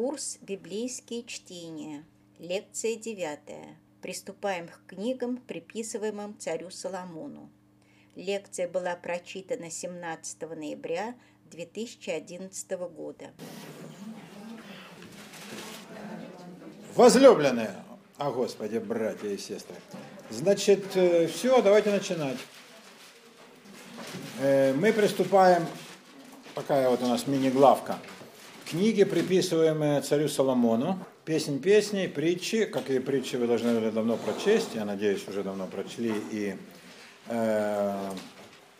Курс 0.00 0.38
«Библейские 0.40 1.24
чтения». 1.24 2.06
Лекция 2.38 2.96
девятая. 2.96 3.76
Приступаем 4.00 4.66
к 4.66 4.86
книгам, 4.86 5.36
приписываемым 5.36 6.38
царю 6.38 6.70
Соломону. 6.70 7.50
Лекция 8.16 8.66
была 8.66 8.96
прочитана 8.96 9.70
17 9.70 10.40
ноября 10.56 11.14
2011 11.50 12.70
года. 12.96 13.26
Возлюбленные, 16.94 17.74
а 18.16 18.30
Господи, 18.30 18.78
братья 18.78 19.28
и 19.28 19.36
сестры. 19.36 19.76
Значит, 20.30 20.96
э, 20.96 21.26
все, 21.26 21.60
давайте 21.60 21.90
начинать. 21.90 22.38
Э, 24.38 24.72
мы 24.72 24.94
приступаем, 24.94 25.66
пока 26.54 26.88
вот 26.88 27.02
у 27.02 27.06
нас 27.06 27.26
мини-главка, 27.26 27.98
книги, 28.70 29.02
приписываемые 29.02 30.00
царю 30.00 30.28
Соломону. 30.28 30.98
Песнь 31.24 31.60
песней, 31.60 32.06
притчи, 32.06 32.66
как 32.66 32.88
и 32.88 33.00
притчи 33.00 33.34
вы 33.34 33.48
должны 33.48 33.74
были 33.74 33.90
давно 33.90 34.16
прочесть, 34.16 34.70
я 34.74 34.84
надеюсь, 34.84 35.26
уже 35.26 35.42
давно 35.42 35.66
прочли, 35.66 36.14
и 36.30 36.56
э, 37.26 38.10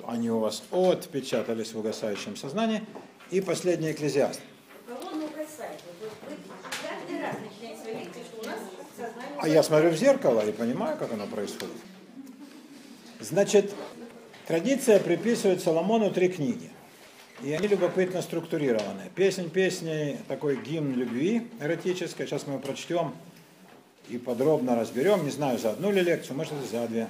они 0.07 0.31
у 0.31 0.39
вас 0.39 0.63
отпечатались 0.71 1.73
в 1.73 1.79
угасающем 1.79 2.37
сознании. 2.37 2.83
И 3.31 3.41
последний 3.41 3.91
экклезиаст. 3.91 4.41
А 9.41 9.49
я 9.49 9.63
смотрю 9.63 9.91
в 9.91 9.97
зеркало 9.97 10.47
и 10.47 10.53
понимаю, 10.53 10.99
как 10.99 11.13
оно 11.13 11.27
происходит. 11.27 11.77
Значит, 13.19 13.73
традиция 14.47 15.01
приписывает 15.01 15.63
Соломону 15.63 16.11
три 16.11 16.29
книги. 16.29 16.71
И 17.43 17.53
они 17.53 17.69
любопытно 17.69 18.21
структурированы. 18.21 19.11
Песнь 19.15 19.49
песней, 19.49 20.19
такой 20.29 20.61
гимн 20.63 20.93
любви 20.93 21.49
эротической. 21.59 22.27
Сейчас 22.27 22.47
мы 22.47 22.55
его 22.55 22.63
прочтем 22.63 23.15
и 24.11 24.19
подробно 24.19 24.77
разберем. 24.77 25.25
Не 25.25 25.31
знаю, 25.31 25.59
за 25.59 25.71
одну 25.71 25.91
ли 25.91 26.03
лекцию, 26.03 26.37
может, 26.37 26.53
за 26.71 26.87
две. 26.87 27.09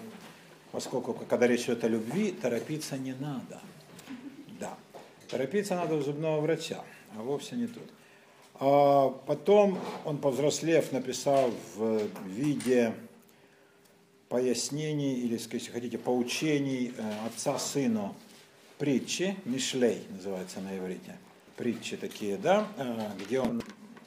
Поскольку, 0.70 1.14
когда 1.14 1.48
речь 1.48 1.64
идет 1.64 1.82
о 1.82 1.88
любви, 1.88 2.30
торопиться 2.30 2.96
не 2.96 3.12
надо. 3.12 3.60
Да. 4.60 4.76
Торопиться 5.28 5.74
надо 5.74 5.96
у 5.96 6.00
зубного 6.00 6.40
врача, 6.40 6.84
а 7.16 7.22
вовсе 7.22 7.56
не 7.56 7.66
тут. 7.66 7.90
А 8.60 9.08
потом 9.26 9.80
он, 10.04 10.18
повзрослев, 10.18 10.92
написал 10.92 11.50
в 11.74 12.02
виде 12.26 12.94
пояснений, 14.28 15.14
или, 15.14 15.32
если 15.32 15.72
хотите, 15.72 15.98
поучений 15.98 16.92
э, 16.96 17.26
отца 17.26 17.58
сыну 17.58 18.14
притчи, 18.80 19.36
Мишлей 19.44 20.06
называется 20.08 20.60
на 20.60 20.76
иврите, 20.78 21.18
притчи 21.56 21.98
такие, 21.98 22.38
да, 22.38 22.66
э, 22.78 23.10
где 23.22 23.38
он 23.38 23.62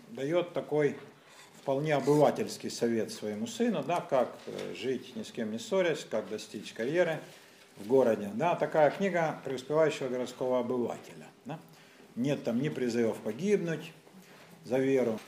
дает 0.09 0.51
такой 0.53 0.97
вполне 1.61 1.93
обывательский 1.93 2.71
совет 2.71 3.11
своему 3.11 3.45
сыну, 3.45 3.83
да, 3.83 4.01
как 4.01 4.35
э, 4.47 4.73
жить 4.73 5.15
ни 5.15 5.21
с 5.21 5.31
кем 5.31 5.51
не 5.51 5.59
ссорясь, 5.59 6.07
как 6.09 6.27
достичь 6.27 6.73
карьеры 6.73 7.19
в 7.77 7.85
городе. 7.85 8.31
Да, 8.33 8.55
такая 8.55 8.89
книга 8.89 9.39
преуспевающего 9.45 10.07
городского 10.07 10.59
обывателя. 10.59 11.27
Да. 11.45 11.59
Нет 12.15 12.43
там 12.43 12.59
ни 12.59 12.69
призывов 12.69 13.17
погибнуть, 13.17 13.91
за 14.65 14.79
веру, 14.79 15.19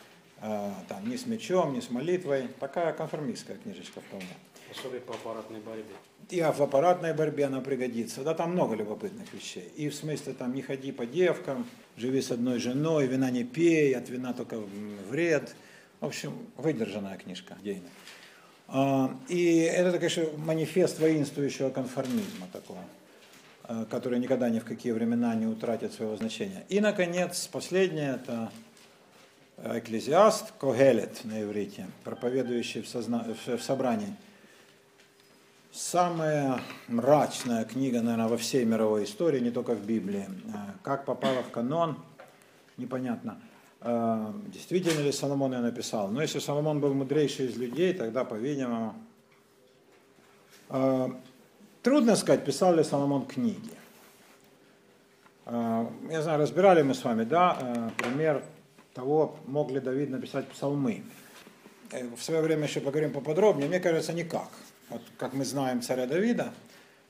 э, 0.41 0.71
там, 0.89 1.07
ни 1.07 1.17
с 1.17 1.27
мечом, 1.27 1.75
ни 1.75 1.81
с 1.81 1.91
молитвой. 1.91 2.47
Такая 2.59 2.93
конформистская 2.93 3.57
книжечка 3.57 4.01
вполне. 4.01 4.35
Особенно 4.77 5.01
по 5.01 5.13
аппаратной 5.13 5.59
борьбе. 5.59 5.95
И 6.29 6.41
в 6.41 6.61
аппаратной 6.61 7.13
борьбе 7.13 7.45
она 7.45 7.61
пригодится. 7.61 8.23
Да, 8.23 8.33
там 8.33 8.51
много 8.51 8.75
любопытных 8.75 9.31
вещей. 9.33 9.71
И 9.75 9.89
в 9.89 9.95
смысле 9.95 10.33
там 10.33 10.53
не 10.53 10.61
ходи 10.61 10.91
по 10.91 11.05
девкам, 11.05 11.67
живи 11.97 12.21
с 12.21 12.31
одной 12.31 12.59
женой, 12.59 13.07
вина 13.07 13.29
не 13.29 13.43
пей, 13.43 13.95
от 13.95 14.09
вина 14.09 14.33
только 14.33 14.57
вред. 15.09 15.55
В 15.99 16.05
общем, 16.05 16.33
выдержанная 16.57 17.17
книжка 17.17 17.55
дейная. 17.63 17.91
А, 18.67 19.15
и 19.29 19.59
это, 19.59 19.97
конечно, 19.97 20.25
манифест 20.37 20.99
воинствующего 20.99 21.69
конформизма 21.69 22.47
такого, 22.51 22.79
э, 23.67 23.85
который 23.89 24.19
никогда 24.19 24.49
ни 24.49 24.59
в 24.59 24.65
какие 24.65 24.91
времена 24.91 25.35
не 25.35 25.45
утратит 25.45 25.93
своего 25.93 26.15
значения. 26.17 26.65
И, 26.69 26.79
наконец, 26.79 27.47
последнее, 27.47 28.15
это 28.15 28.51
экклезиаст, 29.63 30.53
Когелет 30.59 31.23
на 31.23 31.43
иврите, 31.43 31.87
проповедующий 32.03 32.81
в, 32.81 32.87
созна... 32.87 33.25
в 33.45 33.61
собрании. 33.61 34.15
Самая 35.75 36.61
мрачная 36.87 37.65
книга, 37.65 38.01
наверное, 38.01 38.29
во 38.29 38.37
всей 38.37 38.63
мировой 38.63 39.03
истории, 39.03 39.41
не 39.41 39.51
только 39.51 39.73
в 39.73 39.85
Библии. 39.85 40.25
Э, 40.45 40.71
как 40.83 41.03
попала 41.03 41.43
в 41.43 41.51
канон, 41.51 41.97
непонятно. 42.77 43.41
Э, 43.81 44.31
действительно 44.47 45.01
ли 45.01 45.11
Соломон 45.11 45.51
ее 45.51 45.59
написал? 45.59 46.07
Но 46.07 46.21
если 46.21 46.39
Соломон 46.39 46.79
был 46.79 46.93
мудрейший 46.93 47.47
из 47.47 47.57
людей, 47.57 47.93
тогда, 47.93 48.23
по-видимому, 48.23 48.95
э, 50.69 51.09
трудно 51.83 52.15
сказать, 52.15 52.45
писал 52.45 52.73
ли 52.73 52.83
Соломон 52.83 53.25
книги. 53.25 53.71
Я 55.45 56.21
знаю, 56.21 56.39
разбирали 56.39 56.83
мы 56.83 56.93
с 56.95 57.03
вами, 57.03 57.23
да, 57.25 57.91
пример 57.97 58.43
того, 58.93 59.37
мог 59.45 59.69
ли 59.71 59.79
Давид 59.79 60.09
написать 60.09 60.47
псалмы. 60.47 61.03
В 61.91 62.23
свое 62.23 62.41
время 62.41 62.63
еще 62.63 62.79
поговорим 62.79 63.11
поподробнее. 63.11 63.67
Мне 63.67 63.79
кажется, 63.79 64.11
никак. 64.13 64.49
Вот, 64.89 65.01
как 65.17 65.33
мы 65.33 65.45
знаем 65.45 65.81
царя 65.81 66.05
Давида, 66.05 66.53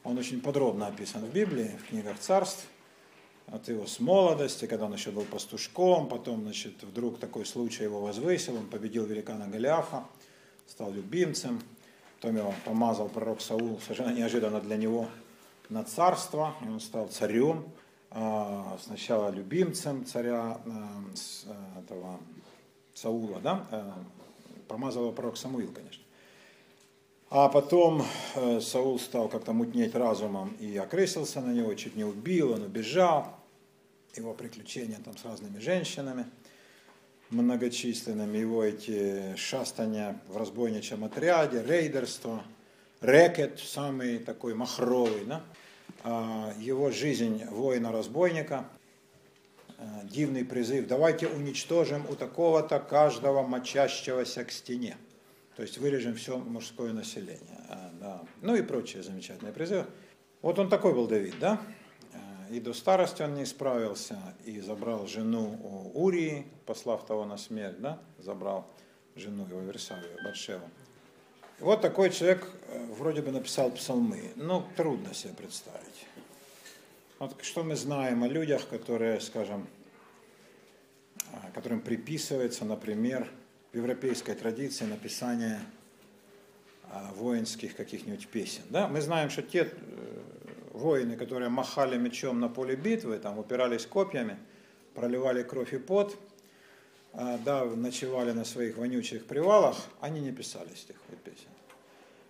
он 0.03 0.17
очень 0.17 0.39
подробно 0.39 0.87
описан 0.87 1.25
в 1.25 1.33
Библии, 1.33 1.75
в 1.83 1.89
книгах 1.89 2.17
царств, 2.19 2.65
от 3.47 3.67
его 3.67 3.85
с 3.85 3.99
молодости, 3.99 4.65
когда 4.65 4.85
он 4.85 4.93
еще 4.93 5.11
был 5.11 5.23
пастушком, 5.23 6.07
потом, 6.07 6.43
значит, 6.43 6.81
вдруг 6.83 7.19
такой 7.19 7.45
случай 7.45 7.83
его 7.83 7.99
возвысил, 7.99 8.55
он 8.55 8.67
победил 8.67 9.05
великана 9.05 9.47
Голиафа, 9.47 10.05
стал 10.67 10.91
любимцем, 10.93 11.61
потом 12.15 12.37
его 12.37 12.53
помазал 12.63 13.09
пророк 13.09 13.41
Саул, 13.41 13.79
совершенно 13.81 14.13
неожиданно 14.13 14.61
для 14.61 14.77
него, 14.77 15.09
на 15.69 15.83
царство, 15.83 16.55
и 16.63 16.67
он 16.67 16.79
стал 16.79 17.07
царем, 17.07 17.65
а, 18.09 18.77
сначала 18.81 19.29
любимцем 19.31 20.05
царя 20.05 20.61
э, 20.65 20.69
э, 21.47 21.81
этого 21.81 22.19
Саула, 22.93 23.41
да, 23.41 23.65
помазал 24.69 25.03
его 25.03 25.11
пророк 25.11 25.35
Самуил, 25.35 25.73
конечно. 25.73 26.04
А 27.29 27.49
потом 27.49 28.05
Саул 28.61 28.99
стал 28.99 29.27
как-то 29.29 29.53
мутнеть 29.53 29.95
разумом 29.95 30.55
и 30.59 30.77
окрысился 30.77 31.41
на 31.41 31.51
него, 31.51 31.73
чуть 31.73 31.95
не 31.95 32.03
убил, 32.03 32.53
он 32.53 32.63
убежал. 32.63 33.39
Его 34.15 34.33
приключения 34.33 34.97
там 35.03 35.17
с 35.17 35.25
разными 35.25 35.59
женщинами 35.59 36.25
многочисленными, 37.29 38.37
его 38.37 38.63
эти 38.63 39.35
шастания 39.35 40.19
в 40.27 40.37
разбойничьем 40.37 41.03
отряде, 41.03 41.63
рейдерство, 41.63 42.43
рэкет, 43.01 43.59
самый 43.59 44.19
такой 44.19 44.53
махровый, 44.53 45.25
да? 45.25 45.43
А, 46.03 46.53
его 46.59 46.91
жизнь 46.91 47.43
воина-разбойника, 47.45 48.65
а, 49.77 50.01
дивный 50.03 50.45
призыв, 50.45 50.87
давайте 50.87 51.27
уничтожим 51.27 52.05
у 52.09 52.15
такого-то 52.15 52.79
каждого 52.79 53.41
мочащегося 53.41 54.45
к 54.45 54.51
стене. 54.51 54.97
То 55.55 55.61
есть 55.61 55.77
вырежем 55.77 56.15
все 56.15 56.37
мужское 56.37 56.91
население. 56.93 57.59
А, 57.69 57.91
да. 57.99 58.21
Ну 58.41 58.55
и 58.55 58.61
прочие 58.61 59.03
замечательные 59.03 59.53
призывы. 59.53 59.85
Вот 60.41 60.59
он 60.59 60.69
такой 60.69 60.93
был 60.93 61.07
Давид, 61.07 61.35
да? 61.39 61.61
И 62.51 62.59
до 62.59 62.73
старости 62.73 63.23
он 63.23 63.33
не 63.33 63.45
справился, 63.45 64.19
и 64.43 64.59
забрал 64.59 65.07
жену 65.07 65.59
у 65.63 66.03
Урии, 66.05 66.45
послав 66.65 67.05
того 67.05 67.25
на 67.25 67.37
смерть, 67.37 67.81
да? 67.81 67.99
Забрал 68.19 68.67
жену 69.15 69.47
его 69.47 69.61
Версавию, 69.61 70.17
Батшеву. 70.23 70.69
Вот 71.59 71.81
такой 71.81 72.09
человек 72.11 72.47
э, 72.67 72.85
вроде 72.97 73.21
бы 73.21 73.31
написал 73.31 73.71
псалмы. 73.71 74.33
Ну, 74.35 74.63
трудно 74.75 75.13
себе 75.13 75.33
представить. 75.33 76.05
Вот 77.17 77.41
что 77.43 77.63
мы 77.63 77.75
знаем 77.75 78.23
о 78.23 78.27
людях, 78.27 78.67
которые, 78.67 79.21
скажем, 79.21 79.67
э, 81.31 81.51
которым 81.53 81.79
приписывается, 81.79 82.65
например, 82.65 83.31
в 83.75 83.77
европейской 83.77 84.35
традиции 84.35 84.85
написание 84.85 85.59
э, 86.89 87.11
воинских 87.17 87.75
каких-нибудь 87.75 88.25
песен. 88.29 88.61
Да? 88.69 88.87
Мы 88.87 89.01
знаем, 89.01 89.29
что 89.29 89.41
те 89.41 89.69
воины, 90.71 91.17
которые 91.17 91.49
махали 91.49 91.97
мечом 91.97 92.39
на 92.39 92.47
поле 92.47 92.77
битвы, 92.77 93.17
там 93.17 93.37
упирались 93.37 93.85
копьями, 93.85 94.37
проливали 94.93 95.43
кровь 95.43 95.73
и 95.73 95.77
пот, 95.77 96.17
да, 97.13 97.65
ночевали 97.65 98.31
на 98.31 98.45
своих 98.45 98.77
вонючих 98.77 99.25
привалах, 99.25 99.75
они 99.99 100.21
не 100.21 100.31
писали 100.31 100.73
стихов 100.73 101.17
песен. 101.25 101.49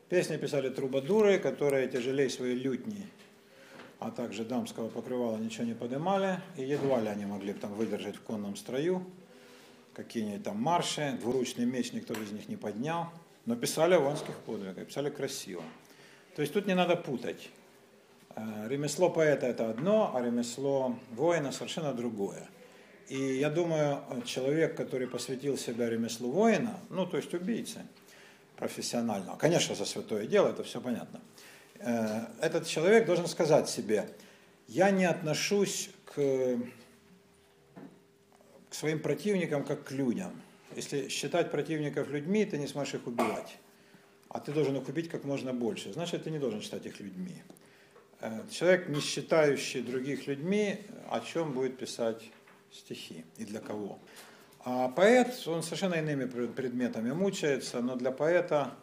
Песни 0.10 0.38
писали 0.38 0.70
трубадуры, 0.70 1.38
которые 1.38 1.88
тяжелее 1.88 2.32
своей 2.32 2.56
лютни, 2.56 3.06
а 4.00 4.10
также 4.10 4.46
дамского 4.46 4.90
покрывала 4.90 5.38
ничего 5.38 5.66
не 5.66 5.76
поднимали, 5.76 6.40
и 6.58 6.64
едва 6.64 7.02
ли 7.02 7.08
они 7.08 7.26
могли 7.26 7.54
там 7.54 7.72
выдержать 7.74 8.16
в 8.16 8.22
конном 8.22 8.56
строю 8.56 9.06
какие-нибудь 9.96 10.44
там 10.44 10.62
марши, 10.62 11.18
двуручный 11.20 11.66
меч 11.66 11.94
никто 11.94 12.14
из 12.14 12.32
них 12.32 12.50
не 12.50 12.58
поднял, 12.58 13.10
но 13.46 13.56
писали 13.56 13.96
о 13.96 14.00
воинских 14.00 14.36
подвигах, 14.40 14.88
писали 14.88 15.10
красиво. 15.10 15.64
То 16.36 16.42
есть 16.42 16.54
тут 16.54 16.68
не 16.68 16.76
надо 16.76 16.96
путать. 16.96 17.50
Э, 18.36 18.68
ремесло 18.68 19.10
поэта 19.10 19.48
это 19.48 19.70
одно, 19.70 20.12
а 20.14 20.22
ремесло 20.22 21.00
воина 21.12 21.52
совершенно 21.52 21.94
другое. 21.94 22.48
И 23.08 23.18
я 23.18 23.50
думаю, 23.50 24.02
человек, 24.26 24.76
который 24.76 25.08
посвятил 25.08 25.58
себя 25.58 25.90
ремеслу 25.90 26.32
воина, 26.32 26.80
ну, 26.90 27.06
то 27.06 27.18
есть 27.18 27.34
убийцы 27.34 27.82
профессионального, 28.58 29.38
конечно, 29.38 29.76
за 29.76 29.86
святое 29.86 30.26
дело, 30.26 30.50
это 30.50 30.64
все 30.64 30.82
понятно, 30.82 31.22
э, 31.80 32.22
этот 32.42 32.68
человек 32.68 33.06
должен 33.06 33.28
сказать 33.28 33.70
себе, 33.70 34.10
я 34.68 34.90
не 34.90 35.06
отношусь 35.06 35.92
к, 36.06 36.58
своим 38.76 39.00
противникам 39.00 39.64
как 39.64 39.86
к 39.86 39.92
людям. 39.92 40.32
Если 40.76 41.08
считать 41.08 41.52
противников 41.52 42.10
людьми, 42.10 42.46
ты 42.46 42.58
не 42.58 42.68
сможешь 42.68 42.96
их 42.96 43.08
убивать. 43.08 43.58
А 44.30 44.40
ты 44.40 44.52
должен 44.52 44.76
их 44.76 44.88
убить 44.90 45.10
как 45.10 45.24
можно 45.24 45.54
больше. 45.54 45.94
Значит, 45.94 46.26
ты 46.26 46.32
не 46.32 46.40
должен 46.40 46.62
считать 46.62 46.86
их 46.86 47.00
людьми. 47.00 47.42
Э, 48.20 48.42
человек, 48.52 48.90
не 48.90 49.00
считающий 49.00 49.82
других 49.82 50.28
людьми, 50.28 50.80
о 51.10 51.22
чем 51.22 51.54
будет 51.54 51.78
писать 51.78 52.22
стихи 52.72 53.24
и 53.38 53.46
для 53.46 53.62
кого. 53.62 53.98
А 54.66 54.90
поэт, 54.90 55.48
он 55.48 55.64
совершенно 55.64 55.94
иными 55.94 56.26
предметами 56.26 57.12
мучается, 57.12 57.82
но 57.82 57.96
для 57.96 58.12
поэта 58.12 58.74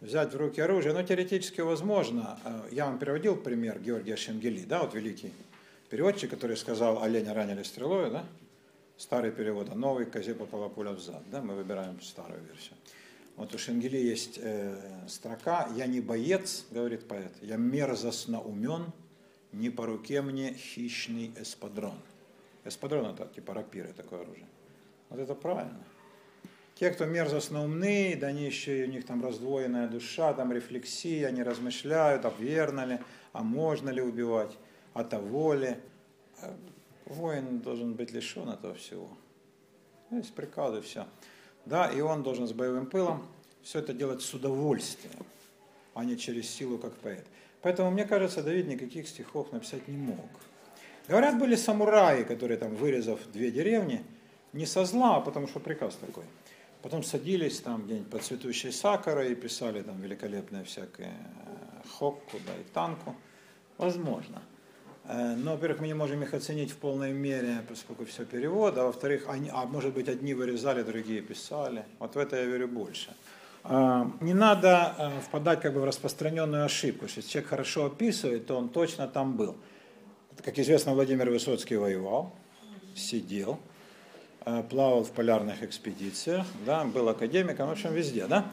взять 0.00 0.32
в 0.32 0.36
руки 0.36 0.60
оружие, 0.60 0.94
ну, 0.94 1.02
теоретически 1.02 1.60
возможно. 1.60 2.38
Э, 2.44 2.68
я 2.70 2.86
вам 2.86 2.98
приводил 2.98 3.36
пример 3.36 3.78
Георгия 3.78 4.16
Шенгели, 4.16 4.64
да, 4.64 4.80
вот 4.80 4.94
великий 4.94 5.34
переводчик, 5.90 6.30
который 6.30 6.56
сказал 6.56 7.02
«Оленя 7.02 7.34
ранили 7.34 7.62
стрелой», 7.62 8.10
да, 8.10 8.24
старый 8.98 9.30
перевод, 9.30 9.68
а 9.70 9.74
новый 9.74 10.04
«Козе 10.04 10.34
попала 10.34 10.68
пуля 10.68 10.90
в 10.90 11.00
зад», 11.00 11.22
да, 11.30 11.40
мы 11.40 11.54
выбираем 11.54 12.00
старую 12.02 12.42
версию. 12.42 12.74
Вот 13.36 13.54
у 13.54 13.58
Шенгели 13.58 13.96
есть 13.96 14.38
э, 14.42 15.06
строка 15.06 15.68
«Я 15.76 15.86
не 15.86 16.00
боец,— 16.00 16.66
говорит 16.70 17.06
поэт,— 17.06 17.32
я 17.40 17.56
мерзостно 17.56 18.42
умен, 18.42 18.92
не 19.52 19.70
по 19.70 19.86
руке 19.86 20.20
мне 20.20 20.52
хищный 20.52 21.32
эспадрон». 21.38 21.94
Эспадрон– 22.64 23.06
это 23.14 23.26
типа 23.26 23.54
рапиры, 23.54 23.92
такое 23.92 24.22
оружие. 24.22 24.46
Вот 25.08 25.20
это 25.20 25.34
правильно. 25.34 25.84
Те, 26.74 26.90
кто 26.90 27.06
мерзостно 27.06 27.64
умны, 27.64 28.16
да 28.20 28.28
они 28.28 28.44
еще 28.44 28.84
у 28.84 28.88
них 28.88 29.06
там 29.06 29.22
раздвоенная 29.24 29.88
душа, 29.88 30.34
там 30.34 30.52
рефлексия, 30.52 31.28
они 31.28 31.42
размышляют, 31.42 32.24
а 32.24 32.32
верно 32.38 32.84
ли, 32.84 32.98
а 33.32 33.42
можно 33.42 33.90
ли 33.90 34.02
убивать, 34.02 34.56
а 34.94 35.04
того 35.04 35.54
ли. 35.54 35.76
Воин 37.08 37.60
должен 37.60 37.94
быть 37.94 38.12
лишен 38.12 38.48
этого 38.50 38.74
всего. 38.74 39.08
Есть 40.10 40.34
приказы, 40.34 40.82
все. 40.82 41.06
Да, 41.64 41.90
и 41.90 42.00
он 42.00 42.22
должен 42.22 42.46
с 42.46 42.52
боевым 42.52 42.86
пылом 42.86 43.26
все 43.62 43.80
это 43.80 43.92
делать 43.92 44.22
с 44.22 44.34
удовольствием, 44.34 45.26
а 45.94 46.04
не 46.04 46.16
через 46.16 46.48
силу, 46.48 46.78
как 46.78 46.94
поэт. 46.94 47.26
Поэтому, 47.62 47.90
мне 47.90 48.04
кажется, 48.04 48.42
Давид 48.42 48.66
никаких 48.66 49.08
стихов 49.08 49.52
написать 49.52 49.88
не 49.88 49.96
мог. 49.96 50.28
Говорят, 51.08 51.38
были 51.38 51.56
самураи, 51.56 52.22
которые 52.24 52.58
там, 52.58 52.74
вырезав 52.74 53.20
две 53.32 53.50
деревни, 53.50 54.04
не 54.52 54.66
со 54.66 54.84
зла, 54.84 55.16
а 55.16 55.20
потому 55.20 55.48
что 55.48 55.60
приказ 55.60 55.96
такой. 55.96 56.24
Потом 56.82 57.02
садились 57.02 57.60
там 57.60 57.84
где-нибудь 57.84 58.10
под 58.10 58.22
цветущей 58.22 58.70
сакурой 58.70 59.32
и 59.32 59.34
писали 59.34 59.82
там 59.82 60.00
великолепное 60.00 60.64
всякое 60.64 61.12
э, 61.12 61.88
хокку, 61.88 62.38
да, 62.46 62.52
и 62.60 62.64
танку. 62.72 63.16
Возможно. 63.78 64.42
Э, 65.08 65.34
но, 65.36 65.52
во-первых, 65.52 65.80
мы 65.80 65.86
не 65.86 65.94
можем 65.94 66.22
их 66.22 66.34
оценить 66.34 66.70
в 66.70 66.76
полной 66.76 67.12
мере, 67.12 67.62
поскольку 67.66 68.04
все 68.04 68.24
перевод, 68.24 68.76
а 68.76 68.84
во-вторых, 68.84 69.24
они, 69.28 69.50
а 69.52 69.64
может 69.64 69.94
быть, 69.94 70.08
одни 70.08 70.34
вырезали, 70.34 70.82
другие 70.82 71.22
писали. 71.22 71.84
Вот 71.98 72.14
в 72.14 72.18
это 72.18 72.36
я 72.36 72.44
верю 72.44 72.68
больше. 72.68 73.14
Э, 73.64 74.04
не 74.20 74.34
надо 74.34 75.12
впадать 75.26 75.62
как 75.62 75.72
бы 75.72 75.80
в 75.80 75.84
распространенную 75.84 76.64
ошибку, 76.64 77.06
если 77.06 77.22
человек 77.22 77.48
хорошо 77.48 77.86
описывает, 77.86 78.46
то 78.46 78.56
он 78.56 78.68
точно 78.68 79.08
там 79.08 79.36
был. 79.36 79.56
Как 80.44 80.58
известно, 80.58 80.92
Владимир 80.92 81.30
Высоцкий 81.30 81.76
воевал, 81.76 82.32
сидел, 82.94 83.58
э, 84.44 84.62
плавал 84.68 85.04
в 85.04 85.10
полярных 85.10 85.62
экспедициях, 85.62 86.46
да, 86.66 86.84
был 86.84 87.08
академиком, 87.08 87.68
в 87.68 87.72
общем, 87.72 87.94
везде. 87.94 88.26
Да? 88.26 88.44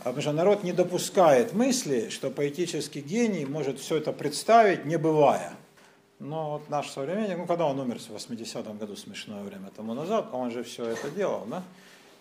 А 0.00 0.04
потому 0.04 0.20
что 0.20 0.32
народ 0.32 0.64
не 0.64 0.72
допускает 0.72 1.54
мысли, 1.54 2.10
что 2.10 2.30
поэтический 2.30 3.00
гений 3.00 3.46
может 3.46 3.78
все 3.78 3.96
это 3.96 4.12
представить, 4.12 4.84
не 4.84 4.98
бывая. 4.98 5.54
Но 6.18 6.52
вот 6.52 6.70
наш 6.70 6.90
современник, 6.90 7.36
ну 7.36 7.46
когда 7.46 7.66
он 7.66 7.78
умер 7.78 7.98
в 7.98 8.10
80-м 8.10 8.78
году, 8.78 8.96
смешное 8.96 9.42
время 9.42 9.70
тому 9.74 9.94
назад, 9.94 10.28
он 10.32 10.50
же 10.50 10.62
все 10.62 10.86
это 10.86 11.10
делал. 11.10 11.44
Да? 11.46 11.62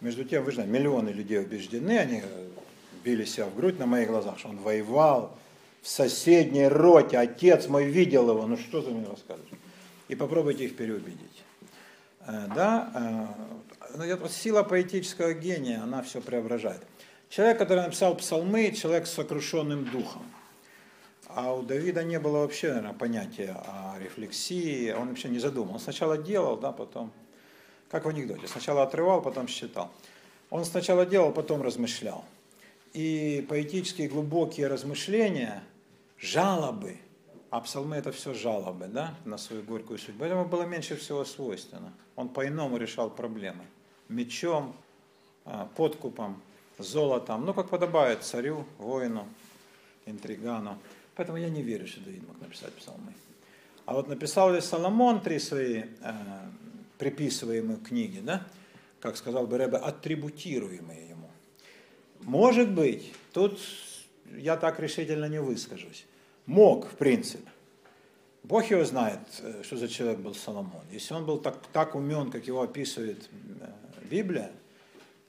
Между 0.01 0.23
тем, 0.25 0.43
вы 0.43 0.51
знаете, 0.51 0.71
миллионы 0.71 1.09
людей 1.09 1.39
убеждены, 1.39 1.97
они 1.99 2.23
били 3.03 3.25
себя 3.25 3.45
в 3.45 3.55
грудь 3.55 3.79
на 3.79 3.85
моих 3.85 4.09
глазах, 4.09 4.39
что 4.39 4.49
он 4.49 4.57
воевал, 4.57 5.37
в 5.81 5.87
соседней 5.87 6.67
роте, 6.67 7.17
отец 7.17 7.67
мой 7.67 7.85
видел 7.85 8.29
его, 8.29 8.47
ну 8.47 8.57
что 8.57 8.81
ты 8.81 8.91
мне 8.91 9.05
рассказываешь? 9.05 9.51
И 10.07 10.15
попробуйте 10.15 10.65
их 10.65 10.77
переубедить. 10.77 11.43
Э, 12.25 12.47
да, 12.55 12.91
э, 12.95 13.97
ну, 13.97 14.17
вот 14.17 14.31
сила 14.31 14.63
поэтического 14.63 15.33
гения, 15.33 15.81
она 15.83 16.01
все 16.01 16.21
преображает. 16.21 16.81
Человек, 17.29 17.57
который 17.57 17.83
написал 17.83 18.15
псалмы, 18.15 18.71
человек 18.71 19.07
с 19.07 19.13
сокрушенным 19.13 19.85
духом. 19.85 20.23
А 21.35 21.53
у 21.53 21.63
Давида 21.63 22.03
не 22.03 22.19
было 22.19 22.39
вообще, 22.39 22.69
наверное, 22.69 22.93
понятия 22.93 23.55
о 23.65 23.97
рефлексии, 23.99 24.91
он 24.91 25.09
вообще 25.09 25.29
не 25.29 25.39
задумал. 25.39 25.73
Он 25.75 25.79
сначала 25.79 26.17
делал, 26.17 26.57
да, 26.57 26.71
потом, 26.71 27.11
как 27.89 28.05
в 28.05 28.09
анекдоте, 28.09 28.47
сначала 28.47 28.83
отрывал, 28.83 29.21
потом 29.21 29.47
считал. 29.47 29.91
Он 30.49 30.65
сначала 30.65 31.05
делал, 31.05 31.31
потом 31.31 31.61
размышлял. 31.61 32.23
И 32.93 33.45
поэтические 33.49 34.07
глубокие 34.07 34.67
размышления– 34.67 35.63
жалобы, 36.23 36.97
а 37.49 37.59
псалмы 37.59 37.97
это 37.97 38.11
все 38.11 38.33
жалобы, 38.33 38.87
да, 38.87 39.13
на 39.25 39.37
свою 39.37 39.61
горькую 39.61 39.99
судьбу. 39.99 40.23
Этому 40.23 40.45
было 40.45 40.63
меньше 40.63 40.95
всего 40.95 41.25
свойственно. 41.25 41.93
Он 42.15 42.29
по-иному 42.29 42.77
решал 42.77 43.09
проблемы. 43.09 43.65
Мечом, 44.07 44.73
а, 45.45 45.67
подкупом, 45.75 46.41
золотом, 46.77 47.45
ну, 47.45 47.53
как 47.53 47.69
подобает 47.69 48.23
царю, 48.23 48.65
воину, 48.77 49.27
интригану. 50.05 50.77
Поэтому 51.15 51.37
я 51.37 51.49
не 51.49 51.61
верю, 51.61 51.87
что 51.87 52.01
Давид 52.01 52.27
мог 52.27 52.39
написать 52.41 52.73
псалмы. 52.73 53.13
А 53.85 53.93
вот 53.93 54.07
написал 54.07 54.53
ли 54.53 54.61
Соломон 54.61 55.21
три 55.21 55.39
свои 55.39 55.83
э, 56.01 56.13
приписываемые 56.97 57.77
книги, 57.77 58.19
да, 58.19 58.47
как 58.99 59.17
сказал 59.17 59.45
бы 59.45 59.57
Рэбе, 59.57 59.77
атрибутируемые 59.77 61.09
ему. 61.09 61.29
Может 62.21 62.71
быть, 62.71 63.13
тут 63.33 63.59
я 64.37 64.57
так 64.57 64.79
решительно 64.79 65.25
не 65.25 65.41
выскажусь. 65.41 66.05
Мог, 66.45 66.87
в 66.87 66.95
принципе. 66.95 67.49
Бог 68.43 68.65
его 68.71 68.83
знает, 68.85 69.19
э, 69.41 69.63
что 69.63 69.77
за 69.77 69.87
человек 69.87 70.19
был 70.19 70.33
Соломон. 70.33 70.83
Если 70.91 71.13
он 71.13 71.25
был 71.25 71.37
так, 71.39 71.57
так 71.71 71.95
умен, 71.95 72.31
как 72.31 72.47
его 72.47 72.61
описывает 72.61 73.29
э, 73.59 73.67
Библия, 74.09 74.51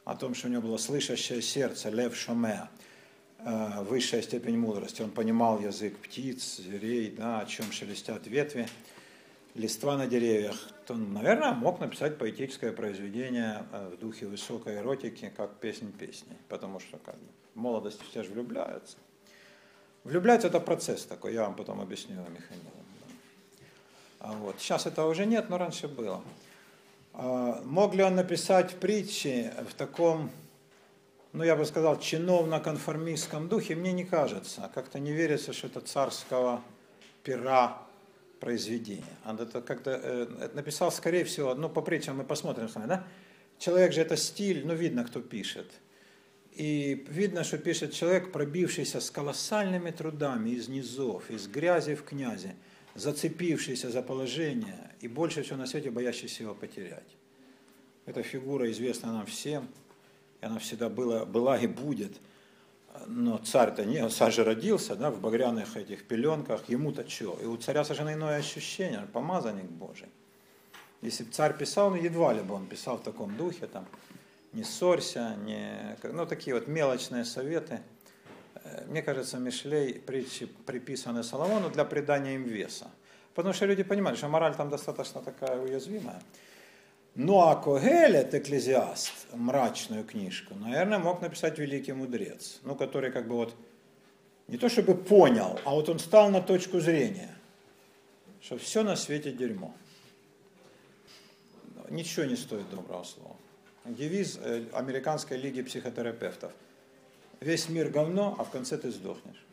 о 0.05 0.15
том, 0.17 0.35
что 0.35 0.49
у 0.49 0.51
него 0.51 0.63
было 0.63 0.77
слышащее 0.77 1.41
сердце, 1.41 1.91
лев 1.91 2.15
шомеа, 2.17 2.69
высшая 3.45 4.23
степень 4.23 4.59
мудрости, 4.59 5.03
он 5.03 5.11
понимал 5.11 5.61
язык 5.61 5.97
птиц, 5.99 6.57
зверей, 6.57 7.11
да, 7.11 7.41
о 7.41 7.47
чем 7.47 7.71
шелестят 7.73 8.27
ветви, 8.27 8.69
листва 9.55 9.97
на 9.97 10.07
деревьях, 10.07 10.57
то, 10.87 10.95
наверное, 10.95 11.53
мог 11.53 11.81
написать 11.81 12.19
поэтическое 12.19 12.73
произведение 12.73 13.65
в 13.71 13.99
духе 13.99 14.27
высокой 14.27 14.77
эротики, 14.77 15.33
как 15.37 15.57
песнь 15.59 15.93
песни, 15.93 16.37
потому 16.49 16.81
что 16.81 16.99
как 16.99 17.17
бы, 17.17 17.27
в 17.55 17.59
молодости 17.59 18.03
все 18.11 18.23
же 18.23 18.31
влюбляются. 18.31 18.97
Влюбляться 20.05 20.49
это 20.49 20.61
процесс 20.61 21.05
такой, 21.05 21.35
я 21.35 21.43
вам 21.43 21.55
потом 21.55 21.81
объясню 21.81 22.17
механизм. 22.17 22.69
А 24.25 24.33
вот. 24.33 24.57
Сейчас 24.59 24.87
этого 24.87 25.11
уже 25.11 25.27
нет, 25.27 25.51
но 25.51 25.59
раньше 25.59 25.87
было. 25.87 26.23
А, 27.13 27.61
мог 27.65 27.95
ли 27.95 28.03
он 28.03 28.15
написать 28.15 28.75
притчи 28.77 29.53
в 29.69 29.75
таком, 29.75 30.31
ну 31.35 31.45
я 31.45 31.57
бы 31.57 31.67
сказал, 31.67 31.99
чиновно-конформистском 31.99 33.49
духе? 33.49 33.75
Мне 33.75 33.93
не 33.93 34.05
кажется. 34.05 34.71
Как-то 34.75 34.99
не 34.99 35.13
верится, 35.13 35.53
что 35.53 35.67
это 35.67 35.81
царского 35.81 36.63
пера 37.23 37.83
произведение. 38.41 39.05
Он 39.27 39.39
это 39.39 39.61
как-то 39.61 39.91
э, 39.91 40.49
написал, 40.55 40.91
скорее 40.91 41.25
всего, 41.25 41.55
ну 41.55 41.69
по 41.69 41.83
притчам 41.83 42.17
мы 42.17 42.25
посмотрим 42.25 42.69
с 42.69 42.75
вами, 42.75 42.87
да? 42.87 43.05
Человек 43.59 43.93
же 43.93 44.01
это 44.01 44.17
стиль, 44.17 44.67
ну 44.67 44.75
видно, 44.75 45.05
кто 45.05 45.21
пишет– 45.21 45.71
и 46.55 47.05
видно, 47.09 47.43
что 47.43 47.59
пишет 47.59 47.93
человек, 47.93 48.31
пробившийся 48.31 49.01
с 49.01 49.11
колоссальными 49.11 49.91
трудами 49.91 50.51
из 50.51 50.69
низов, 50.69 51.29
из 51.29 51.49
грязи 51.49 51.97
в 51.97 52.05
князи, 52.05 52.55
зацепившийся 52.95 53.91
за 53.91 54.03
положение 54.03 54.93
и 55.01 55.09
больше 55.09 55.43
всего 55.43 55.57
на 55.57 55.67
свете 55.67 55.91
боящийся 55.91 56.45
его 56.45 56.55
потерять. 56.55 57.17
Эта 58.07 58.23
фигура 58.23 58.71
известна 58.71 59.13
нам 59.13 59.27
всем, 59.27 59.69
она 60.45 60.59
всегда 60.59 60.89
была, 60.89 61.25
была 61.25 61.59
и 61.59 61.67
будет. 61.67 62.17
Но 63.07 63.39
царь-то 63.39 63.85
не, 63.85 64.09
царь 64.09 64.33
же 64.33 64.45
родился 64.45 64.95
да, 64.95 65.11
в 65.11 65.21
багряных 65.21 65.77
этих 65.77 66.05
пеленках, 66.05 66.69
ему-то 66.69 67.09
что? 67.09 67.37
И 67.43 67.45
у 67.45 67.57
царя 67.57 67.83
совершенно 67.83 68.13
иное 68.13 68.39
ощущение, 68.39 69.01
он 69.01 69.09
помазанник 69.09 69.65
Божий. 69.65 70.09
Если 71.03 71.25
бы 71.25 71.33
царь 71.33 71.57
писал, 71.57 71.91
ну 71.91 71.97
едва 71.97 72.33
ли 72.33 72.41
бы 72.41 72.55
он 72.55 72.67
писал 72.67 72.97
в 72.99 73.03
таком 73.03 73.37
духе, 73.37 73.67
там, 73.67 73.87
не 74.53 74.63
ссорься, 74.63 75.37
не... 75.45 75.97
ну 76.05 76.25
такие 76.25 76.55
вот 76.55 76.69
мелочные 76.69 77.25
советы. 77.25 77.81
Э, 78.55 78.87
мне 78.87 79.03
кажется, 79.03 79.39
Мишлей 79.39 79.95
притчи 79.95 80.47
приписаны 80.47 81.23
Соломону 81.23 81.71
для 81.71 81.85
придания 81.85 82.37
им 82.37 82.45
веса. 82.45 82.91
Потому 83.35 83.53
что 83.53 83.67
люди 83.67 83.83
понимали, 83.83 84.15
что 84.15 84.29
мораль 84.29 84.55
там 84.55 84.71
достаточно 84.71 85.21
такая 85.21 85.61
уязвимая. 85.61 86.23
Ну 87.15 87.39
а 87.39 87.55
Когелет, 87.55 88.35
Экклезиаст, 88.35 89.13
мрачную 89.33 90.05
книжку, 90.05 90.55
наверное, 90.57 90.99
мог 90.99 91.23
написать 91.23 91.59
великий 91.59 91.93
мудрец, 91.93 92.59
ну, 92.65 92.75
который 92.75 93.13
как 93.13 93.29
бы 93.29 93.37
вот 93.37 93.55
не 94.49 94.59
то 94.59 94.69
чтобы 94.69 94.95
понял, 94.95 95.61
а 95.65 95.71
вот 95.71 95.89
он 95.89 96.01
стал 96.01 96.31
на 96.31 96.41
точку 96.41 96.81
зрения, 96.81 97.33
что 98.41 98.59
все 98.59 98.83
на 98.83 98.97
свете 98.97 99.31
дерьмо. 99.31 99.73
Ничего 101.89 102.25
не 102.25 102.37
стоит 102.37 102.69
доброго 102.71 103.05
слова. 103.05 103.37
Девиз 103.85 104.39
э, 104.43 104.65
Американской 104.73 105.37
лиги 105.37 105.63
психотерапевтов. 105.63 106.53
Весь 107.41 107.69
мир 107.69 107.91
говно, 107.91 108.35
а 108.39 108.45
в 108.45 108.51
конце 108.51 108.77
ты 108.77 108.91
сдохнешь. 108.91 109.45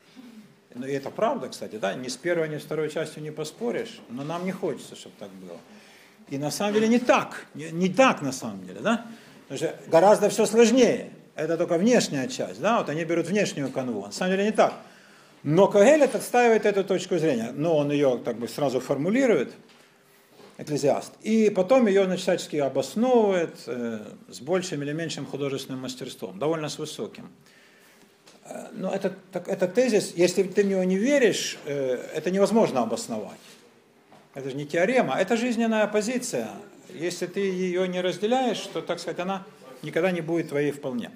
Ну 0.73 0.87
и 0.87 0.93
это 0.93 1.11
правда, 1.11 1.49
кстати, 1.49 1.75
да, 1.75 1.93
ни 1.93 2.07
с 2.07 2.17
первой, 2.17 2.49
ни 2.49 2.57
с 2.57 2.63
второй 2.63 2.89
частью 2.89 3.21
не 3.21 3.31
поспоришь, 3.31 3.99
но 4.09 4.23
нам 4.23 4.45
не 4.45 4.51
хочется, 4.51 4.95
чтобы 4.95 5.15
так 5.19 5.29
было. 5.31 5.59
И 6.31 6.37
на 6.37 6.49
самом 6.49 6.73
деле 6.73 6.87
не 6.87 6.97
так, 6.97 7.45
не, 7.53 7.71
не 7.71 7.89
так 7.89 8.21
на 8.21 8.31
самом 8.31 8.65
деле, 8.65 8.79
да? 8.79 9.05
Потому 9.47 9.57
что 9.57 9.75
гораздо 9.91 10.29
все 10.29 10.45
сложнее. 10.45 11.11
Это 11.35 11.57
только 11.57 11.77
внешняя 11.77 12.27
часть, 12.29 12.61
да, 12.61 12.79
вот 12.79 12.89
они 12.89 13.03
берут 13.03 13.27
внешнюю 13.27 13.69
канву. 13.69 14.05
На 14.05 14.11
самом 14.13 14.31
деле 14.31 14.45
не 14.45 14.51
так. 14.51 14.73
Но 15.43 15.67
Когелет 15.67 16.15
отстаивает 16.15 16.65
эту 16.65 16.85
точку 16.85 17.17
зрения, 17.17 17.51
но 17.53 17.75
он 17.75 17.91
ее 17.91 18.17
так 18.23 18.37
бы 18.37 18.47
сразу 18.47 18.79
формулирует, 18.79 19.51
экклезиаст, 20.57 21.11
и 21.21 21.49
потом 21.49 21.87
ее 21.87 22.15
всячески 22.15 22.55
обосновывает 22.57 23.55
э, 23.67 23.99
с 24.29 24.39
большим 24.39 24.83
или 24.83 24.93
меньшим 24.93 25.25
художественным 25.25 25.81
мастерством, 25.81 26.39
довольно 26.39 26.69
с 26.69 26.77
высоким. 26.77 27.29
Э, 28.45 28.67
но 28.71 28.93
это, 28.93 29.13
так, 29.33 29.49
это 29.49 29.67
тезис, 29.67 30.13
если 30.15 30.43
ты 30.43 30.63
в 30.63 30.67
него 30.67 30.83
не 30.83 30.97
веришь, 30.97 31.57
э, 31.65 31.95
это 32.13 32.31
невозможно 32.31 32.83
обосновать. 32.83 33.39
Это 34.33 34.49
же 34.49 34.55
не 34.55 34.65
теорема, 34.65 35.15
это 35.15 35.35
жизненная 35.35 35.87
позиция. 35.87 36.49
Если 36.93 37.25
ты 37.25 37.41
ее 37.41 37.87
не 37.87 38.01
разделяешь, 38.01 38.59
то, 38.73 38.81
так 38.81 38.99
сказать, 38.99 39.19
она 39.19 39.45
никогда 39.81 40.11
не 40.11 40.21
будет 40.21 40.49
твоей 40.49 40.71
вполне. 40.71 41.11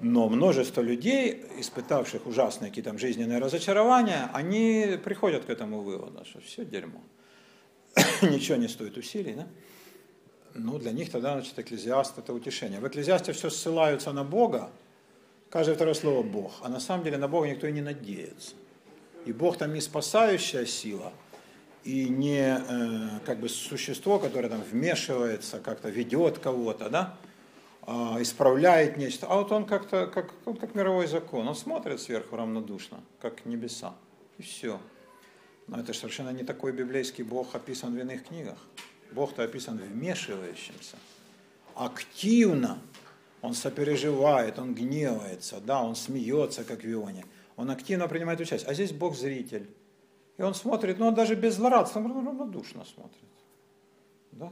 Но 0.00 0.28
множество 0.30 0.80
людей, 0.80 1.44
испытавших 1.58 2.26
ужасные 2.26 2.70
какие-то 2.70 2.96
жизненные 2.96 3.38
разочарования, 3.38 4.30
они 4.32 4.98
приходят 5.04 5.44
к 5.44 5.50
этому 5.50 5.82
выводу, 5.82 6.24
что 6.24 6.40
все 6.40 6.64
дерьмо. 6.64 7.02
Ничего 8.22 8.56
не 8.56 8.68
стоит 8.68 8.96
усилий, 8.96 9.34
да? 9.34 9.46
Ну, 10.54 10.78
для 10.78 10.92
них 10.92 11.10
тогда, 11.10 11.34
значит, 11.34 11.58
экклезиаст– 11.58 12.18
это 12.18 12.32
утешение. 12.32 12.80
В 12.80 12.88
экклезиасте 12.88 13.32
все 13.32 13.50
ссылаются 13.50 14.12
на 14.12 14.24
Бога, 14.24 14.70
каждое 15.50 15.74
второе 15.74 15.94
слово 15.94 16.22
Бог, 16.22 16.52
а 16.62 16.68
на 16.68 16.80
самом 16.80 17.04
деле 17.04 17.18
на 17.18 17.28
Бога 17.28 17.48
никто 17.48 17.66
и 17.66 17.72
не 17.72 17.82
надеется. 17.82 18.54
И 19.26 19.32
Бог 19.32 19.58
там 19.58 19.74
не 19.74 19.80
спасающая 19.80 20.64
сила, 20.64 21.12
и 21.84 22.08
не 22.08 22.58
э, 22.58 23.20
как 23.24 23.40
бы 23.40 23.48
существо, 23.48 24.18
которое 24.18 24.48
там 24.48 24.62
вмешивается, 24.62 25.60
как-то 25.60 25.88
ведет 25.88 26.38
кого-то, 26.38 26.90
да, 26.90 27.16
э, 27.86 27.92
исправляет 28.20 28.96
нечто, 28.96 29.26
а 29.26 29.36
вот 29.36 29.52
он 29.52 29.64
как-то, 29.64 30.06
как, 30.06 30.32
он 30.44 30.56
как 30.56 30.74
мировой 30.74 31.06
закон, 31.06 31.48
он 31.48 31.54
смотрит 31.54 32.00
сверху 32.00 32.36
равнодушно, 32.36 33.00
как 33.20 33.46
небеса, 33.46 33.94
и 34.38 34.42
все. 34.42 34.80
Но 35.66 35.78
это 35.78 35.92
же 35.92 36.00
совершенно 36.00 36.30
не 36.30 36.44
такой 36.44 36.72
библейский 36.72 37.24
Бог 37.24 37.54
описан 37.54 37.94
в 37.94 37.98
иных 37.98 38.24
книгах. 38.24 38.58
Бог-то 39.12 39.42
описан 39.42 39.78
вмешивающимся, 39.78 40.96
активно, 41.74 42.78
он 43.42 43.54
сопереживает, 43.54 44.58
он 44.58 44.74
гневается, 44.74 45.60
да, 45.60 45.82
он 45.82 45.96
смеется, 45.96 46.64
как 46.64 46.82
в 46.82 46.92
Ионе. 46.92 47.24
Он 47.56 47.70
активно 47.70 48.06
принимает 48.08 48.40
участие. 48.40 48.70
А 48.70 48.74
здесь 48.74 48.92
Бог 48.92 49.16
зритель. 49.16 49.68
И 50.40 50.42
он 50.42 50.54
смотрит, 50.54 50.98
но 50.98 51.08
он 51.08 51.14
даже 51.14 51.34
без 51.34 51.56
злорадства, 51.56 52.00
он 52.00 52.26
равнодушно 52.26 52.82
смотрит. 52.86 53.28
Да? 54.32 54.50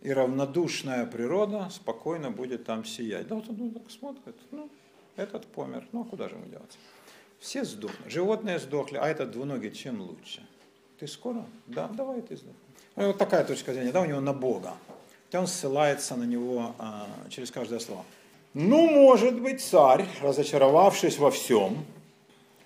И 0.00 0.12
равнодушная 0.12 1.06
природа 1.06 1.68
спокойно 1.70 2.32
будет 2.32 2.64
там 2.64 2.84
сиять. 2.84 3.28
Да 3.28 3.36
вот 3.36 3.48
он 3.48 3.70
так 3.70 3.88
смотрит, 3.92 4.34
ну, 4.50 4.68
этот 5.14 5.46
помер, 5.46 5.86
ну 5.92 6.00
а 6.00 6.04
куда 6.04 6.28
же 6.28 6.34
ему 6.34 6.46
делать? 6.46 6.76
Все 7.38 7.64
сдохнут. 7.64 8.10
Животные 8.10 8.58
сдохли, 8.58 8.96
а 8.96 9.06
этот 9.06 9.30
двуногий 9.30 9.70
чем 9.70 10.00
лучше? 10.00 10.44
Ты 10.98 11.06
скоро? 11.06 11.46
Да, 11.68 11.86
давай 11.86 12.20
ты 12.20 12.36
сдохнешь. 12.36 12.56
Ну, 12.96 13.06
вот 13.06 13.18
такая 13.18 13.44
точка 13.44 13.74
зрения, 13.74 13.92
да, 13.92 14.00
у 14.00 14.06
него 14.06 14.20
на 14.20 14.32
Бога 14.32 14.74
он 15.32 15.46
ссылается 15.46 16.16
на 16.16 16.24
него 16.24 16.74
а, 16.78 17.06
через 17.30 17.52
каждое 17.52 17.78
слово. 17.78 18.04
Ну, 18.52 18.90
может 18.90 19.40
быть, 19.40 19.62
царь, 19.62 20.06
разочаровавшись 20.20 21.18
во 21.18 21.30
всем, 21.30 21.86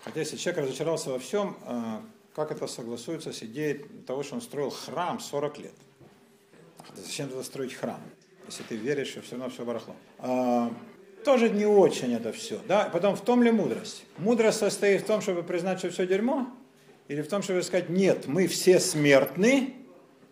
хотя 0.06 0.20
если 0.20 0.36
человек 0.36 0.64
разочаровался 0.64 1.10
во 1.10 1.18
всем, 1.18 1.56
а, 1.64 2.00
как 2.32 2.52
это 2.52 2.68
согласуется 2.68 3.32
с 3.32 3.42
идеей 3.42 3.84
того, 4.06 4.22
что 4.22 4.36
он 4.36 4.40
строил 4.40 4.70
храм 4.70 5.18
40 5.18 5.58
лет? 5.58 5.74
Зачем 6.94 7.28
тогда 7.28 7.42
строить 7.42 7.74
храм, 7.74 8.00
если 8.46 8.62
ты 8.62 8.76
веришь, 8.76 9.08
что 9.08 9.22
все 9.22 9.32
равно 9.32 9.50
все 9.50 9.64
барахло? 9.64 9.96
А, 10.18 10.72
тоже 11.24 11.50
не 11.50 11.66
очень 11.66 12.14
это 12.14 12.32
все. 12.32 12.60
Да? 12.68 12.88
Потом, 12.92 13.16
в 13.16 13.20
том 13.22 13.42
ли 13.42 13.50
мудрость? 13.50 14.04
Мудрость 14.18 14.58
состоит 14.58 15.02
в 15.02 15.06
том, 15.06 15.20
чтобы 15.20 15.42
признать, 15.42 15.80
что 15.80 15.90
все 15.90 16.06
дерьмо, 16.06 16.48
или 17.08 17.20
в 17.20 17.28
том, 17.28 17.42
чтобы 17.42 17.64
сказать, 17.64 17.88
нет, 17.88 18.28
мы 18.28 18.46
все 18.46 18.78
смертны 18.78 19.74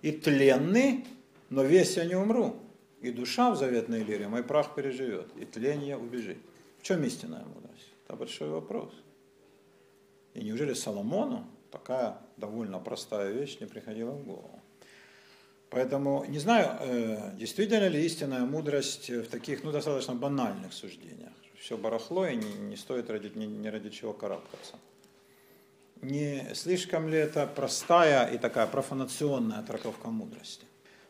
и 0.02 0.12
тленны, 0.12 1.04
но 1.50 1.64
весь 1.64 1.96
я 1.96 2.04
не 2.04 2.14
умру, 2.14 2.62
и 3.00 3.10
душа 3.10 3.50
в 3.50 3.56
заветной 3.56 4.04
лире 4.04 4.28
мой 4.28 4.44
прах 4.44 4.76
переживет, 4.76 5.26
и 5.36 5.44
тление 5.44 5.96
убежит. 5.96 6.38
В 6.78 6.84
чем 6.84 7.02
истинная 7.02 7.44
мудрость? 7.44 7.92
Это 8.06 8.16
большой 8.16 8.50
вопрос. 8.50 8.92
И 10.34 10.44
неужели 10.44 10.74
Соломону 10.74 11.46
такая 11.70 12.18
довольно 12.36 12.78
простая 12.78 13.30
вещь 13.30 13.58
не 13.60 13.66
приходила 13.66 14.10
в 14.10 14.24
голову? 14.24 14.60
Поэтому 15.70 16.24
не 16.28 16.38
знаю, 16.38 16.76
э, 16.80 17.30
действительно 17.34 17.88
ли 17.88 18.04
истинная 18.04 18.44
мудрость 18.44 19.10
в 19.10 19.26
таких, 19.28 19.64
ну, 19.64 19.72
достаточно 19.72 20.14
банальных 20.14 20.72
суждениях. 20.72 21.32
Все 21.58 21.76
барахло 21.76 22.26
и 22.26 22.36
не, 22.36 22.52
не 22.52 22.76
стоит 22.76 23.10
ради, 23.10 23.32
не, 23.34 23.46
не 23.46 23.70
ради 23.70 23.90
чего 23.90 24.12
карабкаться. 24.12 24.74
Не 26.02 26.54
слишком 26.54 27.08
ли 27.08 27.16
это 27.16 27.46
простая 27.46 28.28
и 28.28 28.38
такая 28.38 28.66
профанационная 28.66 29.62
трактовка 29.62 30.08
мудрости? 30.10 30.66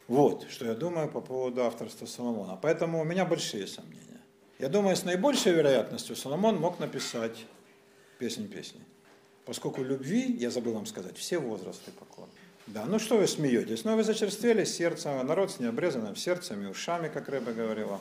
Вот, 0.07 0.47
что 0.51 0.67
я 0.67 0.75
думаю 0.75 1.09
по 1.09 1.21
поводу 1.21 1.65
авторства 1.65 2.07
Соломона. 2.07 2.59
Поэтому 2.61 3.01
у 3.01 3.05
меня 3.05 3.25
большие 3.25 3.67
сомнения. 3.67 4.21
Я 4.59 4.69
думаю, 4.69 4.97
с 4.97 5.05
наибольшей 5.05 5.53
вероятностью 5.53 6.15
Соломон 6.15 6.57
мог 6.57 6.79
написать 6.79 7.47
песнь 8.19 8.49
песни. 8.49 8.81
Поскольку 9.45 9.83
любви, 9.83 10.35
я 10.39 10.51
забыл 10.51 10.73
вам 10.73 10.87
сказать, 10.87 11.17
все 11.17 11.39
возрасты 11.39 11.91
покорны. 11.93 12.33
Да, 12.67 12.87
ну 12.87 12.99
что 12.99 13.19
вы 13.19 13.27
смеетесь? 13.27 13.85
Ну 13.85 13.95
вы 13.95 14.05
зачерствели 14.05 14.65
сердце, 14.65 15.23
народ 15.23 15.51
с 15.51 15.61
необрезанным 15.61 16.17
сердцем 16.17 16.63
и 16.63 16.67
ушами, 16.67 17.09
как 17.09 17.29
Рэба 17.29 17.53
говорила. 17.53 18.01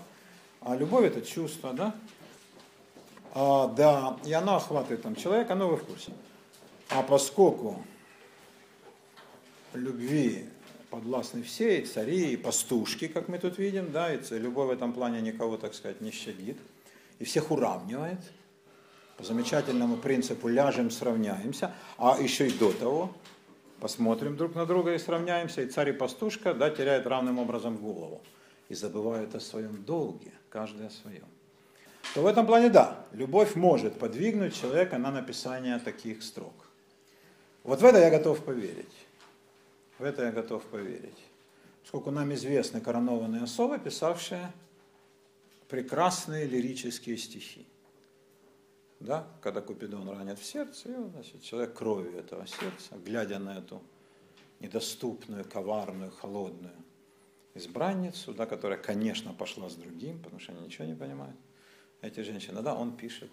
А 0.61 0.75
любовь 0.75 1.05
это 1.05 1.21
чувство, 1.21 1.73
да? 1.73 1.93
А, 3.33 3.67
да, 3.67 4.17
и 4.25 4.31
она 4.31 4.55
охватывает 4.55 5.01
там 5.01 5.15
человека, 5.15 5.55
ну 5.55 5.67
вы 5.67 5.77
в 5.77 5.83
курсе. 5.83 6.13
А 6.89 7.03
поскольку 7.03 7.83
любви 9.73 10.45
подвластны 10.89 11.43
все, 11.43 11.79
и 11.79 11.85
цари, 11.85 12.33
и 12.33 12.37
пастушки, 12.37 13.07
как 13.07 13.27
мы 13.27 13.39
тут 13.39 13.57
видим, 13.57 13.91
да, 13.91 14.13
и 14.13 14.19
любовь 14.29 14.67
в 14.67 14.71
этом 14.71 14.93
плане 14.93 15.21
никого, 15.21 15.57
так 15.57 15.73
сказать, 15.73 15.99
не 15.99 16.11
щадит, 16.11 16.57
и 17.19 17.25
всех 17.25 17.51
уравнивает, 17.51 18.19
замечательному 19.23 19.97
принципу 19.97 20.47
ляжем, 20.47 20.91
сравняемся, 20.91 21.73
а 21.97 22.17
еще 22.19 22.47
и 22.47 22.51
до 22.51 22.71
того 22.71 23.15
посмотрим 23.79 24.37
друг 24.37 24.55
на 24.55 24.65
друга 24.65 24.93
и 24.93 24.97
сравняемся, 24.97 25.61
и 25.61 25.67
царь 25.67 25.89
и 25.89 25.93
пастушка, 25.93 26.53
да, 26.53 26.69
теряют 26.69 27.05
равным 27.05 27.39
образом 27.39 27.77
голову 27.77 28.21
и 28.69 28.75
забывают 28.75 29.35
о 29.35 29.39
своем 29.39 29.83
долге, 29.83 30.31
каждый 30.49 30.87
о 30.87 30.89
своем. 30.89 31.25
То 32.13 32.21
в 32.21 32.25
этом 32.25 32.45
плане 32.45 32.69
да, 32.69 33.05
любовь 33.11 33.55
может 33.55 33.97
подвигнуть 33.99 34.55
человека 34.55 34.97
на 34.97 35.11
написание 35.11 35.79
таких 35.79 36.23
строк. 36.23 36.53
Вот 37.63 37.81
в 37.81 37.85
это 37.85 37.99
я 37.99 38.09
готов 38.09 38.43
поверить. 38.43 38.93
В 39.99 40.03
это 40.03 40.25
я 40.25 40.31
готов 40.31 40.63
поверить. 40.63 41.17
Сколько 41.85 42.11
нам 42.11 42.33
известны 42.33 42.81
коронованные 42.81 43.43
особы, 43.43 43.79
писавшие 43.79 44.51
прекрасные 45.67 46.45
лирические 46.45 47.17
стихи. 47.17 47.65
Да? 49.03 49.27
Когда 49.41 49.59
Купидон 49.59 50.07
ранит 50.07 50.39
в 50.39 50.45
сердце, 50.45 50.89
и, 50.89 50.95
значит, 51.11 51.43
человек 51.43 51.73
кровью 51.73 52.17
этого 52.17 52.47
сердца, 52.47 52.95
глядя 53.03 53.37
на 53.37 53.57
эту 53.57 53.83
недоступную, 54.61 55.43
коварную, 55.43 56.09
холодную 56.09 56.75
избранницу, 57.53 58.33
да, 58.33 58.45
которая, 58.45 58.79
конечно, 58.79 59.33
пошла 59.33 59.69
с 59.69 59.75
другим, 59.75 60.19
потому 60.23 60.39
что 60.39 60.53
они 60.53 60.61
ничего 60.65 60.85
не 60.85 60.95
понимают, 60.95 61.35
эти 62.01 62.21
женщины, 62.21 62.61
да, 62.61 62.75
он 62.75 62.95
пишет 62.95 63.29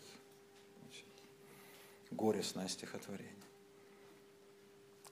значит, 0.80 1.06
горестное 2.10 2.66
стихотворение. 2.66 3.30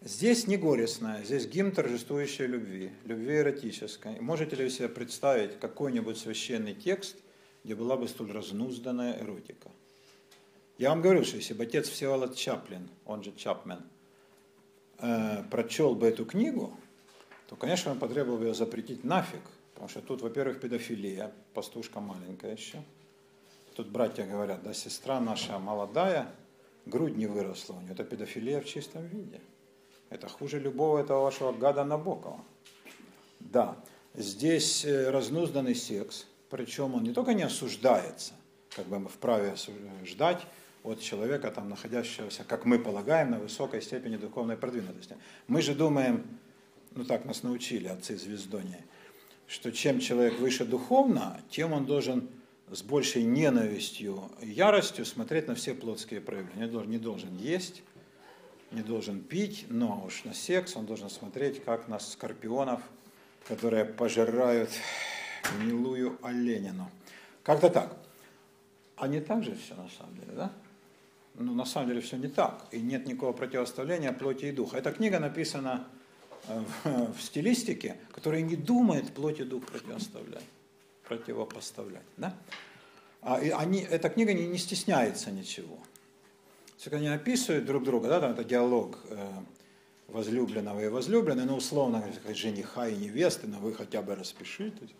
Здесь 0.00 0.48
не 0.48 0.56
горестная, 0.56 1.22
здесь 1.22 1.46
гимн 1.46 1.70
торжествующей 1.70 2.46
любви, 2.46 2.92
любви 3.04 3.36
эротической. 3.36 4.18
Можете 4.20 4.56
ли 4.56 4.64
вы 4.64 4.70
себе 4.70 4.88
представить 4.88 5.60
какой-нибудь 5.60 6.18
священный 6.18 6.74
текст, 6.74 7.16
где 7.62 7.76
была 7.76 7.96
бы 7.96 8.08
столь 8.08 8.32
разнузданная 8.32 9.20
эротика? 9.20 9.70
Я 10.78 10.90
вам 10.90 11.02
говорю, 11.02 11.24
что 11.24 11.36
если 11.36 11.54
бы 11.54 11.64
отец 11.64 11.88
Всеволод 11.88 12.36
Чаплин, 12.36 12.88
он 13.04 13.24
же 13.24 13.32
Чапмен, 13.32 13.82
э, 15.00 15.42
прочел 15.50 15.96
бы 15.96 16.06
эту 16.06 16.24
книгу, 16.24 16.78
то, 17.48 17.56
конечно, 17.56 17.90
он 17.90 17.98
потребовал 17.98 18.40
ее 18.42 18.54
запретить 18.54 19.02
нафиг, 19.02 19.40
потому 19.74 19.88
что 19.88 20.00
тут, 20.02 20.22
во-первых, 20.22 20.60
педофилия, 20.60 21.32
пастушка 21.52 21.98
маленькая 21.98 22.52
еще. 22.52 22.80
Тут 23.74 23.88
братья 23.88 24.24
говорят, 24.24 24.62
да, 24.62 24.72
сестра 24.72 25.18
наша 25.18 25.58
молодая, 25.58 26.30
грудь 26.86 27.16
не 27.16 27.26
выросла 27.26 27.74
у 27.74 27.80
нее, 27.80 27.92
это 27.92 28.04
педофилия 28.04 28.60
в 28.60 28.64
чистом 28.64 29.04
виде. 29.08 29.40
Это 30.10 30.28
хуже 30.28 30.60
любого 30.60 31.00
этого 31.00 31.24
вашего 31.24 31.52
гада 31.52 31.82
Набокова. 31.82 32.40
Да, 33.40 33.76
здесь 34.14 34.84
э, 34.84 35.10
разнузданный 35.10 35.74
секс, 35.74 36.26
причем 36.50 36.94
он 36.94 37.02
не 37.02 37.12
только 37.12 37.34
не 37.34 37.42
осуждается, 37.42 38.34
как 38.76 38.86
бы 38.86 39.00
мы 39.00 39.08
вправе 39.08 39.56
ждать 40.04 40.46
от 40.88 41.00
человека, 41.00 41.50
там, 41.50 41.68
находящегося, 41.68 42.44
как 42.44 42.64
мы 42.64 42.78
полагаем, 42.78 43.30
на 43.30 43.38
высокой 43.38 43.82
степени 43.82 44.16
духовной 44.16 44.56
продвинутости. 44.56 45.16
Мы 45.46 45.62
же 45.62 45.74
думаем, 45.74 46.26
ну 46.94 47.04
так 47.04 47.24
нас 47.24 47.42
научили 47.42 47.88
отцы 47.88 48.16
звездония, 48.16 48.84
что 49.46 49.70
чем 49.72 50.00
человек 50.00 50.38
выше 50.38 50.64
духовно, 50.64 51.40
тем 51.50 51.72
он 51.72 51.86
должен 51.86 52.28
с 52.70 52.82
большей 52.82 53.22
ненавистью 53.22 54.30
и 54.40 54.48
яростью 54.48 55.04
смотреть 55.04 55.48
на 55.48 55.54
все 55.54 55.74
плотские 55.74 56.20
проявления. 56.20 56.66
Должен, 56.66 56.90
не 56.90 56.98
должен 56.98 57.36
есть, 57.36 57.82
не 58.72 58.82
должен 58.82 59.20
пить, 59.20 59.66
но 59.68 60.04
уж 60.06 60.24
на 60.24 60.34
секс 60.34 60.76
он 60.76 60.86
должен 60.86 61.08
смотреть, 61.08 61.64
как 61.64 61.88
на 61.88 61.98
скорпионов, 61.98 62.82
которые 63.46 63.84
пожирают 63.84 64.70
милую 65.60 66.18
оленину. 66.22 66.90
Как-то 67.42 67.70
так. 67.70 67.96
А 68.96 69.08
не 69.08 69.20
так 69.20 69.44
же 69.44 69.54
все 69.54 69.74
на 69.74 69.88
самом 69.88 70.14
деле, 70.16 70.32
да? 70.32 70.52
Ну, 71.38 71.54
на 71.54 71.64
самом 71.64 71.88
деле 71.88 72.00
все 72.00 72.16
не 72.16 72.28
так. 72.28 72.66
И 72.72 72.80
нет 72.80 73.06
никакого 73.06 73.32
противоставления 73.32 74.12
плоти 74.12 74.46
и 74.46 74.52
духа. 74.52 74.76
Эта 74.76 74.90
книга 74.92 75.20
написана 75.20 75.86
э, 76.48 76.62
в, 76.84 77.12
в 77.14 77.22
стилистике, 77.22 77.96
которая 78.12 78.42
не 78.42 78.56
думает 78.56 79.12
плоть 79.14 79.38
и 79.38 79.44
дух 79.44 79.64
противоставлять, 79.64 80.44
противопоставлять. 81.04 82.02
Да? 82.16 82.34
А, 83.22 83.40
и 83.40 83.50
они, 83.50 83.80
эта 83.82 84.08
книга 84.08 84.32
не, 84.32 84.48
не 84.48 84.58
стесняется 84.58 85.30
ничего. 85.30 85.78
Все, 86.76 86.90
они 86.90 87.08
описывают 87.08 87.64
друг 87.64 87.84
друга, 87.84 88.08
да, 88.08 88.20
там 88.20 88.32
это 88.32 88.44
диалог 88.44 88.98
э, 89.10 89.30
возлюбленного 90.08 90.80
и 90.80 90.88
возлюбленной, 90.88 91.44
ну, 91.44 91.56
условно 91.56 92.00
говоря, 92.00 92.34
жениха 92.34 92.88
и 92.88 92.96
невесты, 92.96 93.46
но 93.46 93.58
вы 93.58 93.74
хотя 93.74 94.02
бы 94.02 94.14
распишитесь, 94.14 94.90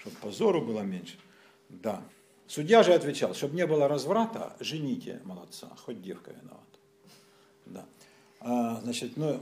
чтобы 0.00 0.16
позору 0.16 0.62
было 0.62 0.80
меньше. 0.80 1.16
Да. 1.68 2.02
Судья 2.46 2.82
же 2.82 2.92
отвечал, 2.92 3.34
чтобы 3.34 3.56
не 3.56 3.66
было 3.66 3.88
разврата, 3.88 4.54
жените 4.60 5.20
молодца, 5.24 5.70
хоть 5.84 6.02
девка 6.02 6.30
виновата. 6.30 6.60
Да. 7.66 7.86
А, 8.40 8.80
значит, 8.82 9.16
ну, 9.16 9.40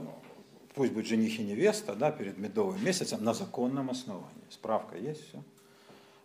пусть 0.73 0.93
будет 0.93 1.07
жених 1.07 1.39
и 1.39 1.43
невеста, 1.43 1.95
да, 1.95 2.11
перед 2.11 2.37
медовым 2.37 2.83
месяцем 2.83 3.23
на 3.23 3.33
законном 3.33 3.89
основании. 3.89 4.47
Справка 4.49 4.97
есть, 4.97 5.27
все. 5.27 5.43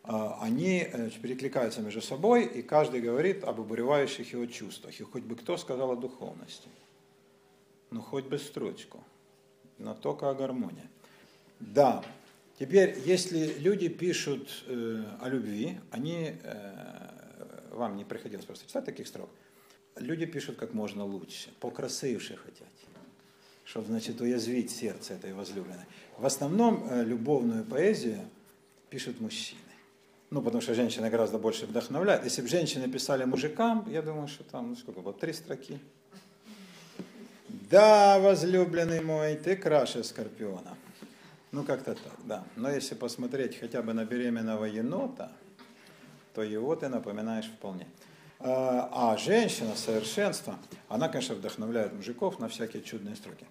А, 0.05 0.39
они 0.41 0.87
э, 0.91 1.11
перекликаются 1.21 1.81
между 1.81 2.01
собой, 2.01 2.45
и 2.45 2.63
каждый 2.63 3.01
говорит 3.01 3.45
об 3.45 3.61
обуревающих 3.61 4.33
его 4.33 4.47
чувствах. 4.47 4.99
И 5.01 5.03
хоть 5.03 5.25
бы 5.25 5.37
кто 5.37 5.57
сказал 5.57 5.91
о 5.91 5.97
духовности. 5.97 6.69
Ну, 7.91 8.01
хоть 8.01 8.27
бы 8.27 8.39
строчку. 8.39 9.03
Но 9.79 9.95
только 9.95 10.31
о 10.31 10.35
гармонии. 10.35 10.89
Да, 11.61 12.05
Теперь, 12.59 12.99
если 13.05 13.55
люди 13.61 13.89
пишут 13.89 14.65
э, 14.67 15.05
о 15.21 15.29
любви, 15.29 15.79
они, 15.93 16.33
э, 16.43 17.69
вам 17.71 17.97
не 17.97 18.05
приходилось 18.05 18.45
просто 18.45 18.67
читать 18.67 18.85
таких 18.85 19.07
строк, 19.07 19.31
люди 19.95 20.27
пишут 20.27 20.57
как 20.57 20.75
можно 20.75 21.05
лучше, 21.05 21.51
покрасивше 21.61 22.37
хотят, 22.37 22.69
чтобы, 23.65 23.87
значит, 23.87 24.21
уязвить 24.21 24.73
сердце 24.73 25.15
этой 25.15 25.35
возлюбленной. 25.35 25.85
В 26.17 26.27
основном 26.27 26.85
э, 26.91 27.05
любовную 27.05 27.65
поэзию 27.65 28.19
пишут 28.91 29.21
мужчины. 29.21 29.61
Ну, 30.31 30.43
потому 30.43 30.61
что 30.61 30.75
женщины 30.75 31.09
гораздо 31.11 31.39
больше 31.39 31.65
вдохновляют. 31.65 32.25
Если 32.25 32.43
бы 32.43 32.49
женщины 32.49 32.89
писали 32.89 33.25
мужикам, 33.25 33.87
я 33.89 34.03
думаю, 34.03 34.27
что 34.27 34.43
там, 34.43 34.71
ну 34.71 34.77
сколько 34.77 35.01
было, 35.01 35.15
три 35.15 35.33
строки. 35.33 35.79
Да, 37.71 38.19
возлюбленный 38.19 39.01
мой, 39.01 39.37
ты 39.37 39.55
краше 39.55 40.03
скорпиона. 40.03 40.77
Ну, 41.51 41.65
как-то 41.65 41.95
так, 41.95 42.13
да. 42.25 42.45
Но 42.57 42.71
если 42.71 42.95
посмотреть 42.95 43.59
хотя 43.59 43.83
бы 43.83 43.95
на 43.95 44.05
беременного 44.05 44.67
енота, 44.67 45.33
то 46.35 46.43
его 46.43 46.77
ты 46.77 46.89
напоминаешь 46.89 47.47
вполне. 47.47 47.87
А, 48.41 48.89
а 48.93 49.17
женщина, 49.17 49.75
совершенство, 49.75 50.59
она, 50.89 51.09
конечно, 51.09 51.35
вдохновляет 51.35 51.93
мужиков 51.93 52.39
на 52.39 52.49
всякие 52.49 52.83
чудные 52.83 53.17
строки. 53.17 53.47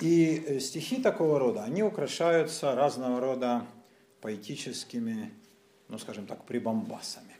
И 0.00 0.44
э, 0.46 0.60
стихи 0.60 1.02
такого 1.02 1.38
рода, 1.38 1.64
они 1.64 1.82
украшаются 1.82 2.74
разного 2.74 3.20
рода 3.20 3.66
поэтическими, 4.20 5.32
ну, 5.88 5.98
скажем 5.98 6.26
так, 6.26 6.44
прибамбасами, 6.44 7.36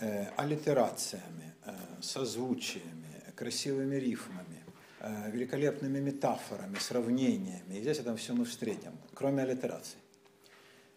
э, 0.00 0.26
аллитерациями, 0.36 1.54
э, 1.64 1.72
созвучиями, 2.00 3.24
красивыми 3.34 3.96
рифмами, 3.96 4.59
великолепными 5.00 5.98
метафорами, 5.98 6.76
сравнениями. 6.76 7.76
И 7.76 7.80
здесь 7.80 7.98
это 7.98 8.14
все 8.16 8.34
мы 8.34 8.44
встретим, 8.44 8.92
кроме 9.14 9.42
аллитерации. 9.42 9.98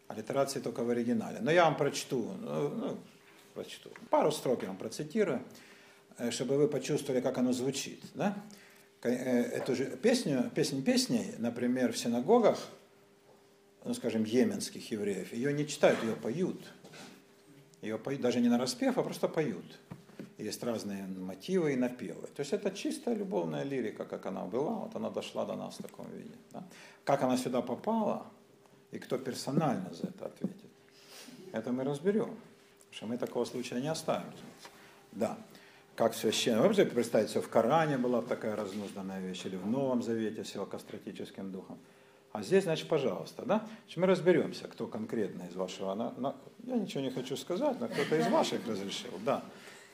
Аллитерации 0.08 0.60
только 0.60 0.84
в 0.84 0.90
оригинале. 0.90 1.40
Но 1.42 1.52
я 1.52 1.64
вам 1.66 1.78
прочту, 1.78 2.32
ну, 2.42 2.70
ну, 2.70 2.98
прочту. 3.54 3.90
пару 4.10 4.32
строк 4.32 4.62
я 4.62 4.68
вам 4.68 4.78
процитирую, 4.78 5.42
э, 6.18 6.32
чтобы 6.32 6.58
вы 6.58 6.68
почувствовали, 6.68 7.22
как 7.22 7.38
оно 7.38 7.54
звучит. 7.54 8.04
Да? 8.14 8.36
Э, 9.02 9.10
эту 9.10 9.76
же 9.76 9.86
песню, 9.86 10.52
песнь 10.54 10.84
песней, 10.84 11.36
например, 11.38 11.94
в 11.94 11.98
синагогах, 11.98 12.60
ну, 13.86 13.94
скажем, 13.94 14.24
йеменских 14.24 14.92
евреев, 14.92 15.34
ее 15.34 15.54
не 15.54 15.66
читают, 15.66 16.04
ее 16.04 16.16
поют. 16.16 16.62
Ее 17.82 17.98
поют 17.98 18.22
даже 18.22 18.40
не 18.40 18.50
на 18.50 18.58
распев, 18.58 18.98
а 18.98 19.04
просто 19.04 19.28
поют 19.28 19.80
есть 20.44 20.64
разные 20.64 21.04
мотивы 21.04 21.74
и 21.74 21.76
напевы. 21.76 22.28
То 22.28 22.42
есть 22.42 22.54
это 22.54 22.72
чистая 22.72 23.16
любовная 23.16 23.64
лирика, 23.64 24.06
как 24.06 24.26
она 24.26 24.46
была, 24.46 24.74
вот 24.74 24.96
она 24.96 25.10
дошла 25.10 25.46
до 25.46 25.56
нас 25.56 25.76
в 25.80 25.82
таком 25.82 26.10
виде. 26.12 26.36
Да? 26.52 26.64
Как 27.04 27.24
она 27.24 27.38
сюда 27.38 27.62
попала 27.62 28.26
и 28.92 29.00
кто 29.00 29.18
персонально 29.18 29.94
за 29.94 30.08
это 30.08 30.26
ответит, 30.26 30.72
это 31.52 31.72
мы 31.72 31.84
разберем. 31.84 32.36
Потому 32.90 32.92
что 32.92 33.06
мы 33.08 33.18
такого 33.18 33.46
случая 33.46 33.82
не 33.82 33.88
оставим. 33.92 34.32
Да. 35.12 35.38
Как 35.96 36.16
священно. 36.16 36.62
Вы 36.62 36.68
можете 36.68 36.86
представить, 36.86 37.30
все 37.30 37.42
в 37.42 37.50
Коране 37.50 37.98
была 37.98 38.22
такая 38.22 38.56
разнузданная 38.56 39.20
вещь, 39.20 39.46
или 39.46 39.56
в 39.56 39.68
Новом 39.68 40.02
Завете 40.02 40.44
с 40.44 40.56
его 40.56 40.66
кастратическим 40.66 41.52
духом. 41.52 41.78
А 42.32 42.42
здесь, 42.42 42.64
значит, 42.64 42.88
пожалуйста, 42.88 43.46
да? 43.46 43.68
Значит, 43.84 43.98
мы 43.98 44.08
разберемся, 44.08 44.68
кто 44.68 44.88
конкретно 44.88 45.44
из 45.44 45.56
вашего. 45.56 46.14
Я 46.64 46.76
ничего 46.78 47.02
не 47.02 47.12
хочу 47.12 47.38
сказать, 47.38 47.80
но 47.80 47.88
кто-то 47.88 48.16
из 48.18 48.28
ваших 48.28 48.68
разрешил, 48.68 49.12
да. 49.24 49.44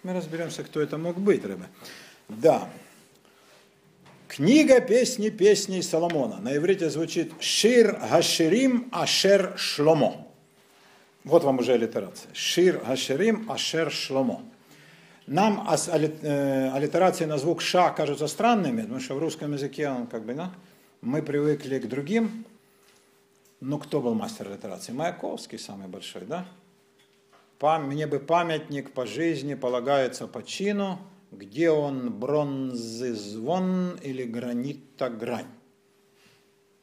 Мы 0.04 0.14
разберемся, 0.14 0.64
кто 0.64 0.80
это 0.80 0.98
мог 0.98 1.18
быть, 1.18 1.44
рыба. 1.44 1.66
Да. 2.30 2.70
Книга 4.30 4.80
песни 4.80 5.30
песней 5.30 5.82
Соломона. 5.82 6.40
На 6.40 6.56
иврите 6.56 6.90
звучит 6.90 7.34
Шир 7.42 8.00
Гаширим 8.10 8.88
Ашер 8.92 9.58
Шломо. 9.58 10.26
Вот 11.26 11.44
вам 11.44 11.60
уже 11.60 11.74
аллитерация. 11.74 12.34
Шир 12.34 12.78
Гаширим 12.80 13.52
Ашер 13.52 13.92
Шломо. 13.92 14.42
Нам 15.28 15.68
э, 15.68 16.72
аллитерации 16.72 17.26
на 17.26 17.38
звук 17.38 17.62
ша 17.62 17.92
кажутся 17.92 18.28
странными, 18.28 18.82
потому 18.84 19.00
что 19.00 19.16
в 19.16 19.20
русском 19.20 19.54
языке 19.54 19.90
он 19.90 20.08
как 20.08 20.24
бы, 20.24 20.34
да, 20.34 20.52
мы 21.02 21.22
привыкли 21.22 21.78
к 21.78 21.88
другим. 21.88 22.46
Ну, 23.60 23.78
кто 23.78 24.02
был 24.02 24.16
мастер 24.16 24.48
аллитерации? 24.48 24.94
Маяковский 24.94 25.60
самый 25.60 25.88
большой, 25.88 26.22
да? 26.26 26.46
Мне 27.62 28.08
бы 28.08 28.20
памятник 28.20 28.94
по 28.94 29.06
жизни 29.06 29.54
полагается 29.54 30.28
по 30.28 30.44
чину, 30.44 31.00
где 31.32 31.70
он 31.70 32.12
бронзы 32.12 33.14
звон 33.14 33.98
или 34.02 34.24
гранита 34.24 35.10
грань. 35.10 35.48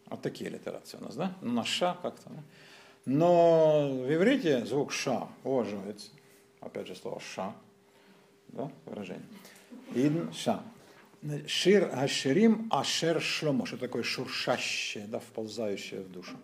Вот 0.07 0.23
такие 0.23 0.51
литерации 0.51 0.99
у 0.99 1.05
нас, 1.05 1.17
да? 1.17 1.37
Ну, 1.41 1.53
на 1.53 1.65
ша 1.65 1.97
как-то, 2.03 2.31
да? 2.31 2.43
Но 3.07 3.89
в 3.89 4.13
иврите 4.13 4.65
звук 4.67 4.93
ша 4.93 5.29
уважается. 5.45 6.11
Опять 6.61 6.89
же 6.89 6.97
слово 6.97 7.21
ша, 7.21 7.55
да, 8.49 8.71
выражение. 8.85 9.27
Идн 9.95 10.33
ша. 10.33 10.63
Шир 11.47 11.91
аширим 11.93 12.69
ашер 12.71 13.21
шломо. 13.21 13.67
Что 13.67 13.79
такое 13.79 14.03
шуршащее, 14.03 15.07
да, 15.07 15.19
вползающее 15.19 16.01
в 16.03 16.11
душу. 16.11 16.37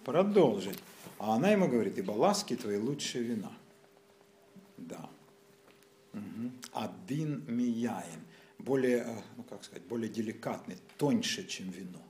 продолжить. 0.04 0.78
А 1.18 1.34
она 1.34 1.50
ему 1.50 1.66
говорит, 1.66 1.98
ибо 1.98 2.12
ласки 2.12 2.54
твои 2.54 2.78
лучше 2.78 3.18
вина. 3.18 3.50
Да. 4.76 5.11
Один 6.72 7.42
мияин 7.48 8.28
более, 8.68 8.98
э, 8.98 9.20
ну 9.37 9.42
как 9.44 9.64
сказать, 9.64 9.83
более 9.88 10.11
деликатный, 10.11 10.76
тоньше, 10.98 11.46
чем 11.46 11.70
вино. 11.70 12.02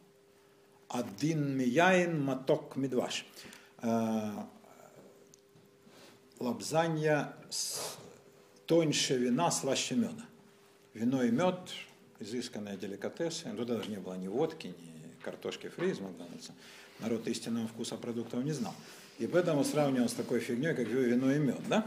Один 0.89 1.57
мияин 1.57 2.21
маток 2.23 2.77
медваш. 2.77 3.25
Э, 3.83 4.33
лапзанья 6.41 7.33
тоньше 8.67 9.17
вина, 9.17 9.51
слаще 9.51 9.95
меда. 9.95 10.27
Вино 10.95 11.23
и 11.23 11.31
мед– 11.31 11.59
изысканные 12.21 12.77
деликатесы. 12.77 13.51
Туда 13.51 13.77
даже 13.77 13.91
не 13.91 13.99
было 13.99 14.15
ни 14.15 14.29
водки, 14.29 14.69
ни 14.69 15.23
картошки 15.23 15.69
фри 15.69 15.91
из 15.91 16.01
Макдональдса. 16.01 16.53
Народ 17.01 17.29
истинного 17.29 17.69
вкуса 17.69 17.97
продуктов 17.97 18.45
не 18.45 18.53
знал. 18.53 18.75
И 19.19 19.27
поэтому 19.27 19.65
сравнивал 19.65 20.09
с 20.09 20.15
такой 20.15 20.41
фигней, 20.41 20.75
как 20.75 20.89
вино 20.89 21.33
и 21.33 21.39
мед. 21.39 21.61
Да? 21.69 21.87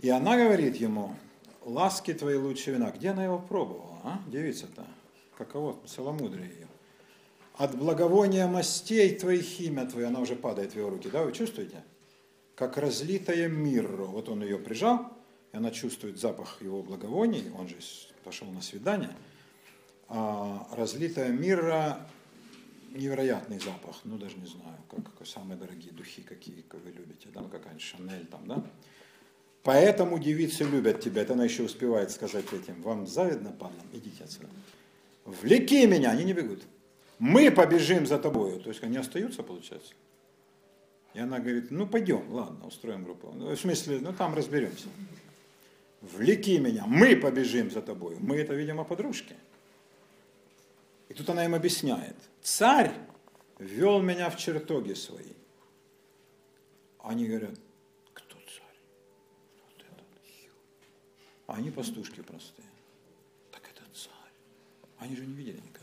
И 0.00 0.08
она 0.08 0.36
говорит 0.36 0.76
ему, 0.76 1.16
ласки 1.62 2.14
твои 2.14 2.36
лучше 2.36 2.72
вина. 2.72 2.90
Где 2.90 3.10
она 3.10 3.24
его 3.24 3.38
пробовала, 3.38 4.00
а? 4.02 4.20
Девица-то. 4.28 4.86
Каково 5.36 5.76
целомудрие 5.86 6.48
ее. 6.48 6.68
От 7.56 7.76
благовония 7.76 8.46
мастей 8.46 9.14
твоих 9.14 9.60
имя 9.60 9.86
твое, 9.86 10.06
она 10.06 10.20
уже 10.20 10.34
падает 10.36 10.72
в 10.72 10.76
его 10.76 10.90
руки, 10.90 11.08
да, 11.10 11.22
вы 11.22 11.32
чувствуете? 11.32 11.82
Как 12.54 12.78
разлитая 12.78 13.48
мирро. 13.48 14.04
Вот 14.04 14.28
он 14.28 14.42
ее 14.42 14.58
прижал, 14.58 15.12
и 15.52 15.56
она 15.56 15.70
чувствует 15.70 16.18
запах 16.18 16.62
его 16.62 16.82
благовоний, 16.82 17.50
он 17.58 17.68
же 17.68 17.76
пошел 18.24 18.48
на 18.48 18.62
свидание. 18.62 19.14
А 20.08 20.66
разлитая 20.72 21.30
мирра 21.30 22.06
невероятный 22.90 23.60
запах, 23.60 23.96
ну 24.04 24.18
даже 24.18 24.36
не 24.36 24.46
знаю, 24.46 24.76
как, 24.90 25.14
как 25.16 25.26
самые 25.26 25.56
дорогие 25.56 25.92
духи, 25.92 26.22
какие 26.22 26.64
вы 26.72 26.90
любите, 26.90 27.28
ну 27.34 27.48
какая-нибудь 27.48 27.82
Шанель 27.82 28.26
там, 28.26 28.46
да, 28.46 28.64
Поэтому 29.62 30.18
девицы 30.18 30.64
любят 30.64 31.00
тебя. 31.00 31.22
Это 31.22 31.34
она 31.34 31.44
еще 31.44 31.64
успевает 31.64 32.10
сказать 32.10 32.46
этим. 32.52 32.80
Вам 32.82 33.06
завидно, 33.06 33.50
падлам? 33.50 33.86
Идите 33.92 34.24
отсюда. 34.24 34.48
Влеки 35.24 35.86
меня, 35.86 36.10
они 36.10 36.24
не 36.24 36.32
бегут. 36.32 36.62
Мы 37.18 37.50
побежим 37.50 38.06
за 38.06 38.18
тобою. 38.18 38.60
То 38.60 38.70
есть 38.70 38.82
они 38.82 38.96
остаются, 38.96 39.42
получается. 39.42 39.92
И 41.12 41.20
она 41.20 41.40
говорит, 41.40 41.70
ну 41.70 41.86
пойдем, 41.86 42.24
ладно, 42.32 42.66
устроим 42.66 43.04
группу. 43.04 43.32
Ну, 43.34 43.54
в 43.54 43.60
смысле, 43.60 43.98
ну 44.00 44.12
там 44.12 44.34
разберемся. 44.34 44.88
Влеки 46.00 46.58
меня, 46.58 46.84
мы 46.86 47.14
побежим 47.14 47.70
за 47.70 47.82
тобой. 47.82 48.16
Мы 48.18 48.36
это, 48.36 48.54
видимо, 48.54 48.84
подружки. 48.84 49.34
И 51.10 51.14
тут 51.14 51.28
она 51.28 51.44
им 51.44 51.54
объясняет. 51.54 52.16
Царь 52.40 52.92
вел 53.58 54.00
меня 54.00 54.30
в 54.30 54.36
чертоги 54.38 54.94
свои. 54.94 55.34
Они 57.00 57.26
говорят, 57.26 57.58
А 61.50 61.54
они 61.56 61.70
пастушки 61.72 62.20
простые. 62.20 62.68
Так 63.50 63.62
это 63.64 63.82
царь. 63.92 64.32
Они 64.98 65.16
же 65.16 65.26
не 65.26 65.34
видели 65.34 65.56
никогда. 65.56 65.80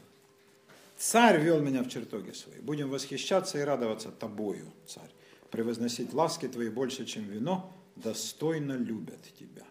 Царь 0.97 1.41
вел 1.41 1.59
меня 1.59 1.83
в 1.83 1.89
чертоги 1.89 2.31
свои. 2.31 2.59
Будем 2.61 2.89
восхищаться 2.89 3.57
и 3.59 3.61
радоваться 3.61 4.09
тобою, 4.11 4.71
царь. 4.87 5.09
Превозносить 5.51 6.13
ласки 6.13 6.47
твои 6.47 6.69
больше, 6.69 7.05
чем 7.05 7.25
вино, 7.25 7.69
достойно 7.97 8.73
любят 8.73 9.19
тебя. 9.37 9.65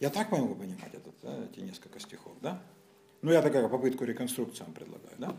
Я 0.00 0.10
так 0.10 0.32
могу 0.32 0.56
понимать 0.56 0.92
этот, 0.92 1.14
да, 1.22 1.44
эти 1.44 1.60
несколько 1.60 2.00
стихов, 2.00 2.32
да? 2.40 2.60
Ну, 3.22 3.30
я 3.30 3.42
такая 3.42 3.68
попытку 3.68 4.04
реконструкции 4.04 4.64
вам 4.64 4.72
предлагаю, 4.74 5.14
да? 5.18 5.36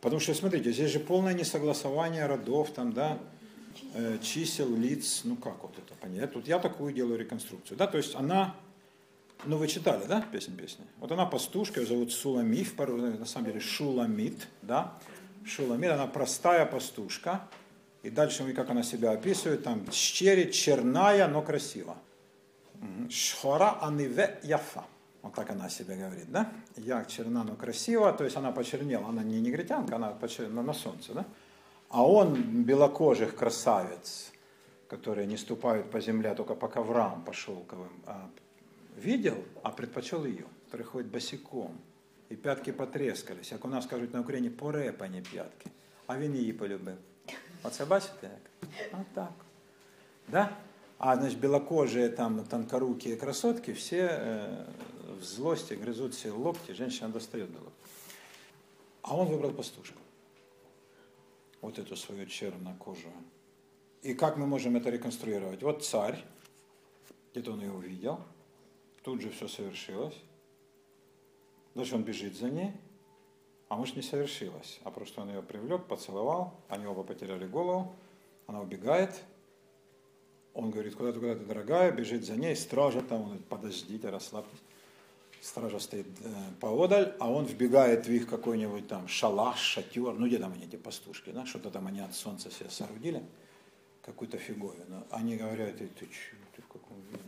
Потому 0.00 0.20
что, 0.20 0.32
смотрите, 0.32 0.72
здесь 0.72 0.90
же 0.90 1.00
полное 1.00 1.34
несогласование 1.34 2.24
родов, 2.24 2.70
там, 2.70 2.94
да, 2.94 3.18
чисел, 4.22 4.74
лиц, 4.74 5.22
ну 5.24 5.36
как 5.36 5.62
вот 5.62 5.78
это 5.78 5.94
понять? 5.94 6.32
Тут 6.32 6.46
я 6.48 6.58
такую 6.58 6.92
делаю 6.92 7.18
реконструкцию, 7.18 7.76
да, 7.76 7.86
то 7.86 7.98
есть 7.98 8.14
она, 8.14 8.54
ну 9.44 9.56
вы 9.56 9.68
читали, 9.68 10.04
да, 10.06 10.20
песнь 10.20 10.56
песни? 10.56 10.84
Вот 10.98 11.12
она 11.12 11.26
пастушка, 11.26 11.80
ее 11.80 11.86
зовут 11.86 12.12
Суламиф, 12.12 12.76
на 12.78 13.26
самом 13.26 13.46
деле 13.46 13.60
Шуламит, 13.60 14.48
да, 14.62 14.98
Шуламит, 15.44 15.90
она 15.90 16.06
простая 16.06 16.66
пастушка, 16.66 17.48
и 18.02 18.10
дальше, 18.10 18.52
как 18.52 18.70
она 18.70 18.82
себя 18.82 19.12
описывает, 19.12 19.62
там, 19.62 19.90
щери, 19.92 20.50
черная, 20.50 21.28
но 21.28 21.42
красиво. 21.42 21.96
Шхора 23.08 23.78
аниве 23.80 24.40
яфа. 24.42 24.84
Вот 25.22 25.34
так 25.34 25.50
она 25.50 25.68
себе 25.68 25.94
говорит, 25.94 26.32
да? 26.32 26.52
Я 26.76 27.04
черна, 27.04 27.44
но 27.44 27.54
красиво, 27.54 28.12
то 28.12 28.24
есть 28.24 28.36
она 28.36 28.50
почернела, 28.50 29.08
она 29.08 29.22
не 29.22 29.40
негритянка, 29.40 29.94
она 29.94 30.08
почернела 30.08 30.62
на 30.62 30.74
солнце, 30.74 31.12
да? 31.14 31.24
А 31.91 32.05
он 32.05 32.63
белокожих 32.63 33.35
красавец, 33.35 34.31
которые 34.89 35.25
не 35.25 35.37
ступают 35.37 35.89
по 35.89 35.99
земле, 36.01 36.31
а 36.31 36.35
только 36.35 36.55
по 36.55 36.67
коврам, 36.67 37.23
по 37.23 37.33
шелковым, 37.33 37.91
а, 38.05 38.29
видел, 38.97 39.37
а 39.63 39.71
предпочел 39.71 40.25
ее, 40.25 40.45
который 40.65 40.83
ходит 40.83 41.11
босиком. 41.11 41.77
І 42.29 42.35
п'ятки 42.35 42.73
потрескались, 42.73 43.51
як 43.51 43.65
у 43.65 43.67
нас 43.67 43.85
кажуть 43.85 44.13
на 44.13 44.21
Україні, 44.21 44.49
порепані 44.49 45.21
п'ятки. 45.21 45.69
А 46.07 46.17
він 46.17 46.35
її 46.35 46.53
полюбив. 46.53 46.97
Оце 47.63 47.85
бачите 47.85 48.29
як? 48.61 49.01
Отак. 49.01 49.33
Да? 50.27 50.49
А 50.97 51.15
значит, 51.15 51.39
белокожие, 51.39 52.09
там, 52.09 52.43
тонкорукие 52.43 53.15
красотки, 53.15 53.71
все 53.71 54.07
э, 54.07 54.65
в 55.19 55.23
злости 55.23 55.75
грызут 55.75 56.15
себе 56.15 56.33
локти, 56.33 56.73
женщина 56.73 57.09
достает 57.09 57.51
до 57.53 57.59
локти. 57.59 57.83
А 59.01 59.15
он 59.15 59.27
выбрал 59.27 59.51
пастушку 59.51 59.99
вот 61.62 61.78
эту 61.78 61.96
свою 61.96 62.26
чернокожую. 62.26 63.14
И 64.02 64.14
как 64.14 64.36
мы 64.36 64.46
можем 64.46 64.76
это 64.76 64.90
реконструировать? 64.90 65.62
Вот 65.62 65.84
царь, 65.84 66.22
где-то 67.30 67.52
он 67.52 67.60
ее 67.60 67.72
увидел, 67.72 68.20
тут 69.02 69.22
же 69.22 69.30
все 69.30 69.48
совершилось. 69.48 70.20
Дальше 71.74 71.94
он 71.94 72.02
бежит 72.02 72.36
за 72.36 72.50
ней, 72.50 72.72
а 73.68 73.76
может 73.76 73.96
не 73.96 74.02
совершилось, 74.02 74.80
а 74.82 74.90
просто 74.90 75.22
он 75.22 75.30
ее 75.30 75.42
привлек, 75.42 75.86
поцеловал, 75.86 76.60
они 76.68 76.84
оба 76.84 77.04
потеряли 77.04 77.46
голову, 77.46 77.94
она 78.46 78.60
убегает, 78.60 79.22
он 80.52 80.70
говорит, 80.70 80.96
куда 80.96 81.12
ты, 81.12 81.20
куда 81.20 81.34
ты, 81.34 81.44
дорогая, 81.46 81.92
бежит 81.92 82.26
за 82.26 82.36
ней, 82.36 82.54
стража 82.54 83.00
там, 83.00 83.22
он 83.22 83.26
говорит, 83.28 83.46
подождите, 83.46 84.10
расслабьтесь 84.10 84.58
стража 85.42 85.80
стоит 85.80 86.06
э, 86.20 86.34
поодаль, 86.60 87.14
а 87.18 87.30
он 87.30 87.44
вбегает 87.44 88.06
в 88.06 88.10
их 88.10 88.28
какой-нибудь 88.28 88.86
там 88.86 89.08
шалаш, 89.08 89.58
шатер, 89.58 90.14
ну 90.14 90.26
где 90.26 90.38
там 90.38 90.52
они, 90.52 90.64
эти 90.64 90.76
пастушки, 90.76 91.30
да, 91.30 91.44
что-то 91.44 91.70
там 91.70 91.88
они 91.88 92.00
от 92.00 92.14
солнца 92.14 92.50
себе 92.50 92.70
соорудили, 92.70 93.22
какую-то 94.02 94.38
фиговину. 94.38 95.04
Они 95.10 95.36
говорят, 95.36 95.76
ты, 95.76 95.88
ты 95.88 96.06
че, 96.06 96.36
ты 96.54 96.62
в 96.62 96.68
каком 96.68 96.96
виде? 97.10 97.22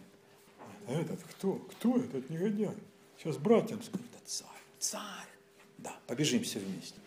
А 0.87 0.93
этот 0.93 1.21
кто? 1.25 1.55
Кто 1.55 1.97
этот 1.97 2.31
негодяй? 2.31 2.77
Сейчас 3.19 3.37
братьям 3.37 3.83
скажу, 3.83 4.05
да 4.13 4.19
царь, 4.25 4.49
царь. 4.79 5.29
Да, 5.79 5.97
побежим 6.07 6.43
все 6.45 6.61
вместе. 6.61 6.99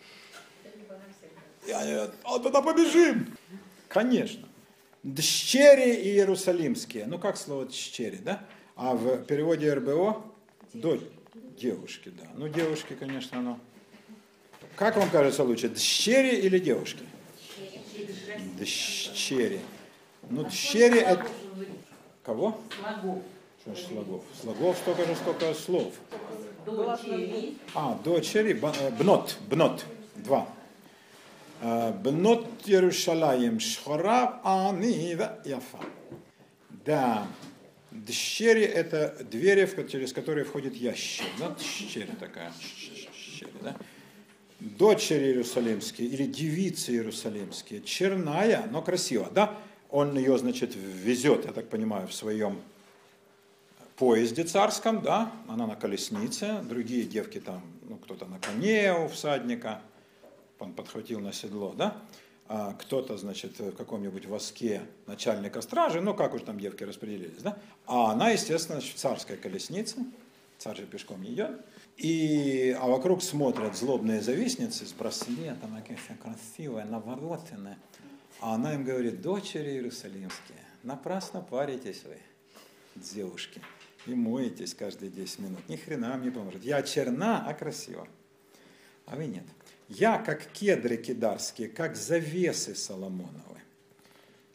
И 1.66 1.70
говорят, 1.70 2.14
а 2.24 2.38
туда 2.38 2.60
побежим. 2.60 3.36
Конечно. 3.88 4.46
Дщери 5.04 5.94
иерусалимские. 5.94 7.06
Ну, 7.06 7.18
как 7.18 7.36
слово 7.36 7.66
дщери, 7.66 8.16
да? 8.16 8.44
А 8.76 8.94
в 8.94 9.24
переводе 9.24 9.72
РБО 9.72 10.24
дочь. 10.72 11.00
Девушки, 11.58 12.10
да. 12.10 12.24
Ну, 12.34 12.48
девушки, 12.48 12.94
конечно, 12.98 13.38
оно. 13.38 13.58
Как 14.76 14.96
вам 14.96 15.10
кажется 15.10 15.42
лучше, 15.42 15.68
дщери 15.68 16.36
или 16.36 16.58
девушки? 16.58 17.02
Дщери. 18.60 19.60
Ну, 20.30 20.48
дщери 20.48 21.00
это... 21.00 21.26
Кого? 22.22 22.60
Слогов. 22.78 23.22
Что 23.60 23.74
ж 23.74 23.78
слогов? 23.88 24.24
Слогов 24.40 24.76
столько 24.78 25.04
же, 25.04 25.16
столько 25.16 25.54
слов. 25.54 25.94
Дочери. 26.64 27.56
А, 27.74 27.98
дочери, 28.04 28.60
э, 28.60 28.90
бнот, 28.90 29.36
бнот, 29.48 29.84
два. 30.16 30.46
Э, 31.60 31.92
Бнот 31.92 32.46
Иерушалаем 32.66 33.58
Шхора 33.58 34.40
Ани 34.44 35.16
Яфа. 35.44 35.80
Да, 36.84 37.26
дщери 37.90 38.62
это 38.62 39.16
двери, 39.30 39.68
через 39.88 40.12
которые 40.12 40.44
входит 40.44 40.74
ящик. 40.74 41.26
Да, 41.38 41.54
дщери 41.58 42.10
такая, 42.18 42.52
дщери, 42.60 43.50
да. 43.62 43.76
Дочери 44.60 45.26
Иерусалимские 45.26 46.08
или 46.08 46.24
девицы 46.24 46.92
Иерусалимские, 46.92 47.80
черная, 47.82 48.66
но 48.70 48.82
красиво, 48.82 49.30
да? 49.32 49.56
Он 49.88 50.18
ее, 50.18 50.36
значит, 50.36 50.74
везет, 50.74 51.46
я 51.46 51.52
так 51.52 51.68
понимаю, 51.68 52.08
в 52.08 52.14
своем 52.14 52.60
поезде 53.96 54.44
царском, 54.44 55.00
да, 55.02 55.32
она 55.48 55.66
на 55.66 55.76
колеснице, 55.76 56.60
другие 56.62 57.04
девки 57.04 57.40
там, 57.40 57.62
ну, 57.88 57.96
кто-то 57.96 58.26
на 58.26 58.38
коне 58.38 58.94
у 58.94 59.08
всадника, 59.08 59.80
он 60.58 60.72
подхватил 60.72 61.20
на 61.20 61.32
седло, 61.32 61.72
да, 61.76 62.02
кто-то, 62.78 63.16
значит, 63.18 63.58
в 63.58 63.72
каком-нибудь 63.72 64.26
воске 64.26 64.82
начальника 65.06 65.60
стражи, 65.60 66.00
ну, 66.00 66.14
как 66.14 66.34
уж 66.34 66.42
там 66.42 66.58
девки 66.58 66.84
распределились, 66.84 67.42
да, 67.42 67.58
а 67.86 68.12
она, 68.12 68.30
естественно, 68.30 68.80
в 68.80 68.94
царской 68.94 69.36
колеснице, 69.36 69.96
царь 70.56 70.78
же 70.78 70.86
пешком 70.86 71.24
идет, 71.24 71.60
и, 71.96 72.74
а 72.80 72.86
вокруг 72.86 73.22
смотрят 73.22 73.76
злобные 73.76 74.22
завистницы 74.22 74.86
с 74.86 74.92
браслетом, 74.92 75.76
такая 75.76 75.98
вся 75.98 76.16
красивая, 76.16 76.84
наворотенная, 76.84 77.78
а 78.40 78.54
она 78.54 78.74
им 78.74 78.84
говорит, 78.84 79.20
дочери 79.20 79.72
Иерусалимские, 79.72 80.64
напрасно 80.82 81.42
паритесь 81.42 82.02
вы, 82.04 82.16
девушки, 82.96 83.60
и 84.06 84.14
моетесь 84.14 84.74
каждые 84.74 85.10
10 85.10 85.38
минут. 85.40 85.68
Ни 85.68 85.76
хрена 85.76 86.10
вам 86.10 86.22
не 86.22 86.30
поможет. 86.30 86.64
Я 86.64 86.82
черна, 86.82 87.44
а 87.46 87.52
красива. 87.52 88.08
А 89.06 89.16
вы 89.16 89.26
нет. 89.26 89.44
Я, 89.88 90.18
как 90.18 90.46
кедры 90.52 90.96
кидарские, 90.98 91.68
как 91.68 91.96
завесы 91.96 92.74
Соломоновы. 92.74 93.58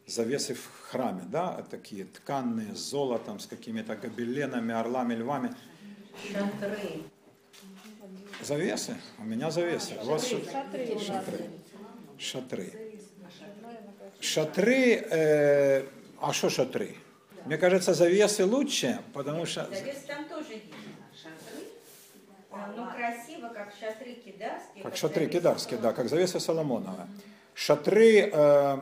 Завесы 0.05 0.53
в 0.53 0.69
храме, 0.89 1.23
да, 1.25 1.65
такие 1.71 2.05
тканные, 2.05 2.75
с 2.75 2.79
золотом, 2.79 3.39
с 3.39 3.47
какими-то 3.47 3.95
гобеленами, 3.95 4.73
орлами, 4.73 5.15
львами. 5.15 5.55
Шатры. 6.31 7.03
Завесы? 8.41 8.97
У 9.17 9.23
меня 9.23 9.49
завесы. 9.49 9.95
У 10.01 10.05
вас 10.05 10.27
ша- 10.27 10.37
шатры. 10.99 11.49
Шатры. 12.19 12.73
Шатры, 14.19 14.95
э, 15.09 15.87
а 16.21 16.31
что 16.33 16.49
шатры? 16.49 16.95
Мне 17.45 17.57
кажется, 17.57 17.93
завесы 17.93 18.45
лучше, 18.45 18.99
потому 19.13 19.45
что... 19.45 19.67
Завес 19.73 20.03
там 20.07 20.25
тоже 20.29 20.49
видно. 20.49 20.75
Шатры. 22.53 22.73
Ну, 22.75 22.87
красиво, 22.91 23.47
как 23.49 23.73
шатры 23.79 24.13
кидарские. 24.13 24.83
Как 24.83 24.95
шатры 24.95 25.27
кидарские, 25.27 25.79
да, 25.79 25.93
как 25.93 26.07
завеса 26.07 26.39
Соломонова. 26.39 27.07
Шатры, 27.55 28.29
э, 28.31 28.77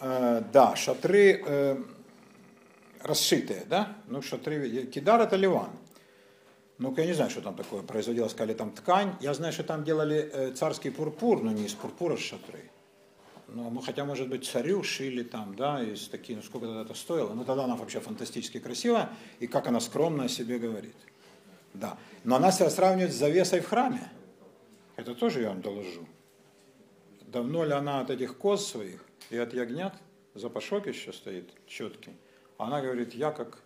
э, 0.00 0.42
да, 0.52 0.76
шатры 0.76 1.42
э, 1.44 1.76
расшитые, 3.02 3.64
да? 3.68 3.96
Ну, 4.06 4.22
шатры, 4.22 4.86
кидар 4.86 5.20
это 5.20 5.36
Ливан. 5.36 5.70
Ну, 6.78 6.94
я 6.96 7.06
не 7.06 7.12
знаю, 7.12 7.30
что 7.30 7.42
там 7.42 7.56
такое 7.56 7.82
производилось, 7.82 8.32
сказали, 8.32 8.54
там 8.54 8.70
ткань. 8.70 9.14
Я 9.20 9.34
знаю, 9.34 9.52
что 9.52 9.64
там 9.64 9.84
делали 9.84 10.30
э, 10.32 10.52
царский 10.52 10.90
пурпур, 10.90 11.42
но 11.42 11.52
не 11.52 11.66
из 11.66 11.74
пурпура 11.74 12.16
шатры. 12.16 12.70
Ну, 13.48 13.80
хотя, 13.80 14.04
может 14.04 14.28
быть, 14.28 14.46
царю 14.46 14.84
шили 14.84 15.24
там, 15.24 15.56
да, 15.56 15.82
из 15.82 16.08
такие, 16.08 16.36
ну, 16.36 16.42
сколько 16.42 16.66
тогда 16.66 16.82
это 16.82 16.94
стоило. 16.94 17.34
Ну, 17.34 17.44
тогда 17.44 17.64
она 17.64 17.74
вообще 17.74 17.98
фантастически 17.98 18.60
красивая, 18.60 19.10
и 19.40 19.48
как 19.48 19.66
она 19.66 19.80
скромно 19.80 20.24
о 20.24 20.28
себе 20.28 20.58
говорит. 20.58 20.94
Да. 21.73 21.97
Но 22.23 22.35
она 22.35 22.51
себя 22.51 22.69
сравнивает 22.69 23.13
с 23.13 23.17
завесой 23.17 23.59
в 23.59 23.67
храме. 23.67 24.09
Это 24.97 25.13
тоже 25.15 25.41
я 25.41 25.49
вам 25.49 25.61
доложу. 25.61 26.07
Давно 27.27 27.65
ли 27.65 27.73
она 27.73 27.99
от 28.01 28.09
этих 28.09 28.37
коз 28.37 28.65
своих 28.65 29.03
и 29.29 29.37
от 29.37 29.53
ягнят, 29.53 29.93
запашок 30.35 30.87
еще 30.87 31.11
стоит 31.11 31.49
четкий, 31.67 32.13
она 32.57 32.81
говорит, 32.81 33.13
я 33.13 33.31
как 33.31 33.57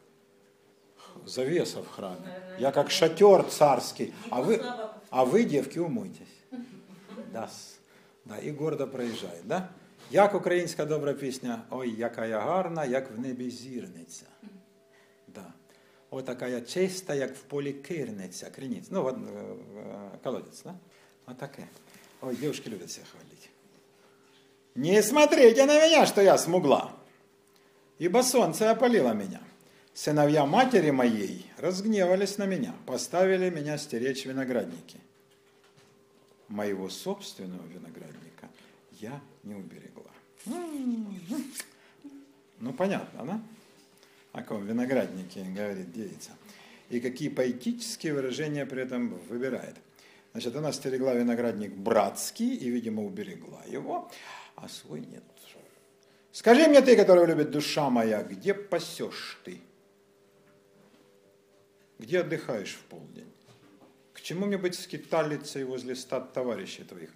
завеса 1.26 1.82
в 1.82 1.88
храме, 1.88 2.42
я 2.60 2.72
как 2.72 2.90
шатер 2.92 3.44
царский, 3.44 4.14
а 4.32 4.42
вы, 4.42 4.62
а 5.10 5.24
вы, 5.26 5.44
девки, 5.44 5.80
умойтесь. 5.80 6.28
Да, 7.34 7.44
с- 7.48 7.80
да, 8.26 8.38
і 8.38 8.52
гордо 8.52 8.88
проїжджає, 8.88 9.42
да? 9.46 9.70
Як 10.12 10.36
українська 10.36 10.86
добра 10.86 11.14
пісня, 11.14 11.62
ой, 11.70 11.96
яка 11.96 12.26
я 12.26 12.40
гарна, 12.40 12.86
як 12.86 13.12
в 13.12 13.20
небі 13.20 13.50
зірниця. 13.50 14.26
Да. 16.15 16.19
Ой, 16.19 16.23
така 16.23 16.49
я 16.49 16.61
чиста, 16.61 17.15
як 17.15 17.37
в 17.37 17.41
полі 17.41 17.73
кирниця, 17.73 18.51
криніць. 18.51 18.91
Ну, 18.91 19.05
от, 19.05 19.17
е, 19.17 19.41
е, 19.81 20.19
колодець, 20.23 20.63
да? 20.63 20.75
Вот 21.27 21.39
таке. 21.39 21.67
Ой, 22.21 22.37
девушки 22.37 22.71
любят 22.71 22.91
себя 22.91 23.07
хвалить. 23.11 23.51
Не 24.75 25.03
смотрите 25.03 25.67
на 25.67 25.75
меня, 25.75 26.07
что 26.07 26.23
я 26.23 26.39
смугла, 26.39 26.93
ибо 28.01 28.23
солнце 28.23 28.71
опалило 28.71 29.13
меня. 29.15 29.41
Сыновья 29.93 30.47
матери 30.47 30.91
моей 30.91 31.47
разгневались 31.59 32.39
на 32.39 32.47
меня, 32.47 32.75
поставили 32.87 33.51
меня 33.51 33.79
стеречь 33.79 34.27
виноградники. 34.27 34.99
Моего 36.49 36.89
собственного 36.91 37.67
виноградника 37.67 38.49
я 39.01 39.21
не 39.45 39.55
уберегла. 39.55 40.11
М-м-м. 40.47 41.45
Ну, 42.61 42.73
понятно, 42.73 43.25
да? 43.25 43.41
О 44.35 44.43
ком 44.43 44.67
винограднике 44.67 45.45
говорит 45.45 45.93
девица. 45.93 46.33
И 46.91 47.01
какие 47.01 47.29
поэтические 47.29 48.15
выражения 48.15 48.67
при 48.67 48.83
этом 48.83 49.17
выбирает. 49.29 49.77
Значит, 50.33 50.57
она 50.57 50.73
стерегла 50.73 51.15
виноградник 51.15 51.73
братский 51.73 52.53
и, 52.53 52.69
видимо, 52.69 53.05
уберегла 53.05 53.63
его, 53.65 54.11
а 54.57 54.69
свой 54.69 55.01
нет. 55.01 55.23
Скажи 56.33 56.67
мне 56.67 56.83
ты, 56.83 56.97
которого 56.97 57.27
любит 57.27 57.53
душа 57.53 57.89
моя, 57.91 58.25
где 58.25 58.55
пасешь 58.55 59.39
ты? 59.45 59.61
Где 62.01 62.23
отдыхаешь 62.23 62.75
в 62.75 62.83
полдень? 62.87 63.33
К 64.13 64.21
чему 64.21 64.47
мне 64.47 64.59
быть 64.59 64.75
скиталицей 64.75 65.63
возле 65.63 65.95
стад 65.95 66.33
товарищей 66.33 66.83
твоих? 66.83 67.11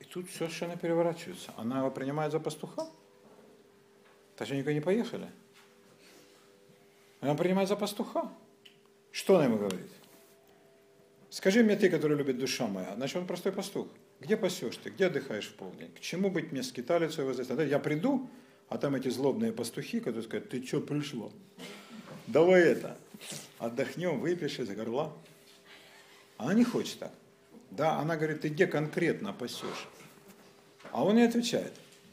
И 0.00 0.04
тут 0.04 0.28
все 0.28 0.38
совершенно 0.38 0.76
переворачивается. 0.76 1.52
Она 1.56 1.78
его 1.78 1.92
принимает 1.92 2.32
за 2.32 2.40
пастуха? 2.40 2.90
Же 4.40 4.56
никуда 4.56 4.72
не 4.72 4.80
поехали. 4.80 5.28
Она 7.20 7.34
принимает 7.34 7.68
за 7.68 7.76
пастуха. 7.76 8.30
Что 9.10 9.36
она 9.36 9.44
ему 9.44 9.58
говорит? 9.58 9.90
Скажи 11.30 11.62
мне 11.62 11.76
ты, 11.76 11.90
который 11.90 12.16
любит 12.16 12.38
душа 12.38 12.66
моя. 12.66 12.94
Значит, 12.94 13.16
он 13.16 13.26
простой 13.26 13.52
пастух. 13.52 13.88
Где 14.20 14.36
пасешь 14.36 14.76
ты? 14.76 14.90
Где 14.90 15.06
отдыхаешь 15.06 15.46
в 15.46 15.54
полдень? 15.54 15.92
К 15.94 16.00
чему 16.00 16.30
быть 16.30 16.52
мне 16.52 16.62
скиталицей 16.62 17.24
возле? 17.24 17.44
Я 17.68 17.78
приду, 17.78 18.28
а 18.68 18.78
там 18.78 18.94
эти 18.94 19.08
злобные 19.08 19.52
пастухи, 19.52 20.00
которые 20.00 20.22
скажут, 20.22 20.50
ты 20.50 20.64
что 20.64 20.80
пришла? 20.80 21.30
Давай 22.26 22.62
это, 22.62 22.96
отдохнем, 23.58 24.20
выпьешь 24.20 24.58
из 24.58 24.68
горла. 24.70 25.12
Она 26.36 26.54
не 26.54 26.64
хочет 26.64 26.98
так. 26.98 27.12
Да, 27.70 27.98
она 27.98 28.16
говорит, 28.16 28.40
ты 28.40 28.48
где 28.48 28.66
конкретно 28.66 29.32
пасешь? 29.32 29.88
А 30.90 31.04
он 31.04 31.16
ей 31.18 31.26
отвечает, 31.28 31.72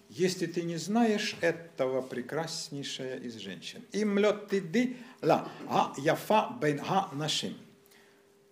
если 0.09 0.45
ты 0.45 0.61
не 0.61 0.77
знаешь 0.77 1.35
этого 1.41 2.01
прекраснейшая 2.01 3.17
из 3.19 3.35
женщин, 3.35 3.83
им 3.91 4.17
лед 4.17 4.47
ты 4.47 4.97
ла, 5.21 5.49
а 5.67 5.93
яфа 5.97 6.55
бен 6.61 6.79
ха 6.79 7.09
нашим, 7.13 7.55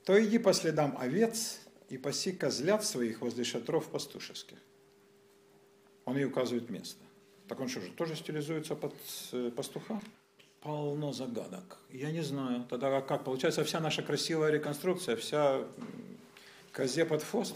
то 0.05 0.21
иди 0.23 0.39
по 0.39 0.53
следам 0.53 0.97
овец 0.99 1.59
и 1.89 1.97
паси 1.97 2.31
козлят 2.31 2.83
своих 2.83 3.21
возле 3.21 3.43
шатров 3.43 3.87
пастушеских. 3.89 4.57
Он 6.05 6.17
ей 6.17 6.25
указывает 6.25 6.69
место. 6.69 7.03
Так 7.47 7.59
он 7.59 7.69
что 7.69 7.81
же, 7.81 7.91
тоже 7.91 8.15
стилизуется 8.15 8.75
под 8.75 8.93
э, 9.31 9.51
пастуха? 9.55 10.01
Полно 10.61 11.13
загадок. 11.13 11.77
Я 11.89 12.11
не 12.11 12.21
знаю. 12.21 12.65
Тогда 12.69 13.01
как? 13.01 13.23
Получается, 13.23 13.63
вся 13.63 13.79
наша 13.79 14.01
красивая 14.01 14.49
реконструкция, 14.49 15.15
вся 15.15 15.65
козе 16.71 17.05
под 17.05 17.21
хвост? 17.21 17.55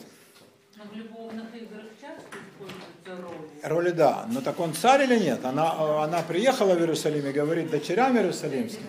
Но 0.78 0.84
в 0.84 0.96
любовных 0.96 1.56
играх 1.56 1.86
часто 2.00 2.38
используются 2.38 3.22
роли. 3.24 3.50
Роли 3.64 3.90
да. 3.90 4.28
Но 4.32 4.42
так 4.42 4.60
он 4.60 4.74
царь 4.74 5.04
или 5.04 5.18
нет? 5.18 5.44
Она, 5.44 6.04
она 6.04 6.22
приехала 6.22 6.76
в 6.76 6.80
Иерусалим 6.80 7.26
и 7.26 7.32
говорит 7.32 7.72
дочерям 7.72 8.16
Иерусалимским. 8.16 8.86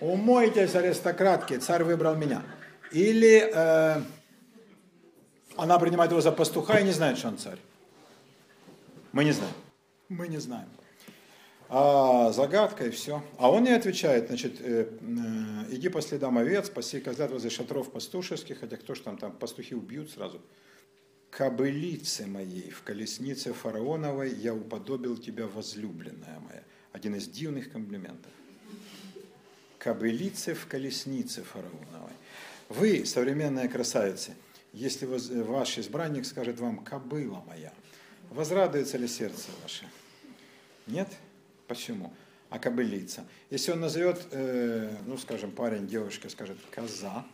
Умойтесь, 0.00 0.74
аристократки, 0.74 1.58
царь 1.58 1.84
выбрал 1.84 2.16
меня. 2.16 2.42
Или 2.90 3.48
э, 3.54 4.02
она 5.56 5.78
принимает 5.78 6.10
его 6.10 6.20
за 6.20 6.32
пастуха 6.32 6.80
и 6.80 6.84
не 6.84 6.92
знает, 6.92 7.18
что 7.18 7.28
он 7.28 7.38
царь. 7.38 7.58
Мы 9.12 9.24
не 9.24 9.32
знаем. 9.32 9.54
Мы 10.08 10.26
не 10.26 10.38
знаем. 10.38 10.68
А, 11.68 12.32
загадка 12.32 12.86
и 12.86 12.90
все. 12.90 13.22
А 13.38 13.48
он 13.48 13.62
не 13.62 13.70
отвечает, 13.70 14.26
значит, 14.26 14.60
э, 14.60 14.88
э, 15.00 15.74
иди 15.74 15.88
по 15.88 16.00
следам 16.00 16.38
овец, 16.38 16.68
паси 16.68 16.98
козлят 16.98 17.30
возле 17.30 17.50
шатров 17.50 17.92
пастушеских, 17.92 18.58
хотя 18.58 18.76
кто 18.76 18.96
ж 18.96 19.00
там, 19.00 19.16
там 19.16 19.30
пастухи 19.30 19.76
убьют 19.76 20.10
сразу. 20.10 20.40
Кобылице 21.30 22.26
моей 22.26 22.70
в 22.70 22.82
колеснице 22.82 23.52
фараоновой 23.52 24.34
я 24.34 24.52
уподобил 24.52 25.16
тебя, 25.16 25.46
возлюбленная 25.46 26.40
моя. 26.40 26.64
Один 26.92 27.14
из 27.14 27.28
дивных 27.28 27.70
комплиментов. 27.70 28.32
Кобылице 29.78 30.54
в 30.54 30.66
колеснице 30.66 31.42
фараоновой. 31.44 32.12
Вы, 32.68 33.06
современные 33.06 33.68
красавицы, 33.68 34.34
если 34.72 35.06
ваш 35.06 35.78
избранник 35.78 36.26
скажет 36.26 36.58
вам 36.60 36.84
«кобыла 36.84 37.42
моя», 37.46 37.72
возрадуется 38.30 38.98
ли 38.98 39.08
сердце 39.08 39.48
ваше? 39.62 39.88
Нет? 40.86 41.08
Почему? 41.66 42.12
А 42.48 42.58
кобылица. 42.58 43.24
Если 43.50 43.70
он 43.70 43.80
назовет, 43.80 44.20
э, 44.32 44.96
ну, 45.06 45.16
скажем, 45.16 45.52
парень, 45.52 45.86
девушка 45.86 46.28
скажет 46.28 46.58
«коза», 46.72 47.24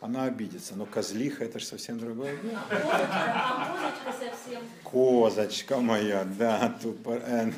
она 0.00 0.24
обидится. 0.24 0.74
Но 0.76 0.86
козлиха 0.86 1.44
это 1.44 1.58
же 1.58 1.64
совсем 1.64 1.98
другое 1.98 2.36
дело. 2.36 2.60
Козочка 2.68 4.12
совсем. 4.12 4.62
Козочка 4.84 5.78
моя, 5.78 6.24
да, 6.24 6.78
тупо, 6.82 7.20
э, 7.22 7.50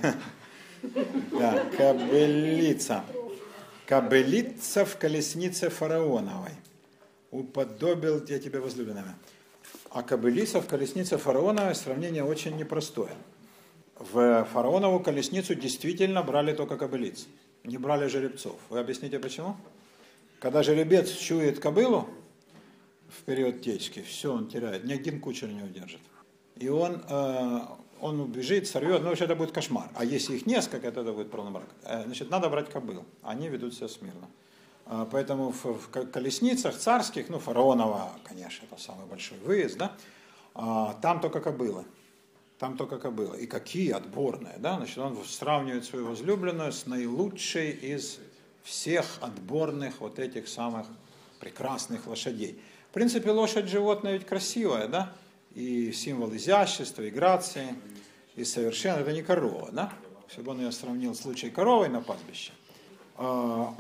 да, 0.83 1.65
кобылица. 1.77 3.05
Кобылица 3.87 4.85
в 4.85 4.97
колеснице 4.97 5.71
фараоновой. 5.71 6.53
Уподобил 7.31 8.25
я 8.27 8.39
тебя 8.39 8.61
возлюбленными. 8.61 9.15
А 9.91 10.03
кобылица 10.03 10.61
в 10.61 10.67
колеснице 10.67 11.19
фараоновой 11.19 11.75
сравнение 11.75 12.25
очень 12.25 12.57
непростое 12.57 13.13
в 14.01 14.49
фараонову 14.53 15.01
колесницу 15.01 15.55
действительно 15.55 16.23
брали 16.23 16.55
только 16.55 16.77
кобылиц, 16.77 17.27
не 17.65 17.77
брали 17.77 18.09
жеребцов. 18.09 18.57
Вы 18.71 18.81
объясните 18.81 19.19
почему? 19.19 19.57
Когда 20.41 20.63
жеребец 20.63 21.11
чует 21.11 21.61
кобылу 21.61 22.09
в 23.11 23.25
период 23.25 23.63
течки, 23.63 24.03
все 24.03 24.33
он 24.33 24.49
теряет, 24.49 24.85
ни 24.85 24.93
один 24.93 25.21
кучер 25.21 25.49
не 25.49 25.63
удержит. 25.63 26.01
И 26.57 26.69
он, 26.69 27.03
э, 27.09 27.61
он 28.01 28.21
убежит, 28.21 28.67
сорвет, 28.67 29.03
ну 29.03 29.09
вообще 29.09 29.25
это 29.25 29.35
будет 29.35 29.53
кошмар. 29.53 29.89
А 29.95 30.05
если 30.05 30.37
их 30.37 30.47
несколько, 30.47 30.87
это 30.87 31.03
будет 31.03 31.31
полный 31.31 31.51
брак. 31.51 31.69
Э, 31.83 32.05
значит, 32.05 32.31
надо 32.31 32.49
брать 32.49 32.71
кобыл, 32.71 33.05
они 33.23 33.49
ведут 33.49 33.75
себя 33.75 33.89
смирно. 33.89 34.29
Э, 34.87 35.07
поэтому 35.11 35.53
в, 35.53 35.65
в 35.65 35.89
колесницах 35.89 36.77
царских, 36.77 37.29
ну 37.29 37.39
фараонова, 37.39 38.11
конечно, 38.25 38.67
это 38.71 38.81
самый 38.81 39.07
большой 39.07 39.39
выезд, 39.39 39.79
да, 39.79 39.93
э, 40.55 40.95
там 41.03 41.21
только 41.21 41.41
кобылы. 41.41 41.85
Там 42.59 42.77
только 42.77 42.99
кобыла. 42.99 43.35
И 43.37 43.47
какие 43.47 43.93
отборные, 43.93 44.59
да? 44.59 44.77
Значит, 44.77 44.99
он 44.99 45.17
сравнивает 45.25 45.87
свою 45.87 46.09
возлюбленную 46.09 46.73
с 46.73 46.85
наилучшей 46.85 47.71
из 47.71 48.19
всех 48.63 49.07
отборных 49.23 50.01
вот 50.01 50.19
этих 50.19 50.47
самых 50.47 50.87
прекрасных 51.39 52.07
лошадей. 52.07 52.61
В 52.91 52.93
принципе, 52.93 53.31
лошадь 53.31 53.69
животное 53.69 54.15
ведь 54.15 54.27
красивая, 54.27 54.89
да? 54.89 55.13
И 55.55 55.93
символ 55.93 56.35
изящества, 56.35 57.03
и 57.03 57.11
грации, 57.11 57.77
и 58.35 58.43
совершенно. 58.43 58.99
Это 58.99 59.13
не 59.13 59.23
корова, 59.23 59.71
да? 59.71 59.93
Если 60.29 60.43
бы 60.43 60.51
он 60.51 60.61
ее 60.61 60.73
сравнил 60.73 61.15
с 61.15 61.25
лучшей 61.25 61.51
коровой 61.51 61.89
на 61.89 62.01
пастбище. 62.01 62.51
А, 63.17 63.73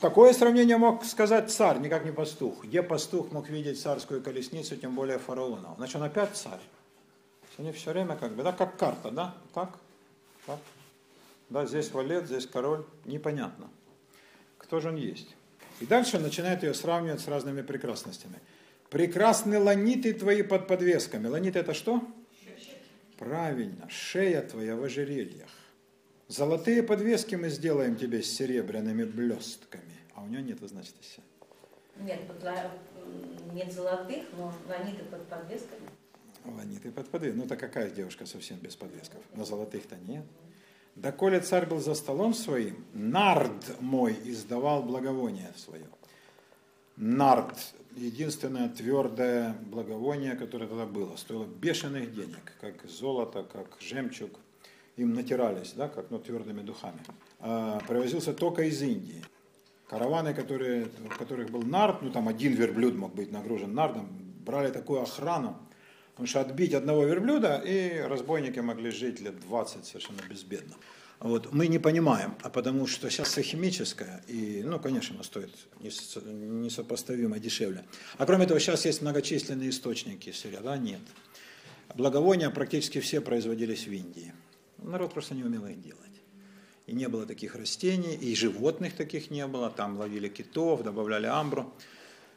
такое 0.00 0.34
сравнение 0.34 0.76
мог 0.76 1.02
сказать 1.06 1.50
царь, 1.50 1.78
никак 1.78 2.04
не 2.04 2.12
пастух. 2.12 2.64
Где 2.64 2.82
пастух 2.82 3.32
мог 3.32 3.48
видеть 3.48 3.80
царскую 3.80 4.22
колесницу, 4.22 4.76
тем 4.76 4.94
более 4.94 5.18
фараона? 5.18 5.72
Значит, 5.78 5.96
он 5.96 6.02
опять 6.02 6.36
царь. 6.36 6.60
Они 7.56 7.72
все 7.72 7.92
время 7.92 8.16
как 8.16 8.34
бы, 8.34 8.42
да, 8.42 8.52
как 8.52 8.76
карта, 8.76 9.10
да, 9.10 9.34
как, 9.54 9.78
как, 10.46 10.58
да, 11.48 11.64
здесь 11.64 11.90
валет, 11.90 12.26
здесь 12.26 12.46
король, 12.46 12.84
непонятно, 13.06 13.70
кто 14.58 14.80
же 14.80 14.88
он 14.88 14.96
есть. 14.96 15.36
И 15.82 15.86
дальше 15.86 16.16
он 16.16 16.22
начинает 16.22 16.62
ее 16.62 16.74
сравнивать 16.74 17.20
с 17.20 17.26
разными 17.26 17.60
прекрасностями. 17.60 18.38
Прекрасны 18.88 19.58
ланиты 19.58 20.12
твои 20.14 20.42
под 20.42 20.68
подвесками. 20.68 21.26
Ланит 21.26 21.56
это 21.56 21.74
что? 21.74 22.00
Правильно, 23.18 23.88
шея 23.90 24.42
твоя 24.42 24.76
в 24.76 24.84
ожерельях. 24.84 25.50
Золотые 26.28 26.84
подвески 26.84 27.34
мы 27.34 27.48
сделаем 27.48 27.96
тебе 27.96 28.22
с 28.22 28.30
серебряными 28.30 29.02
блестками. 29.02 29.82
А 30.14 30.22
у 30.22 30.28
нее 30.28 30.42
нет, 30.42 30.58
значит, 30.62 30.94
все. 31.00 31.20
Нет, 31.96 32.20
нет 33.52 33.72
золотых, 33.72 34.22
но 34.38 34.54
ланиты 34.68 35.02
под 35.10 35.26
подвесками. 35.26 35.88
Ланиты 36.44 36.92
под 36.92 37.08
подвеском. 37.08 37.40
Ну, 37.40 37.44
это 37.46 37.56
какая 37.56 37.90
девушка 37.90 38.24
совсем 38.24 38.58
без 38.58 38.76
подвесков? 38.76 39.20
На 39.34 39.44
золотых-то 39.44 39.96
нет. 40.06 40.24
Да 40.94 41.10
коли 41.10 41.40
царь 41.40 41.66
был 41.66 41.80
за 41.80 41.94
столом 41.94 42.34
своим, 42.34 42.84
нард 42.92 43.80
мой 43.80 44.16
издавал 44.24 44.82
благовоние 44.82 45.50
свое. 45.56 45.86
Нард, 46.96 47.56
единственное 47.96 48.68
твердое 48.68 49.56
благовоние, 49.70 50.34
которое 50.36 50.66
тогда 50.66 50.84
было, 50.84 51.16
стоило 51.16 51.46
бешеных 51.46 52.14
денег, 52.14 52.52
как 52.60 52.84
золото, 52.86 53.42
как 53.42 53.78
жемчуг. 53.80 54.38
Им 54.96 55.14
натирались, 55.14 55.72
да, 55.72 55.88
как 55.88 56.10
ну, 56.10 56.18
твердыми 56.18 56.60
духами. 56.60 57.00
А, 57.40 57.80
привозился 57.88 58.34
только 58.34 58.64
из 58.64 58.82
Индии. 58.82 59.24
Караваны, 59.88 60.34
которые, 60.34 60.84
в 60.84 61.16
которых 61.16 61.50
был 61.50 61.62
нард, 61.62 62.02
ну 62.02 62.10
там 62.10 62.28
один 62.28 62.52
верблюд 62.52 62.94
мог 62.96 63.14
быть 63.14 63.32
нагружен 63.32 63.72
нардом, 63.74 64.08
брали 64.44 64.70
такую 64.70 65.00
охрану, 65.00 65.56
Потому 66.22 66.44
что 66.44 66.52
отбить 66.52 66.72
одного 66.72 67.04
верблюда, 67.04 67.56
и 67.56 67.98
разбойники 67.98 68.60
могли 68.60 68.92
жить 68.92 69.20
лет 69.20 69.40
20 69.40 69.84
совершенно 69.84 70.20
безбедно. 70.30 70.76
Вот, 71.18 71.52
мы 71.52 71.66
не 71.66 71.80
понимаем, 71.80 72.36
а 72.42 72.48
потому 72.48 72.86
что 72.86 73.10
сейчас 73.10 73.36
химическое, 73.38 74.22
и, 74.28 74.62
ну, 74.64 74.78
конечно, 74.78 75.16
оно 75.16 75.24
стоит 75.24 75.50
несопоставимо 75.80 77.40
дешевле. 77.40 77.84
А 78.18 78.26
кроме 78.26 78.46
того, 78.46 78.60
сейчас 78.60 78.84
есть 78.84 79.02
многочисленные 79.02 79.70
источники 79.70 80.30
сырья, 80.30 80.60
да, 80.60 80.76
нет. 80.76 81.00
Благовония 81.96 82.50
практически 82.50 83.00
все 83.00 83.20
производились 83.20 83.88
в 83.88 83.92
Индии. 83.92 84.32
Народ 84.78 85.14
просто 85.14 85.34
не 85.34 85.42
умел 85.42 85.66
их 85.66 85.82
делать. 85.82 86.22
И 86.86 86.92
не 86.92 87.08
было 87.08 87.26
таких 87.26 87.56
растений, 87.56 88.14
и 88.14 88.32
животных 88.36 88.94
таких 88.94 89.32
не 89.32 89.44
было. 89.48 89.70
Там 89.70 89.98
ловили 89.98 90.28
китов, 90.28 90.84
добавляли 90.84 91.26
амбру. 91.26 91.74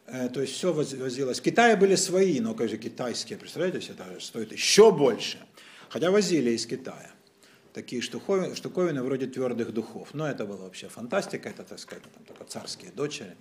Э, 0.08 0.30
то 0.30 0.42
есть 0.42 0.54
все 0.54 0.72
возилось. 0.72 1.40
В 1.40 1.44
Китае 1.44 1.76
были 1.76 1.96
свои, 1.96 2.40
но 2.40 2.54
как 2.54 2.70
же 2.70 2.78
китайские, 2.78 3.38
представляете, 3.38 3.80
это 3.92 4.20
стоит 4.20 4.52
еще 4.52 4.92
больше. 4.92 5.40
Хотя 5.90 6.12
возили 6.12 6.52
из 6.52 6.66
Китая 6.66 7.12
такие 7.74 8.02
штуковины, 8.02 8.56
штуковины 8.56 9.04
вроде 9.04 9.28
твердых 9.28 9.74
духов. 9.74 10.14
Но 10.14 10.28
это 10.28 10.46
была 10.46 10.64
вообще 10.64 10.88
фантастика, 10.88 11.50
это, 11.50 11.64
так 11.64 11.80
сказать, 11.80 12.04
там 12.04 12.24
только 12.24 12.46
царские 12.46 12.92
дочери. 12.92 13.36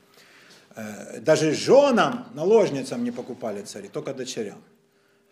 Э, 0.75 1.21
даже 1.21 1.53
женам, 1.53 2.27
наложницам 2.35 3.05
не 3.05 3.13
покупали 3.13 3.63
цари, 3.63 3.89
только 3.89 4.13
дочерям 4.15 4.63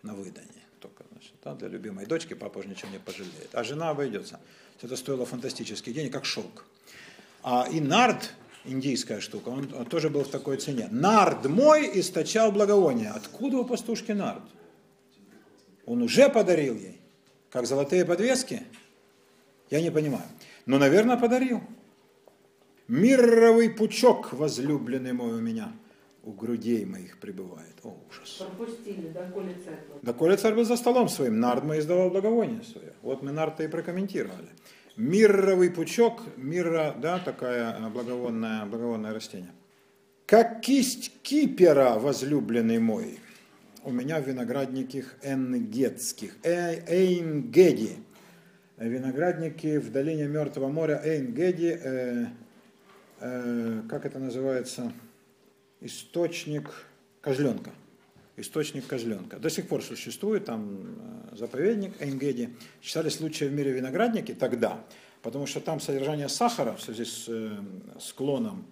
на 0.03 0.13
выданье. 0.13 0.63
Только, 0.79 1.03
значит, 1.11 1.33
да, 1.43 1.55
для 1.55 1.67
любимой 1.67 2.05
дочки 2.05 2.33
папа 2.33 2.59
уже 2.59 2.69
ничего 2.69 2.91
не 2.91 2.99
пожалеет. 2.99 3.49
А 3.53 3.63
жена 3.63 3.89
обойдется. 3.89 4.39
Это 4.81 4.95
стоило 4.95 5.25
фантастических 5.25 5.93
денег, 5.93 6.13
как 6.13 6.25
шелк. 6.25 6.65
А 7.41 7.67
и 7.71 7.79
нард 7.79 8.33
индийская 8.65 9.19
штука, 9.19 9.49
он, 9.49 9.73
он 9.73 9.85
тоже 9.85 10.09
был 10.09 10.23
в 10.23 10.29
такой 10.29 10.57
цене. 10.57 10.87
Нард 10.91 11.45
мой 11.47 11.99
источал 11.99 12.51
благовоние. 12.51 13.09
Откуда 13.09 13.57
у 13.57 13.65
пастушки 13.65 14.11
нард? 14.11 14.43
Он 15.85 16.01
уже 16.01 16.29
подарил 16.29 16.75
ей, 16.75 17.01
как 17.49 17.65
золотые 17.65 18.05
подвески? 18.05 18.63
Я 19.69 19.81
не 19.81 19.91
понимаю. 19.91 20.25
Но, 20.65 20.77
наверное, 20.77 21.17
подарил. 21.17 21.61
Мировый 22.87 23.69
пучок, 23.69 24.33
возлюбленный 24.33 25.13
мой 25.13 25.33
у 25.33 25.41
меня, 25.41 25.71
у 26.23 26.31
грудей 26.31 26.85
моих 26.85 27.19
пребывает. 27.19 27.75
О, 27.83 27.97
ужас. 28.09 28.37
Пропустили, 28.39 29.09
да, 29.09 29.29
коли 29.31 29.55
царь 29.65 29.79
был. 29.89 29.99
Да, 30.01 30.13
коли 30.13 30.35
царь 30.35 30.53
был 30.53 30.63
за 30.63 30.77
столом 30.77 31.09
своим, 31.09 31.39
нард 31.39 31.63
мой 31.63 31.79
издавал 31.79 32.09
благовоние 32.09 32.63
свое. 32.63 32.93
Вот 33.01 33.21
мы 33.23 33.31
нард-то 33.31 33.63
и 33.63 33.67
прокомментировали. 33.67 34.49
Мирровый 34.95 35.71
пучок, 35.71 36.21
мирра, 36.37 36.95
да, 37.01 37.17
такая 37.17 37.89
благовонное, 37.89 38.65
благовонное 38.65 39.11
растение. 39.11 39.51
Как 40.27 40.61
кисть 40.61 41.11
кипера, 41.23 41.95
возлюбленный 41.97 42.77
мой, 42.77 43.19
у 43.83 43.91
меня 43.91 44.21
в 44.21 44.27
виноградниках 44.27 45.15
энгетских, 45.23 46.37
э, 46.43 46.85
эйнгеди, 46.87 47.97
виноградники 48.77 49.77
в 49.77 49.91
долине 49.91 50.27
Мертвого 50.27 50.69
моря, 50.69 51.01
эйнгеди, 51.03 51.79
э, 51.83 52.25
э, 53.19 53.81
как 53.89 54.05
это 54.05 54.19
называется, 54.19 54.93
источник 55.81 56.69
козленка 57.19 57.71
источник 58.35 58.87
козленка. 58.87 59.37
До 59.37 59.49
сих 59.49 59.67
пор 59.67 59.83
существует 59.83 60.45
там 60.45 60.97
э, 61.31 61.35
заповедник 61.37 61.93
Энгеди. 61.99 62.55
Считались 62.81 63.19
лучшие 63.21 63.49
в 63.49 63.53
мире 63.53 63.71
виноградники 63.71 64.33
тогда, 64.33 64.83
потому 65.21 65.45
что 65.45 65.59
там 65.59 65.79
содержание 65.79 66.29
сахара 66.29 66.75
в 66.75 66.81
связи 66.81 67.05
с 67.05 67.25
э, 67.27 67.57
склоном 67.99 68.65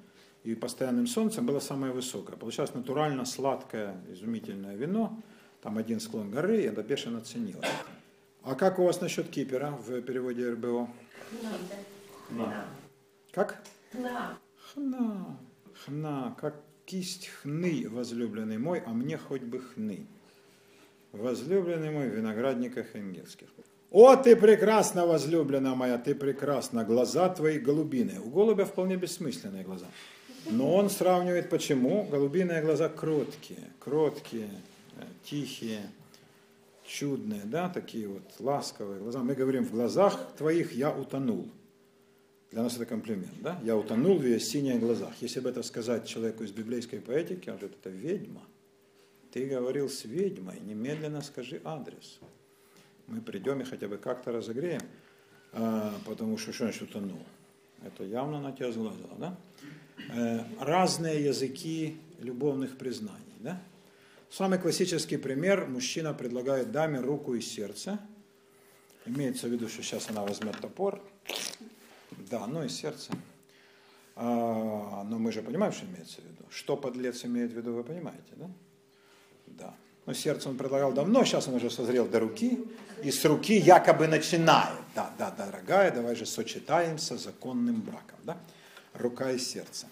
и 0.44 0.56
постоянным 0.56 1.08
солнцем 1.08 1.46
было 1.46 1.60
самое 1.60 1.94
высокое. 1.94 2.36
Получалось 2.36 2.74
натурально 2.74 3.26
сладкое, 3.26 3.96
изумительное 4.12 4.76
вино. 4.76 5.22
Там 5.62 5.78
один 5.78 6.00
склон 6.00 6.32
горы, 6.32 6.62
и 6.62 6.66
это 6.66 6.82
бешено 6.82 7.22
ценилось. 7.22 7.68
А 8.44 8.56
как 8.56 8.80
у 8.80 8.84
вас 8.84 9.00
насчет 9.02 9.30
кипера 9.30 9.70
в 9.70 10.02
переводе 10.02 10.50
РБО? 10.50 10.90
Надо. 12.32 12.66
Как? 13.32 13.62
Да. 13.94 14.38
Хна. 14.74 15.38
Хна. 15.86 16.36
Как 16.40 16.56
кисть 16.92 17.30
хны, 17.42 17.88
возлюбленный 17.90 18.58
мой, 18.58 18.84
а 18.86 18.90
мне 18.90 19.18
хоть 19.18 19.44
бы 19.44 19.60
хны. 19.60 20.06
Возлюбленный 21.14 21.90
мой 21.90 22.10
в 22.10 22.14
виноградниках 22.14 22.96
энгельских. 22.96 23.48
О, 23.92 24.16
ты 24.18 24.36
прекрасна, 24.36 25.06
возлюбленная 25.06 25.74
моя, 25.74 25.98
ты 25.98 26.14
прекрасна, 26.16 26.84
глаза 26.84 27.30
твои 27.30 27.60
голубиные. 27.60 28.20
У 28.20 28.30
голубя 28.30 28.66
вполне 28.66 28.98
бессмысленные 28.98 29.64
глаза. 29.64 29.86
Но 30.50 30.76
он 30.76 30.90
сравнивает 30.90 31.50
почему? 31.50 32.04
Голубиные 32.12 32.62
глаза 32.62 32.90
кроткие, 32.90 33.72
кроткие, 33.80 34.50
э, 34.98 35.04
тихие, 35.24 35.90
чудные, 36.86 37.44
да, 37.46 37.70
такие 37.70 38.08
вот 38.08 38.24
ласковые 38.40 39.00
глаза. 39.00 39.20
Мы 39.20 39.34
говорим, 39.34 39.64
в 39.64 39.72
глазах 39.72 40.18
твоих 40.38 40.74
я 40.74 40.92
утонул. 40.92 41.48
Для 42.52 42.64
нас 42.64 42.76
это 42.76 42.86
комплимент, 42.86 43.42
да? 43.42 43.60
Я 43.64 43.78
утонул 43.78 44.18
в 44.18 44.26
ее 44.26 44.40
синих 44.40 44.80
глазах. 44.82 45.14
Если 45.22 45.40
бы 45.40 45.50
это 45.50 45.64
сказать 45.64 46.06
человеку 46.06 46.44
из 46.44 46.52
библейской 46.52 47.00
поэтики, 47.00 47.50
он 47.50 47.58
говорит, 47.58 47.78
это 47.80 47.90
ведьма. 47.90 48.42
Ты 49.32 49.46
говорил 49.46 49.88
с 49.88 50.04
ведьмой, 50.04 50.60
немедленно 50.60 51.22
скажи 51.22 51.62
адрес. 51.64 52.20
Мы 53.08 53.22
придем 53.22 53.62
и 53.62 53.64
хотя 53.64 53.88
бы 53.88 53.98
как-то 53.98 54.34
разогреем, 54.34 54.82
а, 55.54 55.94
потому 56.06 56.38
что 56.38 56.52
что 56.52 56.66
значит 56.66 56.82
утонул? 56.84 57.24
Это 57.86 58.04
явно 58.04 58.42
на 58.42 58.52
тебя 58.52 58.72
сглазило, 58.72 59.16
да? 59.18 59.38
Э, 60.14 60.44
разные 60.60 61.24
языки 61.24 61.98
любовных 62.20 62.78
признаний, 62.78 63.38
да? 63.40 63.62
Самый 64.30 64.60
классический 64.60 65.18
пример. 65.18 65.68
Мужчина 65.68 66.14
предлагает 66.14 66.72
даме 66.72 67.00
руку 67.00 67.34
и 67.34 67.42
сердце. 67.42 68.00
Имеется 69.06 69.48
в 69.48 69.52
виду, 69.52 69.68
что 69.68 69.82
сейчас 69.82 70.10
она 70.10 70.24
возьмет 70.24 70.60
топор. 70.60 71.02
Да, 72.32 72.48
ну 72.48 72.64
и 72.64 72.70
сердце. 72.70 73.12
А, 74.16 75.04
но 75.04 75.20
мы 75.20 75.34
же 75.34 75.42
понимаем, 75.42 75.74
что 75.74 75.86
имеется 75.86 76.22
в 76.22 76.24
виду. 76.24 76.46
Что 76.50 76.78
подлец 76.78 77.26
имеет 77.26 77.52
в 77.52 77.58
виду, 77.58 77.74
вы 77.74 77.84
понимаете, 77.84 78.34
да? 78.38 78.50
Да. 79.48 79.74
Ну, 80.06 80.14
сердце 80.14 80.48
он 80.48 80.58
предлагал 80.58 80.94
давно, 80.94 81.26
сейчас 81.26 81.50
он 81.50 81.56
уже 81.56 81.70
созрел 81.70 82.08
до 82.08 82.22
руки, 82.22 82.64
и 83.04 83.12
с 83.12 83.26
руки 83.26 83.56
якобы 83.56 84.08
начинает. 84.08 84.80
Да, 84.96 85.12
да, 85.18 85.32
дорогая, 85.32 85.92
давай 85.92 86.16
же 86.16 86.26
сочетаемся 86.26 87.18
законным 87.18 87.82
браком, 87.82 88.20
да? 88.24 88.38
Рука 88.94 89.32
и 89.32 89.38
сердце. 89.38 89.88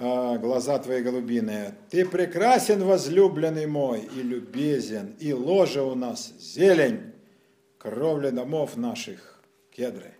А, 0.00 0.38
глаза 0.38 0.78
твои 0.80 1.02
голубиные. 1.02 1.74
Ты 1.88 2.04
прекрасен, 2.04 2.82
возлюбленный 2.82 3.66
мой, 3.66 4.00
и 4.00 4.22
любезен, 4.22 5.14
и 5.20 5.32
ложе 5.32 5.82
у 5.82 5.94
нас 5.94 6.32
зелень, 6.40 7.12
кровля 7.78 8.32
домов 8.32 8.76
наших, 8.76 9.40
кедры, 9.70 10.14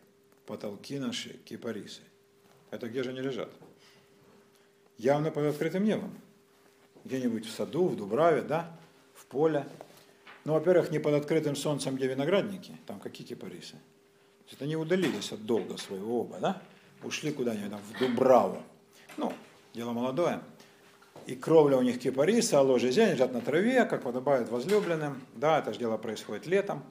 потолки 0.47 0.99
наши, 0.99 1.39
кипарисы. 1.45 2.03
Это 2.71 2.89
где 2.89 3.03
же 3.03 3.11
они 3.11 3.21
лежат? 3.21 3.51
Явно 4.99 5.31
под 5.31 5.45
открытым 5.45 5.85
небом. 5.85 6.13
Где-нибудь 7.05 7.47
в 7.47 7.51
саду, 7.51 7.89
в 7.89 7.97
Дубраве, 7.97 8.43
да, 8.43 8.79
в 9.15 9.27
поле. 9.27 9.67
Ну, 10.45 10.55
во-первых, 10.55 10.91
не 10.91 10.99
под 10.99 11.15
открытым 11.15 11.57
солнцем, 11.57 11.97
где 11.97 12.07
виноградники, 12.07 12.77
там 12.87 13.01
какие 13.01 13.27
кипарисы. 13.27 13.73
То 13.73 14.51
есть 14.51 14.63
они 14.63 14.77
удалились 14.77 15.33
от 15.33 15.45
долга 15.45 15.77
своего 15.77 16.21
оба, 16.21 16.39
да, 16.41 16.63
ушли 17.03 17.33
куда-нибудь 17.33 17.71
там 17.71 17.81
в 17.81 17.99
Дубраву. 17.99 18.63
Ну, 19.17 19.33
дело 19.75 19.93
молодое. 19.93 20.41
И 21.27 21.37
кровля 21.37 21.77
у 21.77 21.83
них 21.83 22.01
кипариса, 22.01 22.59
а 22.59 22.63
ложе 22.63 22.91
зелень 22.91 23.13
лежат 23.13 23.33
на 23.33 23.41
траве, 23.41 23.85
как 23.85 24.03
подобает 24.03 24.49
возлюбленным. 24.49 25.23
Да, 25.35 25.61
это 25.61 25.73
же 25.73 25.79
дело 25.79 25.97
происходит 25.97 26.47
летом, 26.47 26.83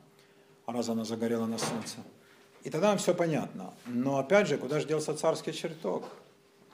а 0.66 0.74
раз 0.74 0.89
она 0.89 1.04
загорела 1.04 1.45
на 1.45 1.58
солнце. 1.58 1.97
И 2.64 2.70
тогда 2.70 2.89
нам 2.89 2.97
все 2.97 3.14
понятно. 3.14 3.74
Но 3.86 4.20
опять 4.20 4.47
же, 4.47 4.57
куда 4.57 4.80
же 4.80 4.88
делся 4.88 5.16
царский 5.16 5.53
чертог? 5.53 6.05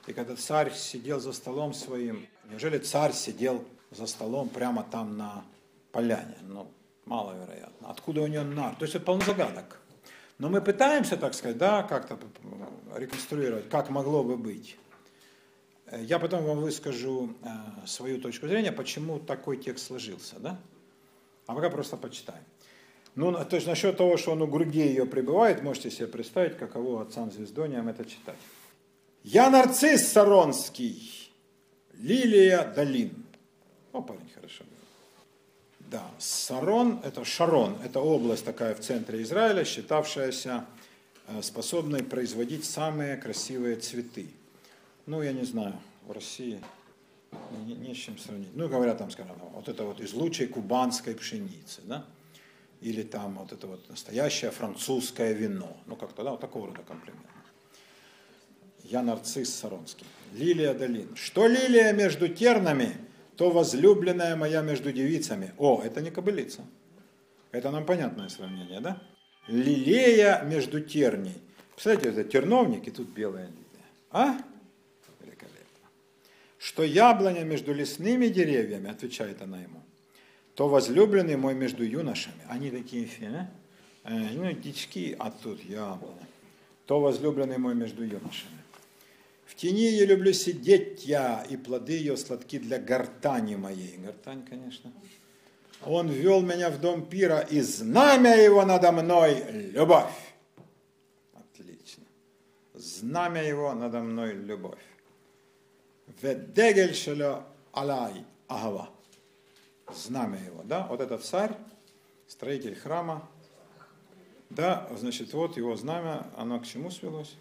И 0.05 0.13
когда 0.13 0.35
царь 0.35 0.73
сидел 0.73 1.19
за 1.19 1.33
столом 1.33 1.73
своим, 1.73 2.27
неужели 2.49 2.77
царь 2.77 3.13
сидел 3.13 3.63
за 3.91 4.07
столом 4.07 4.49
прямо 4.49 4.83
там 4.83 5.17
на 5.17 5.43
поляне? 5.91 6.38
Ну, 6.41 6.71
маловероятно. 7.05 7.89
Откуда 7.89 8.21
у 8.21 8.27
него 8.27 8.43
нар? 8.43 8.75
То 8.75 8.83
есть 8.83 8.95
это 8.95 9.05
полно 9.05 9.23
загадок. 9.23 9.79
Но 10.38 10.49
мы 10.49 10.61
пытаемся, 10.61 11.17
так 11.17 11.33
сказать, 11.33 11.57
да, 11.57 11.83
как-то 11.83 12.17
реконструировать, 12.95 13.69
как 13.69 13.89
могло 13.89 14.23
бы 14.23 14.38
быть. 14.38 14.77
Я 15.91 16.19
потом 16.19 16.43
вам 16.43 16.59
выскажу 16.59 17.33
э, 17.43 17.88
свою 17.88 18.19
точку 18.19 18.47
зрения, 18.47 18.73
почему 18.73 19.19
такой 19.19 19.57
текст 19.57 19.88
сложился, 19.88 20.38
да? 20.38 20.59
А 21.47 21.55
пока 21.55 21.69
просто 21.69 21.95
почитаем. 21.95 22.43
Ну, 23.18 23.34
то 23.34 23.55
есть 23.55 23.65
насчет 23.65 23.97
того, 23.97 24.15
что 24.15 24.34
он 24.34 24.43
у 24.43 24.47
груди 24.47 24.82
ее 24.82 25.07
пребывает, 25.07 25.63
можете 25.63 25.89
себе 25.89 26.05
представить, 26.05 26.55
каково 26.55 27.01
отцам 27.01 27.32
звездониям 27.32 27.88
это 27.88 28.05
читать. 28.05 28.38
Я 29.24 29.49
нарцисс 29.49 30.09
Саронский, 30.09 31.32
лилия 31.95 32.72
долин. 32.76 33.26
О, 33.91 34.03
парень, 34.03 34.30
хорошо. 34.36 34.65
Да, 35.80 36.03
Сарон, 36.20 36.99
это 37.03 37.26
Шарон, 37.26 37.78
это 37.84 38.01
область 38.01 38.45
такая 38.45 38.76
в 38.76 38.82
центре 38.82 39.24
Израиля, 39.24 39.65
считавшаяся 39.65 40.65
э, 41.28 41.41
способной 41.41 42.03
производить 42.03 42.65
самые 42.65 43.18
красивые 43.18 43.78
цветы. 43.78 44.28
Ну, 45.07 45.24
я 45.24 45.34
не 45.34 45.43
знаю, 45.43 45.74
в 46.05 46.11
России 46.11 46.61
не, 47.65 47.74
не 47.74 47.95
с 47.95 47.97
чем 47.97 48.20
сравнить. 48.20 48.49
Ну, 48.53 48.70
говорят 48.70 48.99
там, 48.99 49.09
скажем, 49.09 49.38
вот 49.53 49.68
это 49.68 49.86
вот 49.86 50.01
из 50.01 50.13
лучшей 50.13 50.45
кубанской 50.45 51.15
пшеницы, 51.15 51.82
да? 51.86 52.05
Или 52.82 53.03
там 53.03 53.36
вот 53.36 53.51
это 53.51 53.67
вот 53.67 53.89
настоящее 53.89 54.51
французское 54.51 55.34
вино. 55.34 55.78
Ну, 55.88 55.95
как-то, 55.95 56.23
да, 56.23 56.32
вот 56.32 56.41
такого 56.41 56.67
рода 56.67 56.82
комплимент. 56.88 57.25
Я 58.84 59.01
нарцисс 59.01 59.53
Саронский. 59.53 60.05
Лилия 60.34 60.73
долин. 60.73 61.15
Что 61.15 61.47
лилия 61.47 61.91
между 61.93 62.28
тернами, 62.28 62.95
то 63.36 63.49
возлюбленная 63.49 64.36
моя 64.36 64.61
между 64.61 64.91
девицами. 64.91 65.53
О, 65.57 65.82
это 65.84 66.01
не 66.01 66.11
кобылица. 66.11 66.61
Это 67.51 67.71
нам 67.71 67.86
понятное 67.86 68.30
сравнение, 68.30 68.80
да? 68.80 69.01
Лилея 69.47 70.43
между 70.43 70.82
терней. 70.82 71.41
Представляете, 71.73 72.09
это 72.09 72.30
терновник, 72.30 72.88
и 72.88 72.91
тут 72.91 73.09
белая 73.09 73.47
лилия. 73.47 73.86
А? 74.11 74.38
что 76.67 76.84
яблоня 76.84 77.43
между 77.45 77.73
лесными 77.73 78.28
деревьями, 78.28 78.89
отвечает 78.89 79.41
она 79.41 79.61
ему, 79.61 79.82
то 80.58 80.68
возлюбленный 80.68 81.38
мой 81.38 81.53
между 81.53 81.84
юношами. 81.84 82.41
Они 82.47 82.72
такие 82.72 83.05
все, 83.05 83.47
э, 84.03 84.30
ну, 84.34 84.51
дички, 84.53 85.16
а 85.20 85.30
тут 85.30 85.64
яблоня. 85.64 86.28
То 86.88 86.99
возлюбленный 86.99 87.60
мой 87.60 87.76
между 87.76 88.03
юношами. 88.03 88.58
В 89.45 89.53
тени 89.53 89.91
я 89.91 90.08
люблю 90.08 90.34
сидеть 90.34 91.05
я, 91.05 91.45
и 91.47 91.58
плоды 91.58 91.91
ее 91.91 92.18
сладки 92.18 92.58
для 92.58 92.80
гортани 92.80 93.55
моей. 93.55 93.97
Гортань, 93.97 94.43
конечно. 94.49 94.91
Он 95.86 96.10
ввел 96.10 96.41
меня 96.41 96.72
в 96.72 96.82
дом 96.82 97.05
пира, 97.05 97.41
и 97.41 97.62
знамя 97.62 98.36
его 98.36 98.66
надо 98.66 98.91
мной– 98.91 99.43
любовь. 99.74 100.10
Отлично. 101.36 102.03
Знамя 102.74 103.43
его 103.43 103.72
надо 103.76 103.99
мной– 103.99 104.34
любовь. 104.34 104.82
Ведегель 106.20 106.95
шело 106.95 107.45
алай 107.74 108.26
агава. 108.47 108.97
Знамя 109.93 110.39
его, 110.43 110.63
да? 110.63 110.88
Вот 110.88 111.01
этот 111.01 111.23
царь, 111.23 111.55
строитель 112.27 112.75
храма, 112.75 113.27
да, 114.49 114.89
значит, 114.97 115.33
вот 115.33 115.57
его 115.57 115.75
знамя, 115.75 116.27
оно 116.35 116.59
к 116.59 116.65
чему 116.65 116.89
свелось? 116.89 117.35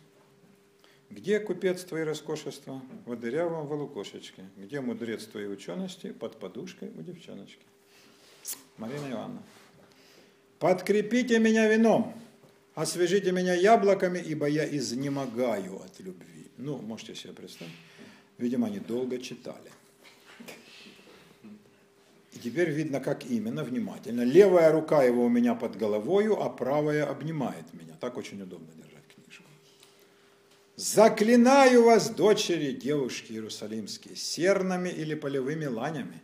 Где 1.09 1.39
купец 1.39 1.85
твои 1.85 2.03
роскошества? 2.03 2.83
В 3.05 3.15
дырявом 3.17 3.67
волокошечке. 3.69 4.45
Где 4.57 4.81
мудрец 4.81 5.25
твоей 5.27 5.47
учености? 5.47 6.11
Под 6.11 6.39
подушкой 6.41 6.91
у 6.97 7.03
девчоночки. 7.03 7.65
Марина 8.77 9.11
Ивановна. 9.11 9.43
Подкрепите 10.59 11.39
меня 11.39 11.69
вином, 11.69 12.15
освежите 12.75 13.31
меня 13.31 13.55
яблоками, 13.55 14.19
ибо 14.19 14.47
я 14.49 14.67
изнемогаю 14.77 15.83
от 15.83 16.01
любви. 16.01 16.51
Ну, 16.57 16.79
можете 16.79 17.15
себе 17.15 17.35
представить. 17.35 17.75
Видимо, 18.39 18.67
они 18.67 18.81
долго 18.81 19.19
читали. 19.19 19.71
И 22.37 22.39
теперь 22.39 22.69
видно, 22.69 23.01
как 23.01 23.25
именно, 23.25 23.65
внимательно. 23.65 24.21
Левая 24.21 24.71
рука 24.71 25.03
его 25.03 25.25
у 25.25 25.29
меня 25.31 25.55
под 25.55 25.79
головою, 25.79 26.39
а 26.43 26.51
правая 26.51 27.07
обнимает 27.07 27.73
меня. 27.73 27.95
Так 27.99 28.19
очень 28.19 28.43
удобно 28.43 28.69
держать 28.77 29.05
книжку. 29.15 29.45
Заклинаю 30.77 31.85
вас, 31.85 32.11
дочери, 32.11 32.73
девушки 32.73 33.33
иерусалимские, 33.33 34.17
сернами 34.17 34.91
или 34.91 35.15
полевыми 35.15 35.65
ланями. 35.65 36.21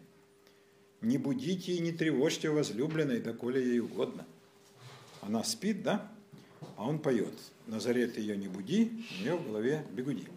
Не 1.01 1.17
будите 1.17 1.73
и 1.73 1.79
не 1.79 1.93
тревожьте 1.93 2.51
возлюбленной, 2.51 3.21
доколе 3.21 3.63
ей 3.63 3.81
угодно. 3.81 4.27
Она 5.23 5.43
спит, 5.45 5.83
да? 5.83 6.13
А 6.77 6.87
он 6.87 6.99
поет. 6.99 7.33
Назарет 7.67 8.19
ее 8.19 8.37
не 8.37 8.49
буди, 8.49 9.07
у 9.19 9.23
нее 9.23 9.37
в 9.37 9.47
голове 9.47 9.83
бегуди. 9.93 10.29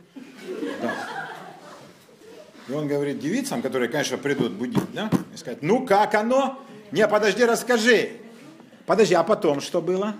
Да. 0.81 1.44
И 2.67 2.73
он 2.73 2.87
говорит 2.87 3.19
девицам, 3.19 3.61
которые, 3.61 3.89
конечно, 3.89 4.17
придут 4.17 4.53
будить, 4.53 4.91
да, 4.93 5.09
и 5.33 5.37
сказать, 5.37 5.61
ну 5.61 5.85
как 5.85 6.15
оно? 6.15 6.59
Не, 6.91 7.07
подожди, 7.07 7.43
расскажи. 7.45 8.13
Подожди, 8.85 9.13
а 9.15 9.23
потом 9.23 9.61
что 9.61 9.81
было? 9.81 10.15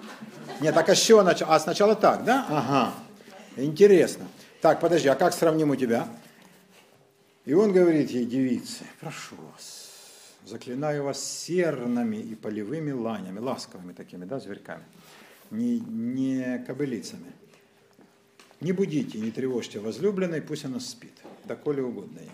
Нет, 0.60 0.74
так 0.74 0.90
а 0.90 0.96
с 0.96 1.02
чего 1.02 1.24
начало? 1.24 1.56
А 1.56 1.60
сначала 1.60 1.96
так, 1.96 2.24
да? 2.24 2.46
Ага. 2.50 2.94
Интересно. 3.58 4.28
Так, 4.62 4.80
подожди, 4.80 5.08
а 5.08 5.16
как 5.16 5.34
сравним 5.34 5.72
у 5.72 5.76
тебя? 5.76 6.08
И 7.46 7.54
он 7.54 7.72
говорит 7.72 8.10
ей, 8.10 8.26
девицы, 8.26 8.84
прошу 9.00 9.36
вас, 9.54 9.92
заклинаю 10.46 11.04
вас 11.04 11.24
серными 11.24 12.18
и 12.18 12.34
полевыми 12.34 12.92
ланями, 12.92 13.40
ласковыми 13.40 13.94
такими, 13.94 14.26
да, 14.26 14.40
зверьками, 14.40 14.84
не, 15.52 15.80
не 15.80 16.64
кобылицами. 16.66 17.32
Не 18.62 18.72
будите, 18.72 19.20
не 19.20 19.30
тревожьте 19.30 19.80
возлюбленной, 19.80 20.42
пусть 20.42 20.66
она 20.66 20.80
спит, 20.80 21.14
доколе 21.46 21.84
угодно 21.84 22.20
ей. 22.20 22.32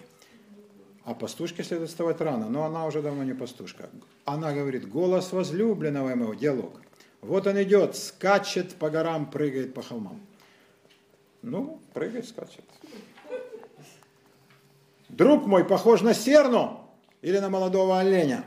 А 1.03 1.13
пастушке 1.13 1.63
следует 1.63 1.89
вставать 1.89 2.21
рано, 2.21 2.49
но 2.49 2.63
она 2.63 2.85
уже 2.85 3.01
давно 3.01 3.23
не 3.23 3.33
пастушка. 3.33 3.89
Она 4.25 4.53
говорит, 4.53 4.87
голос 4.87 5.31
возлюбленного 5.31 6.15
моего, 6.15 6.33
диалог. 6.33 6.79
Вот 7.21 7.47
он 7.47 7.61
идет, 7.61 7.95
скачет 7.95 8.75
по 8.75 8.89
горам, 8.89 9.29
прыгает 9.29 9.73
по 9.73 9.81
холмам. 9.81 10.19
Ну, 11.41 11.79
прыгает, 11.93 12.27
скачет. 12.27 12.63
Друг 15.09 15.45
мой 15.45 15.65
похож 15.65 16.01
на 16.01 16.13
серну 16.13 16.79
или 17.21 17.39
на 17.39 17.49
молодого 17.49 17.99
оленя. 17.99 18.45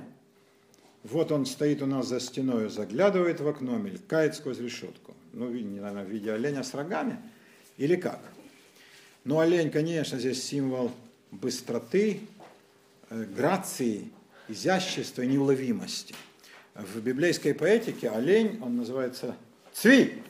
Вот 1.02 1.32
он 1.32 1.44
стоит 1.44 1.82
у 1.82 1.86
нас 1.86 2.06
за 2.06 2.18
стеной, 2.20 2.70
заглядывает 2.70 3.40
в 3.40 3.46
окно, 3.46 3.76
мелькает 3.76 4.34
сквозь 4.34 4.58
решетку. 4.58 5.14
Ну, 5.32 5.50
наверное, 5.50 6.04
в 6.04 6.08
виде 6.08 6.32
оленя 6.32 6.62
с 6.62 6.72
рогами 6.72 7.18
или 7.76 7.96
как. 7.96 8.20
Ну, 9.24 9.38
олень, 9.38 9.70
конечно, 9.70 10.18
здесь 10.18 10.44
символ 10.44 10.92
быстроты, 11.30 12.20
э, 13.08 13.24
грации, 13.24 14.10
изящества 14.48 15.22
и 15.22 15.26
неуловимости. 15.26 16.14
В 16.74 17.00
библейской 17.00 17.54
поэтике 17.54 18.10
олень, 18.10 18.60
он 18.62 18.76
называется 18.76 19.34
цви, 19.72 20.22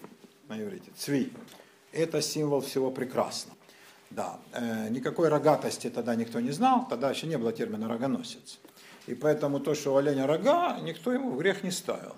на 0.49 0.63
иврите, 0.63 0.93
цви. 0.97 1.33
Это 1.91 2.23
символ 2.23 2.61
всего 2.61 2.93
прекрасного. 2.93 3.57
Да, 4.11 4.39
э, 4.53 4.89
никакой 4.91 5.29
рогатости 5.29 5.91
тогда 5.91 6.15
никто 6.15 6.39
не 6.39 6.53
знал, 6.53 6.87
тогда 6.89 7.11
еще 7.11 7.27
не 7.27 7.37
было 7.37 7.53
термина 7.53 7.89
рогоносец. 7.89 8.61
И 9.09 9.15
поэтому 9.17 9.59
то, 9.59 9.75
что 9.75 9.95
у 9.95 9.97
оленя 9.97 10.29
рога, 10.29 10.79
никто 10.81 11.13
ему 11.13 11.31
в 11.31 11.39
грех 11.39 11.65
не 11.65 11.73
ставил. 11.73 12.15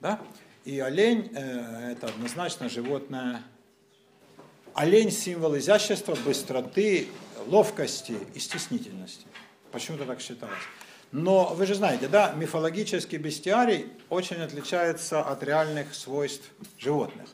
Да? 0.00 0.20
И 0.66 0.78
олень 0.78 1.30
э, 1.34 1.92
это 1.92 2.08
однозначно 2.08 2.68
животное. 2.68 3.42
Олень 4.78 5.10
символ 5.10 5.58
изящества, 5.58 6.16
быстроты, 6.24 7.08
ловкости 7.48 8.14
и 8.32 8.38
стеснительности. 8.38 9.26
Почему-то 9.72 10.04
так 10.04 10.20
считалось. 10.20 10.54
Но 11.10 11.52
вы 11.52 11.66
же 11.66 11.74
знаете, 11.74 12.06
да, 12.06 12.32
мифологический 12.36 13.18
бестиарий 13.18 13.86
очень 14.08 14.36
отличается 14.36 15.20
от 15.20 15.42
реальных 15.42 15.96
свойств 15.96 16.48
животных. 16.78 17.28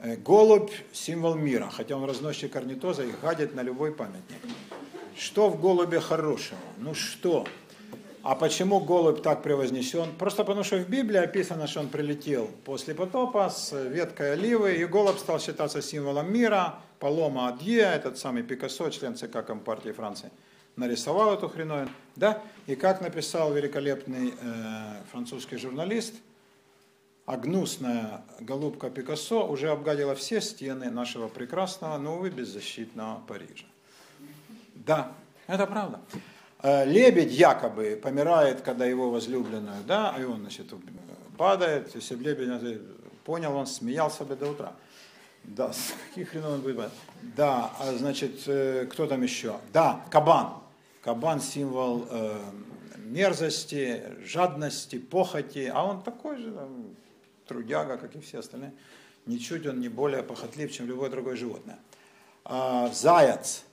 Э, 0.00 0.16
голубь– 0.16 0.70
символ 0.92 1.34
мира, 1.34 1.70
хотя 1.72 1.96
он 1.96 2.04
разносчик 2.04 2.54
орнитоза 2.54 3.04
и 3.04 3.12
гадит 3.22 3.54
на 3.54 3.62
любой 3.62 3.94
памятник. 3.94 4.42
Что 5.16 5.48
в 5.48 5.58
голубе 5.58 5.98
хорошего? 5.98 6.60
Ну 6.76 6.92
что? 6.92 7.46
А 8.22 8.34
почему 8.34 8.80
голубь 8.80 9.22
так 9.22 9.42
превознесен? 9.42 10.12
Просто 10.18 10.44
потому, 10.44 10.62
что 10.62 10.76
в 10.76 10.88
Библии 10.88 11.18
описано, 11.18 11.66
что 11.66 11.80
он 11.80 11.88
прилетел 11.88 12.50
после 12.64 12.94
потопа 12.94 13.48
с 13.48 13.72
веткой 13.72 14.32
оливы, 14.32 14.76
и 14.76 14.84
голубь 14.84 15.18
стал 15.18 15.40
считаться 15.40 15.80
символом 15.80 16.32
мира. 16.32 16.76
Палома 16.98 17.48
Адье, 17.48 17.80
этот 17.80 18.18
самый 18.18 18.42
Пикассо, 18.42 18.90
член 18.90 19.16
ЦК 19.16 19.44
Компартии 19.44 19.90
Франции, 19.90 20.30
нарисовал 20.76 21.32
эту 21.32 21.48
хреновину. 21.48 21.90
Да? 22.14 22.42
И 22.66 22.74
как 22.74 23.00
написал 23.00 23.52
великолепный 23.54 24.34
э, 24.40 25.02
французский 25.10 25.56
журналист– 25.56 26.14
а 27.30 27.36
гнусная 27.36 28.22
голубка 28.40 28.90
Пикассо 28.90 29.46
уже 29.46 29.70
обгадила 29.70 30.16
все 30.16 30.40
стены 30.40 30.90
нашего 30.90 31.28
прекрасного, 31.28 31.96
но, 31.96 32.16
увы, 32.16 32.30
беззащитного 32.30 33.20
Парижа. 33.20 33.66
Да, 34.74 35.12
это 35.46 35.64
правда. 35.68 36.00
Э, 36.62 36.84
лебедь 36.84 37.32
якобы 37.32 37.98
помирает, 38.02 38.60
когда 38.60 38.84
его 38.84 39.10
возлюбленную, 39.10 39.82
да, 39.86 40.14
и 40.18 40.24
он, 40.24 40.40
значит, 40.40 40.66
падает, 41.38 41.94
если 41.94 42.14
бы 42.16 42.24
лебедь 42.24 42.80
понял, 43.24 43.56
он 43.56 43.66
смеялся 43.66 44.24
бы 44.24 44.36
до 44.36 44.50
утра. 44.50 44.72
Да, 45.44 45.72
с 45.72 45.94
каких 46.08 46.30
хренов 46.30 46.52
он 46.52 46.60
будет? 46.60 46.90
Да, 47.22 47.70
а 47.78 47.94
значит, 47.94 48.42
э, 48.46 48.86
кто 48.90 49.06
там 49.06 49.22
еще? 49.22 49.58
Да, 49.72 50.04
кабан. 50.10 50.54
Кабан 51.02 51.40
символ 51.40 52.06
э, 52.10 52.38
мерзости, 52.98 54.02
жадности, 54.22 54.98
похоти, 54.98 55.70
а 55.72 55.84
он 55.84 56.02
такой 56.02 56.36
же, 56.36 56.52
трудяга, 57.46 57.96
как 57.96 58.14
и 58.16 58.20
все 58.20 58.40
остальные. 58.40 58.72
Ничуть 59.24 59.66
он 59.66 59.80
не 59.80 59.88
более 59.88 60.22
похотлив, 60.22 60.70
чем 60.70 60.86
любое 60.86 61.08
другое 61.08 61.36
животное. 61.36 61.78
А 62.44 62.88
заяц 62.88 63.64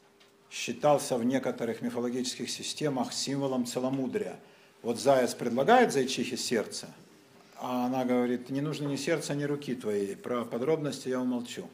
считался 0.49 1.17
в 1.17 1.23
некоторых 1.23 1.81
мифологических 1.81 2.49
системах 2.49 3.13
символом 3.13 3.65
целомудрия. 3.65 4.39
Вот 4.81 4.99
заяц 4.99 5.33
предлагает 5.33 5.91
зайчихе 5.91 6.37
сердце, 6.37 6.87
а 7.59 7.87
она 7.87 8.05
говорит, 8.05 8.49
не 8.49 8.61
нужно 8.61 8.87
ни 8.87 8.95
сердца, 8.95 9.33
ни 9.33 9.43
руки 9.43 9.75
твоей, 9.75 10.15
про 10.15 10.45
подробности 10.45 11.09
я 11.09 11.19
умолчу. 11.19 11.67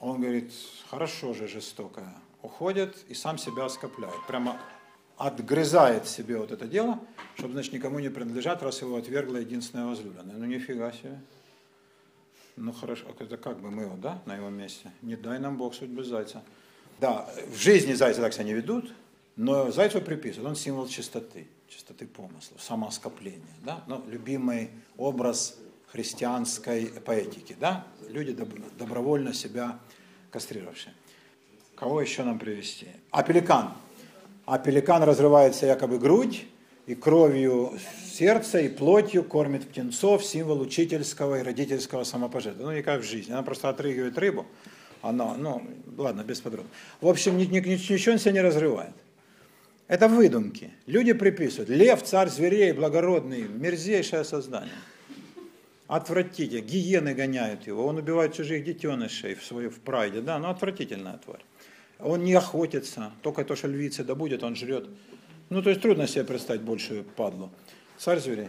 Он 0.00 0.20
говорит, 0.20 0.52
хорошо 0.88 1.34
же, 1.34 1.48
жестокая. 1.48 2.14
Уходит 2.42 2.96
и 3.08 3.14
сам 3.14 3.36
себя 3.36 3.64
оскопляет. 3.64 4.14
Прямо 4.28 4.60
отгрызает 5.16 6.06
себе 6.06 6.38
вот 6.38 6.52
это 6.52 6.66
дело, 6.66 7.00
чтобы, 7.36 7.54
значит, 7.54 7.72
никому 7.72 7.98
не 7.98 8.08
принадлежать, 8.08 8.62
раз 8.62 8.80
его 8.80 8.96
отвергла 8.96 9.38
единственная 9.38 9.86
возлюбленная. 9.86 10.36
Ну, 10.36 10.46
нифига 10.46 10.92
себе. 10.92 11.20
Ну, 12.56 12.72
хорошо, 12.72 13.06
это 13.18 13.36
как 13.36 13.60
бы 13.60 13.70
мы 13.70 13.82
его, 13.82 13.96
да, 13.96 14.22
на 14.26 14.36
его 14.36 14.48
месте? 14.48 14.92
Не 15.02 15.16
дай 15.16 15.40
нам 15.40 15.56
Бог 15.56 15.74
судьбы 15.74 16.04
зайца. 16.04 16.42
Да, 16.98 17.28
в 17.52 17.56
жизни 17.56 17.94
зайцы 17.94 18.20
так 18.20 18.32
себя 18.32 18.44
не 18.44 18.54
ведут, 18.54 18.92
но 19.36 19.70
зайцу 19.70 20.00
приписывают, 20.00 20.48
он 20.50 20.56
символ 20.56 20.88
чистоты, 20.88 21.46
чистоты 21.68 22.06
помыслов, 22.06 22.60
самооскопления, 22.60 23.54
да, 23.64 23.84
ну, 23.86 24.04
любимый 24.08 24.70
образ 24.96 25.56
христианской 25.86 26.86
поэтики, 27.04 27.56
да, 27.58 27.86
люди 28.08 28.36
добровольно 28.78 29.32
себя 29.32 29.78
кастрировавшие. 30.30 30.94
Кого 31.76 32.00
еще 32.00 32.24
нам 32.24 32.38
привести? 32.38 32.88
А 33.10 33.22
пеликан– 33.22 33.74
а 34.48 34.58
пеликан 34.58 35.02
разрывается 35.02 35.66
якобы 35.66 35.98
грудь, 35.98 36.46
и 36.86 36.94
кровью 36.94 37.74
сердца, 38.10 38.58
и 38.58 38.70
плотью 38.70 39.22
кормит 39.22 39.68
птенцов, 39.68 40.24
символ 40.24 40.62
учительского 40.62 41.40
и 41.40 41.42
родительского 41.42 42.04
самопожертвования. 42.04 42.70
Ну, 42.70 42.76
не 42.78 42.82
как 42.82 43.02
в 43.02 43.04
жизни. 43.04 43.32
Она 43.32 43.42
просто 43.42 43.68
отрыгивает 43.68 44.16
рыбу. 44.16 44.46
Она, 45.02 45.34
ну, 45.34 45.62
ладно, 45.96 46.22
без 46.22 46.40
подробностей. 46.40 46.76
В 47.00 47.08
общем, 47.08 47.38
ничего 47.38 48.12
он 48.12 48.18
себя 48.18 48.32
не 48.32 48.40
разрывает. 48.40 48.94
Это 49.86 50.08
выдумки. 50.08 50.70
Люди 50.86 51.12
приписывают. 51.14 51.70
Лев, 51.70 52.02
царь 52.02 52.28
зверей, 52.28 52.72
благородный, 52.72 53.48
мерзейшее 53.48 54.24
создание. 54.24 54.74
Отвратите. 55.86 56.60
Гиены 56.60 57.14
гоняют 57.14 57.66
его. 57.66 57.86
Он 57.86 57.96
убивает 57.96 58.34
чужих 58.34 58.64
детенышей 58.64 59.34
в, 59.34 59.44
свою, 59.44 59.70
в 59.70 59.80
прайде. 59.80 60.20
Да, 60.20 60.38
ну 60.38 60.50
отвратительная 60.50 61.18
тварь. 61.24 61.42
Он 62.00 62.22
не 62.22 62.34
охотится, 62.34 63.12
только 63.22 63.44
то, 63.44 63.56
что 63.56 63.66
львицы 63.66 64.04
добудет, 64.04 64.42
он 64.42 64.54
жрет. 64.54 64.88
Ну, 65.48 65.62
то 65.62 65.70
есть 65.70 65.82
трудно 65.82 66.06
себе 66.06 66.24
представить 66.24 66.60
большую 66.60 67.02
падлу. 67.02 67.50
Царь 67.96 68.20
зверей, 68.20 68.48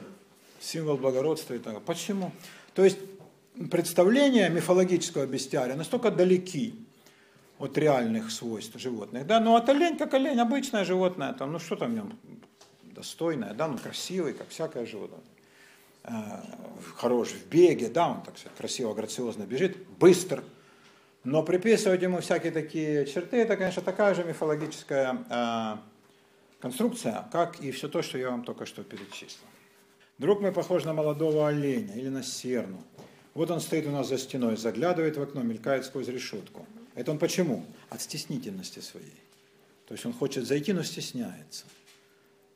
символ 0.59 0.97
благородства 0.97 1.53
и 1.53 1.59
так 1.59 1.81
Почему? 1.81 2.31
То 2.75 2.83
есть 2.83 2.99
представления 3.67 4.49
мифологического 4.49 5.25
бестиария 5.25 5.75
настолько 5.75 6.11
далеки 6.11 6.75
от 7.57 7.77
реальных 7.77 8.31
свойств 8.31 8.79
животных. 8.79 9.27
Да? 9.27 9.39
Ну, 9.39 9.55
от 9.55 9.67
олень, 9.67 9.97
как 9.97 10.13
олень, 10.13 10.39
обычное 10.39 10.85
животное, 10.85 11.33
там, 11.33 11.51
ну 11.51 11.59
что 11.59 11.75
там 11.75 11.91
в 11.91 11.95
нем 11.95 12.19
достойное, 12.83 13.53
да, 13.53 13.67
ну 13.67 13.77
красивый, 13.77 14.33
как 14.33 14.47
всякое 14.49 14.85
животное. 14.85 15.19
Э, 16.03 16.41
хорош 16.95 17.29
в 17.29 17.49
беге, 17.49 17.89
да, 17.89 18.09
он 18.09 18.21
так 18.23 18.37
сказать, 18.37 18.57
красиво, 18.57 18.93
грациозно 18.93 19.43
бежит, 19.43 19.77
быстр, 19.99 20.43
но 21.23 21.43
приписывать 21.43 22.01
ему 22.01 22.21
всякие 22.21 22.51
такие 22.51 23.05
черты, 23.05 23.37
это, 23.37 23.57
конечно, 23.57 23.81
такая 23.81 24.15
же 24.15 24.23
мифологическая 24.23 25.25
э, 25.29 25.77
конструкция, 26.61 27.27
как 27.31 27.59
и 27.59 27.71
все 27.71 27.89
то, 27.89 28.01
что 28.01 28.17
я 28.17 28.31
вам 28.31 28.43
только 28.43 28.65
что 28.65 28.83
перечислил. 28.83 29.47
Друг 30.17 30.41
мой 30.41 30.51
похож 30.51 30.83
на 30.83 30.93
молодого 30.93 31.47
оленя 31.47 31.95
или 31.95 32.09
на 32.09 32.23
серну. 32.23 32.83
Вот 33.39 33.51
он 33.51 33.61
стоит 33.61 33.87
у 33.87 33.91
нас 33.91 34.09
за 34.09 34.17
стеной, 34.17 34.57
заглядывает 34.57 35.15
в 35.15 35.21
окно, 35.21 35.41
мелькает 35.43 35.85
сквозь 35.85 36.09
решетку. 36.09 36.67
Это 36.93 37.11
он 37.11 37.19
почему? 37.19 37.63
От 37.89 38.01
стеснительности 38.01 38.79
своей. 38.79 39.15
То 39.87 39.93
есть 39.93 40.05
он 40.05 40.11
хочет 40.11 40.45
зайти, 40.45 40.73
но 40.73 40.83
стесняется. 40.83 41.63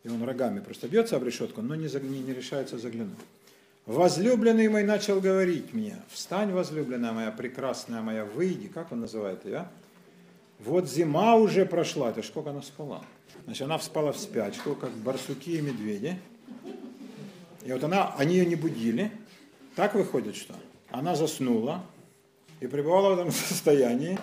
И 0.03 0.09
он 0.09 0.21
рогами 0.23 0.59
просто 0.59 0.89
бьется 0.89 1.15
об 1.15 1.23
решетку, 1.23 1.61
но 1.61 1.75
не, 1.75 1.87
не, 1.87 2.19
не 2.19 2.33
решается 2.33 2.77
заглянуть. 2.77 3.15
Возлюбленный 3.85 4.67
мой 4.67 4.83
начал 4.83 5.21
говорить 5.21 5.71
мне, 5.71 5.95
встань, 6.09 6.51
возлюбленная 6.51 7.13
моя, 7.13 7.31
прекрасная 7.31 8.01
моя, 8.01 8.25
выйди, 8.25 8.67
как 8.67 8.91
он 8.91 8.99
называет 8.99 9.45
ее? 9.45 9.69
Вот 10.59 10.89
зима 10.89 11.35
уже 11.35 11.65
прошла, 11.65 12.09
это 12.09 12.21
ж 12.21 12.25
сколько 12.25 12.49
она 12.49 12.61
спала. 12.61 13.05
Значит, 13.45 13.61
она 13.61 13.79
спала 13.79 14.11
в 14.11 14.17
спячку, 14.17 14.75
как 14.75 14.91
барсуки 14.91 15.51
и 15.51 15.61
медведи. 15.61 16.19
И 17.63 17.71
вот 17.71 17.81
она, 17.85 18.13
они 18.17 18.35
ее 18.35 18.45
не 18.45 18.55
будили. 18.55 19.13
Так 19.77 19.95
выходит, 19.95 20.35
что 20.35 20.53
она 20.93 21.15
заснула 21.15 21.83
и 22.59 22.67
пребывала 22.67 23.09
в 23.09 23.19
этом 23.19 23.31
состоянии 23.31 24.17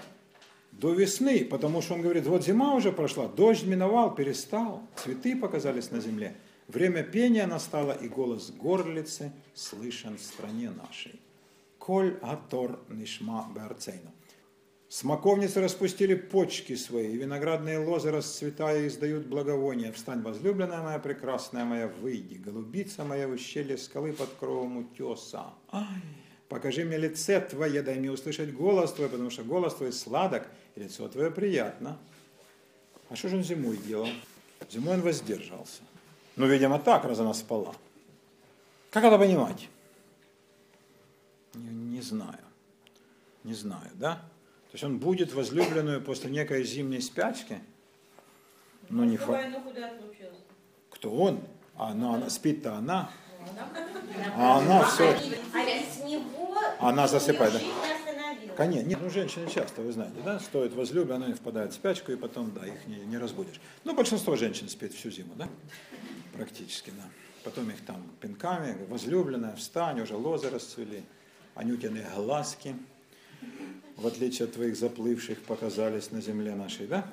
до 0.71 0.95
весны, 0.95 1.45
потому 1.45 1.83
что 1.83 1.95
он 1.95 2.01
говорит, 2.01 2.27
вот 2.27 2.45
зима 2.45 2.75
уже 2.75 2.93
прошла, 2.93 3.27
дождь 3.27 3.65
миновал, 3.65 4.15
перестал, 4.15 4.83
цветы 4.95 5.37
показались 5.37 5.91
на 5.91 6.01
земле. 6.01 6.37
Время 6.69 7.03
пения 7.03 7.47
настало, 7.47 7.91
и 7.91 8.09
голос 8.09 8.53
горлицы 8.53 9.33
слышен 9.53 10.17
в 10.17 10.23
стране 10.23 10.71
нашей. 10.71 11.21
Коль 11.79 12.17
атор 12.23 12.79
нишма 12.89 13.51
берцейну. 13.53 14.13
Смоковницы 14.89 15.61
распустили 15.61 16.15
почки 16.15 16.77
свои, 16.77 17.13
и 17.13 17.17
виноградные 17.17 17.79
лозы, 17.79 18.13
расцветая, 18.13 18.87
издают 18.87 19.27
благовоние. 19.27 19.91
Встань, 19.91 20.23
возлюбленная 20.23 20.83
моя, 20.83 20.99
прекрасная 21.01 21.65
моя, 21.65 21.89
выйди, 21.89 22.35
голубица 22.35 23.05
моя 23.05 23.27
в 23.27 23.33
ущелье 23.33 23.77
скалы 23.77 24.13
под 24.13 24.31
кровом 24.39 24.79
утеса. 24.79 25.47
Ай, 25.73 26.03
покажи 26.51 26.85
мне 26.85 26.99
лице 26.99 27.41
твое, 27.41 27.81
дай 27.81 27.95
мне 27.95 28.11
услышать 28.11 28.53
голос 28.53 28.93
твой, 28.93 29.09
потому 29.09 29.31
что 29.31 29.45
голос 29.45 29.75
твой 29.77 29.93
сладок, 29.93 30.47
и 30.75 30.81
лицо 30.81 31.09
твое 31.09 31.31
приятно. 31.31 31.97
А 33.09 33.17
что 33.17 33.29
же 33.29 33.37
он 33.37 33.45
зимой 33.45 33.79
делал? 33.79 34.09
Зимой 34.69 34.95
он 34.95 35.01
воздержался. 35.01 35.83
Ну, 36.37 36.47
видимо, 36.47 36.79
так, 36.79 37.05
раз 37.05 37.21
она 37.21 37.35
спала. 37.35 37.75
Как 38.91 39.05
это 39.05 39.17
понимать? 39.17 39.69
Не, 41.55 41.71
не 41.71 42.03
знаю. 42.03 42.45
Не 43.45 43.55
знаю, 43.55 43.91
да? 43.95 44.17
То 44.71 44.75
есть 44.75 44.85
он 44.85 44.99
будет 44.99 45.33
возлюбленную 45.33 46.03
после 46.03 46.31
некой 46.31 46.65
зимней 46.65 47.01
спячки? 47.01 47.61
Ну, 48.89 49.05
не 49.05 49.17
факт. 49.17 49.57
Кто 50.91 51.13
он? 51.13 51.41
А 51.77 51.93
она, 51.93 52.17
она 52.17 52.29
спит-то 52.29 52.75
она. 52.75 53.11
А 54.37 54.59
она 54.59 54.85
все. 54.85 55.11
А 55.11 55.65
без 55.65 56.05
него 56.05 56.57
Она 56.79 57.09
засыпает, 57.09 57.53
да? 57.53 57.61
Конечно, 58.57 58.89
нет, 58.89 58.99
ну 59.01 59.09
женщины 59.09 59.49
часто, 59.51 59.81
вы 59.81 59.93
знаете, 59.93 60.17
да, 60.25 60.39
стоит 60.39 60.75
возлюбленной, 60.75 61.29
она 61.29 61.35
впадает 61.35 61.73
в 61.73 61.75
спячку, 61.77 62.13
и 62.13 62.17
потом, 62.17 62.53
да, 62.53 62.67
их 62.67 62.87
не, 62.87 62.97
не 62.97 63.17
разбудишь. 63.17 63.59
Ну, 63.85 63.95
большинство 63.95 64.37
женщин 64.37 64.69
спит 64.69 64.93
всю 64.93 65.11
зиму, 65.11 65.35
да, 65.35 65.49
практически, 66.35 66.91
да. 66.91 67.05
Потом 67.43 67.71
их 67.71 67.83
там 67.87 68.03
пинками, 68.21 68.77
возлюбленная, 68.89 69.57
встань, 69.57 70.01
уже 70.01 70.15
лозы 70.15 70.51
расцвели, 70.51 71.05
анютины 71.55 72.05
глазки, 72.15 72.77
в 73.97 74.07
отличие 74.07 74.47
от 74.47 74.53
твоих 74.53 74.77
заплывших, 74.77 75.41
показались 75.43 76.11
на 76.11 76.21
земле 76.21 76.55
нашей, 76.55 76.87
да? 76.87 77.07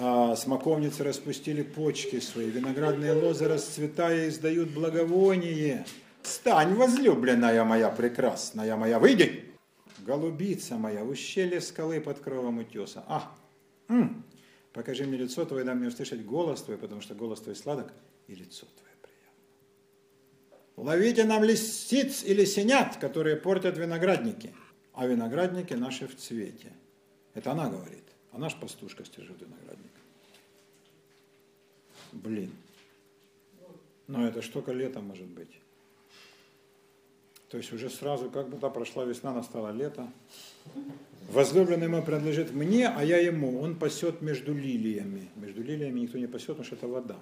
А 0.00 0.36
смоковницы 0.36 1.02
распустили 1.02 1.62
почки 1.62 2.20
свои, 2.20 2.48
виноградные 2.48 3.12
лозы 3.12 3.48
расцветая 3.48 4.28
издают 4.28 4.70
благовоние. 4.70 5.84
Стань, 6.22 6.74
возлюбленная 6.74 7.64
моя 7.64 7.88
прекрасная 7.88 8.76
моя, 8.76 9.00
выйди! 9.00 9.44
Голубица 10.06 10.76
моя, 10.76 11.02
в 11.02 11.10
ущелье 11.10 11.60
скалы 11.60 12.00
под 12.00 12.20
кровом 12.20 12.58
утеса. 12.58 13.02
А, 13.08 13.34
м, 13.88 14.24
покажи 14.72 15.04
мне 15.04 15.18
лицо 15.18 15.44
твое, 15.44 15.64
дай 15.64 15.74
мне 15.74 15.88
услышать 15.88 16.24
голос 16.24 16.62
твой, 16.62 16.78
потому 16.78 17.00
что 17.00 17.16
голос 17.16 17.40
твой 17.40 17.56
сладок, 17.56 17.92
и 18.28 18.36
лицо 18.36 18.66
твое 18.76 18.94
приятно. 19.02 19.42
Ловите 20.76 21.24
нам 21.24 21.42
лисиц 21.42 22.22
или 22.22 22.44
синят, 22.44 22.98
которые 22.98 23.34
портят 23.34 23.76
виноградники, 23.76 24.54
а 24.94 25.08
виноградники 25.08 25.74
наши 25.74 26.06
в 26.06 26.14
цвете. 26.14 26.72
Это 27.34 27.50
она 27.50 27.68
говорит. 27.68 28.07
Она 28.32 28.48
ж 28.48 28.56
пастушка 28.60 29.04
стережет 29.04 29.40
виноградник. 29.40 29.92
Блин. 32.12 32.50
Но 34.06 34.26
это 34.26 34.42
ж 34.42 34.48
только 34.48 34.72
лето 34.72 35.00
может 35.00 35.26
быть. 35.26 35.50
То 37.48 37.56
есть 37.56 37.72
уже 37.72 37.88
сразу, 37.90 38.30
как 38.30 38.48
бы 38.48 38.58
то 38.58 38.70
прошла 38.70 39.04
весна, 39.04 39.32
настало 39.32 39.72
лето. 39.72 40.10
Возлюбленный 41.30 41.88
мой 41.88 42.02
принадлежит 42.02 42.52
мне, 42.52 42.88
а 42.88 43.04
я 43.04 43.18
ему. 43.18 43.60
Он 43.60 43.76
пасет 43.76 44.22
между 44.22 44.52
лилиями. 44.54 45.28
Между 45.36 45.62
лилиями 45.62 46.00
никто 46.00 46.18
не 46.18 46.26
пасет, 46.26 46.48
потому 46.48 46.64
что 46.64 46.76
это 46.76 46.88
вода. 46.88 47.16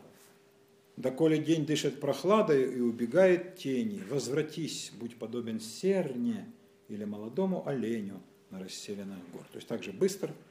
Доколе 0.96 1.38
день 1.38 1.66
дышит 1.66 2.00
прохладой 2.00 2.74
и 2.74 2.80
убегает 2.80 3.56
тени, 3.56 4.02
возвратись, 4.08 4.92
будь 4.98 5.16
подобен 5.16 5.60
серне 5.60 6.50
или 6.88 7.04
молодому 7.04 7.66
оленю 7.68 8.20
на 8.50 8.60
расселенных 8.60 9.18
гор. 9.32 9.42
То 9.52 9.56
есть 9.56 9.68
также 9.68 9.92
быстр, 9.92 10.30
э, 10.30 10.32
э, 10.32 10.32
с- 10.32 10.44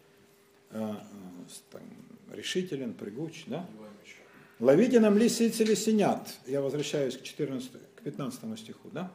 там, 1.72 1.82
решителен, 2.32 2.94
прыгуч, 2.94 3.46
да? 3.48 3.68
Ловите 4.60 5.00
нам 5.00 5.18
лисиц 5.18 5.60
или 5.60 5.76
синят. 5.76 6.38
Я 6.46 6.62
возвращаюсь 6.62 7.18
к, 7.18 7.24
14, 7.24 7.72
к 7.96 8.02
15 8.02 8.60
стиху, 8.60 8.90
да? 8.92 9.12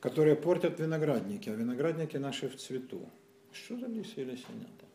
Которые 0.00 0.36
портят 0.36 0.80
виноградники, 0.80 1.50
а 1.50 1.54
виноградники 1.54 2.16
наши 2.16 2.48
в 2.48 2.56
цвету. 2.56 3.08
Что 3.52 3.76
за 3.76 3.86
лисы 3.86 4.22
или 4.22 4.36
синята? 4.36 4.86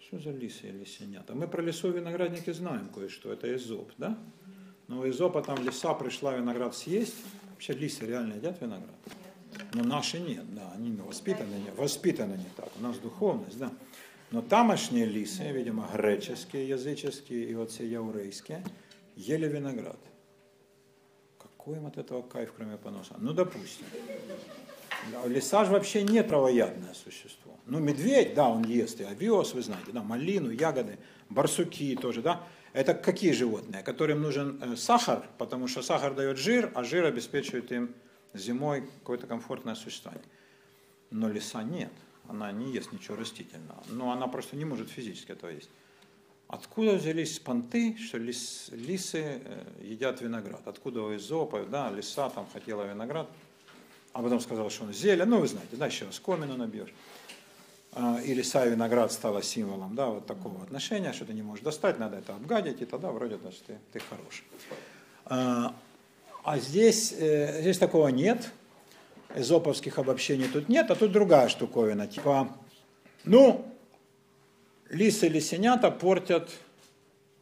Что 0.00 0.18
за 0.18 0.30
лисы 0.30 0.68
или 0.68 0.84
синята? 0.84 1.34
Мы 1.34 1.46
про 1.46 1.62
лесу 1.62 1.90
и 1.90 1.92
виноградники 1.92 2.50
знаем 2.52 2.88
кое-что. 2.88 3.32
Это 3.32 3.54
Изоп, 3.54 3.92
да? 3.98 4.18
Но 4.88 5.00
у 5.00 5.08
Изопа 5.08 5.42
там 5.42 5.62
лиса 5.62 5.94
пришла 5.94 6.36
виноград 6.36 6.74
съесть. 6.74 7.14
Вообще 7.50 7.74
лисы 7.74 8.04
реально 8.04 8.34
едят 8.34 8.60
виноград. 8.60 8.96
Но 9.74 9.84
наши 9.84 10.18
нет, 10.18 10.54
да, 10.54 10.72
они 10.74 10.94
воспитаны, 10.96 11.54
не- 11.54 11.70
воспитаны 11.72 12.34
не 12.34 12.50
так. 12.56 12.68
У 12.78 12.82
нас 12.82 12.98
духовность, 12.98 13.58
да. 13.58 13.72
Но 14.30 14.40
тамошние 14.42 15.04
лисы, 15.04 15.50
видимо, 15.52 15.88
греческие, 15.92 16.68
языческие 16.68 17.44
и 17.44 17.54
вот 17.54 17.70
все 17.70 17.86
яурейские, 17.86 18.64
ели 19.16 19.46
виноград. 19.46 19.98
Какой 21.38 21.76
им 21.76 21.86
от 21.86 21.98
этого 21.98 22.22
кайф, 22.22 22.52
кроме 22.56 22.76
поноса? 22.76 23.14
Ну, 23.18 23.32
допустим. 23.32 23.84
Лиса 25.26 25.64
же 25.64 25.72
вообще 25.72 26.02
не 26.02 26.22
травоядное 26.22 26.94
существо. 26.94 27.58
Ну, 27.66 27.78
медведь, 27.78 28.34
да, 28.34 28.48
он 28.48 28.64
ест 28.64 29.00
и 29.00 29.04
овес, 29.04 29.52
вы 29.52 29.62
знаете, 29.62 29.92
да, 29.92 30.02
малину, 30.02 30.50
ягоды, 30.50 30.98
барсуки 31.28 31.96
тоже, 31.96 32.22
да. 32.22 32.46
Это 32.72 32.94
какие 32.94 33.32
животные? 33.32 33.82
Которым 33.82 34.22
нужен 34.22 34.58
э, 34.62 34.76
сахар, 34.76 35.26
потому 35.38 35.68
что 35.68 35.82
сахар 35.82 36.14
дает 36.14 36.38
жир, 36.38 36.72
а 36.74 36.84
жир 36.84 37.04
обеспечивает 37.04 37.70
им 37.70 37.94
зимой 38.34 38.82
какое-то 39.00 39.26
комфортное 39.26 39.74
существование. 39.74 40.24
Но 41.10 41.28
лиса 41.28 41.62
нет, 41.62 41.92
она 42.28 42.50
не 42.52 42.72
ест 42.72 42.92
ничего 42.92 43.16
растительного. 43.16 43.82
Но 43.88 44.12
она 44.12 44.26
просто 44.26 44.56
не 44.56 44.64
может 44.64 44.90
физически 44.90 45.32
этого 45.32 45.50
есть. 45.50 45.70
Откуда 46.48 46.96
взялись 46.96 47.38
понты, 47.38 47.96
что 47.98 48.18
лис, 48.18 48.68
лисы 48.72 49.40
э, 49.42 49.64
едят 49.80 50.20
виноград? 50.20 50.60
Откуда 50.66 51.02
у 51.02 51.16
Изопа, 51.16 51.64
да, 51.64 51.90
лиса 51.90 52.28
там 52.28 52.46
хотела 52.52 52.82
виноград, 52.82 53.26
а 54.12 54.22
потом 54.22 54.38
сказала, 54.40 54.68
что 54.68 54.84
он 54.84 54.92
зелень, 54.92 55.24
ну 55.24 55.40
вы 55.40 55.48
знаете, 55.48 55.76
да, 55.76 55.86
еще 55.86 56.04
раз 56.04 56.20
комину 56.20 56.56
набьешь. 56.56 56.92
А, 57.92 58.20
И 58.22 58.34
лиса 58.34 58.66
и 58.66 58.70
виноград 58.70 59.12
стало 59.12 59.42
символом, 59.42 59.94
да, 59.94 60.08
вот 60.08 60.26
такого 60.26 60.62
отношения, 60.62 61.12
что 61.14 61.24
ты 61.24 61.32
не 61.32 61.42
можешь 61.42 61.64
достать, 61.64 61.98
надо 61.98 62.18
это 62.18 62.34
обгадить, 62.34 62.82
и 62.82 62.84
тогда 62.84 63.10
вроде, 63.10 63.38
значит, 63.38 63.64
ты, 63.64 63.78
ты 63.92 64.00
хорош. 64.00 64.44
А, 66.44 66.58
здесь, 66.58 67.14
э, 67.16 67.60
здесь 67.60 67.78
такого 67.78 68.08
нет, 68.08 68.50
эзоповских 69.34 69.98
обобщений 69.98 70.48
тут 70.48 70.68
нет, 70.68 70.90
а 70.90 70.96
тут 70.96 71.12
другая 71.12 71.48
штуковина, 71.48 72.06
типа, 72.08 72.56
ну, 73.24 73.64
лисы 74.90 75.26
или 75.26 75.38
синята 75.38 75.90
портят 75.90 76.50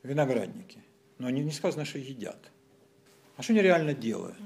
виноградники, 0.03 0.79
но 1.19 1.29
они 1.29 1.43
не 1.43 1.51
сказано, 1.51 1.85
что 1.85 1.99
едят. 1.99 2.51
А 3.37 3.43
что 3.43 3.55
они 3.55 3.63
реально 3.63 3.95
делают? 3.95 4.37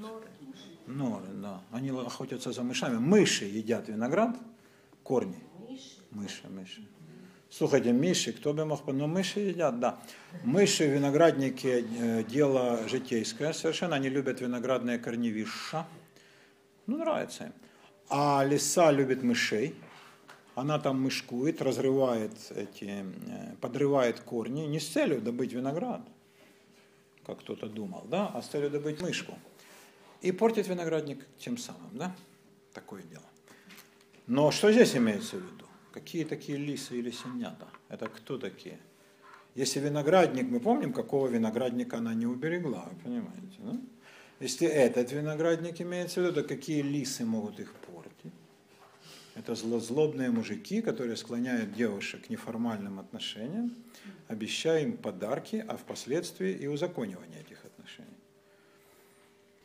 Норы, 0.87 1.27
да. 1.33 1.61
Они 1.71 1.89
охотятся 1.89 2.51
за 2.51 2.63
мышами. 2.63 2.97
Мыши 2.97 3.45
едят 3.45 3.89
виноград, 3.89 4.37
корни. 5.03 5.43
Мыши, 6.11 6.47
мыши. 6.47 6.87
Слушайте, 7.57 7.93
мыши, 7.93 8.33
кто 8.33 8.53
бы 8.53 8.65
мог... 8.65 8.85
Ну, 8.85 9.07
мыши 9.07 9.39
едят, 9.39 9.79
да. 9.79 9.97
Мыши, 10.43 10.87
виноградники, 10.87 11.85
дело 12.27 12.85
житейское 12.89 13.53
совершенно. 13.53 13.95
Они 13.95 14.09
любят 14.09 14.41
виноградные 14.41 14.99
корневища. 14.99 15.85
Ну, 16.85 16.97
нравится 16.97 17.45
им. 17.45 17.53
А 18.09 18.43
лиса 18.43 18.91
любит 18.91 19.23
мышей. 19.23 19.73
Она 20.55 20.79
там 20.79 21.01
мышкует, 21.01 21.61
разрывает 21.61 22.33
эти, 22.53 23.05
э, 23.29 23.55
подрывает 23.61 24.19
корни 24.19 24.65
не 24.67 24.81
с 24.81 24.89
целью 24.89 25.21
добыть 25.21 25.53
виноград, 25.53 26.01
как 27.25 27.39
кто-то 27.39 27.67
думал, 27.67 28.05
да, 28.09 28.27
а 28.33 28.41
с 28.41 28.47
целью 28.47 28.69
добыть 28.69 29.01
мышку. 29.01 29.37
И 30.21 30.33
портит 30.33 30.67
виноградник 30.67 31.25
тем 31.39 31.57
самым, 31.57 31.89
да? 31.93 32.13
Такое 32.73 33.03
дело. 33.03 33.23
Но 34.27 34.51
что 34.51 34.73
здесь 34.73 34.95
имеется 34.95 35.37
в 35.37 35.39
виду? 35.39 35.64
Какие 35.95 36.25
такие 36.25 36.57
лисы 36.57 36.99
или 36.99 37.09
синята? 37.09 37.69
Это 37.87 38.09
кто 38.09 38.37
такие? 38.37 38.77
Если 39.55 39.79
виноградник, 39.79 40.43
мы 40.49 40.59
помним, 40.59 40.91
какого 40.91 41.29
виноградника 41.29 41.97
она 41.99 42.13
не 42.13 42.25
уберегла, 42.25 42.89
вы 42.91 42.99
понимаете, 43.01 43.59
да? 43.59 43.79
Если 44.41 44.67
этот 44.67 45.13
виноградник 45.13 45.79
имеется 45.79 46.19
в 46.19 46.23
виду, 46.23 46.41
то 46.41 46.43
какие 46.43 46.81
лисы 46.81 47.23
могут 47.23 47.61
их 47.61 47.73
портить? 47.73 48.33
Это 49.35 49.53
зло- 49.53 49.79
злобные 49.79 50.31
мужики, 50.31 50.81
которые 50.81 51.15
склоняют 51.15 51.73
девушек 51.73 52.25
к 52.25 52.29
неформальным 52.29 52.99
отношениям, 52.99 53.73
обещая 54.27 54.83
им 54.83 54.97
подарки, 54.97 55.63
а 55.65 55.77
впоследствии 55.77 56.51
и 56.51 56.67
узаконивание 56.67 57.39
этих 57.39 57.63
отношений. 57.63 58.19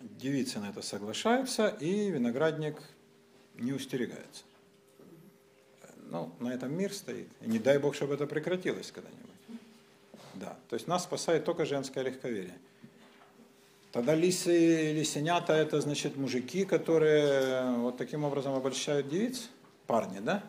Девицы 0.00 0.60
на 0.60 0.70
это 0.70 0.80
соглашаются, 0.82 1.66
и 1.80 2.08
виноградник 2.08 2.76
не 3.56 3.72
устерегается. 3.72 4.44
Ну, 6.10 6.32
на 6.40 6.52
этом 6.52 6.76
мир 6.76 6.92
стоит. 6.92 7.28
И 7.40 7.48
не 7.48 7.58
дай 7.58 7.78
Бог, 7.78 7.94
чтобы 7.94 8.14
это 8.14 8.26
прекратилось 8.26 8.90
когда-нибудь. 8.90 9.30
Да, 10.34 10.56
то 10.68 10.74
есть 10.74 10.88
нас 10.88 11.04
спасает 11.04 11.44
только 11.44 11.64
женское 11.64 12.02
легковерие. 12.02 12.58
Тогда 13.92 14.14
лисы 14.14 14.92
лисенята 14.92 15.52
это 15.52 15.80
значит 15.80 16.16
мужики, 16.16 16.64
которые 16.64 17.76
вот 17.78 17.96
таким 17.96 18.24
образом 18.24 18.54
обольщают 18.54 19.08
девиц, 19.08 19.48
парни, 19.86 20.20
да? 20.20 20.42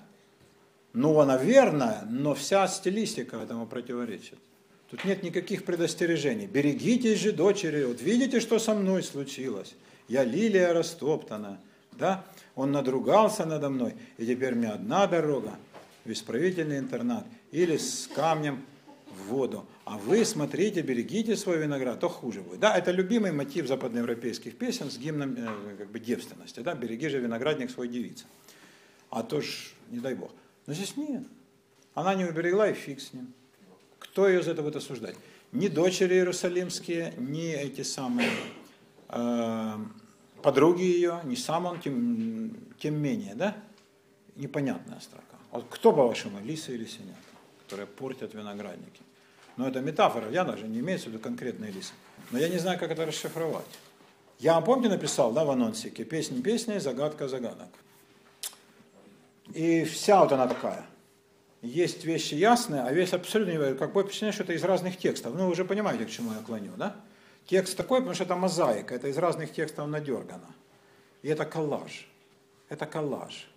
Ну, 0.93 1.19
она 1.19 1.37
верная, 1.37 2.03
но 2.09 2.33
вся 2.33 2.67
стилистика 2.67 3.37
этому 3.37 3.65
противоречит. 3.65 4.37
Тут 4.89 5.05
нет 5.05 5.23
никаких 5.23 5.63
предостережений. 5.63 6.47
Берегитесь 6.47 7.19
же, 7.19 7.31
дочери, 7.31 7.83
вот 7.85 8.01
видите, 8.01 8.39
что 8.39 8.59
со 8.59 8.73
мной 8.73 9.03
случилось? 9.03 9.73
Я 10.07 10.23
лилия 10.23 10.73
растоптана, 10.73 11.61
да? 12.01 12.25
Он 12.55 12.71
надругался 12.71 13.45
надо 13.45 13.69
мной, 13.69 13.95
и 14.17 14.25
теперь 14.25 14.55
мне 14.55 14.69
одна 14.69 15.07
дорога 15.07 15.53
в 16.03 16.11
исправительный 16.11 16.79
интернат 16.79 17.25
или 17.51 17.77
с 17.77 18.09
камнем 18.13 18.65
в 19.07 19.27
воду. 19.27 19.65
А 19.85 19.97
вы 19.97 20.25
смотрите, 20.25 20.81
берегите 20.81 21.35
свой 21.35 21.59
виноград, 21.59 21.99
то 21.99 22.09
хуже 22.09 22.41
будет. 22.41 22.59
Да, 22.59 22.75
это 22.77 22.91
любимый 22.91 23.31
мотив 23.31 23.67
западноевропейских 23.67 24.57
песен 24.57 24.89
с 24.89 24.97
гимном 24.97 25.35
э, 25.37 25.75
как 25.77 25.91
бы 25.91 25.99
девственности. 25.99 26.61
Да? 26.61 26.73
Береги 26.73 27.07
же 27.07 27.19
виноградник 27.19 27.69
свой 27.69 27.87
девица. 27.87 28.25
А 29.09 29.21
то 29.21 29.41
ж, 29.41 29.73
не 29.89 29.99
дай 29.99 30.15
бог. 30.15 30.31
Но 30.65 30.73
здесь 30.73 30.97
нет. 30.97 31.23
Она 31.93 32.15
не 32.15 32.25
уберегла 32.25 32.69
и 32.69 32.73
фиг 32.73 32.99
с 32.99 33.13
ним. 33.13 33.33
Кто 33.99 34.27
ее 34.27 34.41
за 34.41 34.51
это 34.51 34.61
будет 34.63 34.77
осуждать? 34.77 35.15
Ни 35.51 35.67
дочери 35.67 36.15
иерусалимские, 36.15 37.13
ни 37.17 37.51
эти 37.51 37.83
самые 37.83 38.29
э, 39.09 39.75
подруги 40.41 40.83
ее, 40.83 41.21
ни 41.23 41.35
сам 41.35 41.65
он, 41.65 41.79
тем, 41.79 42.55
тем 42.79 42.95
менее, 43.01 43.35
да? 43.35 43.55
Непонятная 44.35 44.99
строка. 44.99 45.25
Вот 45.51 45.65
кто, 45.69 45.91
по-вашему, 45.91 46.39
лисы 46.41 46.73
или 46.73 46.85
синята, 46.85 47.17
которые 47.63 47.87
портят 47.87 48.33
виноградники? 48.33 49.01
Но 49.57 49.67
это 49.67 49.81
метафора, 49.81 50.29
я 50.31 50.43
даже 50.43 50.67
не 50.67 50.79
имею 50.79 50.99
в 50.99 51.05
виду 51.05 51.19
конкретные 51.19 51.71
лисы. 51.71 51.93
Но 52.31 52.39
я 52.39 52.47
не 52.49 52.57
знаю, 52.57 52.79
как 52.79 52.91
это 52.91 53.05
расшифровать. 53.05 53.65
Я 54.39 54.55
вам, 54.55 54.63
помните, 54.63 54.89
написал, 54.89 55.33
да, 55.33 55.45
в 55.45 55.51
анонсике, 55.51 56.03
песни 56.03 56.41
песни, 56.41 56.79
загадка 56.79 57.27
загадок. 57.27 57.69
И 59.53 59.83
вся 59.83 60.21
вот 60.21 60.31
она 60.31 60.47
такая. 60.47 60.85
Есть 61.61 62.05
вещи 62.05 62.33
ясные, 62.33 62.81
а 62.81 62.91
вещь 62.91 63.11
абсолютно 63.11 63.51
не 63.51 63.75
Как 63.75 63.93
бы 63.93 64.01
впечатление, 64.01 64.33
что 64.33 64.43
это 64.43 64.53
из 64.53 64.63
разных 64.63 64.97
текстов. 64.97 65.35
Ну, 65.35 65.45
вы 65.45 65.51
уже 65.51 65.63
понимаете, 65.63 66.05
к 66.05 66.09
чему 66.09 66.31
я 66.33 66.39
клоню, 66.39 66.71
да? 66.75 66.95
Текст 67.51 67.75
такой, 67.75 67.97
потому 67.97 68.15
что 68.15 68.23
это 68.23 68.37
мозаика, 68.37 68.95
это 68.95 69.09
из 69.09 69.17
разных 69.17 69.51
текстов 69.51 69.85
надергано. 69.85 70.55
И 71.21 71.27
это 71.27 71.43
коллаж. 71.43 72.07
Это 72.69 72.85
коллаж. 72.85 73.51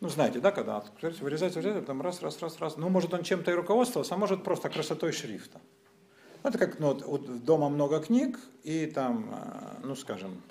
Ну, 0.00 0.08
знаете, 0.08 0.40
да, 0.40 0.50
когда 0.50 0.82
вырезается, 1.00 1.22
вырезается, 1.60 1.82
там 1.82 2.02
раз, 2.02 2.22
раз, 2.22 2.42
раз, 2.42 2.58
раз. 2.58 2.76
Ну, 2.76 2.88
может, 2.88 3.14
он 3.14 3.22
чем-то 3.22 3.52
и 3.52 3.54
руководствовался, 3.54 4.14
а 4.14 4.18
может, 4.18 4.42
просто 4.42 4.68
красотой 4.68 5.12
шрифта. 5.12 5.60
Это 6.42 6.58
как, 6.58 6.80
ну, 6.80 6.92
вот, 6.92 7.44
дома 7.44 7.68
много 7.68 8.00
книг, 8.00 8.36
и 8.64 8.86
там, 8.86 9.30
э, 9.32 9.86
ну, 9.86 9.94
скажем, 9.94 10.42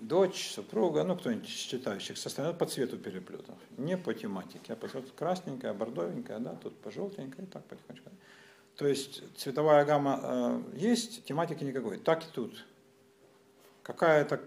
дочь, 0.00 0.52
супруга, 0.54 1.04
ну, 1.04 1.14
кто-нибудь 1.14 1.46
из 1.46 1.56
читающих 1.56 2.16
состояние 2.16 2.56
по 2.56 2.64
цвету 2.64 2.96
переплетов, 2.96 3.54
не 3.76 3.98
по 3.98 4.14
тематике, 4.14 4.72
а 4.72 4.76
по 4.76 4.88
цвету 4.88 5.12
красненькая, 5.14 5.74
бордовенькая, 5.74 6.38
да, 6.38 6.54
тут 6.54 6.74
по 6.78 6.90
желтенькой, 6.90 7.44
и 7.44 7.46
так 7.46 7.62
потихонечку. 7.66 8.08
То 8.76 8.86
есть 8.86 9.22
цветовая 9.36 9.84
гамма 9.84 10.20
э, 10.22 10.62
есть, 10.74 11.24
тематики 11.24 11.64
никакой. 11.64 11.98
Так 11.98 12.24
и 12.24 12.26
тут. 12.32 12.64
Какая-то 13.82 14.40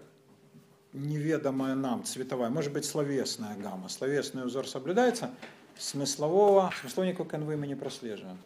неведомая 0.92 1.74
нам 1.74 2.04
цветовая, 2.04 2.48
может 2.48 2.72
быть 2.72 2.84
словесная 2.84 3.56
гамма. 3.56 3.88
Словесный 3.88 4.46
узор 4.46 4.68
соблюдается, 4.68 5.30
смыслового, 5.76 6.72
смыслового 6.80 7.08
никакой 7.10 7.26
конвы 7.26 7.56
мы 7.56 7.66
не 7.66 7.74
прослеживаем. 7.74 8.38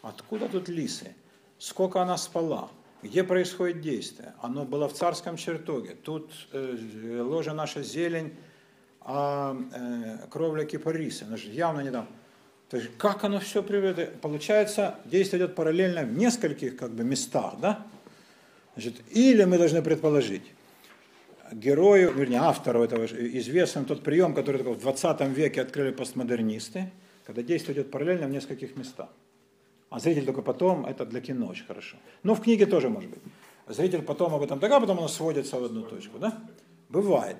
Откуда 0.00 0.48
тут 0.48 0.68
лисы? 0.68 1.14
Сколько 1.58 2.02
она 2.02 2.16
спала? 2.16 2.70
Где 3.02 3.22
происходит 3.22 3.80
действие? 3.80 4.34
Оно 4.40 4.64
было 4.64 4.88
в 4.88 4.92
царском 4.92 5.36
чертоге. 5.36 5.94
Тут 5.94 6.32
э, 6.52 7.20
ложа 7.20 7.52
наша 7.52 7.82
зелень, 7.82 8.36
а 9.00 9.56
э, 9.72 10.26
кровля 10.28 10.64
кипариса. 10.64 11.26
Она 11.26 11.36
же 11.36 11.50
явно 11.50 11.80
не 11.80 11.90
там. 11.90 12.08
То 12.72 12.78
есть 12.78 12.88
как 12.96 13.22
оно 13.22 13.38
все 13.38 13.62
приведет? 13.62 14.18
Получается, 14.22 14.94
действие 15.04 15.44
идет 15.44 15.54
параллельно 15.54 16.04
в 16.04 16.16
нескольких 16.16 16.78
как 16.78 16.90
бы, 16.92 17.04
местах. 17.04 17.56
Да? 17.60 17.86
Значит, 18.72 19.02
или 19.10 19.44
мы 19.44 19.58
должны 19.58 19.82
предположить, 19.82 20.42
герою, 21.52 22.14
вернее, 22.14 22.40
автору 22.40 22.82
этого 22.82 23.04
известен 23.04 23.84
тот 23.84 24.02
прием, 24.02 24.34
который 24.34 24.62
в 24.62 24.80
20 24.80 25.20
веке 25.36 25.60
открыли 25.60 25.90
постмодернисты, 25.90 26.90
когда 27.26 27.42
действие 27.42 27.74
идет 27.74 27.90
параллельно 27.90 28.26
в 28.26 28.30
нескольких 28.30 28.74
местах. 28.74 29.10
А 29.90 29.98
зритель 29.98 30.24
только 30.24 30.40
потом, 30.40 30.86
это 30.86 31.04
для 31.04 31.20
кино 31.20 31.48
очень 31.48 31.66
хорошо. 31.66 31.98
Но 32.22 32.34
в 32.34 32.40
книге 32.40 32.64
тоже 32.64 32.88
может 32.88 33.10
быть. 33.10 33.20
Зритель 33.68 34.00
потом 34.00 34.34
об 34.34 34.42
этом 34.42 34.58
так, 34.58 34.72
а 34.72 34.80
потом 34.80 34.96
оно 34.96 35.08
сводится 35.08 35.60
в 35.60 35.64
одну 35.64 35.82
точку. 35.82 36.18
Да? 36.18 36.42
Бывает. 36.88 37.36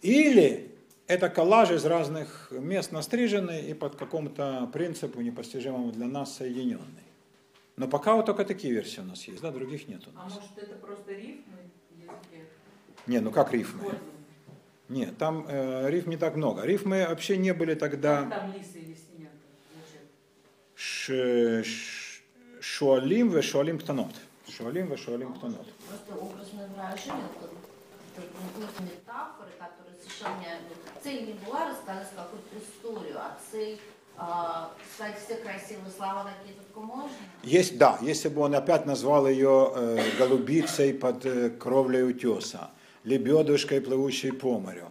Или 0.00 0.69
это 1.10 1.28
коллаж 1.28 1.70
из 1.70 1.84
разных 1.84 2.48
мест 2.52 2.92
настриженный 2.92 3.68
и 3.70 3.74
под 3.74 3.96
какому-то 3.96 4.70
принципу, 4.72 5.20
непостижимому 5.20 5.90
для 5.92 6.06
нас, 6.06 6.36
соединенный. 6.36 7.04
Но 7.76 7.88
пока 7.88 8.14
вот 8.14 8.26
только 8.26 8.44
такие 8.44 8.72
версии 8.72 9.00
у 9.00 9.04
нас 9.04 9.24
есть, 9.24 9.42
да, 9.42 9.50
других 9.50 9.88
нет 9.88 10.06
у 10.06 10.10
А 10.10 10.24
нас. 10.24 10.34
может 10.34 10.56
это 10.56 10.76
просто 10.76 11.12
рифмы? 11.12 11.58
Не, 13.06 13.20
ну 13.20 13.30
как 13.30 13.52
рифмы? 13.52 13.82
Вот. 13.82 13.98
Нет, 14.88 15.16
там 15.18 15.46
э, 15.48 15.90
рифм 15.90 16.10
не 16.10 16.16
так 16.16 16.36
много. 16.36 16.62
Рифмы 16.62 17.06
вообще 17.08 17.36
не 17.36 17.54
были 17.54 17.74
тогда 17.74 18.28
Там 18.28 18.52
лисы 18.52 18.78
или 18.78 18.96
ш, 20.74 21.64
шуалим 22.60 23.30
ве 23.30 23.42
шуалим 23.42 23.78
ктанот. 23.78 24.14
Шуалим 24.48 24.86
ве 24.86 24.96
шуалим 24.96 25.34
ктанот. 25.34 25.66
Просто 25.88 26.14
образное 26.14 26.68
выражение, 26.68 27.28
метафоры, 28.80 29.50
которые 29.58 29.79
не... 30.28 31.02
Цель 31.02 31.26
не 31.26 31.32
была 31.32 31.70
рассказать 31.70 32.08
какую-то 32.14 32.58
историю, 32.58 33.18
а 33.18 33.36
цель 33.50 33.80
а, 34.22 34.70
сказать 34.94 35.16
все 35.24 35.36
красивые 35.36 35.90
слова, 35.96 36.24
какие 36.24 36.54
только 36.54 36.80
можно. 36.80 37.16
Есть, 37.42 37.78
да, 37.78 37.98
если 38.02 38.28
бы 38.28 38.42
он 38.42 38.54
опять 38.54 38.84
назвал 38.84 39.26
ее 39.26 39.72
э, 39.74 39.98
голубицей 40.18 40.92
под 40.92 41.24
э, 41.24 41.48
кровлей 41.48 42.04
утеса, 42.04 42.70
лебедушкой, 43.04 43.80
плывущей 43.80 44.32
по 44.32 44.58
морю, 44.58 44.90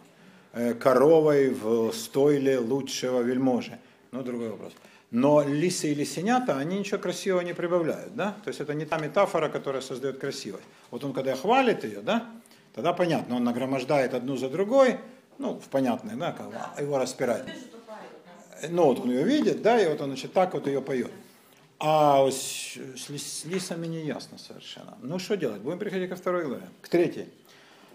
э, 0.54 0.74
коровой 0.74 1.52
в 1.52 1.92
стойле 1.92 2.58
лучшего 2.58 3.22
вельможи. 3.22 3.78
Ну, 4.12 4.24
другой 4.24 4.50
вопрос. 4.50 4.74
Но 5.12 5.44
лисы 5.44 5.92
и 5.92 5.94
лисенята, 5.94 6.58
они 6.58 6.80
ничего 6.80 6.98
красивого 6.98 7.42
не 7.42 7.54
прибавляют, 7.54 8.16
да? 8.16 8.36
То 8.44 8.48
есть 8.48 8.62
это 8.62 8.74
не 8.74 8.86
та 8.86 8.98
метафора, 8.98 9.50
которая 9.50 9.84
создает 9.84 10.18
красивость. 10.18 10.66
Вот 10.90 11.04
он, 11.04 11.14
когда 11.14 11.36
хвалит 11.36 11.84
ее, 11.84 12.02
да, 12.02 12.26
тогда 12.74 12.94
понятно, 12.94 13.36
он 13.36 13.44
нагромождает 13.44 14.16
одну 14.16 14.38
за 14.38 14.50
другой, 14.50 14.98
ну, 15.40 15.60
в 15.60 15.70
понятной, 15.70 16.16
да, 16.16 16.32
как 16.34 16.50
бы, 16.50 16.82
его 16.82 17.00
распирает. 17.00 17.46
Да? 17.46 18.68
Ну, 18.70 18.84
вот 18.86 19.00
он 19.00 19.10
ее 19.10 19.24
видит, 19.24 19.62
да, 19.62 19.82
и 19.82 19.88
вот 19.88 20.00
он, 20.02 20.10
значит, 20.10 20.34
так 20.34 20.54
вот 20.54 20.68
ее 20.68 20.82
поет. 20.82 21.12
А 21.80 22.22
вот 22.22 22.34
с, 22.34 22.76
с 22.76 23.10
лис- 23.10 23.42
с 23.42 23.46
лисами 23.46 23.88
не 23.88 24.06
ясно 24.06 24.38
совершенно. 24.38 24.98
Ну, 25.02 25.18
что 25.18 25.38
делать? 25.38 25.62
Будем 25.62 25.80
переходить 25.80 26.10
ко 26.10 26.18
второй 26.18 26.46
главе. 26.46 26.68
К 26.82 26.90
третьей. 26.90 27.30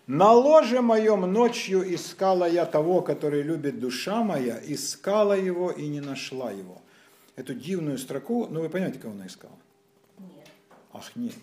На 0.06 0.32
ложе 0.32 0.80
моем 0.80 1.20
ночью 1.32 1.94
искала 1.94 2.48
я 2.48 2.64
того, 2.64 3.02
который 3.02 3.42
любит 3.42 3.78
душа 3.78 4.22
моя, 4.22 4.58
искала 4.62 5.34
его 5.34 5.70
и 5.70 5.86
не 5.86 6.00
нашла 6.00 6.50
его. 6.50 6.80
Эту 7.36 7.54
дивную 7.54 7.98
строку, 7.98 8.46
ну 8.50 8.60
вы 8.60 8.70
понимаете, 8.70 8.98
кого 8.98 9.12
она 9.12 9.26
искала? 9.26 9.56
Нет. 10.18 10.48
Ах, 10.92 11.10
нет. 11.16 11.34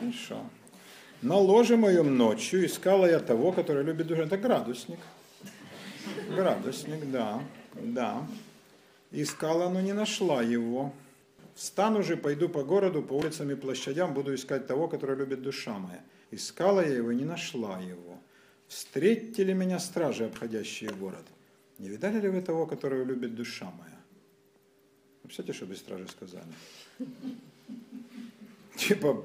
Хорошо. 0.00 0.40
На 1.22 1.36
ложе 1.36 1.76
моем 1.76 2.16
ночью 2.16 2.66
искала 2.66 3.06
я 3.06 3.20
того, 3.20 3.52
который 3.52 3.82
любит 3.82 4.06
душу. 4.06 4.22
Это 4.22 4.36
градусник. 4.36 4.98
Градусник, 6.28 7.10
да, 7.10 7.42
да. 7.74 8.26
Искала, 9.10 9.68
но 9.68 9.80
не 9.80 9.92
нашла 9.92 10.42
его. 10.42 10.92
Встану 11.54 12.02
же, 12.02 12.16
пойду 12.16 12.48
по 12.48 12.62
городу, 12.62 13.02
по 13.02 13.14
улицам 13.14 13.50
и 13.50 13.54
площадям, 13.54 14.12
буду 14.12 14.34
искать 14.34 14.66
того, 14.66 14.88
который 14.88 15.16
любит 15.16 15.42
душа 15.42 15.78
моя. 15.78 16.00
Искала 16.30 16.86
я 16.86 16.96
его, 16.96 17.12
не 17.12 17.24
нашла 17.24 17.80
его. 17.80 18.18
Встретьте 18.68 19.44
ли 19.44 19.54
меня 19.54 19.78
стражи, 19.78 20.26
обходящие 20.26 20.90
город? 20.90 21.24
Не 21.78 21.88
видали 21.88 22.20
ли 22.20 22.28
вы 22.28 22.42
того, 22.42 22.66
которого 22.66 23.04
любит 23.04 23.34
душа 23.34 23.72
моя? 23.78 23.96
Представляете, 25.22 25.56
что 25.56 25.66
бы 25.66 25.76
стражи 25.76 26.08
сказали? 26.08 26.44
Типа, 28.76 29.24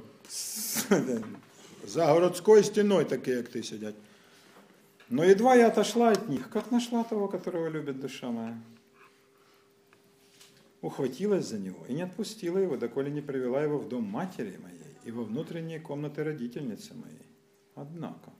за 1.91 2.05
городською 2.05 2.63
стіною 2.63 3.05
такі, 3.05 3.31
як 3.31 3.47
ти 3.47 3.63
сидять. 3.63 3.95
Но 5.09 5.23
едва 5.23 5.55
я 5.55 5.67
отошла 5.67 6.11
от 6.11 6.29
них, 6.29 6.49
как 6.49 6.71
нашла 6.71 7.03
того, 7.03 7.27
которого 7.27 7.69
любит 7.69 7.99
душа 7.99 8.31
моя. 8.31 8.57
Ухватилась 10.81 11.45
за 11.45 11.59
него 11.59 11.85
и 11.89 11.93
не 11.93 12.03
отпустила 12.03 12.57
его, 12.57 12.77
доколе 12.77 13.11
не 13.11 13.21
привела 13.21 13.61
его 13.61 13.77
в 13.77 13.89
дом 13.89 14.03
матери 14.03 14.57
моей 14.63 14.97
и 15.03 15.11
во 15.11 15.23
внутренние 15.23 15.79
комнаты 15.79 16.23
родительницы 16.23 16.93
моей. 16.93 17.27
Однако, 17.75 18.31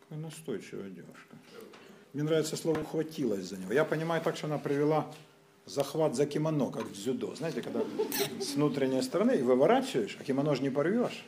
какая 0.00 0.18
настойчивая 0.18 0.90
девушка. 0.90 1.36
Мне 2.14 2.22
нравится 2.22 2.56
слово 2.56 2.80
«ухватилась 2.80 3.44
за 3.44 3.58
него». 3.58 3.72
Я 3.72 3.84
понимаю 3.84 4.22
так, 4.22 4.36
что 4.36 4.46
она 4.46 4.58
привела 4.58 5.06
захват 5.66 6.16
за 6.16 6.24
кимоно, 6.24 6.70
как 6.70 6.84
в 6.84 6.92
дзюдо. 6.92 7.34
Знаете, 7.34 7.60
когда 7.60 7.84
с 8.40 8.54
внутренней 8.54 9.02
стороны 9.02 9.36
и 9.36 9.42
выворачиваешь, 9.42 10.16
а 10.18 10.24
кимоно 10.24 10.54
же 10.54 10.62
не 10.62 10.70
порвешь, 10.70 11.24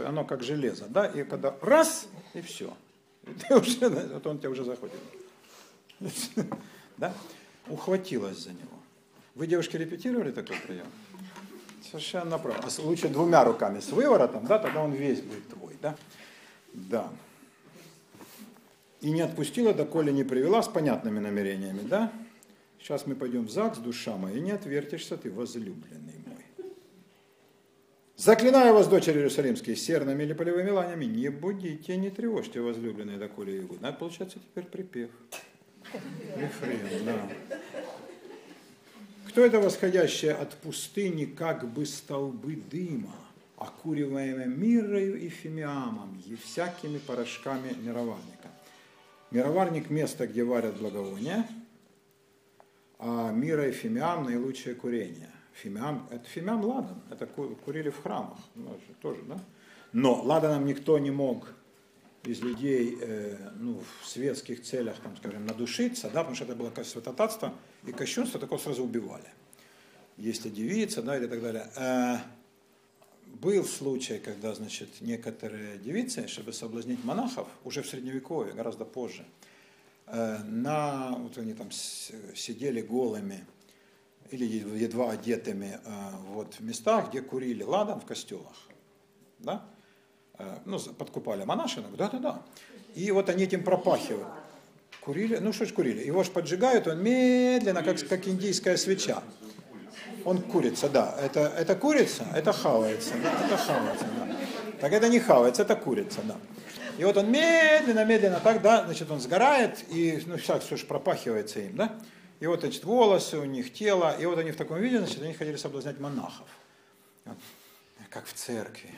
то 0.00 0.08
оно 0.08 0.24
как 0.24 0.42
железо, 0.42 0.86
да, 0.88 1.06
и 1.06 1.24
когда 1.24 1.54
раз, 1.60 2.08
и 2.32 2.40
все. 2.40 2.74
И 3.24 3.34
ты 3.34 3.54
уже, 3.54 3.88
вот 3.88 4.26
он 4.26 4.38
тебя 4.38 4.50
уже 4.50 4.64
захватил. 4.64 4.98
Да? 6.96 7.12
Ухватилась 7.68 8.38
за 8.38 8.50
него. 8.50 8.78
Вы, 9.34 9.46
девушки, 9.46 9.76
репетировали 9.76 10.32
такой 10.32 10.56
прием? 10.56 10.86
Совершенно 11.84 12.38
правильно. 12.38 12.66
А 12.66 12.82
лучше 12.82 13.08
двумя 13.08 13.44
руками 13.44 13.80
с 13.80 13.90
выворотом, 13.90 14.46
да, 14.46 14.58
тогда 14.58 14.82
он 14.82 14.92
весь 14.92 15.20
будет 15.20 15.48
твой, 15.48 15.76
да? 15.82 15.96
Да. 16.72 17.10
И 19.02 19.10
не 19.10 19.20
отпустила, 19.20 19.74
доколе 19.74 20.12
не 20.12 20.24
привела 20.24 20.62
с 20.62 20.68
понятными 20.68 21.18
намерениями, 21.18 21.80
да? 21.82 22.12
Сейчас 22.80 23.06
мы 23.06 23.14
пойдем 23.14 23.46
в 23.46 23.50
ЗАГС, 23.50 23.78
душа 23.78 24.16
моя, 24.16 24.38
и 24.38 24.40
не 24.40 24.52
отвертишься 24.52 25.18
ты, 25.18 25.30
возлюбленный. 25.30 26.19
Заклинаю 28.20 28.74
вас, 28.74 28.86
дочери 28.86 29.16
Иерусалимские, 29.16 29.76
серными 29.76 30.24
или 30.24 30.34
полевыми 30.34 30.68
ланями, 30.68 31.06
не 31.06 31.30
будите, 31.30 31.96
не 31.96 32.10
тревожьте, 32.10 32.60
возлюбленные, 32.60 33.16
доколе 33.16 33.62
будут. 33.62 33.82
Это 33.82 33.94
получается 33.94 34.38
теперь 34.38 34.64
припев. 34.64 35.08
Рефрен, 36.36 37.06
да. 37.06 37.30
Кто 39.26 39.42
это 39.42 39.58
восходящее 39.58 40.32
от 40.32 40.52
пустыни, 40.52 41.24
как 41.24 41.66
бы 41.66 41.86
столбы 41.86 42.56
дыма, 42.56 43.16
окуриваемые 43.56 44.48
мирою 44.48 45.18
и 45.18 45.30
фимиамом, 45.30 46.22
и 46.26 46.36
всякими 46.36 46.98
порошками 46.98 47.74
мироварника? 47.80 48.50
Мироварник– 49.30 49.88
место, 49.88 50.26
где 50.26 50.44
варят 50.44 50.76
благовония, 50.76 51.48
а 52.98 53.32
мира 53.32 53.66
и 53.66 53.72
фимиам– 53.72 54.24
наилучшее 54.26 54.74
курение. 54.74 55.29
Фимиам– 55.54 56.08
это 56.10 56.24
фимиам 56.24 56.64
ладан, 56.64 57.00
это 57.10 57.26
курили 57.26 57.90
в 57.90 58.02
храмах, 58.02 58.38
ну, 58.54 58.78
тоже, 59.00 59.22
да? 59.22 59.38
Но 59.92 60.22
ладаном 60.22 60.64
никто 60.66 60.98
не 60.98 61.10
мог 61.10 61.52
из 62.24 62.40
людей 62.40 62.98
э, 63.00 63.50
ну, 63.58 63.82
в 64.02 64.06
светских 64.06 64.62
целях, 64.62 65.00
там, 65.00 65.16
скажем, 65.16 65.46
надушиться, 65.46 66.10
да, 66.10 66.20
потому 66.20 66.34
что 66.36 66.44
это 66.44 66.54
было 66.54 66.72
святотатство, 66.82 67.54
и 67.86 67.92
кощунство 67.92 68.38
такого 68.38 68.58
сразу 68.58 68.84
убивали. 68.84 69.24
Если 70.16 70.50
девица, 70.50 71.02
да, 71.02 71.16
или 71.16 71.26
так 71.26 71.40
далее. 71.40 71.66
Э, 71.76 72.18
был 73.40 73.64
случай, 73.64 74.18
когда, 74.18 74.54
значит, 74.54 75.00
некоторые 75.00 75.78
девицы, 75.78 76.26
чтобы 76.26 76.52
соблазнить 76.52 77.04
монахов, 77.04 77.48
уже 77.64 77.82
в 77.82 77.86
Средневековье, 77.86 78.52
гораздо 78.52 78.84
позже, 78.84 79.24
э, 80.06 80.38
на, 80.44 81.12
вот 81.12 81.38
они 81.38 81.54
там 81.54 81.70
сидели 81.70 82.82
голыми 82.82 83.46
или 84.30 84.44
едва 84.78 85.10
одетыми 85.12 85.80
э, 85.84 85.90
вот 86.28 86.54
в 86.54 86.60
местах, 86.60 87.10
где 87.10 87.20
курили 87.20 87.62
ладан 87.62 88.00
в 88.00 88.06
костелах, 88.06 88.56
да, 89.38 89.64
Э, 90.40 90.56
ну, 90.64 90.78
подкупали 90.78 91.44
монашинок, 91.44 91.96
да-да-да. 91.96 92.40
И 92.94 93.10
вот 93.10 93.28
они 93.28 93.44
этим 93.44 93.62
пропахивают. 93.62 94.26
Курили, 95.00 95.36
ну 95.36 95.52
что 95.52 95.66
ж 95.66 95.72
курили, 95.72 96.04
его 96.04 96.24
ж 96.24 96.30
поджигают, 96.30 96.86
он 96.86 97.02
медленно, 97.02 97.82
как, 97.82 97.98
как 98.08 98.26
индийская 98.26 98.76
свеча. 98.76 99.22
Он 100.24 100.40
курица, 100.42 100.88
да. 100.88 101.14
Это, 101.20 101.40
это 101.40 101.74
курица, 101.74 102.26
это 102.34 102.52
хавается, 102.52 103.14
да, 103.22 103.46
это 103.46 103.56
хавается, 103.56 104.04
да. 104.18 104.36
Так 104.80 104.92
это 104.92 105.08
не 105.08 105.20
хавается, 105.20 105.62
это 105.62 105.76
курица, 105.76 106.20
да. 106.24 106.36
И 106.98 107.04
вот 107.04 107.16
он 107.16 107.30
медленно, 107.30 108.04
медленно 108.04 108.40
так, 108.40 108.62
да, 108.62 108.84
значит, 108.84 109.10
он 109.10 109.20
сгорает, 109.20 109.84
и, 109.90 110.22
ну, 110.26 110.36
все, 110.36 110.58
все 110.58 110.76
же 110.76 110.86
пропахивается 110.86 111.60
им, 111.60 111.76
да. 111.76 111.94
И 112.40 112.46
вот, 112.46 112.60
значит, 112.60 112.84
волосы 112.84 113.38
у 113.38 113.44
них, 113.44 113.72
тело, 113.72 114.16
и 114.18 114.24
вот 114.24 114.38
они 114.38 114.50
в 114.50 114.56
таком 114.56 114.78
виде, 114.78 114.98
значит, 114.98 115.22
они 115.22 115.34
хотели 115.34 115.56
соблазнять 115.56 116.00
монахов. 116.00 116.48
Как 118.08 118.26
в 118.26 118.32
церкви. 118.32 118.90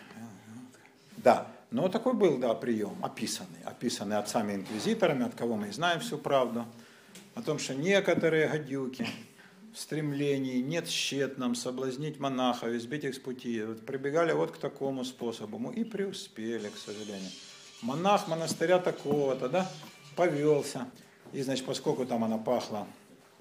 Да, 1.17 1.49
но 1.71 1.89
такой 1.89 2.15
был, 2.15 2.39
да, 2.39 2.55
прием, 2.55 2.97
описанный, 3.05 3.63
описанный 3.65 4.17
отцами-инквизиторами, 4.17 5.27
от 5.27 5.35
кого 5.35 5.57
мы 5.57 5.73
знаем 5.73 6.01
всю 6.01 6.19
правду, 6.19 6.67
о 7.35 7.43
том, 7.43 7.59
что 7.59 7.75
некоторые 7.75 8.49
гадюки 8.49 9.07
в 9.75 9.79
стремлении 9.79 10.61
нет 10.61 10.87
тщетном 10.87 11.55
соблазнить 11.55 12.21
монахов, 12.21 12.69
избить 12.71 13.05
их 13.05 13.15
с 13.15 13.19
пути, 13.19 13.63
вот, 13.63 13.85
прибегали 13.85 14.33
вот 14.33 14.53
к 14.53 14.59
такому 14.59 15.05
способу 15.05 15.71
и 15.71 15.83
преуспели, 15.83 16.69
к 16.69 16.77
сожалению. 16.77 17.31
Монах 17.81 18.29
монастыря 18.29 18.79
такого-то, 18.79 19.49
да, 19.49 19.71
повелся, 20.15 20.87
и, 21.33 21.43
значит, 21.43 21.67
поскольку 21.67 22.07
там 22.07 22.23
она 22.23 22.39
пахла 22.39 22.87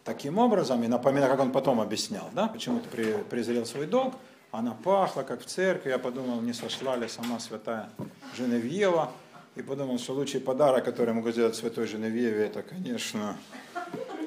таким 0.03 0.37
образом, 0.37 0.83
и 0.83 0.87
напоминаю, 0.87 1.31
как 1.31 1.39
он 1.39 1.51
потом 1.51 1.79
объяснял, 1.79 2.29
да, 2.33 2.47
почему 2.47 2.79
ты 2.79 3.17
презрел 3.29 3.65
свой 3.65 3.87
долг, 3.87 4.15
она 4.51 4.73
пахла, 4.73 5.23
как 5.23 5.41
в 5.41 5.45
церкви. 5.45 5.89
Я 5.89 5.97
подумал, 5.97 6.41
не 6.41 6.53
сошла 6.53 6.97
ли 6.97 7.07
сама 7.07 7.39
святая 7.39 7.89
Женевьева. 8.35 9.11
И 9.55 9.61
подумал, 9.61 9.99
что 9.99 10.13
лучший 10.13 10.39
подарок, 10.39 10.85
который 10.85 11.13
могу 11.13 11.29
сделать 11.31 11.55
святой 11.55 11.85
Женевьеве, 11.85 12.45
это, 12.45 12.61
конечно, 12.61 13.37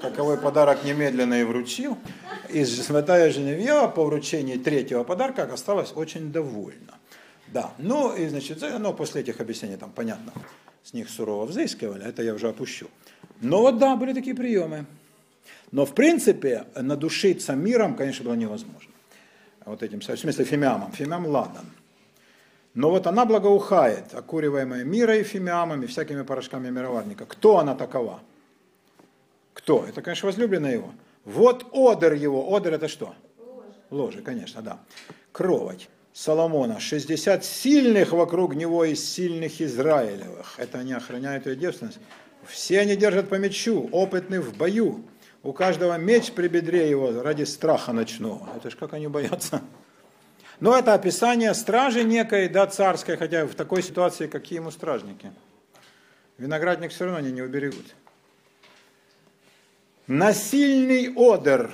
каковой 0.01 0.37
подарок 0.37 0.85
немедленно 0.85 1.41
и 1.41 1.45
вручил. 1.45 1.97
И 2.51 2.64
святая 2.64 3.31
Женевьева 3.31 3.89
по 3.89 4.05
вручении 4.05 4.57
третьего 4.57 5.03
подарка 5.03 5.45
осталась 5.45 5.93
очень 5.95 6.31
довольна. 6.31 6.99
Да, 7.49 7.72
ну 7.79 8.14
и 8.14 8.27
значит, 8.29 8.62
ну, 8.79 8.93
после 8.93 9.22
этих 9.22 9.41
объяснений 9.41 9.77
там 9.77 9.91
понятно, 9.91 10.33
с 10.83 10.93
них 10.93 11.09
сурово 11.09 11.47
взыскивали, 11.47 12.05
это 12.05 12.22
я 12.22 12.35
уже 12.35 12.49
опущу. 12.49 12.89
Но 13.41 13.61
вот 13.61 13.79
да, 13.79 13.97
были 13.97 14.12
такие 14.12 14.35
приемы. 14.35 14.87
Но 15.71 15.87
в 15.87 15.95
принципе 15.95 16.67
надушиться 16.75 17.55
миром, 17.55 17.97
конечно, 17.97 18.25
было 18.25 18.35
невозможно 18.35 18.91
вот 19.65 19.83
этим, 19.83 20.01
в 20.01 20.05
смысле 20.05 20.45
фимиамом, 20.45 20.93
фимиам 20.93 21.27
ладан. 21.27 21.67
Но 22.75 22.91
вот 22.91 23.07
она 23.07 23.25
благоухает, 23.25 24.15
окуриваемая 24.15 24.85
мира 24.85 25.17
и 25.17 25.23
фимиамами, 25.23 25.87
всякими 25.87 26.23
порошками 26.23 26.71
мироварника. 26.71 27.25
Кто 27.25 27.59
она 27.59 27.75
такова? 27.75 28.21
Кто? 29.53 29.85
Это, 29.87 30.03
конечно, 30.03 30.27
возлюбленная 30.27 30.73
его. 30.73 30.93
Вот 31.25 31.67
одер 31.73 32.15
его. 32.15 32.55
Одер 32.55 32.75
это 32.75 32.89
что? 32.89 33.15
Ложе, 33.91 34.23
конечно, 34.23 34.61
да. 34.61 34.81
Кровать. 35.31 35.89
Соломона, 36.13 36.79
60 36.79 37.45
сильных 37.45 38.13
вокруг 38.13 38.55
него 38.55 38.85
из 38.85 39.05
сильных 39.05 39.61
Израилевых. 39.61 40.55
Это 40.59 40.79
они 40.79 40.93
охраняют 40.93 41.47
ее 41.47 41.57
девственность. 41.57 41.99
Все 42.47 42.81
они 42.81 42.97
держат 42.97 43.29
по 43.29 43.37
мечу, 43.37 43.89
опытны 43.91 44.41
в 44.41 44.57
бою. 44.57 45.05
У 45.45 45.53
каждого 45.53 45.99
меч 45.99 46.33
при 46.33 46.49
бедре 46.49 46.89
его 46.89 47.23
ради 47.23 47.45
страха 47.45 47.93
ночного. 47.93 48.49
Это 48.57 48.71
ж 48.71 48.77
как 48.77 48.95
они 48.95 49.09
боятся. 49.09 49.61
Но 50.59 50.77
это 50.77 50.95
описание 50.95 51.53
стражи 51.53 52.03
некой, 52.03 52.49
да, 52.49 52.67
царской, 52.67 53.19
хотя 53.19 53.45
в 53.45 53.55
такой 53.55 53.83
ситуации 53.83 54.27
какие 54.27 54.59
ему 54.59 54.71
стражники. 54.71 55.33
Виноградник 56.39 56.93
все 56.93 57.05
равно 57.05 57.19
они 57.19 57.31
не 57.31 57.43
уберегут. 57.43 57.95
Насильный 60.07 61.13
одер 61.15 61.71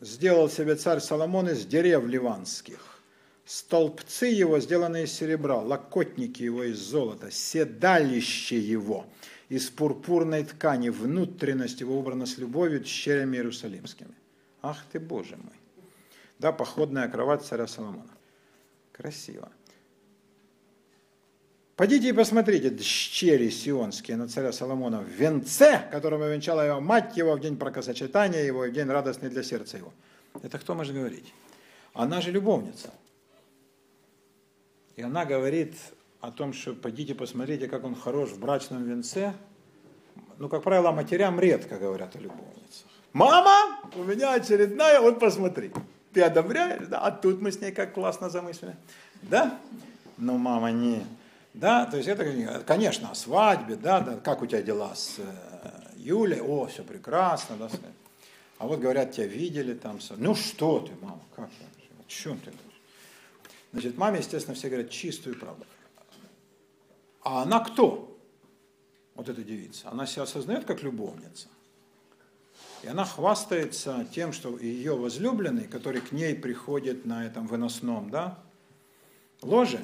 сделал 0.00 0.48
себе 0.48 0.76
царь 0.76 1.00
Соломон 1.00 1.48
из 1.48 1.66
дерев 1.66 2.06
ливанских. 2.06 3.00
Столбцы 3.44 4.26
его 4.26 4.60
сделаны 4.60 5.02
из 5.02 5.12
серебра, 5.12 5.56
локотники 5.56 6.44
его 6.44 6.62
из 6.62 6.78
золота, 6.78 7.32
седалище 7.32 8.58
его– 8.60 9.04
из 9.54 9.70
пурпурной 9.70 10.42
ткани, 10.42 10.88
внутренность 10.88 11.80
его 11.80 11.96
убрана 11.96 12.26
с 12.26 12.38
любовью 12.38 12.82
тщерями 12.82 13.36
иерусалимскими. 13.36 14.12
Ах 14.62 14.84
ты, 14.90 14.98
Боже 14.98 15.36
мой! 15.36 15.52
Да, 16.40 16.50
походная 16.50 17.06
кровать 17.08 17.44
царя 17.44 17.68
Соломона. 17.68 18.10
Красиво. 18.90 19.48
Пойдите 21.76 22.08
и 22.08 22.12
посмотрите 22.12 22.70
дщери 22.70 23.48
сионские 23.48 24.16
на 24.16 24.26
царя 24.26 24.52
Соломона 24.52 25.00
в 25.00 25.08
венце, 25.08 25.88
которым 25.92 26.22
венчала 26.22 26.66
его 26.66 26.80
мать 26.80 27.16
его 27.16 27.36
в 27.36 27.40
день 27.40 27.56
прокосочетания 27.56 28.42
его 28.42 28.64
и 28.64 28.70
в 28.70 28.72
день 28.72 28.88
радостный 28.88 29.30
для 29.30 29.44
сердца 29.44 29.76
его. 29.76 29.92
Это 30.42 30.58
кто 30.58 30.74
может 30.74 30.96
говорить? 30.96 31.32
Она 31.92 32.20
же 32.20 32.32
любовница. 32.32 32.92
И 34.96 35.02
она 35.02 35.24
говорит 35.24 35.76
о 36.24 36.30
том, 36.30 36.54
что 36.54 36.72
пойдите 36.72 37.14
посмотрите, 37.14 37.68
как 37.68 37.84
он 37.84 37.94
хорош 37.94 38.30
в 38.30 38.40
брачном 38.40 38.82
венце, 38.84 39.34
ну, 40.38 40.48
как 40.48 40.62
правило, 40.62 40.90
матерям 40.90 41.38
редко 41.38 41.76
говорят 41.76 42.16
о 42.16 42.18
любовницах. 42.18 42.86
Мама, 43.12 43.78
у 43.94 44.04
меня 44.04 44.32
очередная, 44.32 45.00
вот 45.00 45.20
посмотри. 45.20 45.70
Ты 46.14 46.22
одобряешь, 46.22 46.86
да? 46.86 47.00
А 47.00 47.10
тут 47.10 47.42
мы 47.42 47.52
с 47.52 47.60
ней 47.60 47.72
как 47.72 47.92
классно 47.92 48.30
замыслили. 48.30 48.74
Да? 49.22 49.58
Но 50.16 50.38
мама 50.38 50.72
не. 50.72 51.04
Да, 51.52 51.84
то 51.84 51.98
есть 51.98 52.08
это, 52.08 52.64
конечно, 52.66 53.10
о 53.10 53.14
свадьбе, 53.14 53.76
да, 53.76 54.00
да, 54.00 54.16
как 54.16 54.40
у 54.40 54.46
тебя 54.46 54.62
дела 54.62 54.94
с 54.94 55.18
э, 55.18 55.22
Юлей, 55.96 56.40
о, 56.40 56.66
все 56.66 56.82
прекрасно, 56.82 57.56
да, 57.56 57.68
а 58.58 58.66
вот 58.66 58.80
говорят, 58.80 59.12
тебя 59.12 59.26
видели 59.26 59.74
там, 59.74 60.00
ну 60.16 60.34
что 60.34 60.80
ты, 60.80 60.90
мама, 61.00 61.20
как, 61.36 61.46
о 61.46 62.08
чем 62.08 62.38
ты? 62.38 62.50
Значит, 63.72 63.96
маме, 63.98 64.18
естественно, 64.18 64.56
все 64.56 64.68
говорят 64.68 64.90
чистую 64.90 65.38
правду. 65.38 65.64
А 67.24 67.42
она 67.42 67.60
кто? 67.60 68.16
Вот 69.14 69.28
эта 69.28 69.42
девица. 69.42 69.90
Она 69.90 70.06
себя 70.06 70.22
осознает 70.22 70.64
как 70.64 70.82
любовница. 70.82 71.48
И 72.82 72.86
она 72.86 73.04
хвастается 73.04 74.06
тем, 74.12 74.32
что 74.32 74.58
ее 74.58 74.94
возлюбленный, 74.94 75.66
который 75.66 76.02
к 76.02 76.12
ней 76.12 76.34
приходит 76.34 77.06
на 77.06 77.24
этом 77.24 77.46
выносном 77.46 78.10
да, 78.10 78.38
ложе, 79.40 79.82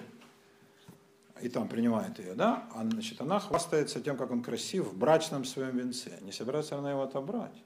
и 1.40 1.48
там 1.48 1.68
принимает 1.68 2.18
ее, 2.18 2.34
да, 2.34 2.68
а, 2.74 2.82
значит, 2.84 3.18
она 3.22 3.40
хвастается 3.40 4.02
тем, 4.02 4.18
как 4.18 4.30
он 4.30 4.42
красив 4.42 4.88
в 4.88 4.98
брачном 4.98 5.46
своем 5.46 5.78
венце. 5.78 6.18
Не 6.20 6.32
собирается 6.32 6.76
она 6.76 6.90
его 6.90 7.02
отобрать. 7.02 7.64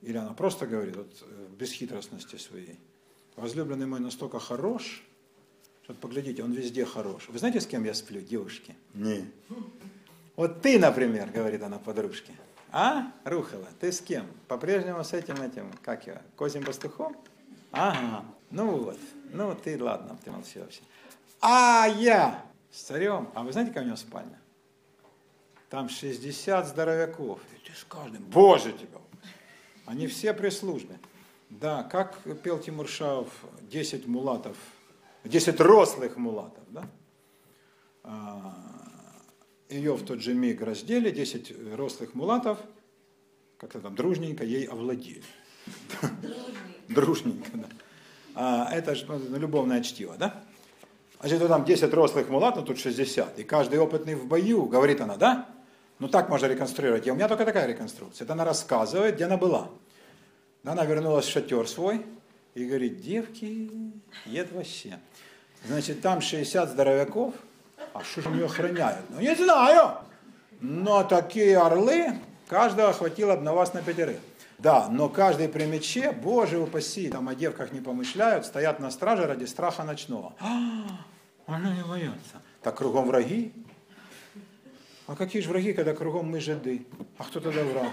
Или 0.00 0.16
она 0.16 0.32
просто 0.32 0.68
говорит, 0.68 0.96
вот, 0.96 1.12
э, 1.22 1.46
в 1.50 1.56
бесхитростности 1.56 2.36
своей, 2.36 2.78
возлюбленный 3.34 3.86
мой 3.86 3.98
настолько 3.98 4.38
хорош, 4.38 5.04
что 5.84 5.94
поглядите, 5.94 6.42
он 6.42 6.52
везде 6.52 6.84
хорош. 6.84 7.28
Вы 7.28 7.38
знаете, 7.38 7.60
с 7.60 7.66
кем 7.66 7.84
я 7.84 7.94
сплю, 7.94 8.20
девушки? 8.20 8.74
Не. 8.94 9.30
Вот 10.36 10.62
ты, 10.62 10.78
например, 10.78 11.30
говорит 11.30 11.62
она 11.62 11.78
подружке. 11.78 12.32
А, 12.70 13.12
Рухова, 13.24 13.68
ты 13.80 13.92
с 13.92 14.00
кем? 14.00 14.26
По-прежнему 14.48 15.04
с 15.04 15.12
этим, 15.12 15.34
этим, 15.42 15.70
как 15.82 16.06
его, 16.06 16.18
козьим 16.36 16.64
пастухом? 16.64 17.16
Ага, 17.70 18.24
ну 18.50 18.78
вот, 18.78 18.98
ну 19.32 19.54
ты, 19.54 19.82
ладно, 19.82 20.16
ты 20.24 20.30
молчи 20.30 20.58
вообще. 20.58 20.80
А 21.40 21.86
я 21.86 22.42
с 22.70 22.82
царем, 22.82 23.28
а 23.34 23.42
вы 23.42 23.52
знаете, 23.52 23.72
как 23.72 23.82
у 23.82 23.86
него 23.86 23.96
спальня? 23.96 24.38
Там 25.68 25.88
60 25.88 26.66
здоровяков, 26.66 27.40
и 27.54 27.66
ты 27.66 27.76
с 27.76 27.84
каждым, 27.84 28.22
боже 28.24 28.72
тебя, 28.72 28.98
они 29.84 30.06
все 30.06 30.32
при 30.32 30.48
службе. 30.48 30.98
Да, 31.50 31.82
как 31.82 32.18
пел 32.42 32.58
Тимуршав, 32.58 33.28
10 33.62 34.06
мулатов, 34.06 34.56
10 35.24 35.60
рослых 35.60 36.16
мулатов, 36.16 36.64
да? 36.70 36.84
А, 38.04 38.54
ее 39.68 39.94
в 39.94 40.04
тот 40.04 40.20
же 40.20 40.34
миг 40.34 40.60
раздели, 40.60 41.10
10 41.10 41.74
рослых 41.76 42.14
мулатов, 42.14 42.58
как-то 43.56 43.80
там 43.80 43.94
дружненько 43.94 44.44
ей 44.44 44.64
овладели. 44.64 45.22
Дружненько, 46.88 47.50
да. 47.54 47.66
А, 48.34 48.68
это 48.72 48.94
же 48.94 49.06
ну, 49.08 49.38
любовное 49.38 49.82
чтиво, 49.82 50.16
да? 50.18 50.42
Значит, 51.20 51.40
ну, 51.40 51.48
там 51.48 51.64
10 51.64 51.94
рослых 51.94 52.28
мулат, 52.28 52.56
ну 52.56 52.62
тут 52.62 52.78
60. 52.78 53.38
И 53.38 53.44
каждый 53.44 53.78
опытный 53.78 54.16
в 54.16 54.26
бою, 54.26 54.64
говорит 54.66 55.00
она, 55.00 55.16
да? 55.16 55.48
Ну 56.00 56.08
так 56.08 56.28
можно 56.28 56.46
реконструировать. 56.46 57.06
И 57.06 57.12
у 57.12 57.14
меня 57.14 57.28
только 57.28 57.44
такая 57.44 57.68
реконструкция. 57.68 58.24
Это 58.24 58.32
она 58.32 58.44
рассказывает, 58.44 59.14
где 59.14 59.26
она 59.26 59.36
была. 59.36 59.70
Она 60.64 60.84
вернулась 60.84 61.26
в 61.26 61.30
шатер 61.30 61.68
свой 61.68 62.04
и 62.54 62.64
говорит, 62.64 63.00
девки, 63.00 63.70
ед 64.26 64.52
вообще. 64.52 64.98
Значит, 65.66 66.00
там 66.00 66.20
60 66.20 66.70
здоровяков, 66.70 67.34
а 67.94 68.02
что 68.02 68.22
же 68.22 68.28
они 68.28 68.42
охраняют? 68.42 69.04
Ну, 69.10 69.20
не 69.20 69.34
знаю. 69.34 69.98
Но 70.60 71.04
такие 71.04 71.58
орлы, 71.58 72.18
каждого 72.48 72.92
хватило 72.92 73.36
бы 73.36 73.42
на 73.42 73.52
вас 73.54 73.74
на 73.74 73.82
пятерых. 73.82 74.18
Да, 74.58 74.88
но 74.88 75.08
каждый 75.08 75.48
при 75.48 75.64
мече, 75.64 76.12
боже 76.12 76.58
упаси, 76.58 77.08
там 77.08 77.28
о 77.28 77.34
девках 77.34 77.72
не 77.72 77.80
помышляют, 77.80 78.46
стоят 78.46 78.78
на 78.78 78.90
страже 78.90 79.26
ради 79.26 79.44
страха 79.44 79.82
ночного. 79.82 80.34
А, 80.38 80.86
она 81.46 81.74
не 81.74 81.82
боятся. 81.82 82.42
Так 82.62 82.76
кругом 82.76 83.06
враги. 83.06 83.52
А 85.08 85.16
какие 85.16 85.42
же 85.42 85.48
враги, 85.48 85.72
когда 85.72 85.94
кругом 85.94 86.30
мы 86.30 86.40
жиды? 86.40 86.86
А 87.18 87.24
кто 87.24 87.40
тогда 87.40 87.64
враг? 87.64 87.90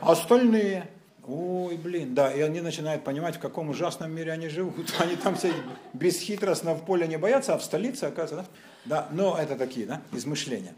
А 0.00 0.12
остальные? 0.12 0.88
Ой, 1.30 1.76
блин, 1.76 2.14
да, 2.14 2.32
и 2.32 2.40
они 2.40 2.62
начинают 2.62 3.04
понимать, 3.04 3.36
в 3.36 3.38
каком 3.38 3.68
ужасном 3.68 4.10
мире 4.10 4.32
они 4.32 4.48
живут. 4.48 4.94
Они 4.98 5.14
там 5.14 5.36
все 5.36 5.52
бесхитростно 5.92 6.72
в 6.72 6.86
поле 6.86 7.06
не 7.06 7.18
боятся, 7.18 7.54
а 7.54 7.58
в 7.58 7.62
столице, 7.62 8.04
оказывается, 8.04 8.50
да? 8.86 9.08
Но 9.12 9.36
это 9.36 9.54
такие, 9.56 9.84
да, 9.84 10.00
измышления. 10.12 10.74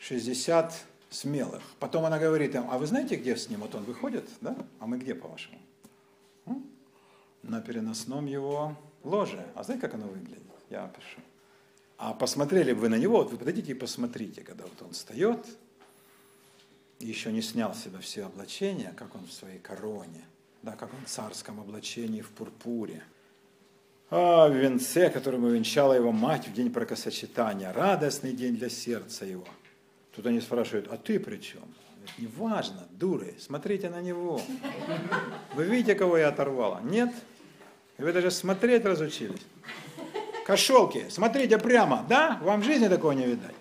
60 0.00 0.74
смелых. 1.10 1.62
Потом 1.78 2.04
она 2.04 2.18
говорит 2.18 2.56
им, 2.56 2.64
а 2.68 2.78
вы 2.78 2.86
знаете, 2.86 3.14
где 3.14 3.36
с 3.36 3.48
ним? 3.48 3.60
Вот 3.60 3.76
он 3.76 3.84
выходит, 3.84 4.28
да? 4.40 4.56
А 4.80 4.88
мы 4.88 4.98
где, 4.98 5.14
по-вашему? 5.14 5.58
На 7.44 7.60
переносном 7.60 8.26
его 8.26 8.76
ложе. 9.04 9.46
А 9.54 9.62
знаете, 9.62 9.82
как 9.82 9.94
оно 9.94 10.08
выглядит? 10.08 10.42
Я 10.68 10.84
опишу. 10.84 11.20
А 11.96 12.12
посмотрели 12.12 12.72
бы 12.72 12.80
вы 12.80 12.88
на 12.88 12.98
него, 12.98 13.18
вот 13.18 13.30
вы 13.30 13.38
подойдите 13.38 13.70
и 13.70 13.74
посмотрите, 13.74 14.42
когда 14.42 14.64
вот 14.64 14.82
он 14.82 14.90
встает, 14.90 15.46
еще 17.06 17.32
не 17.32 17.42
снял 17.42 17.74
с 17.74 17.82
себя 17.82 17.98
все 18.00 18.26
облачения, 18.26 18.92
как 18.96 19.14
он 19.14 19.26
в 19.26 19.32
своей 19.32 19.58
короне, 19.58 20.24
да, 20.62 20.72
как 20.72 20.92
он 20.92 21.04
в 21.04 21.08
царском 21.08 21.60
облачении 21.60 22.20
в 22.20 22.30
пурпуре, 22.30 23.02
а 24.10 24.48
в 24.48 24.54
венце, 24.54 25.08
которым 25.08 25.46
венчала 25.48 25.94
его 25.94 26.12
мать 26.12 26.48
в 26.48 26.52
день 26.52 26.68
бракосочетания, 26.68 27.72
радостный 27.72 28.32
день 28.32 28.56
для 28.56 28.68
сердца 28.68 29.24
его. 29.24 29.46
Тут 30.14 30.26
они 30.26 30.40
спрашивают, 30.40 30.88
а 30.90 30.96
ты 30.96 31.20
при 31.20 31.38
чем? 31.38 31.62
Не 32.18 32.26
важно, 32.26 32.86
дуры, 32.90 33.36
смотрите 33.38 33.88
на 33.88 34.00
него. 34.00 34.40
Вы 35.54 35.64
видите, 35.64 35.94
кого 35.94 36.18
я 36.18 36.28
оторвала? 36.28 36.80
Нет? 36.82 37.14
Вы 37.98 38.12
даже 38.12 38.30
смотреть 38.30 38.84
разучились. 38.84 39.42
Кошелки, 40.44 41.06
смотрите 41.10 41.58
прямо, 41.58 42.04
да? 42.08 42.38
Вам 42.42 42.62
в 42.62 42.64
жизни 42.64 42.88
такого 42.88 43.12
не 43.12 43.26
видать. 43.26 43.54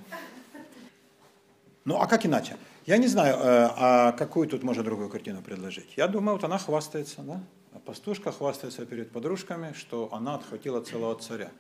Ну, 1.86 1.98
а 1.98 2.08
как 2.08 2.26
иначе? 2.26 2.58
Я 2.90 2.98
не 2.98 3.06
знаю, 3.06 3.36
э, 3.36 3.70
а 3.78 4.12
какую 4.14 4.48
тут 4.48 4.64
можно 4.64 4.82
другую 4.82 5.10
картину 5.10 5.44
предложить. 5.44 5.94
Я 5.96 6.08
думаю, 6.08 6.34
вот 6.38 6.44
она 6.44 6.58
хвастается, 6.58 7.22
да? 7.22 7.40
А 7.72 7.78
пастушка 7.78 8.32
хвастается 8.32 8.84
перед 8.84 9.12
подружками, 9.12 9.74
что 9.74 10.10
она 10.12 10.34
отхватила 10.34 10.82
целого 10.82 11.16
царя. 11.20 11.52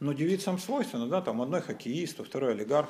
Но 0.00 0.14
девицам 0.14 0.58
свойственно, 0.58 1.08
да, 1.08 1.20
там 1.20 1.42
одной 1.42 1.60
хоккеист, 1.60 2.24
второй 2.24 2.52
олигарх. 2.52 2.88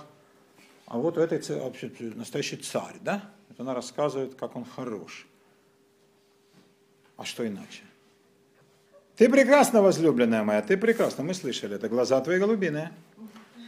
А 0.86 0.96
вот 0.96 1.18
у 1.18 1.20
этой 1.20 1.40
вообще 1.58 1.90
настоящий 2.14 2.58
царь, 2.58 2.94
да? 3.00 3.24
Это 3.50 3.64
она 3.64 3.74
рассказывает, 3.74 4.36
как 4.36 4.54
он 4.54 4.64
хорош. 4.64 5.26
А 7.16 7.24
что 7.24 7.44
иначе? 7.44 7.82
Ты 9.16 9.28
прекрасна, 9.28 9.82
возлюбленная 9.82 10.44
моя, 10.44 10.62
ты 10.62 10.76
прекрасна. 10.76 11.24
Мы 11.24 11.34
слышали, 11.34 11.74
это 11.74 11.88
глаза 11.88 12.20
твои 12.20 12.38
голубиные 12.38 12.92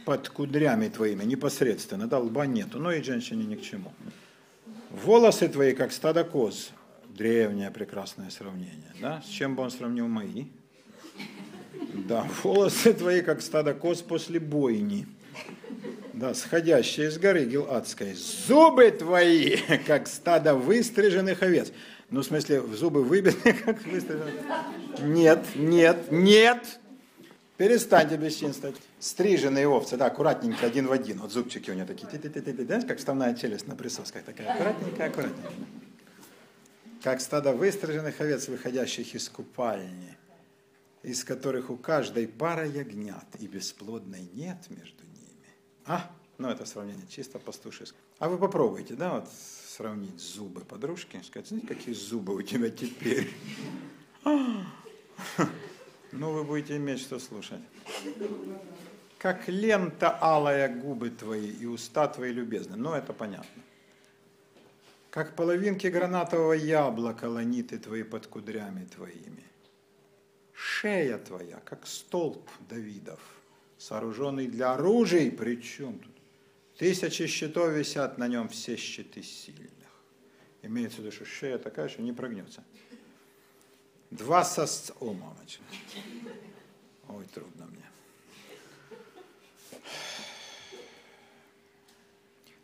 под 0.05 0.29
кудрями 0.29 0.87
твоими 0.87 1.23
непосредственно, 1.23 2.07
да, 2.07 2.19
лба 2.19 2.45
нету, 2.45 2.79
но 2.79 2.91
и 2.91 3.01
женщине 3.01 3.45
ни 3.45 3.55
к 3.55 3.61
чему. 3.61 3.91
Волосы 4.91 5.49
твои, 5.49 5.73
как 5.73 5.91
стадо 5.91 6.23
коз. 6.23 6.71
Древнее 7.09 7.71
прекрасное 7.71 8.29
сравнение. 8.29 8.93
Да? 9.01 9.21
С 9.21 9.29
чем 9.29 9.55
бы 9.55 9.63
он 9.63 9.71
сравнил 9.71 10.07
мои? 10.07 10.45
Да, 11.93 12.27
волосы 12.43 12.93
твои, 12.93 13.21
как 13.21 13.41
стадо 13.41 13.73
коз 13.73 14.01
после 14.01 14.39
бойни. 14.39 15.07
Да, 16.13 16.33
сходящие 16.33 17.07
из 17.07 17.17
горы 17.17 17.45
Гиладской. 17.45 18.13
Зубы 18.13 18.91
твои, 18.91 19.57
как 19.87 20.07
стадо 20.07 20.55
выстриженных 20.55 21.41
овец. 21.41 21.71
Ну, 22.09 22.21
в 22.21 22.25
смысле, 22.25 22.61
в 22.61 22.73
зубы 22.75 23.03
выбиты, 23.03 23.53
как 23.65 23.85
выстриженных. 23.85 24.33
Нет, 25.01 25.45
нет, 25.55 26.11
нет. 26.11 26.79
Перестаньте 27.57 28.17
бесчинствовать. 28.17 28.75
Стриженные 28.99 29.67
овцы, 29.67 29.95
да, 29.95 30.07
аккуратненько, 30.07 30.65
один 30.65 30.87
в 30.87 30.91
один. 30.91 31.19
Вот 31.19 31.31
зубчики 31.31 31.71
у 31.71 31.73
нее 31.73 31.85
такие, 31.85 32.07
-ты 32.07 32.19
-ты 32.19 32.29
-ты 32.29 32.53
-ты, 32.53 32.65
знаешь, 32.65 32.85
как 32.85 32.97
вставная 32.97 33.33
челюсть 33.33 33.67
на 33.67 33.75
присосках, 33.75 34.23
такая 34.23 34.53
аккуратненькая, 34.53 35.07
аккуратненькая. 35.07 35.51
Как 37.01 37.21
стадо 37.21 37.53
выстриженных 37.53 38.19
овец, 38.19 38.49
выходящих 38.49 39.15
из 39.15 39.29
купальни, 39.29 40.17
из 41.03 41.23
которых 41.23 41.69
у 41.69 41.77
каждой 41.77 42.27
пара 42.27 42.67
ягнят, 42.67 43.27
и 43.39 43.47
бесплодной 43.47 44.27
нет 44.33 44.69
между 44.69 45.03
ними. 45.03 45.47
А, 45.85 46.11
ну 46.37 46.49
это 46.49 46.65
сравнение 46.65 47.07
чисто 47.07 47.39
пастушеское. 47.39 48.01
А 48.19 48.27
вы 48.27 48.37
попробуйте, 48.37 48.95
да, 48.95 49.13
вот 49.13 49.29
сравнить 49.77 50.19
зубы 50.19 50.61
подружки, 50.61 51.21
сказать, 51.23 51.47
знаете, 51.47 51.67
какие 51.67 51.93
зубы 51.93 52.35
у 52.35 52.41
тебя 52.41 52.69
теперь? 52.69 53.31
Ну, 56.17 56.31
вы 56.31 56.43
будете 56.43 56.77
иметь 56.77 57.01
что 57.01 57.19
слушать. 57.19 57.59
Как 59.17 59.47
лента 59.47 60.09
алая 60.09 60.73
губы 60.73 61.09
твои 61.09 61.49
и 61.49 61.65
уста 61.65 62.07
твои 62.07 62.31
любезны. 62.31 62.77
Ну, 62.77 62.93
это 62.93 63.11
понятно. 63.11 63.61
Как 65.09 65.35
половинки 65.35 65.87
гранатового 65.87 66.53
яблока 66.53 67.25
ланиты 67.25 67.77
твои 67.77 68.03
под 68.03 68.27
кудрями 68.27 68.85
твоими. 68.85 69.43
Шея 70.53 71.17
твоя, 71.17 71.59
как 71.65 71.85
столб 71.85 72.49
Давидов, 72.69 73.19
сооруженный 73.77 74.47
для 74.47 74.73
оружий, 74.73 75.31
причем 75.31 75.99
тут? 75.99 76.15
Тысячи 76.77 77.27
щитов 77.27 77.71
висят 77.71 78.17
на 78.17 78.27
нем, 78.27 78.47
все 78.49 78.75
щиты 78.75 79.21
сильных. 79.21 79.71
Имеется 80.61 80.97
в 80.97 80.99
виду, 80.99 81.11
что 81.11 81.25
шея 81.25 81.57
такая, 81.57 81.87
что 81.87 82.01
не 82.01 82.11
прогнется. 82.11 82.63
Два 84.11 84.43
сосца, 84.43 84.93
О, 84.99 85.13
мамочка. 85.13 85.63
Ой, 87.09 87.25
трудно 87.33 87.65
мне. 87.65 87.85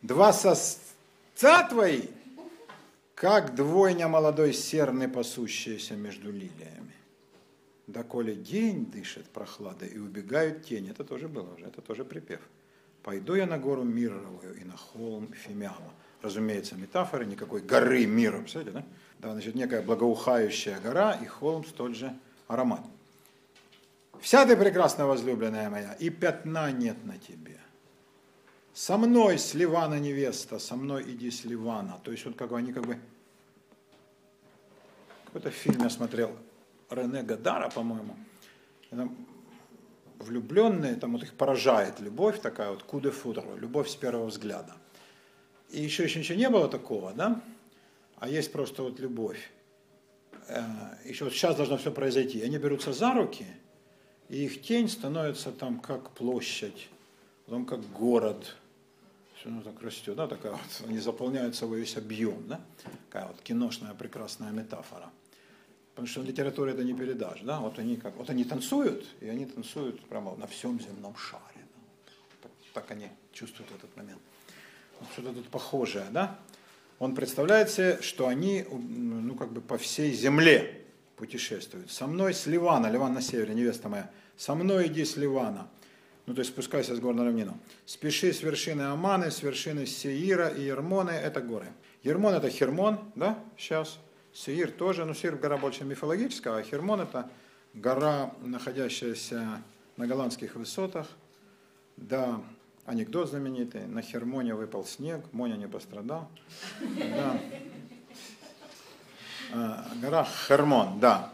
Два 0.02 0.34
сосца 0.34 1.68
твои, 1.70 2.08
как 3.16 3.56
двойня 3.56 4.08
молодой 4.08 4.54
серны, 4.54 5.08
пасущаяся 5.08 5.96
между 5.96 6.32
лилиями. 6.32 6.96
Доколе 7.88 8.36
день 8.36 8.86
дышит 8.86 9.28
прохладой 9.30 9.90
и 9.90 9.98
убегают 9.98 10.66
тени. 10.66 10.92
Это 10.92 11.04
тоже 11.04 11.28
было 11.28 11.54
уже, 11.54 11.66
это 11.66 11.82
тоже 11.82 12.06
припев. 12.06 12.42
Пойду 13.04 13.36
я 13.36 13.46
на 13.46 13.58
гору 13.58 13.84
Мировую 13.84 14.60
и 14.60 14.64
на 14.64 14.78
холм 14.78 15.34
Фимиама. 15.34 15.94
Разумеется, 16.22 16.76
метафоры 16.76 17.26
никакой 17.26 17.62
горы 17.62 18.06
мира, 18.06 18.40
представляете, 18.40 18.80
да? 18.80 18.86
Да, 19.22 19.34
значит, 19.34 19.54
некая 19.54 19.84
благоухающая 19.84 20.80
гора 20.80 21.14
и 21.14 21.28
холм 21.28 21.64
столь 21.64 21.94
же 21.94 22.18
аромат. 22.48 22.82
Вся 24.20 24.48
ты 24.48 24.58
прекрасна, 24.58 25.06
возлюбленная 25.06 25.70
моя, 25.70 25.94
и 25.94 26.10
пятна 26.10 26.72
нет 26.72 27.06
на 27.06 27.20
тебе. 27.20 27.60
Со 28.74 28.98
мной 28.98 29.38
с 29.38 29.54
Ливана 29.54 30.00
невеста, 30.00 30.58
со 30.58 30.76
мной 30.76 31.04
иди 31.04 31.30
с 31.30 31.44
Ливана. 31.46 32.00
То 32.04 32.12
есть 32.12 32.26
вот 32.26 32.36
как 32.36 32.50
бы 32.50 32.58
они 32.58 32.74
как 32.74 32.88
бы... 32.88 32.98
Какой-то 35.26 35.52
фильм 35.52 35.84
я 35.84 35.90
смотрел, 35.92 36.36
Рене 36.90 37.22
Гадара, 37.22 37.70
по-моему. 37.70 38.16
Влюбленные, 40.18 40.96
там 40.96 41.12
вот 41.12 41.24
их 41.24 41.34
поражает 41.34 42.00
любовь 42.00 42.42
такая 42.42 42.72
вот 42.72 42.82
куде 42.84 43.12
футро, 43.12 43.56
любовь 43.56 43.88
с 43.88 43.96
первого 43.96 44.26
взгляда. 44.26 44.74
И 45.70 45.80
еще, 45.82 46.04
еще 46.04 46.20
ничего 46.20 46.40
не 46.40 46.50
было 46.50 46.68
такого, 46.68 47.14
да? 47.14 47.40
А 48.22 48.30
есть 48.30 48.54
просто 48.54 48.84
вот 48.84 49.02
любовь. 49.02 49.52
Э, 50.48 50.64
еще 51.04 51.26
вот 51.26 51.34
сейчас 51.34 51.58
должно 51.58 51.76
все 51.76 51.92
произойти. 51.92 52.42
Они 52.42 52.58
берутся 52.58 52.94
за 52.94 53.14
руки– 53.14 53.46
и 54.32 54.46
их 54.46 54.62
тень 54.62 54.88
становится 54.88 55.52
там 55.52 55.82
как 55.82 56.12
площадь, 56.12 56.88
потом 57.46 57.66
как 57.66 57.82
город, 57.92 58.56
все 59.36 59.50
оно 59.50 59.62
так 59.62 59.82
растет, 59.82 60.16
да, 60.16 60.26
такая 60.26 60.54
вот, 60.54 60.88
они 60.88 61.00
заполняют 61.00 61.54
свой 61.54 61.82
весь 61.82 61.98
объем, 61.98 62.48
да, 62.48 62.62
такая 63.10 63.28
вот 63.28 63.42
киношная 63.42 63.94
прекрасная 63.94 64.52
метафора. 64.52 65.12
Потому 65.90 66.08
что 66.08 66.22
в 66.22 66.26
литературе 66.26 66.72
это 66.72 66.86
не 66.86 66.94
передашь, 66.94 67.42
да, 67.42 67.60
вот 67.60 67.78
они 67.78 67.98
как, 67.98 68.16
вот 68.16 68.30
они 68.30 68.46
танцуют, 68.46 69.06
и 69.20 69.28
они 69.28 69.46
танцуют 69.46 70.00
прямо 70.06 70.34
на 70.38 70.48
всем 70.48 70.80
земном 70.80 71.14
шаре, 71.18 71.42
да? 71.58 72.12
так, 72.44 72.52
так 72.74 72.92
они 72.92 73.10
чувствуют 73.34 73.70
этот 73.72 73.94
момент. 73.98 74.22
Вот 75.02 75.10
что-то 75.12 75.34
тут 75.34 75.50
похожее, 75.50 76.06
да. 76.12 76.40
Он 77.02 77.16
представляет 77.16 77.72
себе, 77.72 77.98
что 78.04 78.28
они, 78.28 78.64
ну, 78.70 79.34
как 79.34 79.52
бы 79.52 79.60
по 79.60 79.80
всей 79.80 80.14
земле 80.14 80.84
путешествуют. 81.16 81.90
Со 81.90 82.06
мной 82.06 82.32
с 82.32 82.46
Ливана, 82.46 82.92
Ливан 82.92 83.12
на 83.16 83.24
севере, 83.24 83.56
невеста 83.56 83.90
моя, 83.90 84.12
со 84.38 84.54
мной 84.54 84.86
иди 84.86 85.04
с 85.04 85.18
Ливана, 85.18 85.68
ну 86.28 86.36
то 86.36 86.42
есть 86.42 86.52
спускайся 86.52 86.96
с 86.96 87.00
гор 87.00 87.16
на 87.16 87.26
равнину. 87.26 87.58
Спеши 87.88 88.32
с 88.32 88.44
вершины 88.44 88.84
Аманы, 88.84 89.32
с 89.32 89.42
вершины 89.42 89.88
Сеира 89.88 90.50
и 90.50 90.62
Ермоны, 90.62 91.10
это 91.10 91.42
горы. 91.42 91.70
Ермон 92.04 92.36
это 92.36 92.52
Хермон, 92.52 93.00
да, 93.16 93.40
сейчас. 93.58 93.98
Сеир 94.32 94.70
тоже, 94.70 95.04
но 95.04 95.16
Сеир 95.16 95.38
гора 95.38 95.58
больше 95.58 95.84
мифологическая, 95.84 96.54
а 96.54 96.62
Хермон 96.62 97.02
это 97.02 97.32
гора, 97.74 98.32
находящаяся 98.44 99.64
на 99.98 100.06
голландских 100.06 100.54
высотах. 100.54 101.08
Да, 101.98 102.44
анекдот 102.86 103.30
знаменитый, 103.30 103.86
на 103.88 104.02
Хермоне 104.02 104.56
выпал 104.56 104.86
снег, 104.86 105.22
Моня 105.32 105.56
не 105.56 105.68
пострадал. 105.68 106.30
Да. 106.80 107.40
А, 109.54 109.88
гора 110.02 110.26
Хермон, 110.48 111.00
да. 111.00 111.34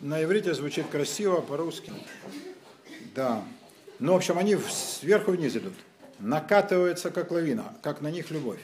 На 0.00 0.22
иврите 0.22 0.54
звучит 0.54 0.86
красиво, 0.88 1.40
по-русски. 1.40 1.92
Да. 3.14 3.42
Ну, 3.98 4.12
в 4.12 4.16
общем, 4.16 4.38
они 4.38 4.56
сверху 4.56 5.32
вниз 5.32 5.56
идут. 5.56 5.74
Накатываются, 6.18 7.10
как 7.10 7.30
лавина, 7.30 7.74
как 7.82 8.00
на 8.00 8.10
них 8.10 8.30
любовь. 8.30 8.60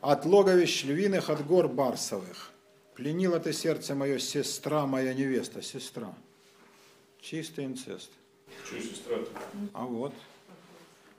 От 0.00 0.24
логовищ 0.24 0.84
львиных, 0.84 1.28
от 1.28 1.44
гор 1.46 1.68
барсовых. 1.68 2.50
Пленила 2.94 3.38
ты 3.38 3.52
сердце 3.52 3.94
мое, 3.94 4.18
сестра 4.18 4.86
моя 4.86 5.14
невеста, 5.14 5.62
сестра. 5.62 6.12
Чистый 7.20 7.66
инцест. 7.66 8.10
Что 8.64 8.80
сестра 8.80 9.16
-то? 9.16 9.28
А 9.74 9.84
вот. 9.84 10.12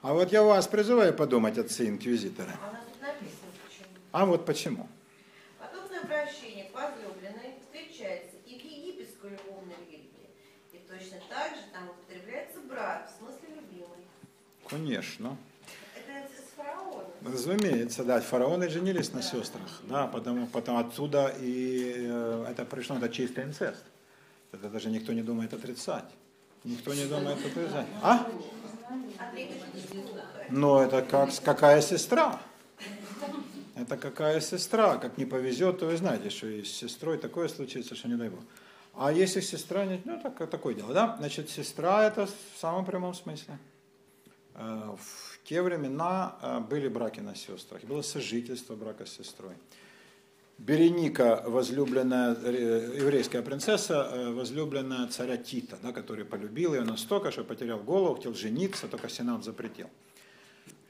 А 0.02 0.14
вот 0.14 0.32
я 0.32 0.42
вас 0.42 0.66
призываю 0.66 1.12
подумать. 1.12 1.58
А 2.54 2.68
тут 2.84 3.00
написано 3.02 3.52
почему. 3.66 3.88
А 4.12 4.24
вот 4.24 4.46
почему. 4.46 4.88
Подобное 5.58 6.00
обращение 6.00 6.70
к 6.70 6.74
возлюбленной 6.74 7.56
встречается 7.60 8.36
и 8.46 8.58
в 8.58 8.64
египетской 8.64 9.30
любовной 9.30 9.76
лирике. 9.86 10.30
И 10.72 10.78
точно 10.88 11.18
так 11.28 11.54
же 11.54 11.62
там 11.72 11.90
употребляется 11.90 12.60
брат, 12.60 13.10
в 13.10 13.18
смысле 13.18 13.56
любимый. 13.56 14.06
Конечно. 14.68 15.36
Разумеется, 17.22 18.02
да, 18.02 18.20
фараоны 18.20 18.70
женились 18.70 19.12
на 19.12 19.20
сестрах, 19.20 19.82
да, 19.82 20.06
потому, 20.06 20.46
потом 20.46 20.78
отсюда 20.78 21.34
и 21.38 22.06
э, 22.08 22.46
это 22.48 22.64
пришло, 22.64 22.96
это 22.96 23.10
чистый 23.10 23.44
инцест. 23.44 23.84
Это 24.52 24.70
даже 24.70 24.88
никто 24.88 25.12
не 25.12 25.22
думает 25.22 25.52
отрицать. 25.52 26.06
Никто 26.64 26.94
не 26.94 27.04
думает 27.04 27.38
отрицать. 27.44 27.86
А? 28.02 28.26
Но 30.50 30.82
это 30.82 31.02
как, 31.02 31.30
какая 31.44 31.80
сестра? 31.82 32.40
Это 33.76 33.96
какая 33.96 34.40
сестра? 34.40 34.96
Как 34.98 35.16
не 35.18 35.24
повезет, 35.24 35.78
то 35.78 35.86
вы 35.86 35.96
знаете, 35.96 36.30
что 36.30 36.46
и 36.48 36.62
с 36.64 36.72
сестрой 36.72 37.18
такое 37.18 37.48
случится, 37.48 37.94
что 37.94 38.08
не 38.08 38.16
дай 38.16 38.28
бог. 38.28 38.40
А 38.94 39.12
если 39.12 39.40
сестра, 39.40 39.84
не- 39.86 40.00
ну, 40.04 40.20
так, 40.20 40.50
такое 40.50 40.74
дело, 40.74 40.92
да? 40.92 41.16
Значит, 41.18 41.48
сестра 41.48 42.04
это 42.06 42.26
в 42.26 42.60
самом 42.60 42.84
прямом 42.84 43.14
смысле. 43.14 43.58
Э, 44.54 44.94
В 44.98 45.38
те 45.44 45.62
времена 45.62 46.36
э, 46.42 46.58
были 46.60 46.88
браки 46.88 47.20
на 47.20 47.34
сестрах, 47.34 47.82
было 47.84 48.02
сожительство 48.02 48.74
брака 48.76 49.06
с 49.06 49.12
сестрой. 49.16 49.54
Береника, 50.60 51.42
возлюбленная 51.46 52.36
э, 52.44 52.96
еврейская 52.98 53.40
принцесса, 53.40 54.10
э, 54.12 54.30
возлюбленная 54.30 55.08
царя 55.08 55.38
Тита, 55.38 55.78
да, 55.82 55.92
который 55.92 56.26
полюбил 56.26 56.74
ее 56.74 56.82
настолько, 56.82 57.30
что 57.30 57.44
потерял 57.44 57.78
голову, 57.78 58.16
хотел 58.16 58.34
жениться, 58.34 58.86
только 58.86 59.08
Сенат 59.08 59.42
запретил. 59.42 59.88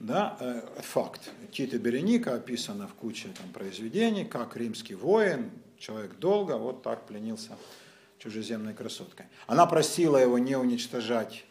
Да, 0.01 0.37
э, 0.41 0.63
факт. 0.83 1.31
Тит 1.53 1.73
и 1.73 1.79
Береника 1.79 2.35
описано 2.35 2.89
в 2.89 2.95
куче 2.95 3.29
там, 3.29 3.53
произведений, 3.53 4.25
как 4.25 4.57
римский 4.57 4.97
воин, 4.97 5.53
человек 5.79 6.19
долго, 6.19 6.59
вот 6.59 6.83
так 6.83 7.07
пленился 7.07 7.57
чужеземной 8.19 8.75
красоткой. 8.75 9.27
Она 9.47 9.67
просила 9.67 10.17
его 10.17 10.39
не 10.39 10.57
уничтожать 10.57 11.45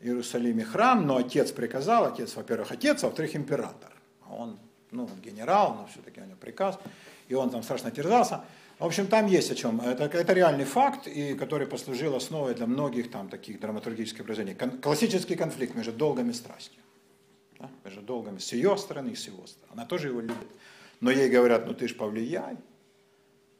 Иерусалиме 0.00 0.64
храм, 0.64 1.06
но 1.06 1.16
отец 1.18 1.52
приказал, 1.52 2.06
отец, 2.06 2.34
во-первых, 2.34 2.72
отец, 2.72 3.04
а 3.04 3.08
во-вторых, 3.08 3.36
император. 3.36 3.92
Он, 4.30 4.58
ну, 4.90 5.06
генерал, 5.22 5.74
но 5.74 5.86
все-таки 5.92 6.20
у 6.20 6.24
него 6.24 6.36
приказ, 6.40 6.78
и 7.28 7.34
он 7.34 7.50
там 7.50 7.62
страшно 7.62 7.90
терзался. 7.90 8.44
В 8.78 8.84
общем, 8.84 9.06
там 9.06 9.26
есть 9.26 9.50
о 9.50 9.54
чем. 9.54 9.80
Это, 9.80 10.04
это 10.04 10.32
реальный 10.34 10.64
факт, 10.64 11.06
и 11.06 11.34
который 11.34 11.66
послужил 11.66 12.14
основой 12.14 12.54
для 12.54 12.66
многих 12.66 13.10
там 13.10 13.28
таких 13.28 13.58
драматургических 13.58 14.24
произведений. 14.24 14.54
Кон- 14.54 14.78
классический 14.80 15.34
конфликт 15.34 15.74
между 15.74 15.92
долгом 15.92 16.28
и 16.30 16.32
страстью. 16.34 16.82
Да? 17.58 17.70
Между 17.84 18.02
долгом 18.02 18.38
с 18.38 18.52
ее 18.52 18.76
стороны 18.76 19.10
и 19.10 19.14
с 19.16 19.26
его 19.26 19.46
стороны. 19.46 19.72
Она 19.72 19.86
тоже 19.86 20.08
его 20.08 20.20
любит. 20.20 20.48
Но 21.00 21.10
ей 21.10 21.30
говорят, 21.30 21.66
ну 21.66 21.74
ты 21.74 21.88
ж 21.88 21.96
повлияй, 21.96 22.56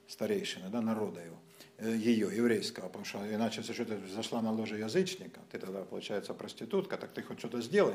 старейшина, 0.09 0.69
да, 0.69 0.81
народа 0.81 1.21
его, 1.21 1.37
э, 1.79 1.97
ее, 1.97 2.29
еврейского, 2.35 2.87
потому 2.87 3.05
что 3.05 3.19
иначе, 3.35 3.61
если 3.61 3.73
что-то 3.73 3.99
зашла 4.15 4.43
на 4.43 4.53
ложе 4.53 4.79
язычника, 4.79 5.41
ты 5.51 5.59
тогда, 5.59 5.83
получается, 5.83 6.35
проститутка, 6.35 6.97
так 6.97 7.11
ты 7.13 7.23
хоть 7.23 7.39
что-то 7.39 7.61
сделай. 7.61 7.95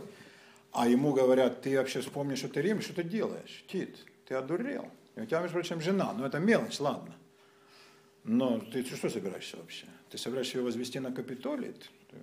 А 0.72 0.88
ему 0.88 1.14
говорят, 1.14 1.62
ты 1.62 1.78
вообще 1.78 2.02
вспомни, 2.02 2.36
что 2.36 2.48
ты 2.48 2.62
Рим, 2.62 2.82
что 2.82 2.94
ты 2.94 3.04
делаешь, 3.04 3.64
Тит, 3.68 3.98
ты 4.26 4.36
одурел. 4.36 4.90
И 5.16 5.22
у 5.22 5.26
тебя, 5.26 5.40
между 5.42 5.54
прочим, 5.56 5.82
жена, 5.82 6.14
ну 6.14 6.26
это 6.26 6.40
мелочь, 6.40 6.80
ладно. 6.80 7.14
Но 8.24 8.60
ты 8.60 8.84
что 8.86 9.10
собираешься 9.10 9.58
вообще? 9.58 9.86
Ты 10.10 10.18
собираешься 10.18 10.58
ее 10.58 10.64
возвести 10.64 11.00
на 11.00 11.12
Капитолий? 11.12 11.74
Ты, 11.74 11.88
ты- 12.10 12.18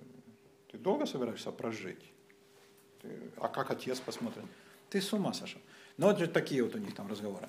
ты 0.71 0.77
долго 0.77 1.05
собираешься 1.05 1.51
прожить? 1.51 2.01
Ты- 3.01 3.31
а 3.37 3.47
как 3.47 3.71
отец 3.71 3.99
посмотрит? 3.99 4.45
Ты 4.89 5.01
с 5.01 5.13
ума 5.13 5.33
сошел. 5.33 5.61
Ну 5.97 6.07
вот 6.07 6.17
же 6.19 6.27
такие 6.27 6.63
вот 6.63 6.75
у 6.75 6.77
них 6.77 6.95
там 6.95 7.07
разговоры. 7.07 7.47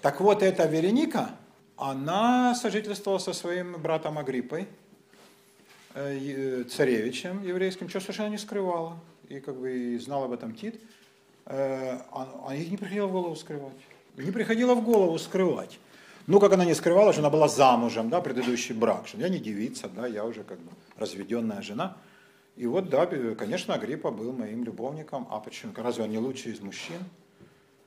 Так 0.00 0.20
вот, 0.20 0.42
эта 0.42 0.66
Вереника, 0.66 1.36
она 1.76 2.54
сожительствовала 2.54 3.18
со 3.18 3.32
своим 3.32 3.80
братом 3.80 4.18
Агриппой, 4.18 4.66
э, 5.94 6.64
царевичем 6.64 7.42
еврейским, 7.42 7.88
что 7.88 8.00
совершенно 8.00 8.30
не 8.30 8.38
скрывала. 8.38 8.98
И 9.28 9.38
как 9.40 9.56
бы 9.56 9.70
и 9.94 9.98
знал 9.98 10.24
об 10.24 10.32
этом 10.32 10.54
Тит. 10.54 10.80
Э, 11.46 11.98
А, 12.10 12.46
а 12.48 12.54
ей 12.54 12.68
не 12.70 12.76
приходило 12.76 13.06
в 13.06 13.12
голову 13.12 13.36
скрывать. 13.36 13.76
Не 14.16 14.30
приходило 14.30 14.74
в 14.74 14.84
голову 14.84 15.18
скрывать. 15.18 15.78
Ну, 16.26 16.38
как 16.38 16.52
она 16.52 16.64
не 16.64 16.74
скрывала, 16.74 17.12
что 17.12 17.22
она 17.22 17.30
была 17.30 17.48
замужем, 17.48 18.08
да, 18.08 18.20
предыдущий 18.20 18.74
брак, 18.74 19.08
что 19.08 19.18
я 19.18 19.28
не 19.28 19.38
девица, 19.38 19.88
да, 19.88 20.06
я 20.06 20.24
уже 20.24 20.44
как 20.44 20.58
бы 20.60 20.70
разведенная 20.96 21.62
жена. 21.62 21.96
И 22.54 22.66
вот, 22.66 22.90
да, 22.90 23.06
конечно, 23.06 23.74
Агриппа 23.74 24.10
был 24.10 24.32
моим 24.32 24.62
любовником. 24.62 25.26
А 25.30 25.40
почему? 25.40 25.72
Разве 25.76 26.04
он 26.04 26.10
не 26.10 26.18
лучший 26.18 26.52
из 26.52 26.60
мужчин? 26.60 27.00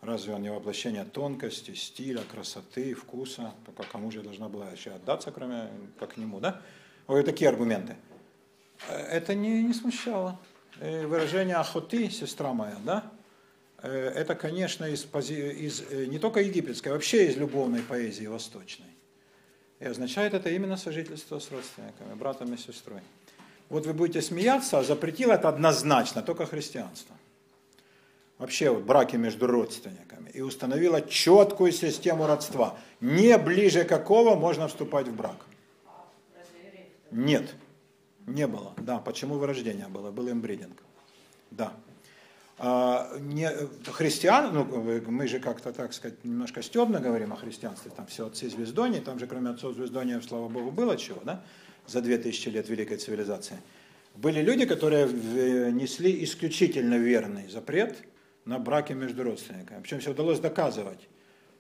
Разве 0.02 0.34
он 0.34 0.42
не 0.42 0.52
воплощение 0.52 1.06
тонкости, 1.06 1.74
стиля, 1.76 2.22
красоты, 2.30 2.94
вкуса? 2.94 3.54
Только 3.66 3.84
кому 3.92 4.12
же 4.12 4.20
я 4.20 4.24
должна 4.24 4.50
была 4.50 4.70
еще 4.70 4.92
отдаться, 4.92 5.32
кроме 5.32 5.70
как 6.00 6.18
нему, 6.18 6.40
да? 6.40 6.62
Вот 7.08 7.24
такие 7.26 7.50
аргументы. 7.50 7.96
Э, 8.90 8.98
Это 9.18 9.34
не, 9.34 9.64
не 9.64 9.74
смущало. 9.74 10.40
Э, 10.80 11.06
Выражение 11.08 11.56
охоты, 11.56 12.10
сестра 12.10 12.52
моя, 12.54 12.76
да? 12.84 13.12
Э, 13.86 14.12
это, 14.16 14.36
конечно, 14.36 14.86
из, 14.86 15.06
из 15.30 15.84
э, 15.90 16.06
не 16.06 16.20
только 16.20 16.42
египетской, 16.42 16.90
а 16.90 16.94
вообще 16.94 17.28
из 17.28 17.38
любовной 17.38 17.82
поэзии 17.82 18.28
восточной. 18.28 18.88
И 19.80 19.86
означает 19.86 20.34
это 20.34 20.50
именно 20.50 20.78
сожительство 20.78 21.40
с 21.40 21.52
родственниками, 21.52 22.14
братом 22.14 22.54
и 22.54 22.58
сестрой. 22.58 23.02
Вот 23.70 23.86
вы 23.86 23.94
будете 23.94 24.22
смеяться, 24.22 24.80
а 24.80 24.84
запретил 24.84 25.32
это 25.32 25.50
однозначно 25.50 26.22
только 26.22 26.46
христианство. 26.46 27.16
Вообще 28.38 28.70
вот 28.70 28.84
браки 28.84 29.16
между 29.16 29.48
родственниками. 29.48 30.30
И 30.32 30.42
установила 30.42 31.02
четкую 31.02 31.72
систему 31.72 32.28
родства. 32.28 32.78
Не 33.00 33.38
ближе 33.38 33.86
какого 33.86 34.36
можно 34.36 34.68
вступать 34.68 35.08
в 35.08 35.16
брак. 35.16 35.46
Нет, 37.12 37.56
не 38.28 38.46
было. 38.46 38.74
Да, 38.78 39.00
почему 39.00 39.36
вырождение 39.36 39.88
было? 39.88 40.12
Был 40.12 40.30
имбридинг. 40.30 40.84
Да. 41.52 41.74
А, 42.58 43.12
не, 43.20 43.50
христиан, 43.92 44.54
ну, 44.54 44.64
мы 45.08 45.28
же 45.28 45.40
как-то, 45.40 45.74
так 45.74 45.94
сказать, 45.94 46.24
немножко 46.24 46.62
стебно 46.62 47.00
говорим 47.00 47.34
о 47.34 47.36
христианстве, 47.36 47.92
там 47.96 48.08
все 48.08 48.28
отцы 48.28 48.50
звездони, 48.50 49.00
там 49.02 49.20
же 49.20 49.28
кроме 49.28 49.50
отцов 49.50 49.76
звездония, 49.76 50.22
слава 50.22 50.48
богу, 50.48 50.72
было 50.72 50.96
чего, 50.96 51.22
да, 51.26 51.44
за 51.86 52.02
две 52.02 52.18
тысячи 52.18 52.48
лет 52.48 52.70
великой 52.70 52.98
цивилизации. 52.98 53.58
Были 54.16 54.40
люди, 54.40 54.66
которые 54.66 55.08
несли 55.74 56.24
исключительно 56.24 56.96
верный 56.96 57.50
запрет 57.50 57.98
на 58.46 58.58
браки 58.58 58.94
между 58.94 59.24
родственниками. 59.24 59.82
Причем 59.82 60.00
все 60.00 60.12
удалось 60.12 60.40
доказывать, 60.40 61.10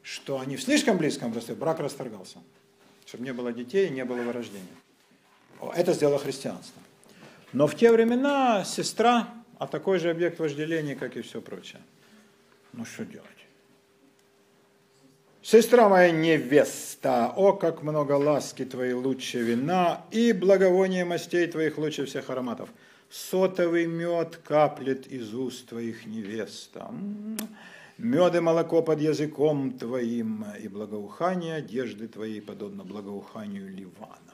что 0.01 0.39
они 0.39 0.55
в 0.55 0.61
слишком 0.61 0.97
близком 0.97 1.33
родстве, 1.33 1.55
брак 1.55 1.81
расторгался, 1.81 2.37
чтобы 3.05 3.25
не 3.25 3.33
было 3.33 3.51
детей 3.51 3.89
не 3.89 4.05
было 4.05 4.21
вырождения. 4.21 4.63
Это 5.75 5.91
сделало 5.91 6.19
христианство. 6.19 6.81
Но 7.51 7.67
в 7.67 7.75
те 7.75 7.91
времена 7.91 8.63
сестра 8.63 9.33
а 9.57 9.67
такой 9.67 9.99
же 9.99 10.09
объект 10.09 10.39
вожделения, 10.39 10.95
как 10.95 11.17
и 11.17 11.21
все 11.21 11.41
прочее. 11.41 11.81
Ну 12.73 12.85
что 12.85 13.05
делать? 13.05 13.29
Сестра 15.41 15.87
моя 15.89 16.09
невеста, 16.09 17.31
о, 17.35 17.53
как 17.53 17.83
много 17.83 18.13
ласки 18.13 18.65
твоей 18.65 18.93
лучше 18.93 19.41
вина, 19.43 20.03
и 20.09 20.33
благовоние 20.33 21.05
мастей 21.05 21.45
твоих 21.45 21.77
лучше 21.77 22.05
всех 22.05 22.31
ароматов. 22.31 22.69
Сотовый 23.11 23.85
мед 23.85 24.37
каплет 24.43 25.05
из 25.05 25.33
уст 25.35 25.67
твоих 25.67 26.07
невеста. 26.07 26.91
Мед 27.99 28.35
и 28.35 28.39
молоко 28.39 28.81
под 28.81 28.99
языком 28.99 29.77
твоим, 29.77 30.45
и 30.59 30.67
благоухание 30.67 31.57
одежды 31.57 32.07
твоей 32.07 32.41
подобно 32.41 32.83
благоуханию 32.83 33.69
Ливана. 33.69 34.33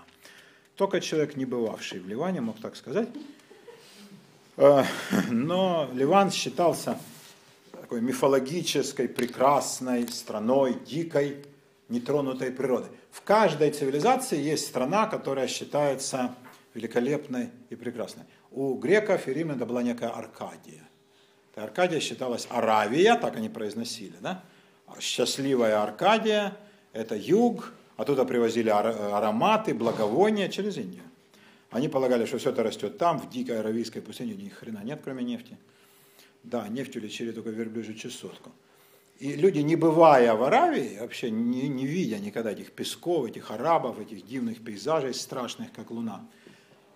Только 0.78 1.02
человек, 1.02 1.36
не 1.36 1.46
бывавший 1.46 2.00
в 2.00 2.08
Ливане, 2.08 2.40
мог 2.40 2.58
так 2.60 2.78
сказать. 2.78 3.10
Э, 4.58 4.84
но 5.30 5.90
Ливан 5.94 6.32
считался 6.32 6.98
такой 7.72 8.02
мифологической, 8.02 9.08
прекрасной 9.08 10.08
страной, 10.08 10.78
дикой, 10.86 11.46
нетронутой 11.90 12.52
природы. 12.52 12.88
В 13.12 13.22
каждой 13.22 13.72
цивилизации 13.72 14.40
есть 14.40 14.68
страна, 14.68 15.08
которая 15.08 15.48
считается 15.48 16.34
великолепной 16.74 17.50
и 17.70 17.76
прекрасной. 17.76 18.24
У 18.52 18.76
греков 18.76 19.28
и 19.28 19.34
римлян 19.34 19.58
это 19.58 19.66
была 19.66 19.84
некая 19.84 20.10
Аркадия. 20.10 20.88
Эта 21.52 21.64
Аркадия 21.66 22.00
считалась 22.00 22.48
Аравия, 22.50 23.16
так 23.16 23.36
они 23.36 23.50
произносили. 23.50 24.16
Да? 24.22 24.44
Счастливая 25.00 25.84
Аркадия– 25.84 26.58
это 26.94 27.16
юг, 27.16 27.74
оттуда 27.98 28.24
привозили 28.24 28.70
ароматы, 28.70 29.74
благовония 29.74 30.48
через 30.48 30.78
Индию. 30.78 31.04
Они 31.72 31.88
полагали, 31.88 32.26
что 32.26 32.38
все 32.38 32.50
это 32.50 32.64
растет 32.64 32.98
там, 32.98 33.18
в 33.18 33.30
дикой 33.30 33.60
аравийской 33.60 34.02
пустыне, 34.02 34.36
ни 34.36 34.50
хрена 34.50 34.84
нет, 34.84 35.00
кроме 35.04 35.24
нефти. 35.24 35.58
Да, 36.44 36.68
нефтью 36.68 37.02
лечили 37.02 37.32
только 37.32 37.50
верблюжью 37.50 37.96
чесотку. 37.96 38.52
И 39.20 39.34
люди, 39.34 39.60
не 39.60 39.76
бывая 39.76 40.34
в 40.36 40.44
Аравии, 40.44 40.98
вообще 41.00 41.30
не, 41.30 41.70
не 41.70 41.86
видя 41.86 42.18
никогда 42.18 42.52
этих 42.52 42.72
песков, 42.72 43.28
этих 43.28 43.52
арабов, 43.52 44.00
этих 44.00 44.26
дивных 44.26 44.64
пейзажей, 44.64 45.14
страшных, 45.14 45.72
как 45.72 45.92
луна, 45.92 46.28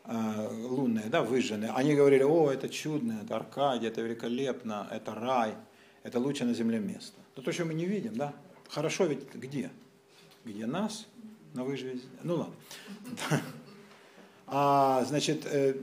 э, 0.05 0.49
лунные, 0.67 1.05
да, 1.05 1.21
выжженные, 1.21 1.71
они 1.71 1.93
говорили, 1.93 2.23
о, 2.23 2.51
это 2.51 2.67
чудно, 2.67 3.21
это 3.23 3.35
Аркадия, 3.35 3.89
это 3.89 4.01
великолепно, 4.01 4.87
это 4.91 5.13
рай, 5.13 5.53
это 6.01 6.19
лучшее 6.19 6.47
на 6.47 6.55
земле 6.55 6.79
место. 6.79 7.21
Но 7.35 7.43
то, 7.43 7.51
что 7.51 7.63
мы 7.63 7.75
не 7.75 7.85
видим, 7.85 8.15
да, 8.15 8.33
хорошо 8.69 9.05
ведь 9.05 9.31
где? 9.35 9.69
Где 10.43 10.65
нас? 10.65 11.05
Но 11.53 11.63
вы 11.63 11.77
же, 11.77 11.99
ну 12.23 12.37
ладно. 12.37 12.55
А, 14.47 15.03
значит, 15.05 15.45
э, 15.45 15.75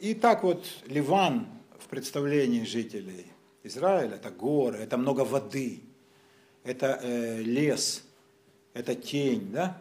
и 0.00 0.14
так 0.14 0.42
вот 0.42 0.66
Ливан 0.86 1.46
в 1.78 1.88
представлении 1.88 2.64
жителей 2.64 3.26
Израиля, 3.62 4.16
это 4.16 4.30
горы, 4.30 4.78
это 4.78 4.96
много 4.96 5.22
воды, 5.22 5.80
это 6.64 6.98
э, 7.02 7.42
лес, 7.42 8.04
это 8.74 8.94
тень, 8.94 9.50
да? 9.52 9.78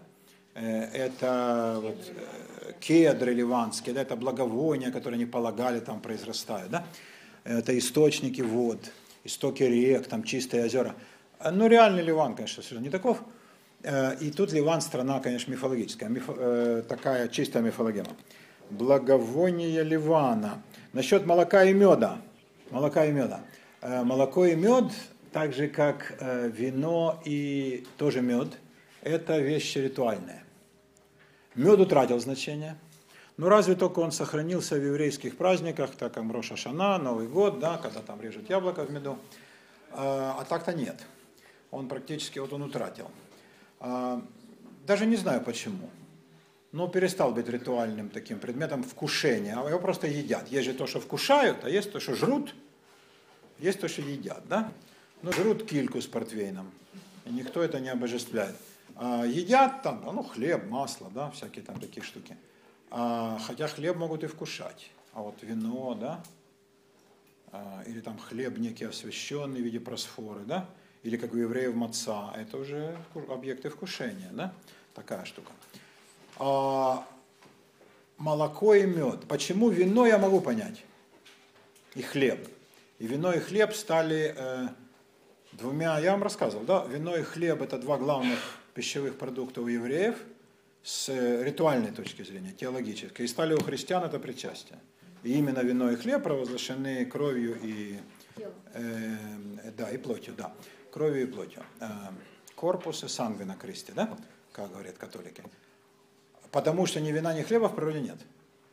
Э, 0.54 0.84
это 0.86 1.80
вот, 1.82 1.98
э, 2.16 2.74
кедры 2.80 3.34
ливанские, 3.34 3.94
да? 3.94 4.02
это 4.02 4.16
благовония, 4.16 4.92
которые 4.92 5.18
они 5.18 5.26
полагали 5.26 5.80
там 5.80 6.02
произрастают, 6.02 6.72
да? 6.72 6.86
это 7.44 7.78
источники 7.78 8.42
вод, 8.42 8.80
истоки 9.24 9.64
рек, 9.64 10.08
там 10.08 10.24
чистые 10.24 10.66
озера. 10.66 10.96
Ну, 11.52 11.68
реальный 11.68 12.04
Ливан, 12.04 12.36
конечно, 12.36 12.64
совершенно 12.64 12.84
не 12.84 12.90
таков. 12.90 13.22
Э, 13.84 14.16
и 14.20 14.32
тут 14.32 14.52
Ливан 14.52 14.82
страна, 14.82 15.20
конечно, 15.20 15.52
мифологическая, 15.52 16.10
миф, 16.10 16.30
э, 16.30 16.84
такая 16.88 17.28
чистая 17.28 17.64
мифологема. 17.64 18.10
Благовоние 18.70 19.84
Ливана. 19.84 20.62
Насчет 20.94 21.26
молока 21.26 21.64
и 21.64 21.74
меда. 21.74 22.20
Молока 22.72 23.06
и 23.06 23.12
меда. 23.12 23.42
Э, 23.82 24.04
молоко 24.04 24.46
и 24.46 24.56
мед, 24.56 24.92
так 25.32 25.54
же 25.54 25.68
как 25.68 26.16
вино 26.22 27.22
и 27.24 27.86
тоже 27.98 28.22
мед, 28.22 28.58
это 29.04 29.38
вещи 29.40 29.78
ритуальные. 29.78 30.44
Мед 31.54 31.80
утратил 31.80 32.20
значение. 32.20 32.78
Ну, 33.38 33.50
разве 33.50 33.76
только 33.76 34.00
он 34.00 34.12
сохранился 34.12 34.76
в 34.76 34.84
еврейских 34.84 35.38
праздниках, 35.38 35.92
так 35.96 36.14
как 36.14 36.24
Роша 36.32 36.56
Шана, 36.56 36.98
Новый 36.98 37.28
год, 37.28 37.60
да, 37.60 37.78
когда 37.78 38.00
там 38.02 38.20
режут 38.20 38.50
яблоко 38.50 38.84
в 38.84 38.92
меду. 38.92 39.20
А 39.92 40.44
так-то 40.50 40.74
нет. 40.74 41.06
Он 41.70 41.88
практически, 41.88 42.40
вот 42.40 42.52
он 42.54 42.64
утратил. 42.64 43.12
А, 43.80 44.22
даже 44.86 45.06
не 45.06 45.16
знаю 45.16 45.42
почему, 45.42 45.90
но 46.72 46.88
перестал 46.88 47.32
быть 47.32 47.48
ритуальным 47.48 48.10
таким 48.10 48.40
предметом 48.40 48.84
вкушения, 48.84 49.58
а 49.60 49.68
его 49.68 49.80
просто 49.80 50.08
едят. 50.08 50.48
Есть 50.50 50.66
же 50.66 50.74
то, 50.74 50.88
что 50.88 51.00
вкушают, 51.00 51.64
а 51.64 51.70
есть 51.70 51.92
то, 51.92 52.00
что 52.00 52.16
жрут, 52.16 52.54
есть 53.60 53.80
то, 53.80 53.88
что 53.88 54.02
едят, 54.02 54.44
да? 54.48 54.72
Ну, 55.22 55.32
жрут 55.32 55.66
кильку 55.66 56.02
с 56.02 56.08
портвейном, 56.08 56.72
и 57.26 57.32
никто 57.32 57.62
это 57.62 57.80
не 57.80 57.90
обожествляет. 57.90 58.56
А 58.96 59.26
едят 59.26 59.84
там, 59.84 60.04
ну, 60.04 60.24
хлеб, 60.24 60.66
масло, 60.70 61.10
да, 61.14 61.30
всякие 61.32 61.64
там 61.64 61.80
такие 61.80 62.04
штуки. 62.04 62.38
А, 62.90 63.38
хотя 63.46 63.68
хлеб 63.68 63.98
могут 63.98 64.24
и 64.24 64.28
вкушать, 64.28 64.92
а 65.14 65.22
вот 65.22 65.42
вино, 65.42 65.96
да, 65.96 66.24
а, 67.52 67.84
или 67.86 68.00
там 68.00 68.18
хлеб 68.18 68.58
некий 68.58 68.86
освященный 68.86 69.62
в 69.62 69.64
виде 69.64 69.80
просфоры, 69.80 70.42
да, 70.46 70.70
или 71.08 71.16
как 71.16 71.34
у 71.34 71.38
евреев 71.38 71.74
маца, 71.74 72.34
это 72.36 72.58
уже 72.58 72.98
объекты 73.30 73.70
вкушения, 73.70 74.30
да? 74.34 74.54
Такая 74.94 75.24
штука. 75.24 75.54
А 76.38 77.08
молоко 78.18 78.74
и 78.74 78.86
мед. 78.86 79.22
Почему 79.30 79.70
вино 79.70 80.06
я 80.06 80.18
могу 80.18 80.42
понять? 80.42 80.84
И 81.96 82.02
хлеб. 82.02 82.46
И 83.00 83.08
вино 83.08 83.32
и 83.32 83.40
хлеб 83.40 83.74
стали 83.74 84.36
э, 84.36 84.68
двумя, 85.54 85.98
я 86.00 86.12
вам 86.12 86.24
рассказывал, 86.24 86.66
да, 86.66 86.86
вино 86.86 87.16
и 87.16 87.24
хлеб 87.24 87.62
это 87.62 87.78
два 87.78 87.98
главных 87.98 88.40
пищевых 88.74 89.18
продукта 89.18 89.62
у 89.62 89.68
евреев 89.68 90.18
с 90.84 91.08
ритуальной 91.42 91.92
точки 91.92 92.24
зрения, 92.24 92.52
теологической. 92.52 93.24
И 93.24 93.30
стали 93.30 93.54
у 93.54 93.64
христиан 93.64 94.04
это 94.04 94.20
причастие. 94.20 94.80
И 95.24 95.32
именно 95.38 95.60
вино 95.60 95.90
и 95.90 95.96
хлеб 95.96 96.24
провозглашены 96.24 97.06
кровью 97.06 97.58
и, 97.64 97.98
э, 98.74 99.16
да, 99.78 99.90
и 99.90 99.98
плотью, 99.98 100.34
да 100.36 100.52
кровью 100.92 101.24
и 101.24 101.26
плотью. 101.26 101.64
Корпус 102.56 103.04
и 103.04 103.08
сангвина 103.08 103.56
Кристи, 103.56 103.92
да, 103.92 104.18
как 104.52 104.72
говорят 104.72 104.98
католики. 104.98 105.44
Потому 106.52 106.86
что 106.86 107.00
ни 107.00 107.12
вина, 107.12 107.34
ни 107.34 107.44
хлеба 107.44 107.68
в 107.68 107.76
природе 107.76 108.02
нет. 108.02 108.18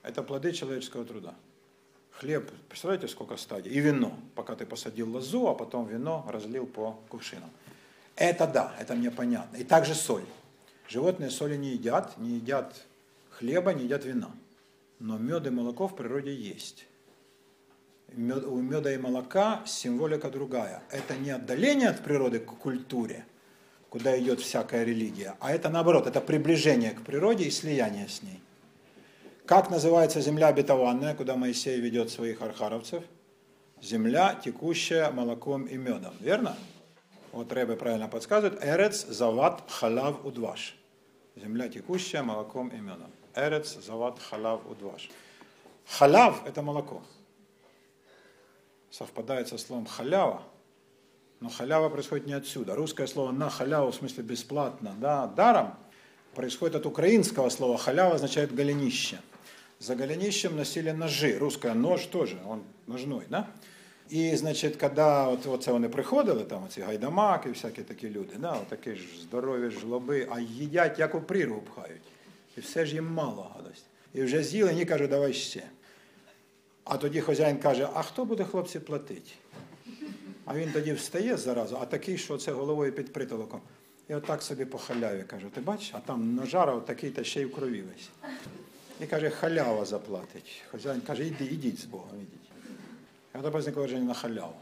Это 0.03 0.23
плоды 0.23 0.53
человеческого 0.53 1.05
труда. 1.05 1.35
Хлеб, 2.13 2.51
представляете, 2.69 3.09
сколько 3.09 3.37
стадий? 3.37 3.73
И 3.73 3.81
вино, 3.81 4.17
пока 4.35 4.55
ты 4.55 4.65
посадил 4.65 5.11
лозу, 5.11 5.49
а 5.49 5.55
потом 5.55 5.87
вино 5.87 6.25
разлил 6.29 6.67
по 6.67 6.93
кувшинам. 7.09 7.51
Это 8.17 8.47
да, 8.47 8.75
это 8.79 8.95
мне 8.95 9.11
понятно. 9.11 9.57
И 9.57 9.65
также 9.65 9.95
соль. 9.95 10.25
Животные 10.89 11.31
соли 11.31 11.57
не 11.57 11.71
едят, 11.71 12.17
не 12.19 12.37
едят 12.37 12.87
хлеба, 13.31 13.75
не 13.75 13.85
едят 13.85 14.05
вина. 14.05 14.31
Но 15.01 15.19
мед 15.19 15.47
и 15.47 15.51
молоко 15.51 15.89
в 15.89 15.97
природе 15.97 16.35
есть 16.35 16.87
у 18.17 18.61
меда 18.61 18.93
и 18.93 18.99
молока 18.99 19.63
символика 19.67 20.31
другая. 20.31 20.83
Это 20.91 21.17
не 21.17 21.31
отдаление 21.31 21.89
от 21.89 22.03
природы 22.03 22.39
к 22.39 22.47
культуре, 22.47 23.25
куда 23.91 24.19
идет 24.19 24.41
всякая 24.41 24.85
религия, 24.85 25.37
а 25.41 25.53
это 25.53 25.69
наоборот, 25.69 26.07
это 26.07 26.21
приближение 26.21 26.93
к 26.93 27.03
природе 27.03 27.45
и 27.45 27.51
слияние 27.51 28.09
с 28.09 28.23
ней. 28.23 28.41
Как 29.47 29.71
называется 29.71 30.21
земля 30.21 30.49
обетованная, 30.49 31.15
куда 31.15 31.37
Моисей 31.37 31.79
ведет 31.79 32.11
своих 32.11 32.41
архаровцев? 32.41 33.05
Земля, 33.83 34.41
текущая 34.43 35.11
молоком 35.11 35.65
и 35.65 35.77
медом. 35.77 36.15
Верно? 36.21 36.57
Вот 37.33 37.53
Рэбе 37.53 37.77
правильно 37.77 38.09
подсказывает. 38.09 38.65
Эрец, 38.65 39.05
зават, 39.07 39.63
халав, 39.69 40.25
удваш. 40.25 40.75
Земля, 41.37 41.69
текущая 41.69 42.23
молоком 42.23 42.69
и 42.69 42.77
медом. 42.77 43.11
Эрец, 43.35 43.77
зават, 43.85 44.19
халав, 44.19 44.63
удваш. 44.71 45.11
Халав– 45.87 46.43
это 46.47 46.63
молоко 46.63 47.03
Совпадает 48.94 49.48
со 49.48 49.58
словом 49.58 49.86
халява. 49.86 50.44
Но 51.40 51.50
халява 51.50 51.90
происходит 51.90 52.28
не 52.28 52.34
отсюда. 52.34 52.76
Русское 52.76 53.08
слово 53.08 53.32
на 53.32 53.50
халяву 53.50 53.92
в 53.92 53.96
смысле 53.96 54.24
бесплатно, 54.24 54.96
да, 55.00 55.28
даром, 55.28 55.76
происходит 56.36 56.76
от 56.76 56.86
украинского 56.86 57.50
слова 57.50 57.78
халява 57.78 58.16
означает 58.16 58.54
голенище. 58.54 59.20
За 59.80 59.96
голенищем 59.96 60.58
носили 60.58 60.92
ножи. 60.92 61.38
Русское 61.38 61.74
нож 61.74 62.06
тоже, 62.06 62.38
он 62.46 62.64
ножной, 62.88 63.26
да? 63.30 63.48
І, 64.10 64.36
значить, 64.36 64.76
коли 64.76 65.28
от, 65.34 65.46
оце 65.48 65.72
вони 65.72 65.90
приходили, 65.90 66.44
там 66.44 66.64
оці 66.64 66.82
гайдамаки, 66.82 67.50
всякі 67.50 67.82
такі 67.82 68.10
люди, 68.10 68.36
да, 68.40 68.52
от 68.52 68.68
такі 68.68 68.96
ж 68.96 69.22
здорові 69.22 69.70
жлоби, 69.70 70.28
а 70.32 70.40
їдять, 70.40 71.00
як 71.00 71.16
у 71.16 71.22
прірву 71.22 71.62
пхають. 71.62 72.02
І 72.58 72.62
все 72.62 72.86
ж 72.86 72.96
їм 72.96 73.14
мало 73.14 73.52
гадость. 73.56 73.86
І 74.14 74.24
вже 74.24 74.44
з'їли, 74.44 74.74
ні 74.74 74.86
кажуть, 74.86 75.10
давай 75.10 75.34
ще. 75.34 75.64
А 76.84 76.98
тоді 76.98 77.22
хазяїн 77.22 77.58
каже, 77.58 77.90
а 77.94 78.02
хто 78.02 78.26
буде 78.26 78.44
хлопці 78.44 78.80
платити? 78.80 79.32
А 80.46 80.56
він 80.56 80.72
тоді 80.72 80.94
встає 80.94 81.38
заразу, 81.38 81.78
а 81.82 81.86
такий, 81.86 82.18
що 82.18 82.38
це 82.38 82.52
головою 82.52 82.94
під 82.94 83.14
притолоком. 83.14 83.62
І 84.10 84.14
отак 84.14 84.42
собі 84.44 84.66
по 84.66 84.78
халяві 84.78 85.24
каже, 85.24 85.46
ти 85.54 85.62
бачиш, 85.62 85.92
а 85.94 86.00
там 86.00 86.36
нажара 86.36 86.80
такий 86.80 87.10
та 87.10 87.24
ще 87.24 87.42
й 87.42 87.46
в 87.46 87.52
крові 87.56 87.82
весь. 87.82 88.10
І 89.02 89.06
каже, 89.06 89.30
халява 89.30 89.86
заплатить. 89.86 90.62
Хазяїн 90.72 91.02
каже, 91.02 91.28
іди, 91.28 91.46
ідіть 91.46 91.80
з 91.80 91.86
Богом, 91.86 92.10
ідіть. 92.16 92.50
И 93.34 93.38
это 93.38 93.52
возникло 93.52 93.82
выражение 93.82 94.08
на 94.08 94.14
халяву. 94.16 94.56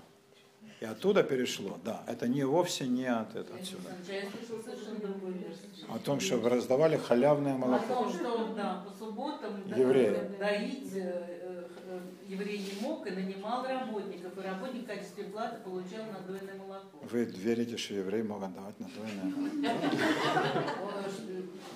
И 0.82 0.86
оттуда 0.86 1.24
перешло, 1.24 1.78
да, 1.86 2.04
это 2.06 2.28
не 2.28 2.44
вовсе 2.44 2.86
не 2.86 3.08
от 3.08 3.36
этого 3.36 3.58
отсюда. 3.60 3.90
Я 4.08 4.22
слышал 4.30 4.62
совершенно 4.64 5.00
другую 5.00 5.34
версию. 5.34 5.88
О 5.96 5.98
том, 6.00 6.20
что 6.20 6.50
раздавали 6.50 6.98
халявное 6.98 7.56
О 7.56 7.58
молоко. 7.58 7.94
том, 7.94 8.14
что 8.14 8.54
да, 8.56 8.84
по 8.86 8.94
субботам 9.06 9.64
да, 9.66 9.76
Евреи. 9.76 10.30
доить 10.40 10.92
э, 10.96 11.40
э, 11.41 11.41
еврей 12.33 12.59
не 12.59 12.81
мог 12.81 13.07
и 13.07 13.11
нанимал 13.11 13.65
работников, 13.67 14.33
и 14.39 14.41
работник 14.47 14.85
в 14.85 14.87
качестве 14.87 15.25
платы 15.25 15.57
получал 15.65 16.05
надойное 16.13 16.55
молоко. 16.57 16.99
Вы 17.11 17.25
верите, 17.25 17.77
что 17.77 17.95
евреи 17.95 18.23
могут 18.23 18.55
давать 18.55 18.75
надойное? 18.81 19.35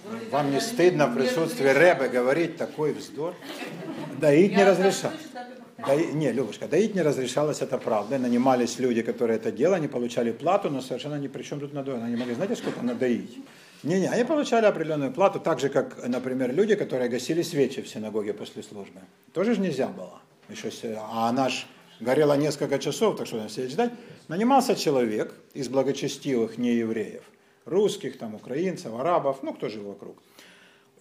Вроде 0.08 0.26
Вам 0.30 0.50
не 0.52 0.60
стыдно 0.60 1.06
в 1.06 1.14
присутствии. 1.14 1.66
Рэбе 1.68 2.08
говорить 2.08 2.56
такой 2.56 2.92
вздор? 2.92 3.34
Доить 4.20 4.56
не 4.56 4.64
разрешал. 4.64 5.10
Дои- 5.78 6.12
Не, 6.12 6.32
Любушка, 6.32 6.68
доить 6.68 6.94
не 6.94 7.02
разрешалось, 7.02 7.60
это 7.60 7.76
правда. 7.76 8.18
Нанимались 8.18 8.78
люди, 8.78 9.02
которые 9.02 9.36
это 9.36 9.52
делали, 9.52 9.76
они 9.80 9.88
получали 9.88 10.32
плату, 10.32 10.70
но 10.70 10.80
совершенно 10.80 11.16
ни 11.16 11.28
при 11.28 11.42
чем 11.42 11.60
тут 11.60 11.74
надоено. 11.74 12.06
Они 12.06 12.16
могли, 12.16 12.34
знаете, 12.34 12.56
сколько 12.56 12.80
надо 12.82 13.00
доить? 13.00 13.36
Не-не, 13.82 14.08
они 14.08 14.24
получали 14.24 14.64
определенную 14.64 15.12
плату, 15.12 15.38
так 15.38 15.60
же, 15.60 15.68
как, 15.68 16.08
например, 16.08 16.54
люди, 16.54 16.74
которые 16.76 17.10
гасили 17.10 17.42
свечи 17.42 17.82
в 17.82 17.88
синагоге 17.88 18.32
после 18.32 18.62
службы. 18.62 19.00
Тоже 19.34 19.54
же 19.54 19.60
нельзя 19.60 19.86
было. 19.88 20.18
Еще, 20.48 20.70
а 20.98 21.28
она 21.28 21.48
ж 21.48 21.66
горела 22.00 22.36
несколько 22.36 22.78
часов, 22.78 23.16
так 23.16 23.26
что 23.26 23.36
надо 23.36 23.48
сидеть 23.48 23.72
ждать. 23.72 23.92
Нанимался 24.28 24.74
человек 24.74 25.34
из 25.54 25.68
благочестивых 25.68 26.58
неевреев, 26.58 27.22
русских, 27.64 28.18
там, 28.18 28.34
украинцев, 28.34 28.94
арабов, 28.94 29.42
ну, 29.42 29.52
кто 29.52 29.68
жил 29.68 29.84
вокруг. 29.84 30.16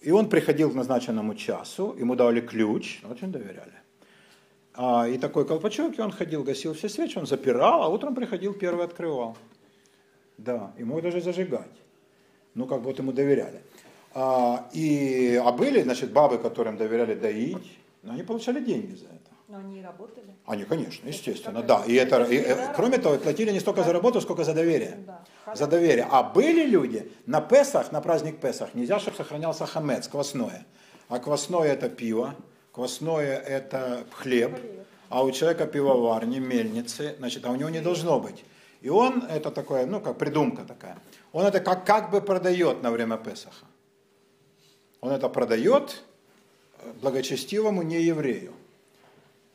И 0.00 0.10
он 0.10 0.28
приходил 0.28 0.70
к 0.70 0.74
назначенному 0.74 1.34
часу, 1.34 1.94
ему 1.98 2.14
давали 2.14 2.40
ключ, 2.40 3.00
очень 3.10 3.32
доверяли. 3.32 3.72
А, 4.74 5.08
и 5.08 5.16
такой 5.18 5.46
колпачок, 5.46 5.98
и 5.98 6.02
он 6.02 6.12
ходил, 6.12 6.44
гасил 6.44 6.74
все 6.74 6.88
свечи, 6.88 7.18
он 7.18 7.26
запирал, 7.26 7.82
а 7.82 7.88
утром 7.88 8.14
приходил, 8.14 8.52
первый 8.52 8.84
открывал. 8.84 9.36
Да, 10.38 10.72
и 10.78 10.84
мог 10.84 11.02
даже 11.02 11.20
зажигать. 11.20 11.72
Ну, 12.54 12.66
как 12.66 12.80
вот 12.82 12.98
ему 12.98 13.12
доверяли. 13.12 13.62
А, 14.14 14.68
и, 14.72 15.40
а 15.42 15.50
были, 15.52 15.82
значит, 15.82 16.12
бабы, 16.12 16.38
которым 16.38 16.76
доверяли 16.76 17.14
доить, 17.14 17.78
но 18.02 18.12
они 18.12 18.22
получали 18.22 18.60
деньги 18.60 18.94
за 18.94 19.06
это. 19.06 19.15
Но 19.48 19.58
они 19.58 19.78
и 19.78 19.82
работали. 19.82 20.34
Они, 20.44 20.64
конечно, 20.64 21.06
естественно, 21.08 21.62
да. 21.62 21.84
И 21.86 21.94
это, 21.94 22.24
и, 22.24 22.36
э, 22.36 22.74
кроме 22.74 22.98
того, 22.98 23.16
платили 23.16 23.52
не 23.52 23.60
столько 23.60 23.84
за 23.84 23.92
работу, 23.92 24.20
сколько 24.20 24.42
за 24.42 24.54
доверие. 24.54 24.98
Да. 25.06 25.54
За 25.54 25.66
доверие. 25.68 26.08
А 26.10 26.24
были 26.24 26.64
люди 26.64 27.12
на 27.26 27.40
Песах, 27.40 27.92
на 27.92 28.00
праздник 28.00 28.40
Песах, 28.40 28.74
нельзя, 28.74 28.98
чтобы 28.98 29.16
сохранялся 29.16 29.64
хамец, 29.66 30.08
квасное. 30.08 30.66
А 31.08 31.20
квасное 31.20 31.72
это 31.72 31.88
пиво, 31.88 32.34
квасное 32.72 33.38
это 33.38 34.04
хлеб, 34.10 34.58
а 35.08 35.22
у 35.22 35.30
человека 35.30 35.66
пивоварни, 35.66 36.40
мельницы, 36.40 37.14
значит, 37.18 37.46
а 37.46 37.50
у 37.50 37.56
него 37.56 37.70
не 37.70 37.80
должно 37.80 38.18
быть. 38.18 38.44
И 38.80 38.88
он, 38.88 39.22
это 39.22 39.52
такое, 39.52 39.86
ну, 39.86 40.00
как 40.00 40.18
придумка 40.18 40.64
такая, 40.64 40.98
он 41.32 41.46
это 41.46 41.60
как, 41.60 41.84
как 41.84 42.10
бы 42.10 42.20
продает 42.20 42.82
на 42.82 42.90
время 42.90 43.16
Песаха. 43.16 43.66
Он 45.00 45.12
это 45.12 45.28
продает 45.28 46.02
благочестивому 47.00 47.82
нееврею. 47.82 48.52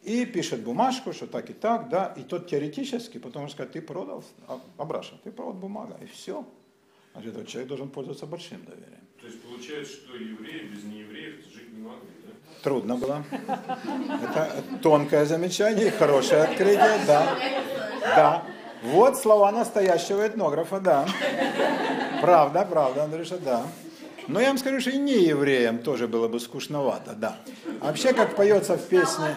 И 0.04 0.26
пишет 0.26 0.64
бумажку, 0.64 1.14
что 1.14 1.28
так 1.28 1.50
и 1.50 1.54
так, 1.54 1.90
да, 1.90 2.14
и 2.18 2.24
тот 2.24 2.48
теоретически, 2.50 3.20
потом 3.20 3.44
может 3.44 3.56
сказать, 3.56 3.74
ты 3.74 3.82
продал, 3.82 4.24
а, 4.48 4.60
Абраша, 4.78 5.16
ты 5.24 5.32
продал 5.32 5.54
бумага, 5.54 5.96
и 6.02 6.08
все. 6.08 6.44
Значит, 7.14 7.36
этот 7.36 7.48
человек 7.48 7.68
должен 7.68 7.90
пользоваться 7.90 8.26
большим 8.26 8.64
доверием. 8.66 9.02
То 9.20 9.28
есть 9.28 9.42
получается, 9.44 9.94
что 9.94 10.16
евреи 10.16 10.68
без 10.74 10.84
неевреев 10.84 11.46
жить 11.54 11.72
не 11.74 11.82
могли, 11.82 12.10
да? 12.26 12.32
Трудно 12.64 12.96
было. 12.96 13.24
Это 14.24 14.64
тонкое 14.82 15.26
замечание 15.26 15.88
и 15.88 15.92
хорошее 15.92 16.44
открытие, 16.44 17.00
да. 17.06 17.38
Да. 18.02 18.44
Вот 18.84 19.18
слова 19.18 19.52
настоящего 19.52 20.26
этнографа, 20.26 20.80
да. 20.80 21.06
Правда, 22.22 22.66
правда, 22.66 23.04
Андрюша, 23.04 23.38
да. 23.38 23.68
Но 24.28 24.40
я 24.40 24.48
вам 24.48 24.58
скажу, 24.58 24.80
что 24.80 24.90
и 24.90 24.98
не 24.98 25.26
евреям 25.26 25.80
тоже 25.80 26.08
было 26.08 26.28
бы 26.28 26.40
скучновато, 26.40 27.14
да. 27.14 27.38
Вообще, 27.80 28.14
как 28.14 28.36
поется 28.36 28.78
в 28.78 28.88
песне, 28.88 29.36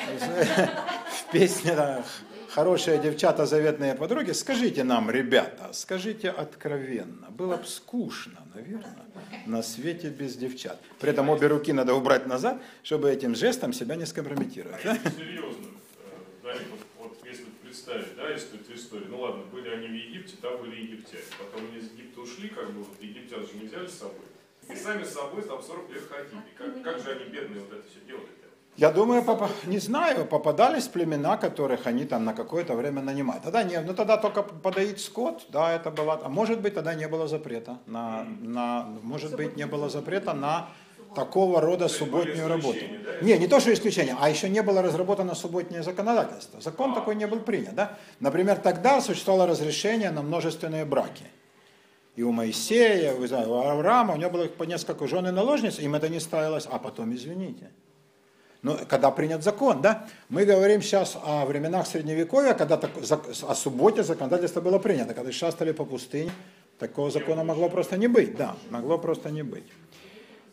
в 1.10 1.32
песне 1.32 1.74
да, 1.74 2.04
«Хорошие 2.50 2.98
девчата, 2.98 3.46
заветные 3.46 3.94
подруги», 3.94 4.32
скажите 4.32 4.82
нам, 4.82 5.10
ребята, 5.10 5.70
скажите 5.72 6.30
откровенно, 6.30 7.30
было 7.30 7.56
бы 7.56 7.64
скучно, 7.64 8.40
наверное, 8.54 9.06
на 9.46 9.62
свете 9.62 10.08
без 10.08 10.36
девчат. 10.36 10.80
При 10.98 11.10
этом 11.10 11.28
обе 11.28 11.46
руки 11.46 11.72
надо 11.72 11.94
убрать 11.94 12.26
назад, 12.26 12.60
чтобы 12.82 13.10
этим 13.10 13.34
жестом 13.36 13.72
себя 13.72 13.94
не 13.94 14.04
скомпрометировать. 14.04 14.84
Если 14.84 15.10
серьезно, 15.10 15.66
э, 15.66 16.42
Дарик, 16.42 16.62
вот, 16.70 16.80
вот 16.98 17.18
если 17.24 17.44
представить, 17.62 18.16
да, 18.16 18.28
если 18.28 18.60
эту 18.60 18.74
историю, 18.74 19.10
ну 19.10 19.20
ладно, 19.20 19.44
были 19.52 19.68
они 19.68 19.86
в 19.86 19.94
Египте, 19.94 20.34
там 20.42 20.58
были 20.60 20.74
египтяне, 20.80 21.22
потом 21.38 21.68
они 21.68 21.78
из 21.78 21.92
Египта 21.92 22.20
ушли, 22.20 22.48
как 22.48 22.72
бы, 22.72 22.82
вот, 22.82 23.00
египтян 23.00 23.46
же 23.46 23.54
не 23.54 23.68
взяли 23.68 23.86
с 23.86 23.94
собой, 23.94 24.26
и 24.68 24.74
сами 24.74 25.04
с 25.04 25.12
собой 25.12 25.42
там 25.42 25.62
40 25.62 25.90
лет 25.92 26.02
ходили. 26.08 26.42
Как, 26.56 26.82
как 26.82 26.98
же 27.00 27.10
они 27.12 27.30
бедные 27.30 27.60
вот 27.60 27.72
это 27.72 27.88
все 27.88 28.00
делали-то? 28.06 28.39
Я 28.80 28.90
думаю, 28.90 29.22
попа- 29.22 29.50
не 29.66 29.78
знаю, 29.78 30.24
попадались 30.24 30.88
племена, 30.88 31.36
которых 31.36 31.86
они 31.86 32.06
там 32.06 32.24
на 32.24 32.32
какое-то 32.32 32.74
время 32.74 33.02
нанимают. 33.02 33.42
Тогда 33.42 33.62
не, 33.62 33.78
ну 33.80 33.92
тогда 33.92 34.16
только 34.16 34.42
подоить 34.42 35.00
скот, 35.00 35.42
да, 35.50 35.74
это 35.74 35.90
было, 35.90 36.18
а 36.24 36.28
может 36.30 36.62
быть 36.62 36.74
тогда 36.74 36.94
не 36.94 37.06
было 37.06 37.28
запрета 37.28 37.78
на, 37.84 38.24
на 38.40 38.86
может 39.02 39.36
быть 39.36 39.54
не 39.56 39.66
было 39.66 39.90
запрета 39.90 40.32
на 40.32 40.70
такого 41.14 41.60
рода 41.60 41.88
субботнюю 41.88 42.48
работу. 42.48 42.78
да? 43.04 43.26
Не, 43.26 43.36
не 43.36 43.48
то, 43.48 43.60
что 43.60 43.70
исключение, 43.70 44.16
а 44.18 44.30
еще 44.30 44.48
не 44.48 44.62
было 44.62 44.80
разработано 44.80 45.34
субботнее 45.34 45.82
законодательство. 45.82 46.62
Закон 46.62 46.94
такой 46.94 47.16
не 47.16 47.26
был 47.26 47.40
принят, 47.40 47.74
да. 47.74 47.98
Например, 48.18 48.56
тогда 48.56 49.02
существовало 49.02 49.46
разрешение 49.46 50.10
на 50.10 50.22
множественные 50.22 50.86
браки. 50.86 51.26
И 52.16 52.22
у 52.22 52.32
Моисея, 52.32 53.14
знаете, 53.26 53.50
у 53.50 53.56
Авраама, 53.56 54.14
у 54.14 54.16
него 54.16 54.30
было 54.30 54.46
по 54.46 54.64
несколько 54.64 55.06
жен 55.06 55.26
и 55.26 55.30
наложниц, 55.30 55.78
им 55.80 55.94
это 55.94 56.08
не 56.08 56.20
ставилось, 56.20 56.66
а 56.70 56.78
потом, 56.78 57.12
извините, 57.14 57.70
ну, 58.62 58.76
когда 58.88 59.10
принят 59.10 59.42
закон, 59.42 59.80
да? 59.80 60.06
Мы 60.28 60.44
говорим 60.44 60.82
сейчас 60.82 61.16
о 61.24 61.46
временах 61.46 61.86
Средневековья, 61.86 62.54
когда 62.54 62.76
так- 62.76 62.96
зак- 62.98 63.44
о 63.48 63.54
субботе 63.54 64.02
законодательство 64.02 64.60
было 64.60 64.78
принято, 64.78 65.14
когда 65.14 65.32
шастали 65.32 65.72
по 65.72 65.84
пустыне, 65.84 66.30
такого 66.78 67.10
закона 67.10 67.44
могло 67.44 67.68
просто 67.68 67.96
не 67.96 68.08
быть, 68.08 68.36
да, 68.36 68.56
могло 68.70 68.98
просто 68.98 69.30
не 69.30 69.42
быть. 69.42 69.64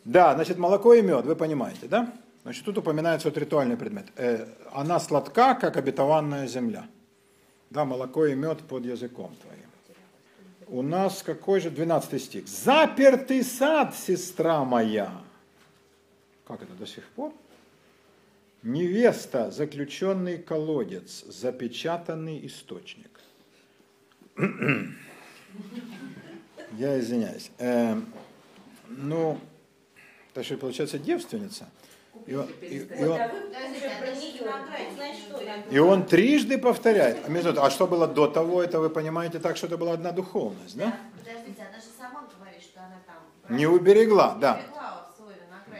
Да, 0.04 0.34
значит, 0.34 0.58
молоко 0.58 0.94
и 0.94 1.02
мед, 1.02 1.26
вы 1.26 1.36
понимаете, 1.36 1.86
да? 1.86 2.12
Значит, 2.44 2.64
тут 2.64 2.78
упоминается 2.78 3.28
вот 3.28 3.36
ритуальный 3.36 3.76
предмет. 3.76 4.06
Э, 4.16 4.46
она 4.72 5.00
сладка, 5.00 5.54
как 5.54 5.76
обетованная 5.76 6.46
земля. 6.46 6.86
Да, 7.68 7.84
молоко 7.84 8.24
и 8.24 8.34
мед 8.34 8.58
под 8.60 8.86
языком 8.86 9.34
твоим. 9.42 9.58
У 10.68 10.82
нас 10.82 11.22
какой 11.22 11.60
же 11.60 11.70
12 11.70 12.22
стих? 12.22 12.48
Запертый 12.48 13.42
сад, 13.42 13.94
сестра 13.94 14.64
моя. 14.64 15.10
Как 16.46 16.62
это 16.62 16.72
до 16.74 16.86
сих 16.86 17.04
пор? 17.08 17.32
Невеста, 18.62 19.50
заключенный 19.50 20.38
колодец, 20.38 21.24
запечатанный 21.26 22.44
источник. 22.46 23.20
Я 26.72 26.98
извиняюсь. 26.98 27.50
Эм, 27.58 28.12
ну, 28.88 29.38
то, 30.34 30.42
что 30.42 30.56
получается 30.56 30.98
девственница. 30.98 31.68
И 32.26 32.34
он, 32.34 32.46
и- 32.68 32.76
и 32.76 32.80
перестать. 32.80 33.08
он- 33.08 33.20
а 35.70 35.74
и 35.74 35.78
он 35.78 36.06
трижды 36.06 36.58
повторяет. 36.58 37.18
А, 37.24 37.28
минуту, 37.30 37.62
а 37.62 37.70
что 37.70 37.86
было 37.86 38.06
до 38.06 38.26
того, 38.26 38.62
это 38.62 38.80
вы 38.80 38.90
понимаете 38.90 39.38
так, 39.38 39.56
что 39.56 39.66
это 39.66 39.76
была 39.78 39.92
одна 39.94 40.12
духовность, 40.12 40.76
да? 40.76 40.92
Подождите, 41.18 41.62
она 41.62 41.78
же 41.78 41.86
сама 41.96 42.28
говорит, 42.36 42.60
что 42.62 42.80
она 42.80 43.00
там... 43.06 43.56
Не 43.56 43.66
уберегла, 43.66 44.34
да. 44.40 44.60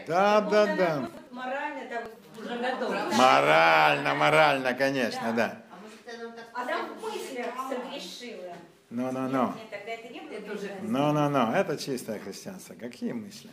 Да, 0.07 0.41
да, 0.41 0.65
да. 0.75 1.09
Морально, 1.31 1.87
да, 1.89 2.01
вот 2.01 2.13
Уже. 2.41 3.17
Морально, 3.17 4.15
морально, 4.15 4.73
конечно, 4.73 5.33
да. 5.33 5.63
А 5.69 5.75
может, 5.81 6.21
она 6.21 6.31
так... 6.35 6.45
А 6.53 6.65
там 6.65 6.97
в 6.97 7.01
мыслях 7.01 7.47
согрешила. 7.69 8.55
Ну-ну-ну. 8.89 9.53
Нет, 9.55 9.69
тогда 9.69 9.91
это 9.91 10.13
не 10.13 10.21
было. 10.21 11.55
Это 11.55 11.77
чистое 11.77 12.19
христианство. 12.19 12.73
Какие 12.73 13.11
мысли? 13.11 13.49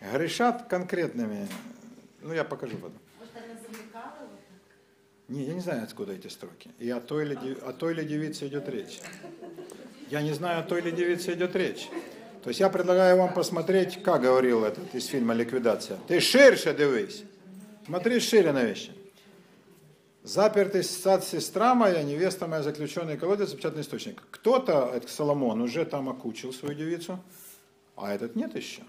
Грешат 0.00 0.66
конкретными, 0.68 1.46
ну 2.22 2.32
я 2.32 2.44
покажу 2.44 2.76
потом. 2.76 2.98
Может, 3.18 3.36
она 3.36 3.54
так? 3.92 4.18
Не, 5.28 5.44
я 5.44 5.54
не 5.54 5.60
знаю, 5.60 5.84
откуда 5.84 6.12
эти 6.12 6.26
строки. 6.26 6.70
И 6.78 6.90
о 6.90 7.00
той, 7.00 7.24
ли, 7.24 7.56
о 7.62 7.72
той 7.72 7.94
ли 7.94 8.04
девице 8.04 8.48
идет 8.48 8.68
речь. 8.68 9.00
Я 10.10 10.22
не 10.22 10.32
знаю, 10.32 10.60
о 10.60 10.62
той 10.62 10.80
ли 10.80 10.90
девице 10.90 11.32
идет 11.34 11.54
речь. 11.54 11.88
То 12.42 12.48
есть 12.50 12.58
я 12.60 12.68
предлагаю 12.68 13.16
вам 13.16 13.32
посмотреть, 13.32 14.02
как 14.02 14.22
говорил 14.22 14.64
этот 14.64 14.92
из 14.94 15.06
фильма 15.06 15.32
«Ликвидация». 15.32 15.98
Ты 16.08 16.18
ширше 16.20 16.74
дивись. 16.74 17.22
Смотри 17.85 18.19
шире 18.19 18.51
на 18.51 18.63
вещи. 18.63 18.91
Запертый 20.23 20.83
сад 20.83 21.23
сестра 21.23 21.73
моя, 21.73 22.03
невеста 22.03 22.47
моя, 22.47 22.61
заключенный 22.61 23.17
колодец, 23.17 23.49
запечатанный 23.49 23.83
источник. 23.83 24.21
Кто-то, 24.29 24.91
это 24.93 25.07
Соломон, 25.07 25.61
уже 25.61 25.85
там 25.85 26.09
окучил 26.09 26.51
свою 26.51 26.75
девицу, 26.75 27.19
а 27.95 28.13
этот 28.13 28.35
нет 28.35 28.53
еще. 28.53 28.81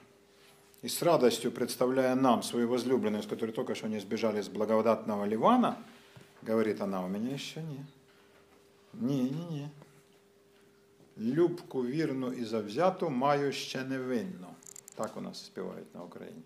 И 0.83 0.89
с 0.89 1.01
радостью 1.01 1.53
представляя 1.53 2.17
нам 2.17 2.43
свою 2.43 2.69
возлюбленную, 2.69 3.23
с 3.23 3.27
которой 3.27 3.53
только 3.53 3.77
что 3.77 3.89
не 3.89 4.01
сбежали 4.01 4.41
с 4.41 4.49
благодатного 4.49 5.25
Ливана, 5.25 5.79
говорит 6.43 6.81
она, 6.81 7.05
у 7.05 7.09
меня 7.09 7.35
еще 7.35 7.63
нет. 7.63 7.87
Не-не-не. 8.95 9.69
Любку 11.19 11.87
вірну 11.87 12.33
і 12.33 12.45
завзяту 12.45 13.11
маю 13.11 13.53
ще 13.53 13.85
невинну. 13.85 14.49
Так 14.95 15.17
у 15.17 15.21
нас 15.21 15.45
співають 15.45 15.95
на 15.95 16.03
Україні. 16.03 16.43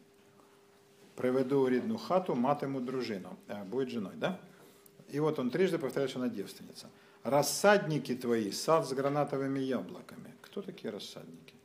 Приведу 1.17 1.61
у 1.61 1.69
рідну 1.69 1.97
хату, 1.97 2.35
матиму 2.35 2.79
дружину. 2.81 3.29
Будет 3.65 3.89
женой, 3.89 4.13
да? 4.15 4.39
И 5.13 5.19
вот 5.19 5.39
он 5.39 5.49
трижды 5.49 5.79
повторяет, 5.79 6.11
что 6.11 6.19
она 6.19 6.29
девственница. 6.29 6.89
Рассадники 7.23 8.15
твои, 8.15 8.51
сад 8.51 8.85
с 8.85 8.93
гранатовыми 8.93 9.59
яблоками. 9.59 10.35
Кто 10.41 10.61
такие 10.61 10.91
рассадники? 10.91 11.55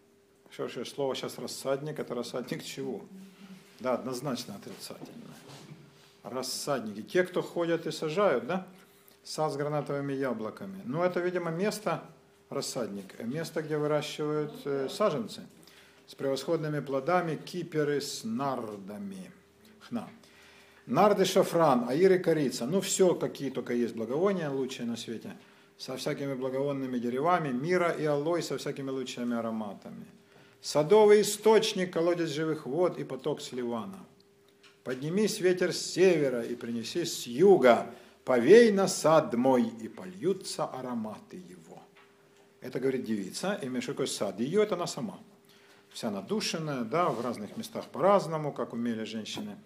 Что 0.51 0.69
же 0.69 0.87
слово 0.87 1.15
сейчас 1.15 1.39
рассадник, 1.39 1.99
это 1.99 2.15
рассадник 2.15 2.65
чего? 2.65 3.03
Да, 3.81 3.95
однозначно 3.95 4.55
отрицательное. 4.55 5.37
Рассадники. 6.23 7.03
Те, 7.03 7.23
кто 7.25 7.43
ходят 7.43 7.87
и 7.87 7.91
сажают, 7.91 8.47
да? 8.47 8.67
Сад 9.23 9.53
с 9.53 9.57
гранатовыми 9.57 10.15
яблоками. 10.15 10.81
Ну, 10.87 11.03
это, 11.03 11.21
видимо, 11.21 11.51
место, 11.51 12.03
рассадник, 12.49 13.15
э, 13.19 13.25
место, 13.25 13.61
где 13.61 13.77
выращивают 13.77 14.53
э, 14.65 14.89
саженцы 14.89 15.43
с 16.07 16.15
превосходными 16.15 16.81
плодами, 16.81 17.37
киперы 17.37 18.01
с 18.01 18.25
нардами. 18.25 19.31
Хна. 19.93 20.09
Нарды, 20.87 21.25
шафран, 21.27 21.89
аир 21.89 22.23
корица. 22.23 22.67
Ну, 22.67 22.81
все, 22.81 23.15
какие 23.15 23.51
только 23.51 23.75
есть 23.75 23.95
благовония 23.95 24.49
лучшие 24.49 24.87
на 24.87 24.97
свете. 24.97 25.37
Со 25.77 25.97
всякими 25.97 26.35
благовонными 26.35 26.99
деревами, 26.99 27.53
мира 27.53 27.91
и 27.91 28.05
алой 28.05 28.43
со 28.43 28.57
всякими 28.57 28.91
лучшими 28.91 29.37
ароматами. 29.37 30.07
Садовый 30.63 31.21
источник, 31.21 31.93
колодец 31.93 32.31
живых 32.31 32.67
вод 32.67 32.99
и 32.99 33.05
поток 33.05 33.43
с 33.43 33.53
Ливана. 33.53 33.99
Поднимись 34.83 35.41
ветер 35.41 35.73
с 35.73 35.79
севера 35.79 36.43
и 36.43 36.55
принеси 36.55 37.05
с 37.05 37.27
юга, 37.27 37.87
повей 38.25 38.73
на 38.73 38.89
сад 38.89 39.35
мой, 39.35 39.65
и 39.83 39.89
польются 39.89 40.65
ароматы 40.65 41.37
его. 41.37 41.83
Это 42.61 42.81
говорит 42.81 43.05
девица, 43.05 43.55
и 43.63 43.81
такое 43.81 44.07
сад? 44.07 44.41
Ее 44.41 44.63
это 44.63 44.75
она 44.75 44.87
сама. 44.87 45.19
Вся 45.91 46.11
надушенная, 46.11 46.85
да, 46.85 47.11
в 47.11 47.21
разных 47.21 47.57
местах 47.57 47.87
по-разному, 47.89 48.53
как 48.53 48.73
умели 48.73 49.05
женщины 49.05 49.59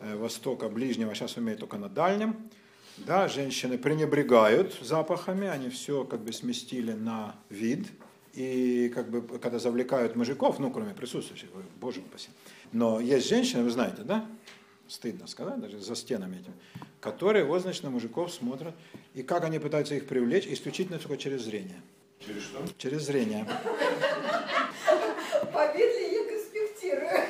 Востока, 0.00 0.68
Ближнего, 0.68 1.14
сейчас 1.14 1.36
умеют 1.36 1.60
только 1.60 1.76
на 1.76 1.88
Дальнем. 1.88 2.36
Да, 2.98 3.28
женщины 3.28 3.78
пренебрегают 3.78 4.76
запахами, 4.82 5.46
они 5.46 5.68
все 5.70 6.04
как 6.04 6.20
бы 6.20 6.32
сместили 6.32 6.92
на 6.92 7.36
вид. 7.48 7.86
И 8.34 8.90
как 8.94 9.10
бы, 9.10 9.38
когда 9.38 9.58
завлекают 9.58 10.14
мужиков, 10.14 10.58
ну, 10.58 10.70
кроме 10.70 10.94
присутствующих, 10.94 11.48
боже 11.80 12.00
упаси. 12.00 12.28
Но 12.72 13.00
есть 13.00 13.28
женщины, 13.28 13.64
вы 13.64 13.70
знаете, 13.70 14.02
да, 14.02 14.26
стыдно 14.86 15.26
сказать, 15.26 15.60
даже 15.60 15.80
за 15.80 15.96
стенами 15.96 16.36
этим, 16.36 16.52
которые 17.00 17.44
вот, 17.44 17.62
значит, 17.62 17.82
на 17.82 17.90
мужиков 17.90 18.32
смотрят, 18.32 18.74
и 19.14 19.22
как 19.22 19.44
они 19.44 19.58
пытаются 19.58 19.94
их 19.96 20.06
привлечь, 20.06 20.46
исключительно 20.46 20.98
только 20.98 21.16
через 21.16 21.42
зрение. 21.42 21.80
Через 22.24 22.42
что? 22.42 22.64
Через 22.76 23.02
зрение. 23.02 23.46
Победли 25.52 26.14
я 26.14 26.24
конспектирую. 26.30 27.26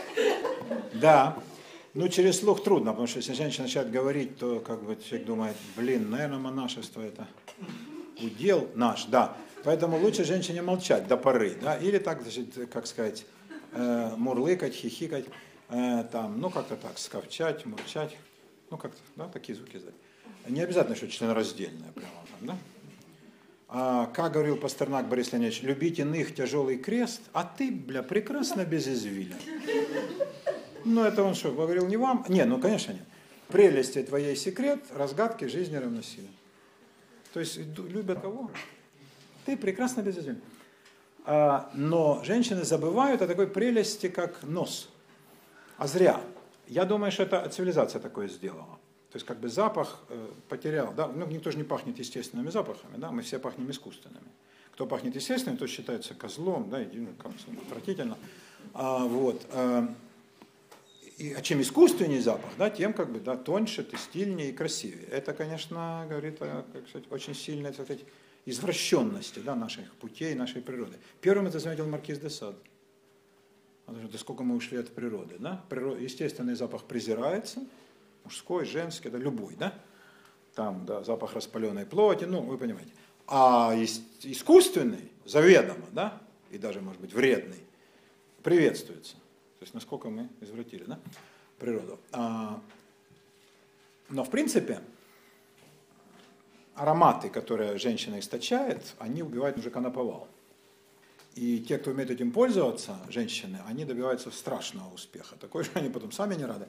Да. 0.95 1.39
Ну, 1.99 2.09
через 2.09 2.39
слух 2.39 2.63
трудно, 2.63 2.93
потому 2.93 3.09
что 3.09 3.17
если 3.17 3.33
женщина 3.33 3.65
начинает 3.65 3.91
говорить, 3.91 4.39
то 4.39 4.61
как 4.61 4.85
бы 4.85 4.95
человек 4.95 5.27
думает, 5.27 5.57
блин, 5.77 6.09
наверное, 6.11 6.39
монашество 6.39 7.03
это 7.03 7.27
удел 8.23 8.69
наш, 8.77 9.07
да. 9.07 9.37
Поэтому 9.65 9.99
лучше 9.99 10.23
женщине 10.23 10.63
молчать 10.63 11.09
до 11.09 11.17
поры, 11.17 11.57
да, 11.61 11.77
или 11.77 11.99
так, 11.99 12.23
значит, 12.23 12.71
как 12.73 12.87
сказать, 12.87 13.27
э, 13.73 14.13
мурлыкать, 14.17 14.75
хихикать, 14.75 15.25
э, 15.71 16.05
там, 16.13 16.41
ну, 16.41 16.51
как-то 16.51 16.77
так, 16.77 16.99
скавчать, 16.99 17.67
мурчать, 17.67 18.17
ну, 18.71 18.77
как-то, 18.77 19.01
да, 19.17 19.27
такие 19.27 19.57
звуки 19.57 19.79
издать. 19.79 19.95
Не 20.49 20.61
обязательно, 20.61 20.95
что 20.95 21.09
членораздельное 21.09 21.91
прямо 21.91 22.13
там, 22.31 22.47
да. 22.47 22.57
А, 23.67 24.07
как 24.07 24.35
говорил 24.35 24.57
Пастернак 24.57 25.09
Борис 25.09 25.33
Леонидович, 25.33 25.63
любить 25.63 25.99
иных 25.99 26.33
тяжелый 26.33 26.79
крест, 26.79 27.23
а 27.33 27.43
ты, 27.43 27.73
бля, 27.73 28.05
прекрасно 28.05 28.65
без 28.65 28.87
извилин. 28.87 29.35
Ну, 30.89 31.05
это 31.05 31.23
он 31.23 31.35
что, 31.35 31.53
говорил 31.53 31.87
не 31.87 31.99
вам? 31.99 32.25
Не, 32.29 32.45
ну, 32.47 32.59
конечно, 32.59 32.93
нет. 32.93 33.03
Прелести 33.49 34.03
твоей 34.03 34.35
секрет, 34.37 34.81
разгадки 34.95 35.45
жизни 35.45 35.77
равносилен. 35.77 36.31
То 37.35 37.41
есть 37.41 37.59
любят 37.59 38.21
кого? 38.21 38.51
Ты 39.45 39.57
прекрасно 39.57 40.01
без 40.01 40.17
извилин. 40.17 40.41
А, 41.27 41.71
но 41.75 42.23
женщины 42.25 42.65
забывают 42.65 43.21
о 43.21 43.27
такой 43.27 43.49
прелести, 43.49 44.09
как 44.09 44.43
нос. 44.43 44.89
А 45.77 45.87
зря. 45.87 46.23
Я 46.67 46.87
думаю, 46.87 47.13
что 47.13 47.25
это 47.25 47.47
цивилизация 47.51 48.01
такое 48.01 48.29
сделала. 48.29 48.79
То 49.11 49.17
есть 49.17 49.27
как 49.27 49.41
бы 49.41 49.49
запах 49.49 50.01
э, 50.09 50.29
потерял, 50.49 50.93
да, 50.95 51.07
ну 51.07 51.27
никто 51.27 51.51
же 51.51 51.59
не 51.59 51.65
пахнет 51.65 51.99
естественными 51.99 52.51
запахами, 52.51 52.97
да, 52.97 53.11
мы 53.11 53.23
все 53.23 53.39
пахнем 53.39 53.71
искусственными. 53.71 54.29
Кто 54.73 54.87
пахнет 54.87 55.15
естественным, 55.15 55.59
тот 55.59 55.69
считается 55.69 56.15
козлом, 56.15 56.71
да, 56.71 56.83
и, 56.83 56.97
ну, 56.97 57.09
как 57.19 57.33
отвратительно. 57.63 58.17
А, 58.75 59.05
вот, 59.05 59.47
э, 59.53 59.89
и, 61.19 61.33
а 61.33 61.43
чем 61.43 61.61
искусственнее 61.61 62.23
запах, 62.23 62.51
да, 62.57 62.71
тем 62.71 62.93
как 62.93 63.13
бы, 63.13 63.19
да, 63.21 63.37
тоньше, 63.37 63.83
ты 63.83 63.97
стильнее 63.97 64.51
и 64.51 64.53
красивее. 64.53 65.07
Это, 65.09 65.33
конечно, 65.33 66.07
говорит 66.09 66.41
о, 66.41 66.65
как 66.73 66.89
сказать, 66.89 67.11
очень 67.11 67.35
сильной, 67.35 67.73
так 67.73 67.87
сказать, 67.87 68.05
извращенности, 68.47 69.41
да, 69.41 69.55
наших 69.55 69.93
путей, 69.97 70.35
нашей 70.35 70.63
природы. 70.63 70.97
Первым 71.21 71.49
это 71.49 71.59
заметил 71.59 71.87
маркиз 71.89 72.19
де 72.19 72.31
Сад. 72.31 72.57
Он 73.87 73.95
говорит, 73.95 74.13
да 74.13 74.19
сколько 74.19 74.43
мы 74.43 74.55
ушли 74.55 74.79
от 74.79 74.89
природы, 74.91 75.37
да? 75.39 75.65
Приро- 75.69 76.01
Естественный 76.01 76.55
запах 76.55 76.85
презирается, 76.85 77.61
мужской, 78.25 78.65
женский, 78.65 79.11
да, 79.11 79.19
любой, 79.19 79.55
да? 79.57 79.75
Там, 80.55 80.87
да, 80.87 81.03
запах 81.05 81.35
распаленной 81.35 81.85
плоти, 81.87 82.25
ну, 82.25 82.43
вы 82.43 82.59
понимаете. 82.59 82.93
А 83.27 83.75
ис- 83.75 84.03
искусственный, 84.23 85.11
заведомо, 85.25 85.87
да, 85.93 86.21
и 86.51 86.59
даже, 86.59 86.81
может 86.81 87.01
быть, 87.01 87.13
вредный, 87.13 87.61
приветствуется. 88.43 89.17
То 89.59 89.65
есть, 89.65 89.75
насколько 89.75 90.09
мы 90.09 90.29
извратили, 90.41 90.85
да, 90.85 91.01
природу. 91.59 91.99
А, 92.13 92.61
но, 94.09 94.25
в 94.25 94.31
принципе, 94.31 94.81
ароматы, 96.75 97.29
которые 97.29 97.77
женщина 97.79 98.19
источает, 98.21 98.95
они 98.99 99.23
убивают 99.23 99.57
мужика 99.57 99.81
на 99.81 99.91
повал. 99.91 100.29
И 101.35 101.61
те, 101.61 101.79
кто 101.79 101.91
умеет 101.91 102.11
этим 102.11 102.33
пользоваться, 102.33 102.99
женщины, 103.09 103.59
они 103.67 103.85
добиваются 103.85 104.31
страшного 104.31 104.93
успеха. 104.93 105.37
Такой 105.37 105.65
же 105.65 105.71
они 105.75 105.89
потом 105.89 106.11
сами 106.11 106.35
не 106.35 106.45
рады. 106.45 106.67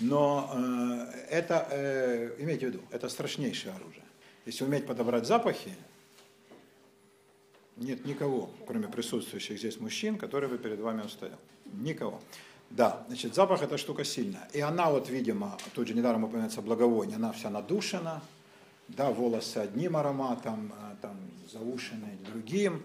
Но 0.00 0.50
э, 0.54 1.26
это, 1.30 1.66
э, 1.70 2.36
имейте 2.38 2.66
в 2.66 2.70
виду, 2.70 2.82
это 2.90 3.08
страшнейшее 3.08 3.74
оружие. 3.74 4.04
Если 4.46 4.64
уметь 4.64 4.86
подобрать 4.86 5.26
запахи, 5.26 5.74
нет 7.82 8.04
никого, 8.04 8.50
кроме 8.66 8.88
присутствующих 8.88 9.58
здесь 9.58 9.80
мужчин, 9.80 10.18
который 10.18 10.48
бы 10.48 10.58
перед 10.58 10.80
вами 10.80 11.02
устоял. 11.02 11.38
Никого. 11.72 12.20
Да, 12.70 13.04
значит, 13.08 13.34
запах 13.34 13.62
это 13.62 13.76
штука 13.76 14.04
сильная. 14.04 14.48
И 14.52 14.60
она 14.60 14.90
вот, 14.90 15.10
видимо, 15.10 15.58
тут 15.74 15.88
же 15.88 15.94
недаром 15.94 16.24
упоминается 16.24 16.62
благовоние, 16.62 17.16
она 17.16 17.32
вся 17.32 17.50
надушена, 17.50 18.22
да, 18.88 19.10
волосы 19.10 19.58
одним 19.58 19.96
ароматом, 19.96 20.72
а, 20.78 20.96
там 21.02 21.16
заушены 21.50 22.18
другим, 22.26 22.82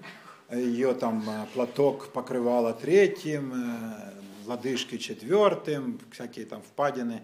ее 0.52 0.94
там 0.94 1.30
э, 1.30 1.46
платок 1.54 2.10
покрывало 2.14 2.74
третьим, 2.74 3.54
э, 3.54 4.14
лодыжки 4.46 4.98
четвертым, 4.98 6.00
всякие 6.12 6.46
там 6.46 6.62
впадины 6.62 7.22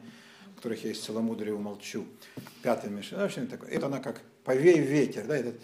которых 0.63 0.85
я 0.85 0.91
из 0.91 1.01
целомудрия 1.01 1.53
умолчу. 1.53 2.05
Пятый 2.61 2.89
Мишель. 2.89 3.17
В 3.17 3.21
общем, 3.23 3.47
такой. 3.47 3.67
Это 3.67 3.87
она 3.87 3.99
как 3.99 4.21
повей 4.45 4.79
ветер, 4.79 5.27
да, 5.27 5.35
этот 5.35 5.59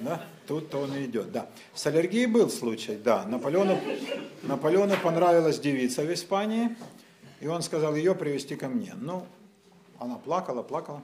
да? 0.00 0.22
Тут 0.46 0.74
он 0.74 0.94
и 0.94 1.04
идет, 1.04 1.32
да. 1.32 1.48
С 1.74 1.86
аллергией 1.86 2.26
был 2.26 2.50
случай, 2.50 2.96
да. 2.96 3.24
Наполеону, 3.26 3.78
Наполеону 4.42 4.96
понравилась 5.02 5.58
девица 5.58 6.02
в 6.02 6.12
Испании, 6.12 6.76
и 7.40 7.46
он 7.46 7.62
сказал 7.62 7.94
ее 7.94 8.14
привести 8.14 8.56
ко 8.56 8.68
мне. 8.68 8.94
Ну, 9.00 9.26
она 9.98 10.16
плакала, 10.16 10.62
плакала. 10.62 11.02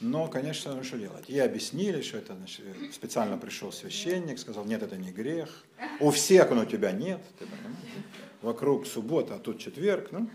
Но, 0.00 0.28
конечно, 0.28 0.74
ну 0.74 0.82
что 0.82 0.96
делать? 0.96 1.28
Ей 1.28 1.42
объяснили, 1.42 2.00
что 2.00 2.16
это 2.16 2.34
значит, 2.34 2.64
специально 2.94 3.36
пришел 3.36 3.70
священник, 3.70 4.38
сказал, 4.38 4.64
нет, 4.64 4.82
это 4.82 4.96
не 4.96 5.10
грех. 5.10 5.64
У 6.00 6.10
всех, 6.10 6.50
но 6.50 6.62
у 6.62 6.64
тебя 6.64 6.92
нет. 6.92 7.20
Ты 7.38 7.46
Вокруг 8.40 8.86
суббота, 8.86 9.34
а 9.34 9.38
тут 9.38 9.58
четверг. 9.58 10.08
Ну, 10.10 10.30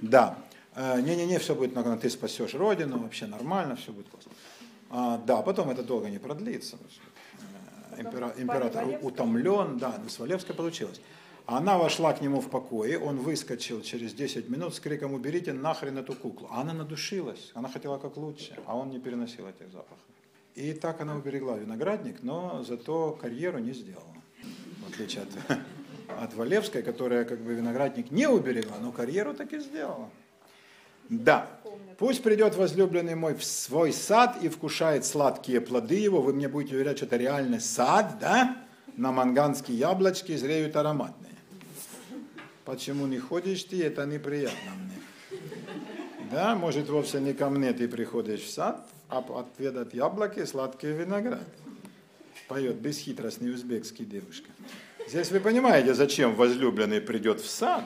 да. 0.00 0.38
Э, 0.74 0.98
не-не-не, 1.02 1.38
все 1.38 1.54
будет 1.54 1.74
нормально, 1.74 2.00
ты 2.00 2.08
спасешь 2.08 2.54
родину, 2.54 2.98
вообще 2.98 3.26
нормально, 3.26 3.76
все 3.76 3.92
будет 3.92 4.08
классно. 4.08 4.32
А, 4.88 5.18
да, 5.18 5.42
потом 5.42 5.68
это 5.70 5.82
долго 5.82 6.08
не 6.08 6.18
продлится. 6.18 6.78
Импера, 7.98 8.32
император 8.36 8.98
утомлен, 9.02 9.78
да, 9.78 10.00
с 10.08 10.18
Валевской 10.18 10.54
получилось. 10.54 11.00
Она 11.46 11.76
вошла 11.76 12.12
к 12.12 12.20
нему 12.20 12.40
в 12.40 12.48
покое, 12.48 12.98
он 12.98 13.18
выскочил 13.18 13.82
через 13.82 14.14
10 14.14 14.48
минут 14.48 14.74
с 14.74 14.80
криком 14.80 15.12
«Уберите 15.12 15.52
нахрен 15.52 15.98
эту 15.98 16.14
куклу!» 16.14 16.48
а 16.50 16.60
Она 16.60 16.72
надушилась, 16.72 17.50
она 17.54 17.68
хотела 17.68 17.98
как 17.98 18.16
лучше, 18.16 18.56
а 18.66 18.76
он 18.76 18.90
не 18.90 19.00
переносил 19.00 19.46
этих 19.48 19.72
запахов. 19.72 19.98
И 20.54 20.72
так 20.72 21.00
она 21.00 21.16
уберегла 21.16 21.56
виноградник, 21.56 22.22
но 22.22 22.62
зато 22.62 23.12
карьеру 23.20 23.58
не 23.58 23.72
сделала. 23.72 24.14
В 24.86 24.92
отличие 24.92 25.24
от, 25.24 25.58
от 26.22 26.34
Валевской, 26.34 26.82
которая 26.82 27.24
как 27.24 27.40
бы 27.40 27.54
виноградник 27.54 28.10
не 28.10 28.28
уберегла, 28.28 28.76
но 28.80 28.92
карьеру 28.92 29.34
таки 29.34 29.58
сделала. 29.58 30.10
Да. 31.08 31.48
Пусть 31.98 32.22
придет 32.22 32.56
возлюбленный 32.56 33.14
мой 33.14 33.34
в 33.34 33.44
свой 33.44 33.92
сад 33.92 34.38
и 34.42 34.48
вкушает 34.48 35.04
сладкие 35.04 35.60
плоды 35.60 35.94
его. 35.94 36.20
Вы 36.20 36.32
мне 36.32 36.48
будете 36.48 36.74
уверять, 36.76 36.96
что 36.96 37.06
это 37.06 37.16
реальный 37.16 37.60
сад, 37.60 38.18
да? 38.20 38.56
На 38.96 39.12
манганские 39.12 39.78
яблочки 39.78 40.36
зреют 40.36 40.74
ароматные. 40.76 41.32
Почему 42.64 43.06
не 43.06 43.18
ходишь 43.18 43.64
ты, 43.64 43.84
это 43.84 44.04
неприятно 44.06 44.70
мне. 44.84 45.40
Да, 46.30 46.54
может, 46.54 46.88
вовсе 46.88 47.20
не 47.20 47.34
ко 47.34 47.50
мне 47.50 47.72
ты 47.72 47.88
приходишь 47.88 48.40
в 48.40 48.50
сад, 48.50 48.88
а 49.08 49.18
отведать 49.18 49.94
яблоки, 49.94 50.44
сладкий 50.44 50.88
виноград. 50.88 51.46
Поет 52.48 52.76
бесхитростный 52.76 53.52
узбекский 53.52 54.04
девушка. 54.04 54.48
Здесь 55.08 55.30
вы 55.30 55.40
понимаете, 55.40 55.94
зачем 55.94 56.34
возлюбленный 56.34 57.00
придет 57.00 57.40
в 57.40 57.48
сад 57.48 57.84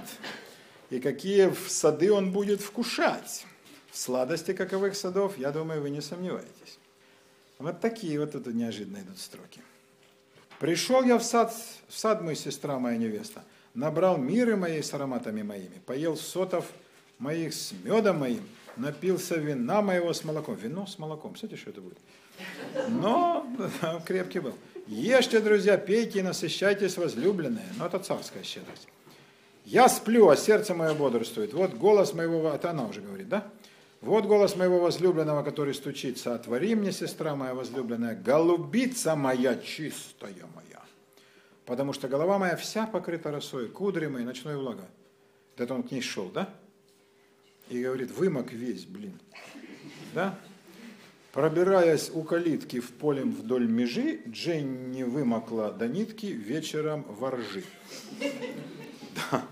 и 0.91 1.01
какие 1.01 1.53
сады 1.69 2.13
он 2.13 2.33
будет 2.33 2.61
вкушать. 2.61 3.47
В 3.91 3.99
сладости 3.99 4.53
каковых 4.53 4.95
садов, 4.95 5.39
я 5.39 5.51
думаю, 5.51 5.81
вы 5.81 5.91
не 5.91 6.01
сомневаетесь. 6.01 6.79
Вот 7.59 7.81
такие 7.81 8.21
вот 8.21 8.33
тут 8.33 8.47
неожиданно 8.47 8.99
идут 8.99 9.19
строки. 9.19 9.63
Пришел 10.59 11.03
я 11.03 11.19
в 11.19 11.25
сад, 11.25 11.55
в 11.89 11.97
сад 11.97 12.23
мой, 12.23 12.37
сестра 12.37 12.79
моя 12.79 12.97
невеста, 12.97 13.43
набрал 13.75 14.17
миры 14.19 14.57
моей 14.57 14.83
с 14.83 14.93
ароматами 14.93 15.43
моими, 15.43 15.81
поел 15.87 16.17
сотов 16.17 16.67
моих 17.19 17.55
с 17.55 17.73
медом 17.85 18.19
моим, 18.19 18.47
напился 18.77 19.37
вина 19.37 19.83
моего 19.83 20.13
с 20.13 20.25
молоком. 20.25 20.57
Вино 20.57 20.87
с 20.87 20.99
молоком, 20.99 21.35
кстати, 21.35 21.57
что 21.57 21.71
это 21.71 21.81
будет? 21.81 21.99
Но 22.89 23.47
крепкий 24.07 24.41
был. 24.41 24.55
Ешьте, 24.87 25.41
друзья, 25.41 25.79
пейте 25.79 26.21
и 26.21 26.23
насыщайтесь, 26.23 26.97
возлюбленные. 26.97 27.67
Но 27.79 27.87
это 27.87 27.99
царская 27.99 28.43
щедрость. 28.43 28.89
Я 29.67 29.89
сплю, 29.89 30.29
а 30.29 30.37
сердце 30.37 30.75
мое 30.75 30.95
бодрствует. 30.95 31.53
Вот 31.53 31.75
голос 31.75 32.15
моего, 32.15 32.51
это 32.51 32.71
она 32.71 32.87
уже 32.87 33.01
говорит, 33.01 33.29
да? 33.29 33.51
Вот 34.01 34.25
голос 34.25 34.55
моего 34.55 34.79
возлюбленного, 34.79 35.43
который 35.43 35.75
стучится. 35.75 36.37
Отвори 36.37 36.77
мне, 36.77 36.93
сестра 36.93 37.35
моя 37.35 37.53
возлюбленная, 37.53 38.15
голубица 38.15 39.17
моя 39.17 39.57
чистая 39.57 40.47
моя. 40.55 40.81
Потому 41.65 41.93
что 41.93 42.07
голова 42.07 42.39
моя 42.39 42.55
вся 42.55 42.87
покрыта 42.87 43.33
росой, 43.33 43.67
кудри 43.67 44.07
мои, 44.07 44.23
ночной 44.23 44.57
влага. 44.57 44.87
Это 45.57 45.75
он 45.75 45.83
к 45.83 45.91
ней 45.91 46.01
шел, 46.01 46.29
да? 46.29 46.49
И 47.69 47.83
говорит, 47.83 48.13
вымок 48.13 48.53
весь, 48.53 48.85
блин. 48.85 49.19
Да? 50.15 50.39
Пробираясь 51.33 52.09
у 52.15 52.23
калитки 52.23 52.79
в 52.79 52.93
полем 52.93 53.33
вдоль 53.33 53.67
межи, 53.67 54.23
Дженни 54.29 55.03
вымокла 55.03 55.73
до 55.73 55.89
нитки 55.89 56.27
вечером 56.27 57.03
воржи. 57.09 57.65
Да 59.33 59.43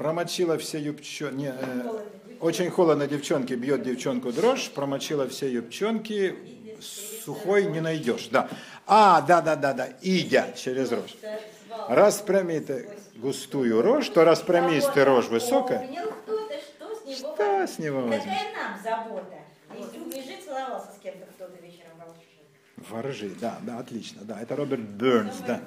промочила 0.00 0.56
все 0.56 0.78
юбчонки, 0.80 1.52
э, 1.54 2.00
очень 2.40 2.70
холодно 2.70 3.06
девчонки, 3.06 3.52
бьет 3.52 3.82
девчонку 3.82 4.32
дрожь, 4.32 4.70
промочила 4.70 5.28
все 5.28 5.52
юбчонки, 5.52 6.34
сухой 6.80 7.66
не 7.66 7.80
найдешь. 7.80 8.28
Да. 8.28 8.48
А, 8.86 9.20
да, 9.20 9.42
да, 9.42 9.56
да, 9.56 9.74
да, 9.74 9.88
идя 10.00 10.52
через 10.52 10.90
рожь. 10.90 11.14
Распрями 11.86 12.60
ты 12.60 12.88
густую 13.16 13.82
рожь, 13.82 14.08
то 14.08 14.24
распрямись 14.24 14.86
ты 14.86 15.04
рожь 15.04 15.28
высокая. 15.28 15.86
Что 17.14 17.66
с 17.66 17.78
него 17.78 18.00
возьмешь? 18.00 18.24
Какая 18.24 18.54
нам 18.54 18.82
забота? 18.82 19.36
Если 19.76 19.98
убежит, 19.98 20.42
целовался 20.42 20.92
с 20.96 21.02
кем-то 21.02 21.26
кто-то 21.36 21.62
вечером 21.62 21.90
Воржи, 22.88 23.32
да, 23.38 23.58
да, 23.60 23.78
отлично, 23.78 24.22
да, 24.24 24.40
это 24.40 24.56
Роберт 24.56 24.80
Бернс, 24.80 25.36
да. 25.46 25.60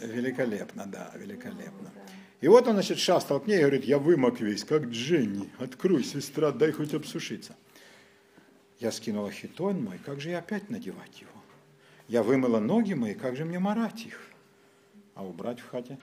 Великолепно, 0.00 0.84
да, 0.86 1.10
великолепно. 1.16 1.90
И 2.44 2.48
вот 2.48 2.68
он, 2.68 2.74
значит, 2.74 2.98
шастал 2.98 3.40
к 3.40 3.46
ней 3.46 3.56
и 3.56 3.60
говорит, 3.60 3.86
я 3.86 3.98
вымок 3.98 4.38
весь, 4.38 4.64
как 4.64 4.84
Дженни. 4.88 5.48
Открой, 5.58 6.04
сестра, 6.04 6.52
дай 6.52 6.72
хоть 6.72 6.92
обсушиться. 6.92 7.56
Я 8.80 8.92
скинула 8.92 9.30
хитон 9.30 9.82
мой, 9.82 9.98
как 10.04 10.20
же 10.20 10.28
я 10.28 10.40
опять 10.40 10.68
надевать 10.68 11.22
его? 11.22 11.30
Я 12.06 12.22
вымыла 12.22 12.58
ноги 12.58 12.92
мои, 12.92 13.14
как 13.14 13.34
же 13.34 13.46
мне 13.46 13.58
марать 13.58 14.04
их? 14.04 14.20
А 15.14 15.24
убрать 15.24 15.58
в 15.58 15.70
хате? 15.70 15.96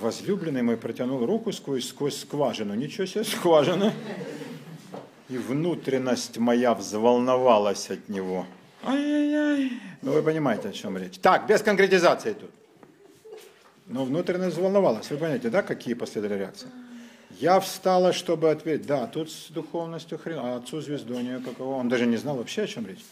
Возлюбленный 0.00 0.62
мой 0.62 0.76
протянул 0.76 1.26
руку 1.26 1.50
сквозь, 1.50 1.88
сквозь 1.88 2.20
скважину. 2.20 2.74
Ничего 2.74 3.04
себе, 3.04 3.24
скважина. 3.24 3.92
И 5.28 5.36
внутренность 5.36 6.38
моя 6.38 6.72
взволновалась 6.72 7.90
от 7.90 8.08
него. 8.08 8.46
Ай-яй-яй. 8.84 9.72
Ну, 10.02 10.12
вы 10.12 10.22
понимаете, 10.22 10.68
о 10.68 10.72
чем 10.72 10.96
речь. 10.96 11.18
Так, 11.18 11.48
без 11.48 11.62
конкретизации 11.62 12.34
тут. 12.34 12.50
Но 13.86 14.04
внутренность 14.04 14.56
взволновалась. 14.56 15.10
Вы 15.10 15.18
понимаете, 15.18 15.50
да, 15.50 15.62
какие 15.62 15.94
последовали 15.94 16.38
реакции? 16.38 16.68
Я 17.38 17.60
встала, 17.60 18.12
чтобы 18.12 18.50
ответить. 18.50 18.86
Да, 18.86 19.06
тут 19.06 19.30
с 19.30 19.50
духовностью 19.50 20.18
хрен. 20.18 20.38
А 20.38 20.56
отцу 20.56 20.80
Звездонию 20.80 21.42
каково? 21.42 21.74
Он 21.76 21.88
даже 21.88 22.06
не 22.06 22.16
знал 22.16 22.36
вообще, 22.36 22.62
о 22.62 22.66
чем 22.66 22.86
речь. 22.86 23.04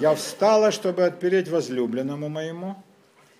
Я 0.00 0.14
встала, 0.14 0.70
чтобы 0.70 1.04
отпереть 1.04 1.48
возлюбленному 1.48 2.28
моему, 2.28 2.82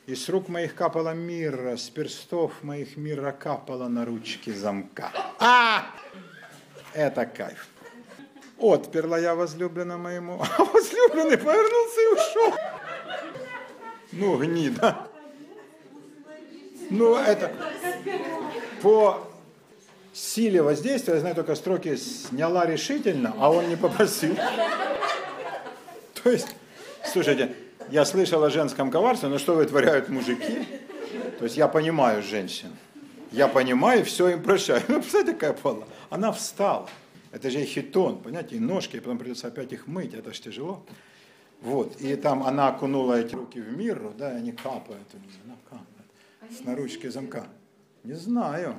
и 0.07 0.15
с 0.15 0.29
рук 0.29 0.49
моих 0.49 0.75
капала 0.75 1.15
мира, 1.15 1.77
с 1.77 1.89
перстов 1.89 2.63
моих 2.63 2.97
мира 2.97 3.33
капала 3.33 3.89
на 3.89 4.05
ручки 4.05 4.51
замка. 4.51 5.11
А! 5.41 5.87
Это 6.93 7.27
кайф. 7.27 7.67
Отперла 8.59 9.19
я 9.19 9.35
возлюбленному 9.35 10.05
моему, 10.05 10.43
а 10.59 10.65
возлюбленный 10.65 11.39
повернулся 11.39 12.01
и 12.01 12.07
ушел. 12.15 12.55
Ну, 14.13 14.39
гнида. 14.39 15.09
Ну, 16.91 17.17
это 17.17 17.53
по 18.83 19.27
силе 20.13 20.63
воздействия, 20.63 21.15
я 21.15 21.21
знаю 21.21 21.35
только 21.35 21.55
строки 21.55 21.97
«сняла 21.97 22.67
решительно», 22.67 23.35
а 23.39 23.51
он 23.51 23.69
не 23.69 23.77
попросил. 23.77 24.37
То 26.23 26.31
есть, 26.31 26.55
слушайте, 27.05 27.55
я 27.91 28.05
слышал 28.05 28.43
о 28.43 28.51
женском 28.51 28.91
коварстве, 28.91 29.29
но 29.29 29.39
что 29.39 29.55
вытворяют 29.55 30.09
мужики? 30.09 30.67
То 31.39 31.45
есть 31.45 31.57
я 31.57 31.69
понимаю 31.69 32.23
женщин. 32.23 32.69
Я 33.31 33.49
понимаю, 33.49 34.05
все 34.05 34.29
им 34.29 34.43
прощаю. 34.43 34.83
Ну, 34.89 35.01
представляете, 35.01 35.33
какая 35.33 35.53
пола? 35.53 35.89
Она 36.09 36.31
встала. 36.33 36.89
Это 37.33 37.51
же 37.51 37.65
хитон, 37.65 38.19
понимаете, 38.19 38.57
и 38.57 38.61
ножки, 38.61 38.97
и 38.97 39.01
потом 39.01 39.19
придется 39.19 39.49
опять 39.49 39.73
их 39.73 39.89
мыть, 39.89 40.15
это 40.15 40.33
же 40.33 40.41
тяжело. 40.41 40.85
Вот, 41.61 42.01
и 42.01 42.15
там 42.15 42.45
она 42.45 42.69
окунула 42.69 43.21
эти 43.21 43.35
руки 43.35 43.61
в 43.61 43.77
миру, 43.77 44.13
да, 44.17 44.33
и 44.33 44.37
они 44.37 44.53
капают. 44.53 45.09
Она 45.45 45.57
капает 45.64 45.64
с 46.51 46.65
наручки 46.65 47.09
замка? 47.09 47.47
Не 48.03 48.15
знаю. 48.15 48.79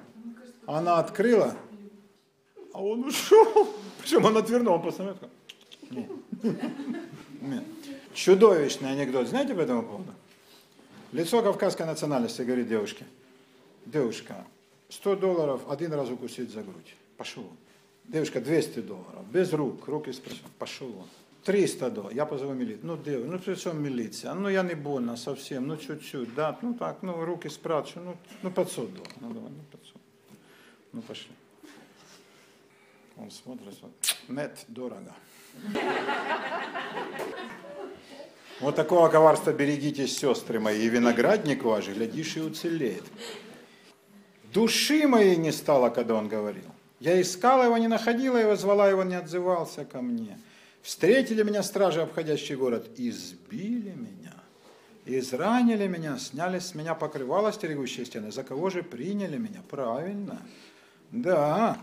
Она 0.66 1.00
открыла, 1.00 1.56
а 2.74 2.84
он 2.84 3.06
ушел. 3.06 3.70
Причем 4.02 4.26
он 4.26 4.38
отвернул, 4.38 4.76
он 4.76 4.82
посмотрел. 4.82 5.30
Чудовищный 8.14 8.92
анекдот. 8.92 9.28
Знаете 9.28 9.54
по 9.54 9.62
этому 9.62 9.84
поводу? 9.84 10.14
Лицо 11.12 11.42
кавказской 11.42 11.86
национальности 11.86 12.42
говорит 12.42 12.68
девушке. 12.68 13.06
Девушка, 13.86 14.46
100 14.90 15.16
долларов 15.18 15.62
один 15.70 15.94
раз 15.94 16.10
укусить 16.10 16.52
за 16.52 16.62
грудь. 16.64 16.96
Пошел 17.18 17.44
он. 17.44 17.58
Девушка, 18.06 18.42
200 18.42 18.80
долларов. 18.82 19.26
Без 19.32 19.54
рук. 19.54 19.88
Руки 19.88 20.12
спросил. 20.12 20.44
Пошел 20.60 20.88
он. 20.88 21.08
300 21.45 21.91
долларов. 21.91 22.17
Я 22.17 22.27
позову 22.27 22.55
милицию. 22.55 22.81
Ну, 22.83 22.97
де, 22.97 23.19
ви? 23.19 23.27
ну 23.31 23.39
при 23.39 23.57
чому 23.57 23.81
міліція? 23.81 24.35
Ну, 24.35 24.51
я 24.51 24.63
не 24.63 24.75
больно 24.75 25.17
совсем, 25.17 25.67
ну, 25.67 25.77
чуть-чуть, 25.77 26.35
да, 26.35 26.59
ну, 26.63 26.75
так, 26.75 26.97
ну, 27.03 27.25
руки 27.25 27.51
спрячу, 27.51 28.01
ну, 28.05 28.15
ну, 28.43 28.51
500 28.51 28.95
долларов. 28.95 29.17
Ну, 29.21 29.29
давай, 29.29 29.51
ну, 29.51 29.79
500. 29.79 29.97
Ну, 30.93 31.03
пошли. 31.03 31.33
Он 33.17 33.31
смотрит, 33.31 33.75
вот, 33.83 33.91
нет, 34.29 34.65
дорого. 34.69 35.15
Вот 38.61 38.77
такого 38.77 39.09
коварства 39.09 39.53
берегитесь, 39.53 40.19
сестры 40.19 40.61
мои, 40.61 40.83
и 40.83 40.89
виноградник 40.89 41.65
ваш, 41.65 41.89
глядишь, 41.89 42.37
и 42.37 42.41
уцелеет. 42.41 43.05
Души 44.53 45.07
моей 45.07 45.37
не 45.37 45.53
стало, 45.53 45.91
когда 45.91 46.15
он 46.15 46.29
говорил. 46.29 46.71
Я 47.01 47.21
искала 47.21 47.65
его, 47.65 47.79
не 47.79 47.89
находила 47.89 48.37
его, 48.37 48.57
звала 48.57 48.89
его, 48.89 49.05
не 49.05 49.15
отзывался 49.15 49.85
ко 49.85 50.03
мне. 50.03 50.39
Встретили 50.86 51.42
меня 51.42 51.64
стражи, 51.64 52.00
обходящий 52.00 52.54
город, 52.54 52.92
избили 52.98 53.90
меня, 53.90 54.36
изранили 55.04 55.88
меня, 55.88 56.20
сняли 56.20 56.60
с 56.60 56.76
меня 56.76 56.94
покрывало 56.94 57.52
стерегущие 57.52 58.06
стены. 58.06 58.32
За 58.32 58.44
кого 58.44 58.70
же 58.70 58.84
приняли 58.84 59.40
меня? 59.40 59.64
Правильно. 59.68 60.40
Да. 61.12 61.80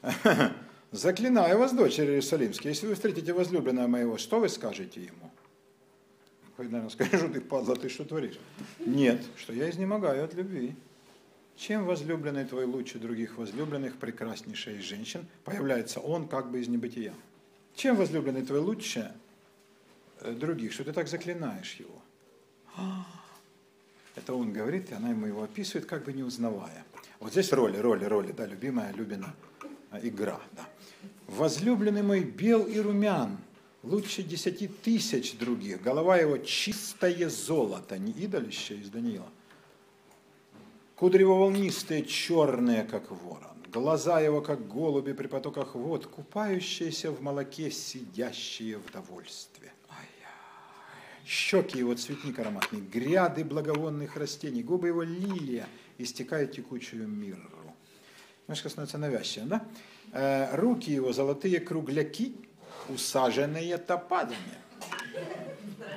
Заклинаю 0.92 1.58
вас, 1.58 1.72
дочери 1.72 2.12
Иерусалимские, 2.12 2.70
если 2.70 2.86
вы 2.86 2.94
встретите 2.94 3.32
возлюбленного 3.32 3.88
моего, 3.88 4.16
что 4.16 4.38
вы 4.38 4.48
скажете 4.48 5.00
ему? 5.02 5.32
Хоть, 6.56 6.70
наверное, 6.70 6.90
скажу, 6.90 7.28
ты 7.28 7.40
падла, 7.40 7.74
ты 7.74 7.88
что 7.88 8.04
творишь? 8.04 8.38
Нет, 8.78 9.22
что 9.36 9.54
я 9.54 9.68
изнемогаю 9.68 10.24
от 10.24 10.34
любви. 10.34 10.76
Чем 11.56 11.84
возлюбленный 11.84 12.44
твой 12.44 12.66
лучше 12.66 13.00
других 13.00 13.38
возлюбленных, 13.38 13.96
прекраснейшая 13.96 14.76
из 14.76 14.84
женщин, 14.84 15.26
появляется 15.42 15.98
он 15.98 16.28
как 16.28 16.52
бы 16.52 16.60
из 16.60 16.68
небытия. 16.68 17.12
Чем 17.76 17.96
возлюбленный 17.96 18.42
твой 18.42 18.60
лучше 18.60 19.12
э, 20.20 20.32
других, 20.32 20.72
что 20.72 20.82
ты 20.82 20.92
так 20.94 21.08
заклинаешь 21.08 21.74
его? 21.74 22.02
Это 24.16 24.34
он 24.34 24.50
говорит, 24.50 24.90
и 24.90 24.94
она 24.94 25.10
ему 25.10 25.26
его 25.26 25.42
описывает, 25.42 25.86
как 25.86 26.04
бы 26.04 26.14
не 26.14 26.22
узнавая. 26.22 26.84
Вот 27.20 27.32
здесь 27.32 27.52
роли, 27.52 27.76
роли, 27.76 28.06
роли, 28.06 28.32
да, 28.32 28.46
любимая, 28.46 28.94
любина, 28.94 29.34
а, 29.90 30.00
игра, 30.00 30.40
да. 30.52 30.66
Возлюбленный 31.26 32.02
мой 32.02 32.24
бел 32.24 32.64
и 32.66 32.78
румян, 32.78 33.36
лучше 33.82 34.22
десяти 34.22 34.68
тысяч 34.68 35.36
других, 35.36 35.82
голова 35.82 36.16
его 36.16 36.38
чистое 36.38 37.28
золото, 37.28 37.98
не 37.98 38.12
идолище 38.12 38.76
из 38.76 38.88
Даниила, 38.88 39.28
Кудрево-волнистые, 40.96 42.06
черные, 42.06 42.84
как 42.84 43.10
ворон. 43.10 43.55
Глаза 43.72 44.20
его, 44.20 44.40
как 44.40 44.68
голуби 44.68 45.12
при 45.12 45.26
потоках 45.26 45.74
вод, 45.74 46.06
купающиеся 46.06 47.10
в 47.10 47.20
молоке, 47.22 47.70
сидящие 47.70 48.78
в 48.78 48.90
довольстве. 48.92 49.72
Щеки 51.26 51.78
его 51.78 51.94
цветник 51.94 52.38
ароматный, 52.38 52.80
гряды 52.80 53.44
благовонных 53.44 54.16
растений, 54.16 54.62
губы 54.62 54.88
его 54.88 55.02
лилия, 55.02 55.66
истекают 55.98 56.52
текучую 56.52 57.08
мирру. 57.08 57.74
Немножко 58.46 58.68
становится 58.68 58.98
навязчиво, 58.98 59.46
да? 59.46 59.64
Э, 60.12 60.54
руки 60.54 60.92
его 60.92 61.12
золотые 61.12 61.58
кругляки, 61.58 62.36
усаженные 62.88 63.76
топазами. 63.78 64.38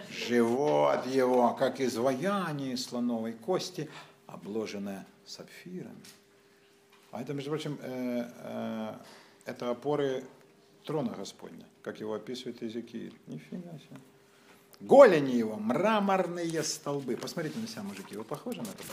Живот 0.09 1.05
его, 1.05 1.53
как 1.53 1.79
изваяние 1.79 2.75
слоновой 2.75 3.33
кости, 3.33 3.87
обложенное 4.25 5.05
сапфирами. 5.27 6.01
А 7.11 7.22
это, 7.22 7.34
между 7.34 7.49
прочим, 7.49 7.77
э, 7.81 8.30
э, 8.44 8.94
это 9.45 9.72
опоры 9.72 10.23
трона 10.86 11.14
Господня, 11.15 11.65
как 11.81 11.99
его 11.99 12.14
описывает 12.14 12.61
Иезекииль. 12.61 13.18
Нифига 13.27 13.72
себе. 13.80 13.99
Голени 14.80 15.36
его, 15.36 15.56
мраморные 15.56 16.64
столбы. 16.64 17.18
Посмотрите 17.18 17.60
на 17.60 17.68
себя, 17.68 17.84
мужики, 17.84 18.15
вы 18.15 18.23
похожи 18.23 18.61
на 18.61 18.68
это? 18.68 18.84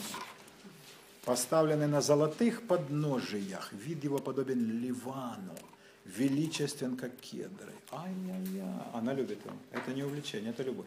Поставлены 1.24 1.86
на 1.86 2.00
золотых 2.00 2.66
подножиях, 2.66 3.72
вид 3.72 4.04
его 4.04 4.18
подобен 4.18 4.80
Ливану, 4.80 5.54
величествен, 6.04 6.96
как 6.96 7.16
кедры. 7.16 7.72
Ай-яй-яй, 7.92 8.82
она 8.94 9.12
любит 9.12 9.44
его. 9.44 9.54
Это 9.72 9.92
не 9.92 10.02
увлечение, 10.02 10.50
это 10.50 10.62
любовь. 10.62 10.86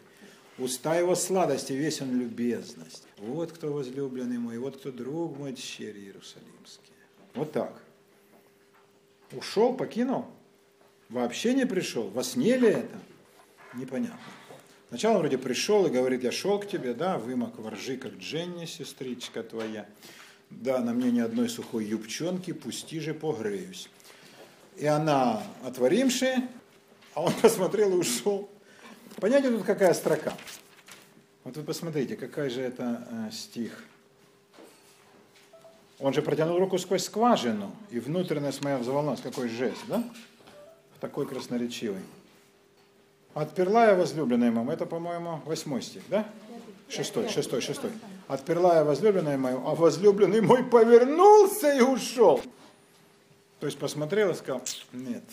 Уста 0.58 0.98
его 0.98 1.16
сладости, 1.16 1.72
весь 1.74 2.02
он 2.02 2.20
любезность. 2.20 3.08
Вот 3.18 3.52
кто 3.54 3.72
возлюбленный 3.72 4.38
мой, 4.38 4.58
вот 4.58 4.78
кто 4.78 4.92
друг 4.92 5.38
мой, 5.38 5.56
щери 5.56 6.02
Иерусалимские. 6.02 6.99
Вот 7.34 7.52
так. 7.52 7.82
Ушел, 9.32 9.74
покинул, 9.74 10.26
вообще 11.10 11.54
не 11.54 11.66
пришел. 11.66 12.10
Во 12.10 12.24
сне 12.24 12.58
ли 12.58 12.70
это? 12.70 12.98
Непонятно. 13.74 14.20
Сначала 14.90 15.16
он 15.16 15.20
вроде 15.20 15.38
пришел 15.38 15.86
и 15.86 15.92
говорит, 15.92 16.24
я 16.24 16.32
шел 16.32 16.60
к 16.60 16.68
тебе, 16.68 16.96
да, 16.96 17.20
вымок 17.20 17.60
воржи, 17.60 17.96
как 17.98 18.14
Дженни, 18.14 18.66
сестричка 18.66 19.44
твоя. 19.44 19.88
Да, 20.50 20.80
на 20.80 20.94
мне 20.94 21.12
ни 21.12 21.20
одной 21.20 21.48
сухой 21.48 21.86
юбчонки, 21.86 22.54
пусти 22.54 23.00
же 23.00 23.14
погреюсь. 23.14 23.88
И 24.78 24.88
она, 24.88 25.44
отворимши, 25.64 26.48
а 27.14 27.22
он 27.22 27.34
посмотрел 27.42 27.92
и 27.92 27.98
ушел. 27.98 28.50
Понимаете, 29.18 29.52
тут 29.52 29.64
какая 29.64 29.94
строка? 29.94 30.34
Вот 31.44 31.56
вы 31.56 31.64
посмотрите, 31.64 32.16
какой 32.16 32.50
же 32.50 32.62
это 32.62 33.08
э, 33.12 33.32
стих. 33.32 33.84
Он 36.00 36.14
же 36.14 36.22
протянул 36.22 36.58
руку 36.58 36.78
сквозь 36.78 37.04
скважину, 37.04 37.72
и 37.92 38.00
внутренность 38.00 38.64
моя 38.64 38.78
взволновалась. 38.78 39.22
Какой 39.22 39.50
жест, 39.50 39.82
да? 39.88 40.04
Такой 41.02 41.28
красноречивый. 41.28 42.02
Отперла 43.34 43.88
я 43.88 43.96
возлюбленная 43.96 44.52
мама, 44.52 44.74
это, 44.74 44.86
по-моему, 44.86 45.42
восьмой 45.46 45.82
стих, 45.82 46.04
да? 46.10 46.28
Шестой, 46.88 47.30
шестой, 47.30 47.62
шестой. 47.62 47.92
Отперла 48.28 48.78
я 48.78 48.84
возлюбленная 48.84 49.38
мою, 49.38 49.58
а 49.68 49.76
возлюбленный 49.76 50.42
мой 50.42 50.64
повернулся 50.64 51.72
и 51.72 51.82
ушел. 51.82 52.42
То 53.60 53.68
есть 53.68 53.78
посмотрел 53.78 54.32
и 54.32 54.34
сказал, 54.34 54.62
нет, 54.94 55.24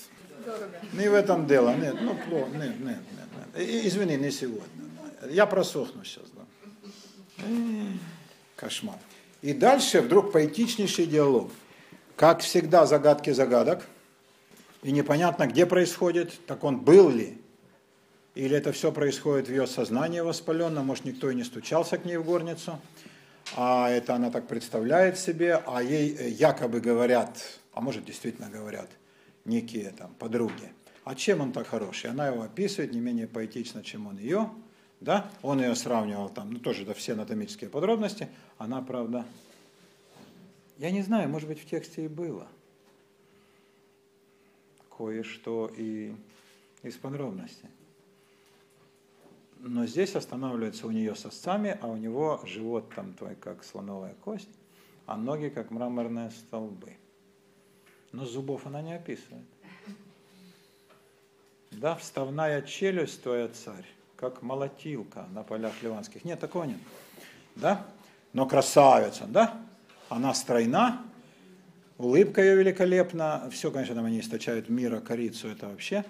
не 0.93 1.09
в 1.09 1.15
этом 1.15 1.47
дело, 1.47 1.75
нет, 1.75 1.97
ну 2.01 2.17
плохо, 2.29 2.51
нет, 2.51 2.79
нет, 2.81 2.99
нет, 2.99 3.57
нет. 3.57 3.87
Извини, 3.87 4.17
не 4.17 4.31
сегодня. 4.31 4.67
Я 5.31 5.47
просохну 5.47 6.05
сейчас, 6.05 6.25
да. 6.35 7.45
Кошмар. 8.57 8.99
И 9.43 9.53
дальше 9.53 10.01
вдруг 10.01 10.33
поэтичнейший 10.33 11.07
диалог. 11.07 11.51
Как 12.17 12.41
всегда, 12.41 12.87
загадки 12.87 13.31
загадок. 13.31 13.87
И 14.83 14.91
непонятно, 14.93 15.47
где 15.47 15.67
происходит, 15.67 16.47
так 16.47 16.65
он 16.65 16.81
был 16.81 17.11
ли. 17.11 17.39
Или 18.35 18.57
это 18.57 18.73
все 18.73 18.93
происходит 18.93 19.49
в 19.49 19.51
ее 19.51 19.67
сознании 19.67 20.21
воспаленном, 20.21 20.87
может, 20.87 21.05
никто 21.05 21.31
и 21.31 21.35
не 21.35 21.45
стучался 21.45 21.97
к 21.97 22.05
ней 22.05 22.19
в 22.19 22.25
горницу. 22.25 22.79
А 23.55 23.89
это 23.89 24.15
она 24.15 24.31
так 24.31 24.47
представляет 24.47 25.19
себе, 25.19 25.63
а 25.67 25.83
ей 25.83 26.15
э, 26.15 26.29
якобы 26.29 26.81
говорят, 26.81 27.43
а 27.73 27.81
может, 27.81 28.05
действительно 28.05 28.51
говорят, 28.51 28.91
некие 29.45 29.91
там 29.91 30.13
подруги. 30.15 30.73
А 31.05 31.15
чем 31.15 31.41
он 31.41 31.53
так 31.53 31.69
хороший? 31.69 32.11
Она 32.11 32.29
его 32.29 32.43
описывает 32.43 32.93
не 32.93 33.01
менее 33.01 33.27
поэтично, 33.27 33.83
чем 33.83 34.07
он 34.07 34.19
ее. 34.19 34.51
Да? 35.07 35.31
Он 35.41 35.61
ее 35.61 35.77
сравнивал 35.77 36.29
там, 36.29 36.51
ну 36.51 36.59
тоже 36.59 36.85
да, 36.85 36.93
все 36.93 37.13
анатомические 37.13 37.71
подробности. 37.71 38.29
Она, 38.59 38.83
правда, 38.83 39.25
я 40.79 40.91
не 40.91 41.01
знаю, 41.03 41.29
может 41.29 41.49
быть, 41.49 41.63
в 41.63 41.65
тексте 41.65 42.07
и 42.07 42.09
было 42.09 42.49
кое-что 44.99 45.71
и 45.77 46.13
из 46.83 46.97
подробностей. 46.97 47.69
Но 49.61 49.87
здесь 49.87 50.17
останавливается 50.17 50.89
у 50.89 50.91
нее 50.91 51.15
сосцами, 51.15 51.79
а 51.81 51.87
у 51.87 51.97
него 51.97 52.41
живот 52.45 52.93
там 52.95 53.15
твой 53.15 53.37
как 53.37 53.63
слоновая 53.63 54.15
кость, 54.25 54.49
а 55.07 55.17
ноги 55.17 55.51
как 55.51 55.71
мраморные 55.71 56.31
столбы. 56.31 56.97
Но 58.11 58.25
зубов 58.27 58.67
она 58.67 58.83
не 58.83 58.97
описывает. 58.97 59.47
Да, 61.71 61.95
вставная 61.95 62.63
челюсть 62.63 63.23
твоя, 63.23 63.49
царь, 63.49 63.87
как 64.17 64.43
молотилка 64.43 65.27
на 65.33 65.43
полях 65.43 65.73
ливанских. 65.83 66.25
Нет, 66.25 66.41
такого 66.41 66.65
нет. 66.65 66.79
Да? 67.55 67.87
Но 68.33 68.47
красавица, 68.47 69.25
да? 69.27 69.59
Она 70.09 70.35
стройна, 70.35 71.03
улыбка 71.99 72.43
ее 72.43 72.57
великолепна. 72.57 73.49
Все, 73.51 73.71
конечно, 73.71 73.95
там 73.95 74.05
они 74.05 74.21
источают 74.21 74.69
мира, 74.69 75.01
корицу, 75.01 75.49
это 75.49 75.69
вообще. 75.69 76.05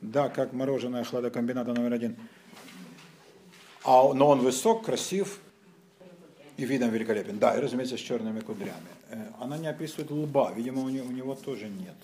Да, 0.00 0.28
как 0.28 0.52
мороженое 0.52 1.04
хладокомбината 1.04 1.74
номер 1.74 1.92
один. 1.92 2.16
А, 3.84 4.12
но 4.14 4.28
он 4.28 4.40
высок, 4.40 4.84
красив 4.84 5.40
и 6.56 6.64
видом 6.64 6.90
великолепен. 6.90 7.38
Да, 7.38 7.56
и, 7.56 7.60
разумеется, 7.60 7.96
с 7.96 8.00
черными 8.00 8.40
кудрями. 8.40 8.74
Э, 9.08 9.26
Она 9.40 9.58
не 9.58 9.66
описывает 9.66 10.10
лба, 10.10 10.52
видимо, 10.52 10.82
у 10.82 10.88
него, 10.88 11.06
у 11.06 11.12
него 11.12 11.34
тоже 11.34 11.68
нет. 11.68 11.94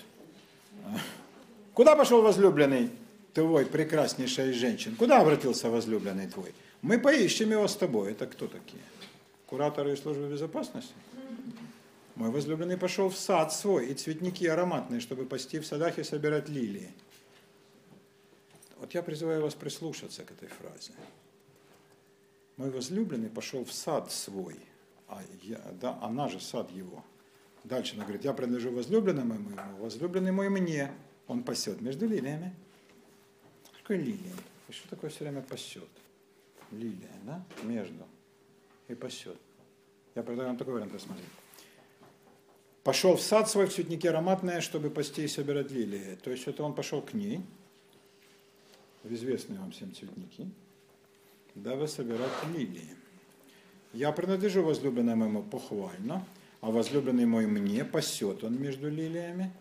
Куда 1.75 1.97
пошел 1.97 2.23
возлюбленный 2.23 2.91
твой, 3.37 3.67
прекраснейшая 3.67 4.51
из 4.51 4.57
женщин? 4.57 4.97
Куда 4.97 5.21
обратился 5.21 5.69
возлюбленный 5.69 6.27
твой? 6.27 6.55
Мы 6.81 6.99
поищем 6.99 7.51
его 7.51 7.69
с 7.69 7.77
тобой. 7.77 8.13
Это 8.13 8.27
кто 8.27 8.49
такие? 8.49 8.83
Кураторы 9.47 9.93
из 9.93 10.01
службы 10.01 10.27
безопасности? 10.27 10.95
Мой 12.15 12.31
возлюбленный 12.31 12.79
пошел 12.79 13.11
в 13.11 13.17
сад 13.17 13.53
свой, 13.53 13.89
и 13.89 13.95
цветники 13.95 14.47
ароматные, 14.47 15.01
чтобы 15.01 15.27
пасти 15.27 15.59
в 15.59 15.67
садах 15.67 15.99
и 15.99 16.03
собирать 16.03 16.49
лилии. 16.49 16.91
Вот 18.79 18.95
я 18.95 19.03
призываю 19.03 19.43
вас 19.43 19.55
прислушаться 19.55 20.25
к 20.25 20.31
этой 20.31 20.49
фразе. 20.49 20.93
Мой 22.57 22.71
возлюбленный 22.71 23.29
пошел 23.29 23.67
в 23.67 23.73
сад 23.73 24.11
свой, 24.11 24.57
а 25.09 25.21
я, 25.43 25.61
да, 25.79 25.99
она 26.01 26.29
же 26.29 26.41
сад 26.41 26.71
его. 26.71 27.05
Дальше 27.65 27.97
она 27.97 28.05
говорит, 28.05 28.25
я 28.25 28.33
принадлежу 28.33 28.71
возлюбленному 28.71 29.35
моему, 29.35 29.77
возлюбленный 29.79 30.33
мой 30.33 30.49
мне. 30.49 30.91
Он 31.27 31.43
пасет 31.43 31.83
между 31.83 32.07
лилиями. 32.07 32.55
Такое 33.87 33.99
лилия? 33.99 34.33
И 34.69 34.73
что 34.73 34.89
такое 34.89 35.11
все 35.11 35.21
время 35.21 35.43
пасет? 35.43 35.89
Лилия, 36.73 37.09
да? 37.23 37.45
Между. 37.63 38.05
И 38.89 38.97
пасет. 38.97 39.37
Я 40.17 40.25
предлагаю 40.25 40.49
вам 40.49 40.59
такой 40.59 40.75
вариант 40.75 40.93
рассмотреть. 40.93 41.29
Пошел 42.83 43.15
в 43.15 43.21
сад 43.21 43.49
свой 43.49 43.67
в 43.67 43.73
цветнике 43.73 44.11
ароматное, 44.11 44.61
чтобы 44.61 44.91
пасти 44.91 45.23
и 45.23 45.29
собирать 45.29 45.71
лилии. 45.71 46.17
То 46.17 46.33
есть 46.33 46.49
это 46.49 46.65
он 46.65 46.75
пошел 46.75 47.01
к 47.01 47.15
ней, 47.15 47.41
в 49.05 49.15
известные 49.15 49.61
вам 49.61 49.71
всем 49.71 49.95
цветники, 49.95 50.51
дабы 51.55 51.87
собирать 51.87 52.33
лилии. 52.53 52.91
Я 53.93 54.11
принадлежу 54.11 54.65
возлюбленному 54.65 55.27
моему 55.27 55.43
похвально, 55.45 56.27
а 56.61 56.73
возлюбленный 56.73 57.27
мой 57.27 57.47
мне 57.47 57.85
пасет 57.85 58.43
он 58.43 58.61
между 58.61 58.91
лилиями. 58.91 59.53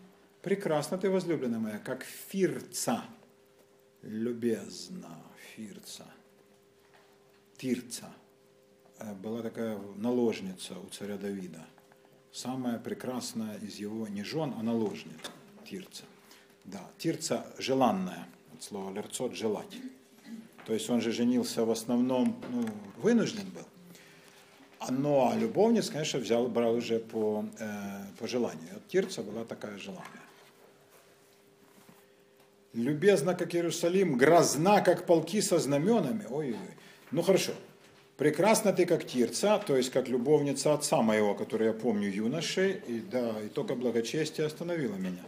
Прекрасно 0.42 0.98
ты, 0.98 1.10
возлюбленная 1.10 1.60
моя, 1.60 1.78
как 1.78 2.02
фирца, 2.02 3.04
любезна, 4.06 5.22
фирца, 5.54 6.06
тирца. 7.56 8.12
Э, 8.98 9.14
Была 9.14 9.42
такая 9.42 9.78
наложница 9.96 10.78
у 10.78 10.88
царя 10.88 11.16
Давида. 11.16 11.64
Самая 12.32 12.78
прекрасная 12.78 13.58
из 13.58 13.76
его 13.76 14.06
не 14.08 14.22
жен, 14.22 14.54
а 14.58 14.62
наложниц, 14.62 15.30
тирца. 15.68 16.04
Да, 16.64 16.80
тирца 16.98 17.46
желанная, 17.58 18.26
от 18.54 18.62
слова 18.62 18.92
лерцот– 18.92 19.34
желать. 19.34 19.76
То 20.66 20.74
есть 20.74 20.90
он 20.90 21.00
же 21.00 21.12
женился 21.12 21.64
в 21.64 21.70
основном, 21.70 22.42
ну, 22.50 22.68
вынужден 22.96 23.48
был. 23.50 23.66
А, 24.78 24.92
Ну, 24.92 25.28
а 25.30 25.36
любовниц, 25.36 25.90
конечно, 25.90 26.18
взял, 26.18 26.48
брал 26.48 26.74
уже 26.74 26.98
по, 26.98 27.44
э, 27.58 28.04
по 28.18 28.26
желанию. 28.26 28.68
Вот 28.74 28.86
Тирца 28.88 29.22
была 29.22 29.44
такая 29.44 29.78
желанная. 29.78 30.26
Любезна, 32.76 33.34
как 33.34 33.54
Иерусалим, 33.54 34.18
грозна, 34.18 34.82
как 34.82 35.06
полки 35.06 35.40
со 35.40 35.58
знаменами. 35.58 36.26
Ой-ой-ой. 36.28 36.76
Ну, 37.10 37.22
хорошо. 37.22 37.52
Прекрасна 38.18 38.72
ты, 38.72 38.84
как 38.84 39.06
Тирца, 39.06 39.58
то 39.58 39.76
есть 39.76 39.90
как 39.90 40.08
любовница 40.08 40.74
отца 40.74 41.00
моего, 41.00 41.34
который 41.34 41.68
я 41.68 41.72
помню 41.72 42.10
юношей, 42.10 42.82
и 42.86 43.00
да, 43.00 43.40
и 43.40 43.48
только 43.48 43.74
благочестие 43.74 44.46
остановило 44.46 44.94
меня. 44.94 45.24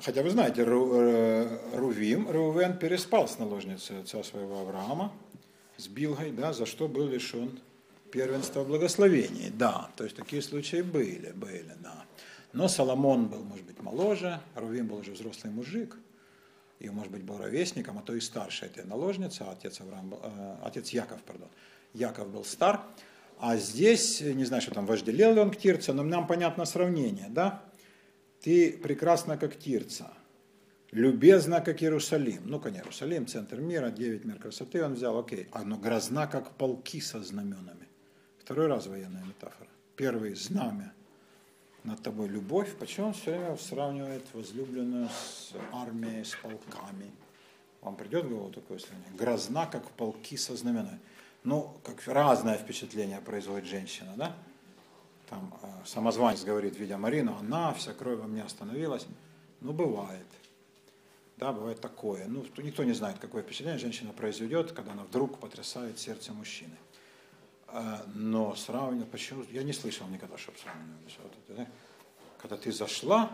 Хотя 0.00 0.22
вы 0.22 0.30
знаете, 0.30 0.62
э, 0.66 1.58
Рувим, 1.74 2.30
Рувен 2.30 2.78
переспал 2.78 3.28
с 3.28 3.38
наложницей 3.38 4.00
отца 4.00 4.22
своего 4.22 4.60
Авраама, 4.60 5.12
с 5.76 5.88
Билгой, 5.88 6.30
да, 6.30 6.54
за 6.54 6.64
что 6.64 6.88
был 6.88 7.08
лишен 7.08 7.60
первенства 8.10 8.60
в 8.62 8.68
благословении. 8.68 9.50
Да, 9.50 9.90
то 9.96 10.04
есть 10.04 10.16
такие 10.16 10.40
случаи 10.40 10.80
были, 10.80 11.32
были, 11.32 11.74
да. 11.80 12.04
Но 12.52 12.68
Соломон 12.68 13.28
был, 13.28 13.42
может 13.44 13.66
быть, 13.66 13.80
моложе, 13.82 14.40
Рувим 14.54 14.86
был 14.86 14.98
уже 14.98 15.12
взрослый 15.12 15.52
мужик, 15.52 15.96
и, 16.78 16.88
может 16.88 17.12
быть, 17.12 17.22
был 17.22 17.38
ровесником, 17.38 17.98
а 17.98 18.02
то 18.02 18.14
и 18.14 18.20
старше 18.20 18.66
этой 18.66 18.84
наложницы, 18.84 19.42
а 19.42 19.52
отец, 19.52 19.80
Авраам, 19.80 20.14
э, 20.14 20.56
отец 20.62 20.90
Яков, 20.90 21.22
пардон. 21.22 21.48
Яков 21.92 22.30
был 22.30 22.44
стар, 22.44 22.82
а 23.38 23.56
здесь, 23.56 24.20
не 24.20 24.44
знаю, 24.44 24.62
что 24.62 24.72
там 24.72 24.86
вожделел 24.86 25.34
ли 25.34 25.40
он 25.40 25.50
к 25.50 25.56
Тирце, 25.56 25.92
но 25.92 26.02
нам 26.02 26.26
понятно 26.26 26.64
сравнение, 26.64 27.26
да? 27.28 27.62
Ты 28.40 28.78
прекрасна, 28.78 29.36
как 29.36 29.58
Тирца, 29.58 30.12
любезна, 30.90 31.60
как 31.60 31.82
Иерусалим. 31.82 32.42
Ну, 32.44 32.60
конечно, 32.60 32.84
Иерусалим, 32.84 33.26
центр 33.26 33.60
мира, 33.60 33.90
девять 33.90 34.24
мер 34.24 34.38
красоты 34.38 34.84
он 34.84 34.94
взял, 34.94 35.18
окей. 35.18 35.48
А 35.52 35.64
но 35.64 35.76
грозна, 35.76 36.26
как 36.26 36.56
полки 36.56 37.00
со 37.00 37.22
знаменами. 37.22 37.88
Второй 38.38 38.68
раз 38.68 38.86
военная 38.86 39.24
метафора. 39.24 39.68
Первый– 39.96 40.34
знамя 40.36 40.92
над 41.84 42.02
тобой 42.02 42.28
любовь. 42.28 42.74
Почему 42.78 43.08
он 43.08 43.12
все 43.12 43.30
время 43.30 43.56
сравнивает 43.56 44.24
возлюбленную 44.34 45.08
с 45.08 45.52
армией, 45.72 46.24
с 46.24 46.34
полками? 46.36 47.10
Вам 47.80 47.96
придет 47.96 48.24
в 48.24 48.28
голову 48.28 48.50
такое 48.50 48.78
сравнение? 48.78 49.12
Грозна, 49.14 49.66
как 49.66 49.88
полки 49.92 50.36
со 50.36 50.56
знаменами. 50.56 50.98
Ну, 51.44 51.74
как 51.84 52.06
разное 52.06 52.58
впечатление 52.58 53.20
производит 53.20 53.66
женщина, 53.66 54.12
да? 54.16 54.34
Там 55.30 55.54
э, 55.62 55.66
самозванец 55.86 56.42
говорит, 56.42 56.78
видя 56.78 56.98
Марину, 56.98 57.36
она, 57.38 57.72
вся 57.74 57.92
кровь 57.92 58.18
во 58.18 58.26
мне 58.26 58.42
остановилась. 58.42 59.06
Ну, 59.60 59.72
бывает. 59.72 60.26
Да, 61.36 61.52
бывает 61.52 61.80
такое. 61.80 62.26
Ну, 62.26 62.42
то 62.42 62.62
никто 62.62 62.82
не 62.82 62.92
знает, 62.92 63.18
какое 63.18 63.42
впечатление 63.42 63.78
женщина 63.78 64.12
произведет, 64.12 64.72
когда 64.72 64.92
она 64.92 65.04
вдруг 65.04 65.38
потрясает 65.38 65.98
сердце 65.98 66.32
мужчины. 66.32 66.76
Э, 67.70 67.98
Но 68.14 68.54
сравнивать, 68.54 69.10
почему? 69.10 69.44
Я 69.50 69.62
не 69.62 69.72
слышал 69.72 70.06
никогда, 70.08 70.38
чтобы 70.38 70.58
сравнивали. 70.58 71.10
Вот 71.22 71.32
это, 71.32 71.58
да. 71.58 71.66
Когда 72.38 72.56
ты 72.56 72.72
зашла, 72.72 73.30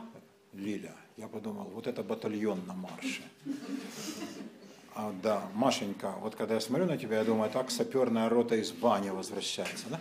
Лиля, 0.53 0.95
я 1.17 1.29
подумал, 1.29 1.65
вот 1.65 1.87
это 1.87 2.03
батальон 2.03 2.65
на 2.67 2.75
марше. 2.75 3.23
А, 4.95 5.13
да, 5.23 5.43
Машенька, 5.55 6.15
вот 6.21 6.37
когда 6.37 6.55
я 6.55 6.61
смотрю 6.61 6.87
на 6.87 6.97
тебя, 6.97 7.19
я 7.19 7.25
думаю, 7.25 7.51
так 7.51 7.71
саперная 7.71 8.29
рота 8.29 8.55
из 8.55 8.71
бани 8.71 9.11
возвращается, 9.11 9.87
да? 9.91 10.01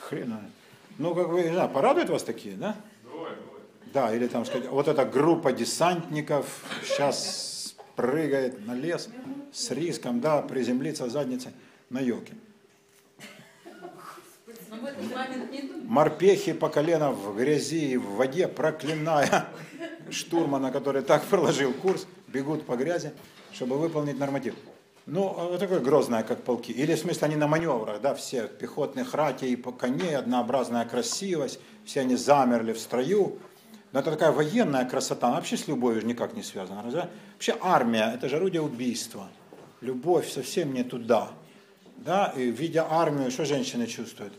Хрена. 0.00 0.50
Ну, 0.98 1.14
как 1.14 1.28
вы, 1.28 1.50
да, 1.50 1.68
порадуют 1.68 2.08
вас 2.08 2.22
такие, 2.22 2.56
да? 2.56 2.76
Давай, 3.04 3.32
давай. 3.34 3.62
Да, 3.92 4.14
или 4.14 4.26
там 4.26 4.46
сказать, 4.46 4.68
вот 4.68 4.88
эта 4.88 5.04
группа 5.04 5.52
десантников 5.52 6.64
сейчас 6.82 7.76
прыгает 7.96 8.66
на 8.66 8.74
лес 8.74 9.08
с 9.52 9.70
риском, 9.70 10.20
да, 10.20 10.40
приземлиться 10.42 11.08
задницей 11.10 11.52
на 11.90 12.00
елке. 12.00 12.34
Морпехи 15.84 16.52
по 16.52 16.68
колено 16.68 17.12
в 17.12 17.36
грязи 17.36 17.92
и 17.92 17.96
в 17.96 18.16
воде, 18.16 18.48
проклиная 18.48 19.46
штурмана, 20.10 20.70
который 20.70 21.02
так 21.02 21.24
проложил 21.24 21.72
курс, 21.72 22.06
бегут 22.28 22.66
по 22.66 22.76
грязи, 22.76 23.12
чтобы 23.52 23.78
выполнить 23.78 24.18
норматив. 24.18 24.54
Ну, 25.06 25.28
вот 25.28 25.60
такое 25.60 25.78
грозное, 25.78 26.24
как 26.24 26.42
полки. 26.42 26.72
Или, 26.72 26.96
в 26.96 26.98
смысле, 26.98 27.26
они 27.26 27.36
на 27.36 27.46
маневрах, 27.46 28.00
да, 28.00 28.14
все 28.14 28.48
пехотных 28.48 29.14
ратей 29.14 29.52
и 29.52 29.56
коней, 29.56 30.16
однообразная 30.16 30.84
красивость, 30.84 31.60
все 31.84 32.00
они 32.00 32.16
замерли 32.16 32.72
в 32.72 32.80
строю. 32.80 33.38
Но 33.92 34.00
это 34.00 34.10
такая 34.10 34.32
военная 34.32 34.84
красота, 34.84 35.28
она 35.28 35.36
вообще 35.36 35.56
с 35.56 35.68
любовью 35.68 36.04
никак 36.04 36.34
не 36.34 36.42
связана. 36.42 36.82
разве? 36.82 37.08
Вообще 37.34 37.56
армия, 37.60 38.12
это 38.14 38.28
же 38.28 38.36
орудие 38.36 38.62
убийства. 38.62 39.28
Любовь 39.80 40.28
совсем 40.28 40.74
не 40.74 40.82
туда. 40.82 41.30
Да, 41.96 42.32
и 42.36 42.50
видя 42.50 42.86
армию, 42.88 43.30
что 43.30 43.44
женщины 43.44 43.86
чувствуют? 43.86 44.32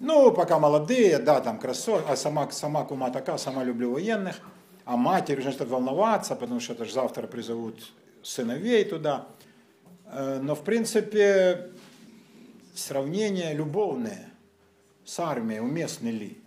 Ну, 0.00 0.32
пока 0.32 0.58
молодые, 0.58 1.18
да, 1.18 1.40
там 1.40 1.58
красот, 1.58 2.04
а 2.08 2.16
сама, 2.16 2.50
сама 2.50 2.84
кума 2.84 3.10
такая, 3.10 3.36
сама 3.36 3.64
люблю 3.64 3.92
военных, 3.92 4.36
а 4.84 4.96
матери 4.96 5.38
уже 5.38 5.48
начинают 5.48 5.70
волноваться, 5.70 6.34
потому 6.34 6.60
что 6.60 6.72
это 6.72 6.84
же 6.84 6.92
завтра 6.92 7.26
призовут 7.26 7.92
сыновей 8.22 8.84
туда. 8.84 9.26
Э, 10.06 10.40
Но, 10.42 10.54
в 10.54 10.62
принципе, 10.62 11.70
сравнение 12.74 13.54
любовное 13.54 14.30
с 15.04 15.18
армией 15.20 15.60
уместны 15.60 16.08
ли? 16.08 16.38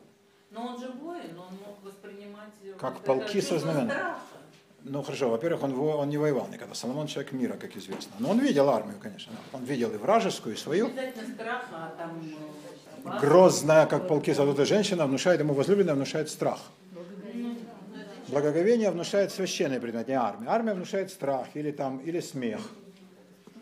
Но 0.51 0.67
он 0.67 0.79
же 0.79 0.89
воин, 0.89 1.37
он 1.37 1.57
мог 1.65 1.83
воспринимать... 1.83 2.49
Как 2.79 2.93
вот 2.95 3.03
полки 3.03 3.41
со 3.41 3.59
знаменами. 3.59 3.93
Ну, 4.89 5.03
хорошо, 5.03 5.29
во-первых, 5.29 5.63
он, 5.63 5.79
он 5.79 6.09
не 6.09 6.17
воевал 6.17 6.47
никогда. 6.47 6.73
Соломон 6.73 7.07
человек 7.07 7.31
мира, 7.33 7.53
как 7.59 7.75
известно. 7.75 8.13
Но 8.19 8.29
он 8.29 8.39
видел 8.39 8.69
армию, 8.69 8.97
конечно. 9.01 9.33
Он 9.53 9.63
видел 9.63 9.91
и 9.93 9.97
вражескую, 9.97 10.55
и 10.55 10.57
свою. 10.57 10.89
Страха, 10.89 11.65
а 11.71 11.93
там... 11.97 12.23
э. 13.05 13.19
Грозная, 13.19 13.85
как 13.85 14.07
полки 14.07 14.33
задутая 14.33 14.65
женщина, 14.65 15.05
внушает 15.05 15.39
ему 15.39 15.53
возлюбленная, 15.53 15.95
внушает 15.95 16.29
страх. 16.29 16.59
Благоговение 18.27 18.91
внушает 18.91 19.31
священный 19.31 19.79
предмет, 19.79 20.07
не 20.07 20.13
армия. 20.13 20.47
Армия 20.49 20.73
внушает 20.73 21.11
страх 21.11 21.47
или, 21.53 21.71
там, 21.71 21.99
или 21.99 22.19
смех. 22.19 22.59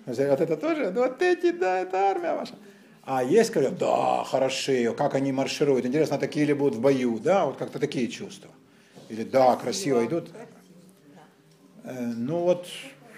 Вот 0.05 0.17
это 0.17 0.57
тоже, 0.57 0.91
ну 0.91 1.01
вот 1.01 1.21
эти, 1.21 1.51
да, 1.51 1.79
это 1.79 1.97
армия 1.97 2.35
ваша. 2.35 2.55
А 3.03 3.23
есть, 3.23 3.51
говорят, 3.51 3.77
да, 3.77 4.23
хороши, 4.23 4.91
как 4.97 5.13
они 5.13 5.31
маршируют. 5.31 5.85
Интересно, 5.85 6.17
такие 6.17 6.45
ли 6.45 6.53
будут 6.53 6.75
в 6.75 6.81
бою, 6.81 7.19
да, 7.19 7.45
вот 7.45 7.57
как-то 7.57 7.77
такие 7.79 8.07
чувства. 8.07 8.49
Или 9.09 9.23
да, 9.23 9.55
красиво 9.55 10.03
идут. 10.03 10.29
Э, 11.85 12.05
Ну 12.05 12.39
вот, 12.39 12.67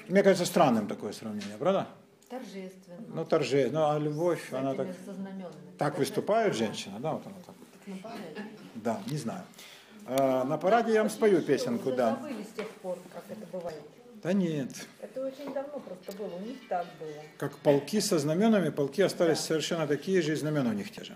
мне 0.07 0.23
кажется, 0.23 0.45
странным 0.45 0.87
такое 0.87 1.13
сравнение, 1.13 1.57
правда? 1.57 1.87
Торжественно. 2.29 2.97
Ну, 3.15 3.25
торже, 3.25 3.69
ну, 3.71 3.89
а 3.89 3.97
любовь, 3.99 4.51
она 4.51 4.73
так, 4.73 4.87
так 5.77 5.97
выступает 5.97 6.55
женщина, 6.55 6.99
да, 6.99 7.13
вот 7.13 7.25
она 7.25 7.35
так. 7.45 7.55
Нападает. 7.87 8.37
Да, 8.75 9.01
не 9.07 9.17
знаю. 9.17 9.43
А, 10.05 10.43
На 10.43 10.57
параде 10.57 10.93
я 10.93 11.01
вам 11.01 11.09
спою 11.09 11.41
песенку, 11.41 11.91
да. 11.93 12.15
забыли 12.15 12.43
с 12.43 12.55
тех 12.57 12.67
пор, 12.81 12.97
как 13.13 13.23
это 13.29 13.45
бывает. 13.51 13.81
Да 14.23 14.33
нет. 14.33 14.69
Это 14.99 15.25
очень 15.25 15.53
давно 15.53 15.79
просто 15.79 16.11
было, 16.17 16.35
у 16.35 16.39
них 16.41 16.57
так 16.67 16.85
было. 16.99 17.09
Как 17.37 17.57
полки 17.59 18.01
со 18.01 18.19
знаменами, 18.19 18.69
полки 18.69 19.01
остались 19.01 19.39
совершенно 19.39 19.87
такие 19.87 20.21
же, 20.21 20.33
и 20.33 20.35
знамена 20.35 20.71
у 20.71 20.73
них 20.73 20.91
те 20.91 21.03
же. 21.05 21.15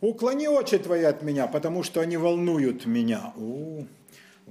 Уклони 0.00 0.46
очи 0.46 0.78
твои 0.78 1.02
от 1.02 1.22
меня, 1.22 1.48
потому 1.48 1.82
что 1.82 2.00
они 2.00 2.16
волнуют 2.16 2.86
меня. 2.86 3.32
У. 3.36 3.86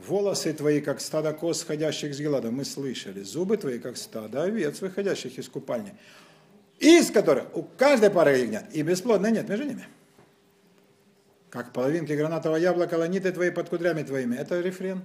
Волосы 0.06 0.54
твои, 0.54 0.80
как 0.80 1.02
стадо 1.02 1.34
коз, 1.34 1.62
сходящих 1.62 2.14
с 2.14 2.20
Гелада. 2.20 2.52
Мы 2.52 2.66
слышали. 2.66 3.24
Зубы 3.24 3.58
твои, 3.58 3.80
как 3.80 3.98
стадо 3.98 4.44
овец, 4.44 4.80
выходящих 4.82 5.40
из 5.40 5.50
купальни. 5.50 5.96
Из 6.78 7.10
которых 7.10 7.56
у 7.58 7.64
каждой 7.64 8.12
пары 8.12 8.38
ягнят 8.38 8.66
и 8.76 8.84
бесплодной 8.84 9.32
нет 9.32 9.50
между 9.50 9.66
ними. 9.66 9.88
Как 11.50 11.74
половинки 11.74 12.14
гранатового 12.14 12.58
яблока, 12.58 12.94
ланиты 12.94 13.32
твои 13.32 13.50
под 13.50 13.70
кудрями 13.70 14.04
твоими. 14.04 14.36
Это 14.36 14.62
рефрен. 14.62 15.04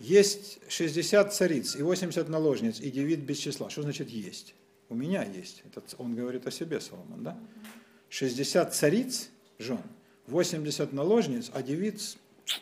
Есть 0.00 0.58
60 0.68 1.32
цариц 1.32 1.74
и 1.74 1.82
80 1.82 2.28
наложниц, 2.28 2.80
и 2.80 2.90
девит 2.90 3.20
без 3.20 3.38
числа. 3.38 3.70
Что 3.70 3.82
значит 3.82 4.10
есть? 4.10 4.54
У 4.90 4.94
меня 4.94 5.24
есть. 5.24 5.62
Это 5.64 5.82
он 5.96 6.14
говорит 6.14 6.46
о 6.46 6.50
себе, 6.50 6.80
Соломон, 6.80 7.24
да? 7.24 7.38
60 8.10 8.74
цариц, 8.74 9.30
жен, 9.58 9.82
80 10.26 10.92
наложниц, 10.92 11.50
а 11.54 11.62
девиц 11.62 12.18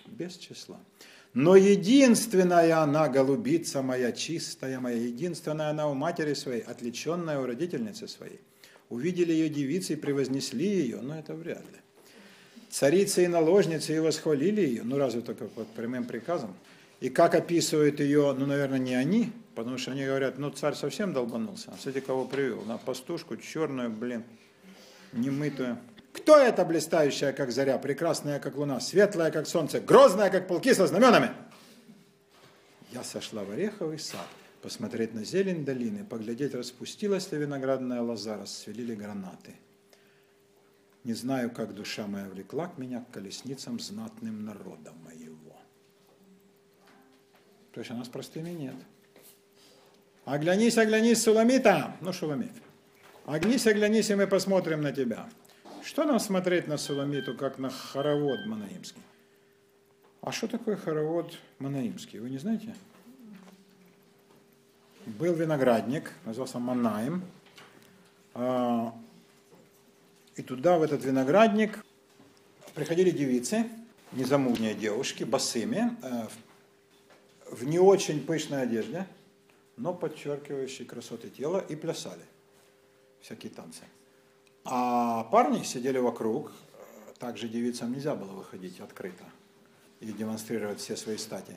без 0.07 0.37
числа. 0.37 0.79
Но 1.37 1.55
единственная 1.55 2.83
она, 2.83 3.11
голубица 3.11 3.83
моя, 3.83 4.11
чистая 4.11 4.81
моя, 4.81 4.97
единственная 4.97 5.69
она 5.69 5.87
у 5.87 5.93
матери 5.93 6.33
своей, 6.33 6.63
отличенная 6.63 7.39
у 7.39 7.45
родительницы 7.45 8.09
своей. 8.09 8.41
Увидели 8.89 9.33
ее 9.33 9.51
девицы 9.51 9.93
и 9.93 9.97
превознесли 9.97 10.67
ее, 10.67 11.03
но 11.03 11.19
это 11.19 11.35
вряд 11.35 11.61
ли. 11.61 11.79
Царицы 12.71 13.25
и 13.25 13.27
наложницы 13.27 13.95
и 13.95 13.99
восхвалили 13.99 14.63
ее, 14.63 14.83
ну 14.83 14.97
разве 14.97 15.21
только 15.21 15.45
под 15.45 15.69
прямым 15.69 16.07
приказом. 16.07 16.57
И 17.01 17.11
как 17.11 17.35
описывают 17.35 18.01
ее, 18.01 18.33
ну, 18.33 18.47
наверное, 18.47 18.79
не 18.79 18.95
они, 18.95 19.31
потому 19.55 19.77
что 19.77 19.91
они 19.91 20.07
говорят, 20.07 20.39
ну, 20.39 20.49
царь 20.49 20.75
совсем 20.75 21.13
долбанулся. 21.13 21.71
А 21.71 21.77
кстати, 21.77 22.01
кого 22.01 22.25
привел? 22.25 22.63
На 22.63 22.79
пастушку 22.79 23.37
черную, 23.37 23.91
блин, 23.91 24.25
немытую. 25.13 25.77
Кто 26.17 26.39
это 26.39 26.65
блистающая, 26.65 27.33
как 27.35 27.53
заря, 27.53 27.77
прекрасная, 27.77 28.41
как 28.41 28.57
луна, 28.57 28.81
светлая, 28.81 29.31
как 29.31 29.47
солнце, 29.47 29.81
грозная, 29.81 30.31
как 30.31 30.49
полки 30.49 30.73
со 30.73 30.87
знаменами? 30.87 31.31
Я 32.91 33.05
сошла 33.05 33.45
в 33.45 33.51
ореховый 33.51 33.99
сад, 33.99 34.27
посмотреть 34.63 35.13
на 35.13 35.25
зелень 35.25 35.67
долины, 35.67 36.05
поглядеть, 36.05 36.55
распустилась 36.55 37.31
ли 37.33 37.39
виноградная 37.39 38.01
лоза, 38.01 38.39
расцвели 38.39 38.83
ли 38.85 38.97
гранаты. 38.97 39.57
Не 41.05 41.13
знаю, 41.13 41.51
как 41.51 41.75
душа 41.75 42.07
моя 42.07 42.25
влекла 42.29 42.69
к 42.69 42.79
меня 42.79 43.01
к 43.01 43.11
колесницам 43.13 43.79
знатным 43.79 44.45
народа 44.47 44.93
моего. 45.05 45.61
То 47.73 47.81
есть 47.81 47.91
у 47.91 47.95
нас 47.95 48.09
простыми 48.09 48.51
нет. 48.51 48.77
Оглянись, 50.25 50.79
оглянись, 50.79 51.23
Суламита. 51.23 51.95
Ну, 52.01 52.13
Шуламит. 52.15 52.53
Оглянись, 53.27 53.67
оглянись, 53.67 54.09
и 54.09 54.15
мы 54.15 54.27
посмотрим 54.27 54.81
на 54.81 54.93
тебя. 54.93 55.29
Что 55.87 56.05
нам 56.05 56.19
смотреть 56.19 56.67
на 56.67 56.79
Суламиту, 56.79 57.37
как 57.37 57.59
на 57.59 57.71
хоровод 57.71 58.45
Манаимский? 58.45 59.01
А 60.21 60.33
что 60.33 60.49
такое 60.49 60.75
хоровод 60.75 61.39
Манаимский? 61.61 62.19
Вы 62.19 62.29
не 62.29 62.39
знаете? 62.39 62.75
Был 65.07 65.33
виноградник, 65.35 66.11
назывался 66.25 66.59
Манаим. 66.59 67.23
А, 68.35 68.93
и 70.35 70.43
туда, 70.43 70.77
в 70.77 70.83
этот 70.83 71.05
виноградник, 71.05 71.85
приходили 72.75 73.13
девицы, 73.13 73.71
незамужние 74.11 74.75
девушки, 74.75 75.23
босыми, 75.23 75.97
э, 76.03 76.27
в 77.53 77.65
не 77.65 77.79
очень 77.79 78.27
пышной 78.27 78.63
одежде, 78.63 79.07
но 79.77 79.95
подчеркивающей 79.95 80.85
красоты 80.85 81.31
тела, 81.31 81.61
и 81.61 81.77
плясали 81.77 82.25
всякие 83.21 83.53
танцы. 83.53 83.85
А 84.69 85.25
парни 85.25 85.63
сидели 85.63 85.99
вокруг, 85.99 86.53
также 87.19 87.49
девицам 87.49 87.93
нельзя 87.93 88.15
было 88.15 88.33
выходить 88.33 88.81
открыто 88.81 89.25
и 90.01 90.07
демонстрировать 90.07 90.81
все 90.81 90.97
свои 90.97 91.17
стати. 91.17 91.57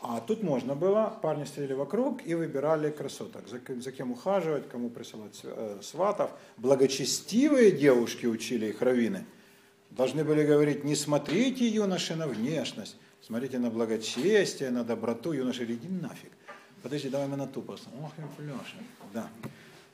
А 0.00 0.20
тут 0.20 0.42
можно 0.42 0.74
было, 0.74 1.18
парни 1.22 1.44
сидели 1.44 1.74
вокруг 1.74 2.26
и 2.26 2.34
выбирали 2.34 2.90
красоток, 2.90 3.46
за, 3.48 3.60
за 3.80 3.92
кем 3.92 4.12
ухаживать, 4.12 4.68
кому 4.68 4.88
присылать 4.88 5.38
э, 5.44 5.78
сватов. 5.82 6.30
Благочестивые 6.56 7.70
девушки 7.70 8.26
учили 8.26 8.66
их 8.66 8.80
раввины. 8.80 9.26
Должны 9.90 10.24
были 10.24 10.44
говорить, 10.44 10.84
не 10.84 10.94
смотрите, 10.96 11.68
юноши, 11.68 12.16
на 12.16 12.26
внешность, 12.26 12.96
смотрите 13.20 13.58
на 13.58 13.70
благочестие, 13.70 14.70
на 14.70 14.84
доброту, 14.84 15.32
юноши, 15.32 15.64
иди 15.64 15.88
нафиг. 15.88 16.30
Подожди, 16.82 17.10
давай 17.10 17.28
мы 17.28 17.36
на 17.36 17.46
ту 17.46 17.60
посмотрим. 17.60 18.24
Ох, 18.24 18.38
Леша. 18.38 18.78
Да. 19.12 19.28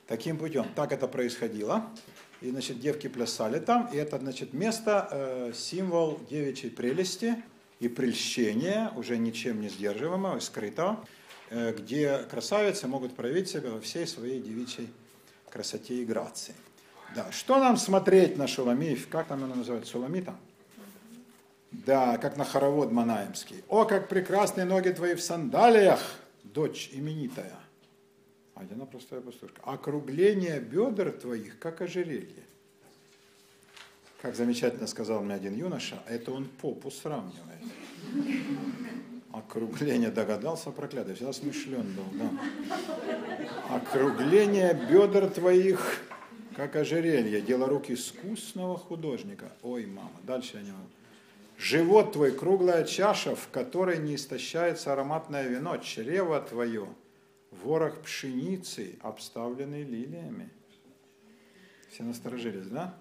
Таким 0.06 0.38
путем. 0.38 0.66
Так 0.76 0.92
это 0.92 1.08
происходило. 1.08 1.84
И, 2.40 2.50
значит, 2.50 2.80
девки 2.80 3.08
плясали 3.08 3.58
там. 3.58 3.88
И 3.92 3.96
это, 3.96 4.18
значит, 4.18 4.52
место, 4.52 5.08
э, 5.10 5.52
символ 5.54 6.20
девичьей 6.28 6.70
прелести 6.70 7.36
и 7.80 7.88
прельщения, 7.88 8.92
уже 8.96 9.16
ничем 9.16 9.60
не 9.60 9.68
сдерживаемого, 9.68 10.38
скрытого, 10.40 11.04
э, 11.50 11.72
где 11.72 12.18
красавицы 12.30 12.88
могут 12.88 13.14
проявить 13.14 13.48
себя 13.48 13.70
во 13.70 13.80
всей 13.80 14.06
своей 14.06 14.40
девичьей 14.40 14.88
красоте 15.50 15.94
и 15.94 16.04
грации. 16.04 16.54
Да, 17.14 17.32
что 17.32 17.58
нам 17.58 17.76
смотреть 17.76 18.36
на 18.36 18.46
Шуламиев? 18.46 19.08
Как 19.08 19.28
там 19.28 19.44
она 19.44 19.54
называется? 19.54 19.92
Шуламита? 19.92 20.34
Да, 21.70 22.18
как 22.18 22.36
на 22.36 22.44
хоровод 22.44 22.92
Манаемский. 22.92 23.64
О, 23.68 23.84
как 23.84 24.08
прекрасные 24.08 24.66
ноги 24.66 24.90
твои 24.90 25.14
в 25.14 25.22
сандалиях, 25.22 26.00
дочь 26.44 26.90
именитая. 26.92 27.54
А 28.56 28.62
она 28.72 28.86
простая 28.86 29.20
пастушка? 29.20 29.60
Округление 29.64 30.60
бедер 30.60 31.12
твоих, 31.12 31.58
как 31.58 31.82
ожерелье. 31.82 32.42
Как 34.22 34.34
замечательно 34.34 34.86
сказал 34.86 35.22
мне 35.22 35.34
один 35.34 35.54
юноша, 35.54 36.02
это 36.08 36.32
он 36.32 36.46
попу 36.46 36.90
сравнивает. 36.90 37.60
Округление 39.30 40.10
догадался, 40.10 40.70
проклятый, 40.70 41.14
всегда 41.14 41.34
смышлен 41.34 41.86
был, 41.94 42.04
да. 42.14 43.76
Округление 43.76 44.72
бедер 44.90 45.28
твоих, 45.28 46.00
как 46.56 46.76
ожерелье, 46.76 47.42
дело 47.42 47.68
рук 47.68 47.90
искусного 47.90 48.78
художника. 48.78 49.52
Ой, 49.62 49.84
мама, 49.84 50.10
дальше 50.22 50.56
я 50.56 50.62
не 50.62 50.70
могу. 50.70 50.88
Живот 51.58 52.12
твой 52.12 52.32
круглая 52.32 52.84
чаша, 52.84 53.36
в 53.36 53.48
которой 53.50 53.98
не 53.98 54.14
истощается 54.14 54.94
ароматное 54.94 55.46
вино, 55.46 55.76
чрево 55.76 56.40
твое, 56.40 56.88
ворох 57.62 58.00
пшеницы, 58.02 58.98
обставленный 59.02 59.82
лилиями. 59.82 60.50
Все 61.90 62.02
насторожились, 62.02 62.66
да? 62.66 62.96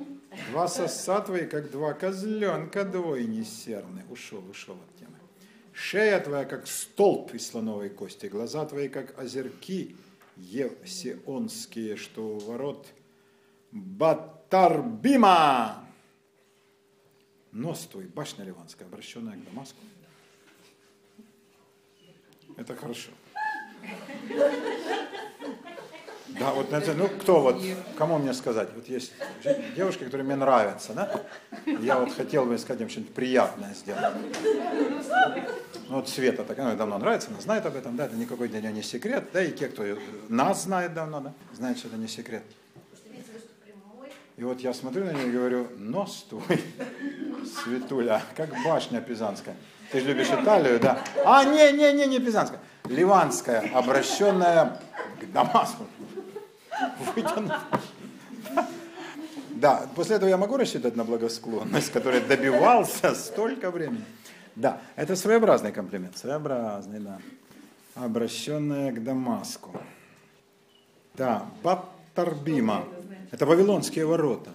Два 0.52 0.68
соса 0.68 1.20
твои, 1.22 1.46
как 1.48 1.70
два 1.72 1.94
козленка 1.94 2.86
двойни 2.86 3.44
серны. 3.44 4.04
Ушел, 4.10 4.44
ушел 4.50 4.76
от 4.76 5.00
темы. 5.00 5.18
Шея 5.74 6.20
твоя, 6.22 6.46
как 6.46 6.68
столб 6.68 7.34
из 7.34 7.48
слоновой 7.48 7.90
кости, 7.90 8.28
глаза 8.28 8.66
твои, 8.66 8.88
как 8.88 9.20
озерки 9.20 9.98
евсионские, 10.38 11.98
что 11.98 12.36
у 12.36 12.40
ворот 12.40 12.88
Батарбима. 13.72 15.26
Нос 17.52 17.88
твой, 17.88 18.06
башня 18.06 18.46
ливанская, 18.46 18.88
обращенная 18.88 19.36
к 19.36 19.44
Дамаску. 19.44 19.80
Это 22.56 22.76
хорошо. 22.76 23.12
Да, 26.40 26.52
вот, 26.52 26.70
ну, 26.72 27.08
кто 27.08 27.40
вот, 27.40 27.64
кому 27.98 28.18
мне 28.18 28.34
сказать? 28.34 28.68
Вот 28.76 28.88
есть 28.90 29.14
девушки, 29.76 30.04
которые 30.04 30.26
мне 30.26 30.36
нравятся, 30.36 30.94
да? 30.94 31.22
Я 31.66 31.98
вот 31.98 32.14
хотел 32.14 32.46
бы 32.46 32.58
сказать 32.58 32.82
им 32.82 32.90
что-нибудь 32.90 33.14
приятное 33.14 33.74
сделать. 33.74 34.04
Ну, 35.88 35.96
вот 35.98 36.10
Света 36.10 36.44
такая, 36.44 36.66
она 36.66 36.76
давно 36.76 36.98
нравится, 36.98 37.30
она 37.30 37.40
знает 37.40 37.66
об 37.66 37.76
этом, 37.76 37.96
да, 37.96 38.06
это 38.06 38.16
никакой 38.16 38.50
для 38.50 38.60
нее 38.60 38.74
не 38.74 38.82
секрет, 38.82 39.26
да, 39.32 39.44
и 39.44 39.52
те, 39.52 39.68
кто 39.68 39.84
нас 40.28 40.64
знает 40.64 40.94
давно, 40.94 41.22
да, 41.22 41.34
знают, 41.54 41.78
что 41.78 41.88
это 41.88 41.98
не 41.98 42.08
секрет. 42.08 42.44
И 44.38 44.44
вот 44.44 44.60
я 44.60 44.74
смотрю 44.74 45.06
на 45.06 45.12
нее 45.12 45.28
и 45.28 45.32
говорю, 45.32 45.68
нос 45.78 46.26
твой, 46.28 46.44
Светуля, 47.64 48.22
как 48.36 48.50
башня 48.66 49.00
пизанская. 49.00 49.56
Ты 49.92 50.02
же 50.02 50.08
любишь 50.08 50.28
Италию, 50.28 50.80
да? 50.80 51.00
А, 51.24 51.46
не, 51.46 51.72
не, 51.72 51.94
не, 51.94 52.08
не 52.08 52.20
пизанская. 52.20 52.60
Ливанская, 52.90 53.72
обращенная 53.74 54.80
к 55.20 55.32
Дамаску. 55.32 55.86
Да, 59.52 59.88
после 59.96 60.18
этого 60.18 60.30
я 60.30 60.38
могу 60.38 60.58
рассчитывать 60.58 60.96
на 60.96 61.04
благосклонность, 61.04 61.92
которой 61.92 62.22
добивался 62.22 63.16
столько 63.16 63.72
времени. 63.72 64.04
Да, 64.56 64.82
это 64.96 65.16
своеобразный 65.16 65.72
комплимент, 65.72 66.18
своеобразный, 66.18 67.00
да. 67.00 67.20
Обращенная 67.96 68.92
к 68.92 69.04
Дамаску. 69.04 69.72
Да, 71.14 71.46
Баттарбима. 71.64 72.84
Это 73.32 73.46
Вавилонские 73.46 74.06
ворота. 74.06 74.52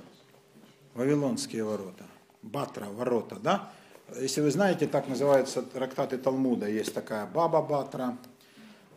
Вавилонские 0.94 1.64
ворота. 1.64 2.04
Батра, 2.42 2.86
ворота, 2.86 3.36
да? 3.36 3.70
Если 4.18 4.40
вы 4.40 4.50
знаете, 4.50 4.86
так 4.86 5.08
называются 5.08 5.62
трактаты 5.62 6.18
Талмуда. 6.18 6.68
Есть 6.68 6.94
такая 6.94 7.26
Баба 7.26 7.62
Батра, 7.62 8.16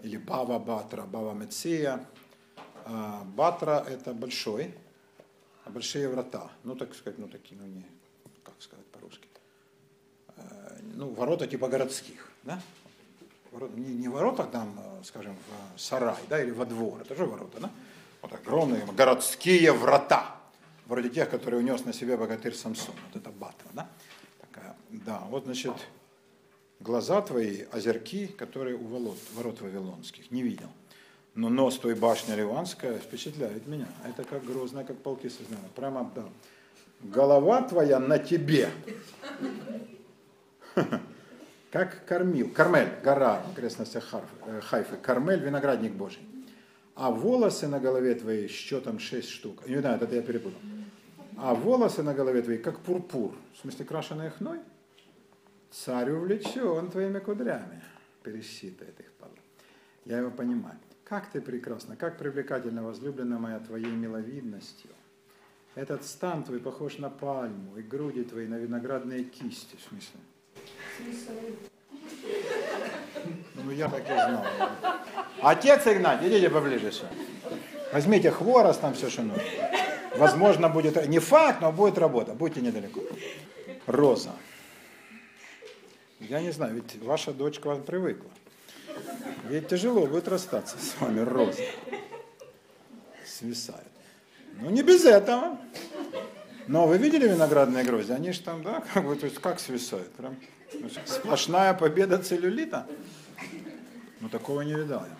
или 0.02 0.18
Бава 0.18 0.60
Батра, 0.60 1.03
Бава 1.03 1.34
Меция. 1.34 2.06
А, 2.85 3.23
Батра 3.23 3.85
это 3.88 4.14
большой, 4.14 4.73
а 5.65 5.69
большие 5.69 6.10
врата. 6.10 6.49
Ну, 6.64 6.76
так 6.76 6.94
сказать, 6.95 7.19
ну 7.19 7.27
такие, 7.27 7.60
ну 7.60 7.68
не, 7.68 7.85
как 8.44 8.56
сказать 8.60 8.85
по-русски. 8.88 9.27
Э, 10.35 10.80
ну, 10.95 11.10
ворота 11.14 11.48
типа 11.48 11.68
городских. 11.68 12.31
Да? 12.44 12.61
Не, 13.76 13.94
не 13.94 14.07
ворота 14.07 14.44
там, 14.44 14.80
скажем, 15.03 15.38
в 15.76 15.80
сарай, 15.80 16.18
да, 16.27 16.41
или 16.41 16.52
во 16.52 16.65
двор, 16.65 17.02
это 17.02 17.15
же 17.15 17.26
ворота, 17.26 17.60
да? 17.60 17.69
Вот 18.22 18.34
огромные 18.34 18.85
городские 18.85 19.72
врата, 19.73 20.35
вроде 20.88 21.10
тех, 21.10 21.30
которые 21.30 21.61
унес 21.61 21.85
на 21.85 21.94
себе 21.94 22.18
богатырь 22.18 22.56
Самсон. 22.56 22.95
Вот 23.07 23.22
это 23.22 23.30
батва, 23.30 23.69
да? 23.73 23.90
Да, 24.94 25.24
вот, 25.32 25.45
значит, 25.45 25.74
глаза 26.80 27.20
твои, 27.24 27.64
озерки, 27.72 28.28
которые 28.28 28.76
у 28.76 28.86
ворот, 28.86 29.18
ворот 29.34 29.60
вавилонских, 29.60 30.30
не 30.30 30.44
видел. 30.44 30.70
Но 31.34 31.49
нос 31.49 31.80
той 31.80 31.95
башни 31.95 32.36
Ливанская 32.36 32.99
впечатляет 32.99 33.65
меня. 33.65 33.88
Это 34.07 34.24
как 34.24 34.45
грозно, 34.45 34.84
как 34.84 34.98
полки 34.99 35.30
сознания. 35.30 35.68
Прямо, 35.76 36.11
да. 36.14 36.26
Голова 37.02 37.64
твоя 37.64 37.98
на 37.99 38.20
тебе. 38.20 38.70
Как 41.72 42.06
кормил. 42.06 42.52
Кармель, 42.52 42.90
гора 43.03 43.41
окрестностях 43.52 44.14
э, 44.45 44.61
Хайфы. 44.61 44.95
Кармель, 44.98 45.40
виноградник 45.40 45.94
Божий. 45.94 46.22
А 46.94 47.10
волосы 47.10 47.68
на 47.68 47.80
голове 47.80 48.14
твоей 48.14 48.48
счетом 48.48 48.99
шесть 48.99 49.30
штук. 49.30 49.68
Не 49.68 49.80
знаю, 49.80 49.99
это 49.99 50.15
я 50.15 50.22
перепутал. 50.22 50.60
А 51.36 51.56
волосы 51.56 52.03
на 52.03 52.14
голове 52.14 52.44
твоей, 52.44 52.60
как 52.60 52.80
пурпур. 52.82 53.36
В 53.56 53.61
смысле, 53.61 53.86
крашеные 53.86 54.30
хной? 54.30 54.60
Царь 55.74 56.12
увлечен 56.12 56.91
твоими 56.91 57.18
кудрями. 57.18 57.82
Пересчитает 58.22 59.00
их, 59.00 59.12
Павел. 59.20 59.36
Я 60.06 60.20
его 60.20 60.30
понимаю. 60.30 60.78
Как 61.04 61.32
ты 61.32 61.41
прекрасна, 61.41 61.95
как 61.95 62.20
привлекательна, 62.20 62.84
возлюбленная 62.84 63.40
моя, 63.40 63.60
твоей 63.60 63.91
миловидностью. 63.91 64.91
Этот 65.74 66.06
стан 66.06 66.44
твой 66.44 66.60
похож 66.60 67.00
на 67.00 67.10
пальму, 67.10 67.76
и 67.78 67.82
груди 67.82 68.24
твои 68.24 68.48
на 68.48 68.56
виноградные 68.56 69.24
кисти, 69.24 69.76
в 69.76 69.82
смысле. 69.90 70.20
Ну, 73.56 73.72
я 73.72 73.90
так 73.90 74.04
и 74.04 74.14
знал. 74.14 74.45
Отец 75.41 75.88
Игнат, 75.88 76.24
идите 76.24 76.52
поближе 76.52 76.91
сюда. 76.91 77.10
Возьмите 77.91 78.30
хворост, 78.30 78.80
там 78.80 78.94
все, 78.94 79.10
что 79.10 79.24
нужно. 79.24 79.44
Возможно, 80.18 80.70
будет, 80.70 81.08
не 81.08 81.18
факт, 81.18 81.62
но 81.62 81.72
будет 81.72 81.98
работа, 81.98 82.34
будьте 82.36 82.62
недалеко. 82.62 83.02
Роза. 83.88 84.34
Я 86.30 86.41
не 86.41 86.52
знаю, 86.52 86.76
ведь 86.76 87.02
ваша 87.04 87.34
дочь 87.34 87.60
к 87.60 87.66
вам 87.66 87.84
привыкла. 87.84 88.30
Ведь 89.50 89.68
тяжело 89.68 90.08
будет 90.08 90.28
расстаться 90.28 90.78
с 90.78 91.00
вами, 91.00 91.20
Роза. 91.20 91.62
Свисает. 93.26 93.88
Ну, 94.60 94.70
не 94.70 94.84
без 94.84 95.06
этого. 95.06 95.60
Но 96.68 96.88
вы 96.88 96.98
видели 96.98 97.28
виноградные 97.28 97.84
грозди? 97.84 98.14
Они 98.14 98.32
же 98.32 98.41
там, 98.41 98.64
да, 98.64 98.82
как 98.94 99.06
бы, 99.06 99.16
то 99.16 99.26
есть 99.26 99.40
как 99.40 99.60
свисают? 99.60 100.12
Прям 100.14 100.38
сплошная 101.06 101.74
победа 101.74 102.20
целлюлита. 102.20 102.88
Ну, 104.22 104.30
такого 104.30 104.62
не 104.62 104.74
видал 104.74 105.04
я. 105.06 105.18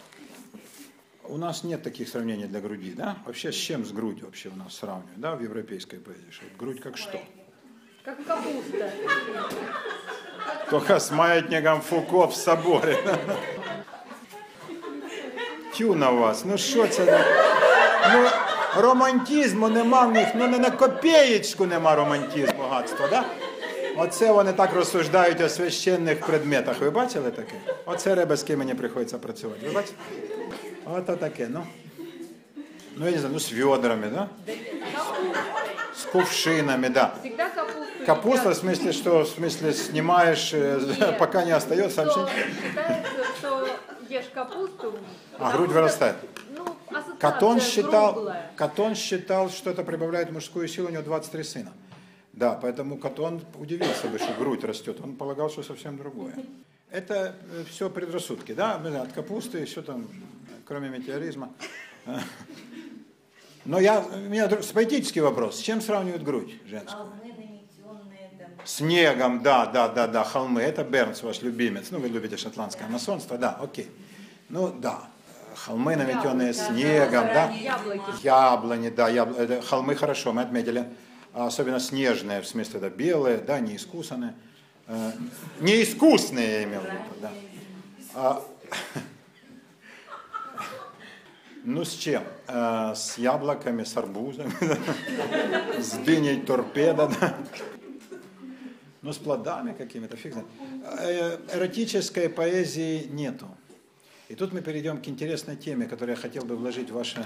У 1.26 1.38
нас 1.38 1.64
нет 1.64 1.84
таких 1.84 2.08
сравнений 2.10 2.46
для 2.46 2.62
груди, 2.62 2.94
да? 2.94 3.18
Вообще 3.26 3.52
с 3.52 3.56
чем 3.56 3.86
с 3.86 3.92
грудью 3.92 4.26
вообще 4.26 4.50
у 4.50 4.56
нас 4.56 4.76
сравнивают, 4.76 5.20
да, 5.20 5.36
в 5.36 5.42
европейской 5.42 5.98
поэзии? 5.98 6.24
Грудь 6.58 6.82
как 6.82 6.98
что? 6.98 7.22
Как 8.04 8.18
капуста. 8.26 8.92
Только 10.70 11.00
с 11.00 11.12
маятником 11.12 11.82
Фуко 11.82 12.28
в 12.28 12.36
соборе. 12.36 12.98
Тю 15.78 15.96
на 15.96 16.12
вас, 16.12 16.46
ну 16.46 16.58
що 16.58 16.88
це? 16.88 17.06
за- 17.06 17.26
Ну, 18.14 18.30
романтизму 18.82 19.70
нема 19.70 20.06
в 20.08 20.12
них, 20.12 20.28
ну 20.36 20.48
не 20.48 20.58
на 20.60 20.72
копієчку 20.72 21.66
нема 21.66 21.96
романтизму, 21.96 22.64
гадства, 22.70 23.08
да? 23.08 23.24
Оце 23.98 24.32
вони 24.32 24.54
так 24.54 24.74
розсуждають 24.74 25.42
о 25.42 25.50
священних 25.50 26.20
предметах. 26.26 26.80
Ви 26.80 26.90
бачили 26.90 27.32
таке? 27.32 27.54
Оце 27.86 28.16
риби, 28.16 28.36
з 28.38 28.44
ким 28.44 28.60
мені 28.60 28.74
приходиться 28.74 29.18
працювати. 29.18 29.68
Ви 29.68 29.74
бачите? 29.74 29.94
Ото 30.98 31.16
таке, 31.16 31.48
ну. 31.50 31.64
Ну, 32.98 33.06
я 33.06 33.12
не 33.12 33.18
знаю, 33.18 33.34
ну 33.34 33.40
з 33.40 33.54
ведрами, 33.54 34.08
да? 34.08 34.28
С 35.96 36.06
кувшинами, 36.06 36.88
да. 36.88 37.16
Всегда 37.22 37.50
капусту 37.50 38.06
Капуста, 38.06 38.50
в 38.50 38.56
смысле, 38.56 38.92
что, 38.92 39.24
в 39.24 39.28
смысле, 39.28 39.74
снимаешь, 39.74 40.52
э, 40.54 41.16
пока 41.20 41.44
не 41.44 41.52
остается 41.52 42.06
Что 42.10 42.22
вообще. 42.22 42.46
считается, 42.62 43.24
что 43.38 43.68
ешь 44.10 44.30
капусту. 44.34 45.00
А 45.40 45.52
грудь 45.54 45.70
вырастает. 45.70 46.16
Ну, 46.50 46.66
Катон 47.20 47.60
считал, 47.60 48.14
круглая. 48.14 48.52
Катон 48.56 48.96
считал, 48.96 49.50
что 49.50 49.70
это 49.70 49.84
прибавляет 49.84 50.32
мужскую 50.32 50.68
силу, 50.68 50.88
у 50.88 50.92
него 50.92 51.04
23 51.04 51.44
сына. 51.44 51.74
Да, 52.34 52.58
поэтому 52.60 52.98
Катон 52.98 53.42
удивился 53.56 54.08
бы, 54.08 54.18
что 54.18 54.34
грудь 54.34 54.64
растет. 54.64 55.00
Он 55.04 55.16
полагал, 55.16 55.50
что 55.50 55.64
совсем 55.64 55.98
другое. 55.98 56.34
Это 56.90 57.36
все 57.70 57.90
предрассудки, 57.90 58.54
да? 58.54 58.76
От 58.76 59.14
капусты, 59.14 59.66
все 59.66 59.82
там, 59.82 60.08
кроме 60.66 60.90
метеоризма. 60.90 61.52
Но 63.66 63.80
я, 63.80 64.02
у 64.02 64.18
меня 64.18 64.50
поэтический 64.74 65.22
вопрос. 65.22 65.58
С 65.58 65.62
чем 65.62 65.82
сравнивают 65.82 66.24
грудь 66.24 66.54
женскую? 66.68 67.08
Снегом, 68.66 69.42
да, 69.44 69.66
да, 69.66 69.88
да, 69.90 70.08
да, 70.08 70.24
холмы. 70.24 70.62
Это 70.62 70.84
Бернс, 70.84 71.22
ваш 71.24 71.42
любимец. 71.42 71.88
Ну, 71.92 72.00
вы 72.00 72.08
любите 72.08 72.38
шотландское 72.38 72.88
масонство, 72.88 73.38
да, 73.38 73.58
окей. 73.62 73.90
Ну, 74.50 74.70
да, 74.72 75.04
холмы, 75.56 75.96
наметенные 75.96 76.54
снегом, 76.54 77.26
да. 77.28 77.50
Яблоки. 77.52 78.02
Яблони, 78.24 78.90
да, 78.90 79.10
ябл- 79.10 79.38
это 79.38 79.62
холмы 79.62 79.96
хорошо, 79.96 80.32
мы 80.34 80.42
отметили. 80.44 80.86
А 81.34 81.48
Особенно 81.48 81.80
снежные, 81.80 82.42
в 82.42 82.48
смысле, 82.48 82.80
да, 82.80 82.90
белые, 82.90 83.38
да, 83.38 83.60
неискусанные. 83.60 84.34
Э, 84.88 85.12
Неискусные, 85.60 86.52
я 86.52 86.64
имел 86.66 86.82
в 86.82 86.86
виду, 86.86 87.32
да. 88.14 88.42
Ну, 91.64 91.84
с 91.86 91.94
чем? 91.94 92.24
Э, 92.48 92.94
С 92.96 93.18
яблоками, 93.18 93.84
с 93.84 93.96
арбузами, 93.98 94.52
с 95.82 95.92
дыней 95.94 96.42
торпеда, 96.42 97.10
да. 97.20 97.34
Ну, 99.02 99.12
с 99.14 99.18
плодами 99.18 99.74
какими-то, 99.74 100.18
фиг 100.18 100.34
знает. 100.34 100.48
Э, 101.00 101.38
Эротической 101.54 102.30
поэзии 102.30 103.08
нету. 103.12 103.48
И 104.30 104.36
тут 104.36 104.54
мы 104.54 104.62
перейдем 104.62 105.02
к 105.02 105.08
интересной 105.08 105.56
теме, 105.56 105.86
которую 105.86 106.16
я 106.16 106.22
хотел 106.22 106.44
бы 106.46 106.56
вложить 106.56 106.90
в 106.90 106.94
ваше 106.94 107.26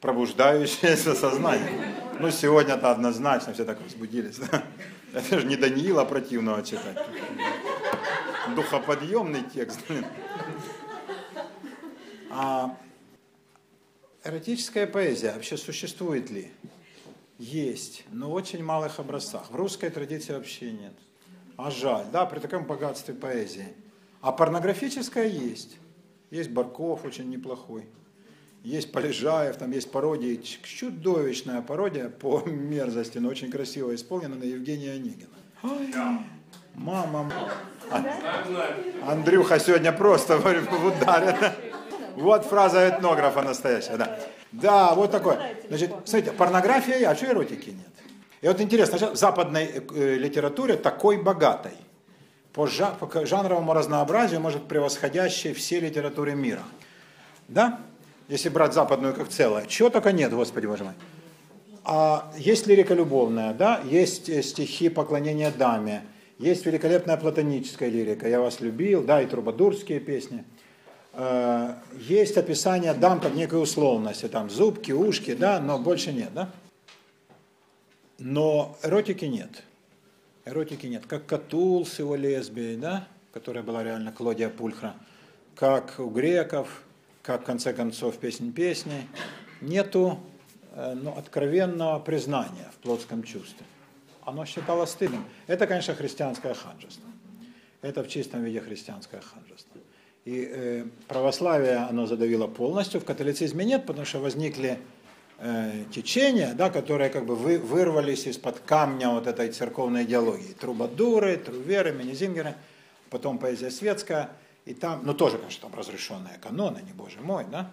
пробуждающееся 0.00 1.14
сознание. 1.24 1.94
Ну, 2.20 2.30
сегодня-то 2.30 2.90
однозначно 2.90 3.52
все 3.52 3.64
так 3.64 3.80
возбудились. 3.82 4.38
Это 5.12 5.40
же 5.40 5.46
не 5.46 5.56
Даниила 5.56 6.04
противного 6.04 6.62
читать. 6.62 6.96
Духоподъемный 8.56 9.42
текст. 9.54 9.80
блин. 9.88 10.04
А 12.30 12.76
эротическая 14.24 14.86
поэзия 14.86 15.32
вообще 15.32 15.56
существует 15.56 16.30
ли? 16.30 16.50
Есть, 17.38 18.04
но 18.10 18.30
в 18.30 18.34
очень 18.34 18.62
малых 18.62 18.98
образцах. 18.98 19.50
В 19.50 19.56
русской 19.56 19.90
традиции 19.90 20.32
вообще 20.32 20.70
нет. 20.70 20.92
А 21.56 21.70
жаль, 21.70 22.06
да, 22.12 22.24
при 22.26 22.38
таком 22.38 22.64
богатстве 22.64 23.14
поэзии. 23.14 23.68
А 24.20 24.32
порнографическая 24.32 25.26
есть. 25.26 25.76
Есть 26.30 26.50
Барков, 26.50 27.04
очень 27.04 27.28
неплохой. 27.28 27.86
Есть 28.62 28.92
Полежаев, 28.92 29.56
там 29.56 29.72
есть 29.72 29.90
пародии. 29.90 30.40
Чудовищная 30.62 31.62
пародия 31.62 32.08
по 32.08 32.42
мерзости, 32.46 33.18
но 33.18 33.28
очень 33.28 33.50
красиво 33.50 33.92
исполнена 33.94 34.36
на 34.36 34.44
Евгения 34.44 34.92
Онегина. 34.92 35.34
Ой, 35.64 35.92
мама, 36.74 37.30
а- 37.90 39.12
Андрюха 39.12 39.58
сегодня 39.58 39.92
просто 39.92 40.38
в 40.38 40.86
ударе. 40.86 41.71
Вот 42.16 42.44
фраза 42.44 42.88
этнографа 42.88 43.42
настоящая, 43.42 43.96
да. 43.96 44.18
Да, 44.52 44.94
вот 44.94 45.10
такое. 45.10 45.56
Значит, 45.68 45.90
смотрите, 46.04 46.32
порнография, 46.32 47.08
а 47.08 47.16
что 47.16 47.26
эротики 47.26 47.70
нет? 47.70 47.88
И 48.42 48.48
вот 48.48 48.60
интересно, 48.60 48.98
в 48.98 49.16
западной 49.16 49.70
э, 49.94 50.14
литературе 50.16 50.76
такой 50.76 51.16
богатой, 51.16 51.72
по, 52.52 52.66
жанровому 52.66 53.72
разнообразию, 53.72 54.40
может, 54.40 54.68
превосходящей 54.68 55.54
все 55.54 55.80
литературы 55.80 56.34
мира. 56.34 56.62
Да? 57.48 57.80
Если 58.28 58.48
брать 58.48 58.74
западную 58.74 59.14
как 59.14 59.28
целое. 59.28 59.66
Чего 59.66 59.90
только 59.90 60.12
нет, 60.12 60.32
Господи 60.32 60.66
Боже 60.66 60.84
мой. 60.84 60.94
А 61.84 62.32
есть 62.36 62.66
лирика 62.66 62.94
любовная, 62.94 63.54
да? 63.54 63.80
Есть 63.84 64.28
э, 64.28 64.42
стихи 64.42 64.88
поклонения 64.88 65.50
даме, 65.50 66.02
есть 66.38 66.66
великолепная 66.66 67.16
платоническая 67.16 67.88
лирика, 67.88 68.28
я 68.28 68.40
вас 68.40 68.60
любил, 68.60 69.02
да, 69.02 69.22
и 69.22 69.26
трубадурские 69.26 70.00
песни. 70.00 70.44
Э, 71.12 71.74
Есть 71.98 72.36
описание 72.36 72.94
дам 72.94 73.20
как 73.20 73.34
некой 73.34 73.62
условности, 73.62 74.28
там 74.28 74.48
зубки, 74.48 74.92
ушки, 74.92 75.34
да, 75.34 75.60
но 75.60 75.78
больше 75.78 76.12
нет, 76.12 76.32
да? 76.32 76.50
Но 78.18 78.78
эротики 78.82 79.24
нет. 79.26 79.62
Эротики 80.44 80.86
нет. 80.86 81.06
Как 81.06 81.26
Катул 81.26 81.84
с 81.84 81.98
его 81.98 82.16
лесбией, 82.16 82.76
да, 82.76 83.06
которая 83.32 83.62
была 83.62 83.82
реально 83.82 84.12
Клодия 84.12 84.48
Пульхра, 84.48 84.94
как 85.54 85.94
у 85.98 86.08
греков, 86.08 86.82
как 87.22 87.42
в 87.42 87.44
конце 87.44 87.72
концов 87.72 88.16
песнь 88.18 88.52
песни, 88.52 89.06
нету 89.60 90.18
э, 90.72 90.94
ну, 90.94 91.16
откровенного 91.16 91.98
признания 92.00 92.70
в 92.74 92.82
плотском 92.82 93.22
чувстве. 93.22 93.66
Оно 94.24 94.44
считалось 94.46 94.90
стыдным. 94.90 95.24
Это, 95.46 95.66
конечно, 95.66 95.94
христианское 95.94 96.54
ханжество. 96.54 97.08
Это 97.82 98.02
в 98.02 98.08
чистом 98.08 98.44
виде 98.44 98.60
христианское 98.60 99.20
ханжество. 99.20 99.80
И 100.24 100.48
э, 100.48 100.84
православие 101.08 101.78
оно 101.78 102.06
задавило 102.06 102.46
полностью, 102.46 103.00
в 103.00 103.04
католицизме 103.04 103.64
нет, 103.64 103.86
потому 103.86 104.06
что 104.06 104.20
возникли 104.20 104.78
э, 105.38 105.84
течения, 105.92 106.54
да, 106.54 106.70
которые 106.70 107.10
как 107.10 107.26
бы 107.26 107.34
вы, 107.34 107.58
вырвались 107.58 108.26
из-под 108.28 108.60
камня 108.60 109.08
вот 109.08 109.26
этой 109.26 109.50
церковной 109.50 110.04
идеологии. 110.04 110.52
Трубадуры, 110.52 111.36
труверы, 111.36 111.92
минизингеры, 111.92 112.54
потом 113.10 113.38
поэзия 113.38 113.70
светская, 113.72 114.30
и 114.64 114.74
там, 114.74 115.00
ну 115.04 115.12
тоже, 115.12 115.38
конечно, 115.38 115.68
там 115.68 115.76
разрешенные 115.76 116.38
каноны, 116.40 116.82
не 116.86 116.92
боже 116.92 117.20
мой, 117.20 117.44
да, 117.50 117.70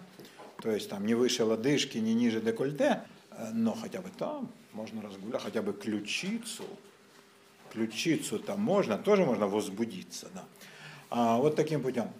то 0.60 0.72
есть 0.72 0.90
там 0.90 1.06
не 1.06 1.14
выше 1.14 1.44
лодыжки, 1.44 1.98
не 1.98 2.14
ниже 2.14 2.40
декольте, 2.40 3.02
э, 3.30 3.50
но 3.52 3.74
хотя 3.74 4.00
бы 4.00 4.08
там 4.18 4.50
можно 4.72 5.02
разгулять, 5.02 5.40
хотя 5.40 5.62
бы 5.62 5.72
ключицу, 5.72 6.64
ключицу 7.72 8.40
там 8.40 8.60
можно, 8.60 8.98
тоже 8.98 9.24
можно 9.24 9.46
возбудиться, 9.46 10.26
да. 10.34 10.44
А, 11.10 11.38
вот 11.38 11.56
таким 11.56 11.82
путем. 11.82 12.10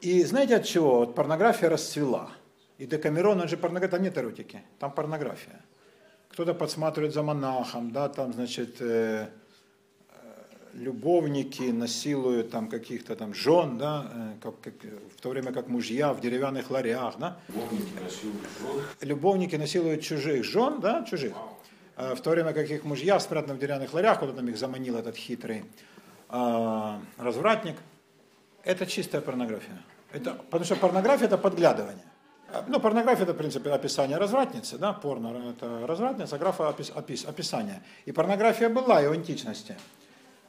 И 0.00 0.24
знаете 0.24 0.56
от 0.56 0.64
чего? 0.64 0.98
Вот 0.98 1.14
порнография 1.14 1.68
расцвела. 1.68 2.30
И 2.78 2.86
Декамерон, 2.86 3.40
он 3.40 3.48
же 3.48 3.56
порнография, 3.56 3.96
там 3.96 4.02
нет 4.02 4.18
эротики, 4.18 4.62
там 4.78 4.92
порнография. 4.92 5.60
Кто-то 6.30 6.54
подсматривает 6.54 7.14
за 7.14 7.22
монахом, 7.22 7.90
да, 7.92 8.08
там, 8.08 8.34
значит, 8.34 8.76
э, 8.80 9.28
любовники 10.74 11.62
насилуют 11.62 12.50
там 12.50 12.68
каких-то 12.68 13.16
там 13.16 13.32
жен, 13.34 13.78
да, 13.78 14.06
э, 14.12 14.32
как, 14.42 14.60
как, 14.60 14.74
в 15.16 15.20
то 15.20 15.30
время 15.30 15.52
как 15.52 15.68
мужья 15.68 16.12
в 16.12 16.20
деревянных 16.20 16.70
ларях, 16.70 17.14
да. 17.18 17.38
Любовники 17.48 17.94
насилуют 18.04 18.42
жен. 18.60 19.08
Любовники 19.08 19.56
насилуют 19.56 20.02
чужих 20.02 20.44
жен, 20.44 20.80
да, 20.80 21.04
чужих. 21.04 21.32
Э, 21.96 22.14
В 22.14 22.20
то 22.20 22.30
время 22.30 22.52
как 22.52 22.70
их 22.70 22.84
мужья 22.84 23.18
спрятаны 23.18 23.54
в 23.54 23.58
деревянных 23.58 23.94
ларях, 23.94 24.18
куда 24.20 24.32
там 24.32 24.46
их 24.48 24.58
заманил 24.58 24.96
этот 24.98 25.16
хитрый 25.16 25.64
э, 26.28 26.98
развратник. 27.16 27.76
Это 28.66 28.86
чистая 28.86 29.20
порнография. 29.20 29.82
Это, 30.12 30.34
потому 30.34 30.64
что 30.64 30.76
порнография 30.76 31.26
это 31.26 31.38
подглядывание. 31.38 32.04
Э, 32.52 32.62
Ну, 32.68 32.80
порнография 32.80 33.24
это, 33.24 33.32
в 33.32 33.36
принципе, 33.36 33.70
описание 33.70 34.18
развратницы, 34.18 34.78
да, 34.78 34.92
порно 34.92 35.50
это 35.50 35.86
развратница, 35.86 36.38
графа 36.38 36.68
опис, 36.68 36.92
опис, 36.94 37.24
описание. 37.24 37.82
И 38.04 38.12
порнография 38.12 38.68
была 38.68 39.02
и 39.02 39.06
в 39.06 39.12
античности. 39.12 39.76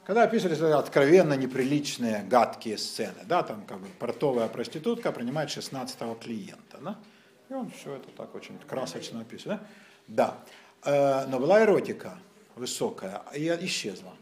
Когда 0.04 0.24
описывались 0.24 0.60
откровенно 0.60 1.34
неприличные, 1.34 2.22
гадкие 2.22 2.78
сцены, 2.78 3.24
да, 3.24 3.42
там 3.42 3.64
как 3.66 3.78
бы 3.78 3.88
портовая 3.98 4.48
проститутка 4.48 5.12
принимает 5.12 5.50
16-го 5.50 6.14
клиента, 6.14 6.78
да, 6.82 6.96
и 7.50 7.54
он 7.54 7.70
все 7.70 7.94
это 7.94 8.08
так 8.16 8.34
очень 8.34 8.58
красочно 8.66 9.20
описывает, 9.20 9.60
да. 9.60 9.66
Да, 10.08 10.38
Э, 10.84 11.26
но 11.26 11.38
была 11.38 11.62
эротика 11.64 12.18
высокая, 12.54 13.22
и 13.34 13.46
исчезла. 13.66 14.12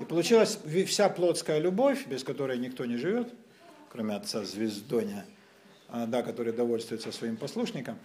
И 0.00 0.04
получилась 0.04 0.58
вся 0.86 1.08
плотская 1.08 1.58
любовь, 1.58 2.06
без 2.06 2.24
которой 2.24 2.58
никто 2.58 2.84
не 2.84 2.96
живет, 2.96 3.32
кроме 3.90 4.14
отца 4.14 4.44
Звездоня, 4.44 5.24
а, 5.88 6.06
да, 6.06 6.22
который 6.22 6.52
довольствуется 6.52 7.12
своим 7.12 7.36
послушником, 7.36 7.98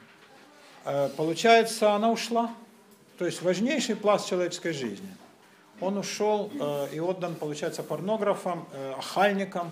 Э, 0.85 1.09
получается, 1.15 1.93
она 1.93 2.11
ушла. 2.11 2.51
То 3.17 3.25
есть 3.25 3.41
важнейший 3.41 3.95
пласт 3.95 4.27
человеческой 4.27 4.73
жизни. 4.73 5.09
Он 5.81 5.97
ушел 5.97 6.51
э, 6.53 6.87
и 6.93 6.99
отдан, 6.99 7.35
получается, 7.35 7.83
порнографам, 7.83 8.67
э, 8.73 8.93
охальникам, 8.97 9.71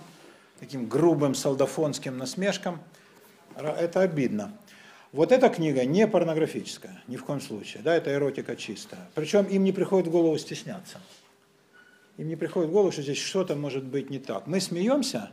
таким 0.60 0.86
грубым 0.86 1.34
солдафонским 1.34 2.16
насмешкам. 2.16 2.80
Это 3.56 4.02
обидно. 4.02 4.56
Вот 5.12 5.32
эта 5.32 5.48
книга 5.48 5.84
не 5.84 6.06
порнографическая, 6.06 7.02
ни 7.08 7.16
в 7.16 7.24
коем 7.24 7.40
случае. 7.40 7.82
Да, 7.82 7.94
это 7.94 8.12
эротика 8.12 8.56
чистая. 8.56 9.08
Причем 9.14 9.44
им 9.44 9.64
не 9.64 9.72
приходит 9.72 10.06
в 10.06 10.10
голову 10.10 10.36
стесняться. 10.38 11.00
Им 12.18 12.28
не 12.28 12.36
приходит 12.36 12.68
в 12.68 12.72
голову, 12.72 12.92
что 12.92 13.00
здесь 13.02 13.18
что-то 13.18 13.54
может 13.54 13.84
быть 13.84 14.10
не 14.10 14.18
так. 14.18 14.46
Мы 14.46 14.60
смеемся, 14.60 15.30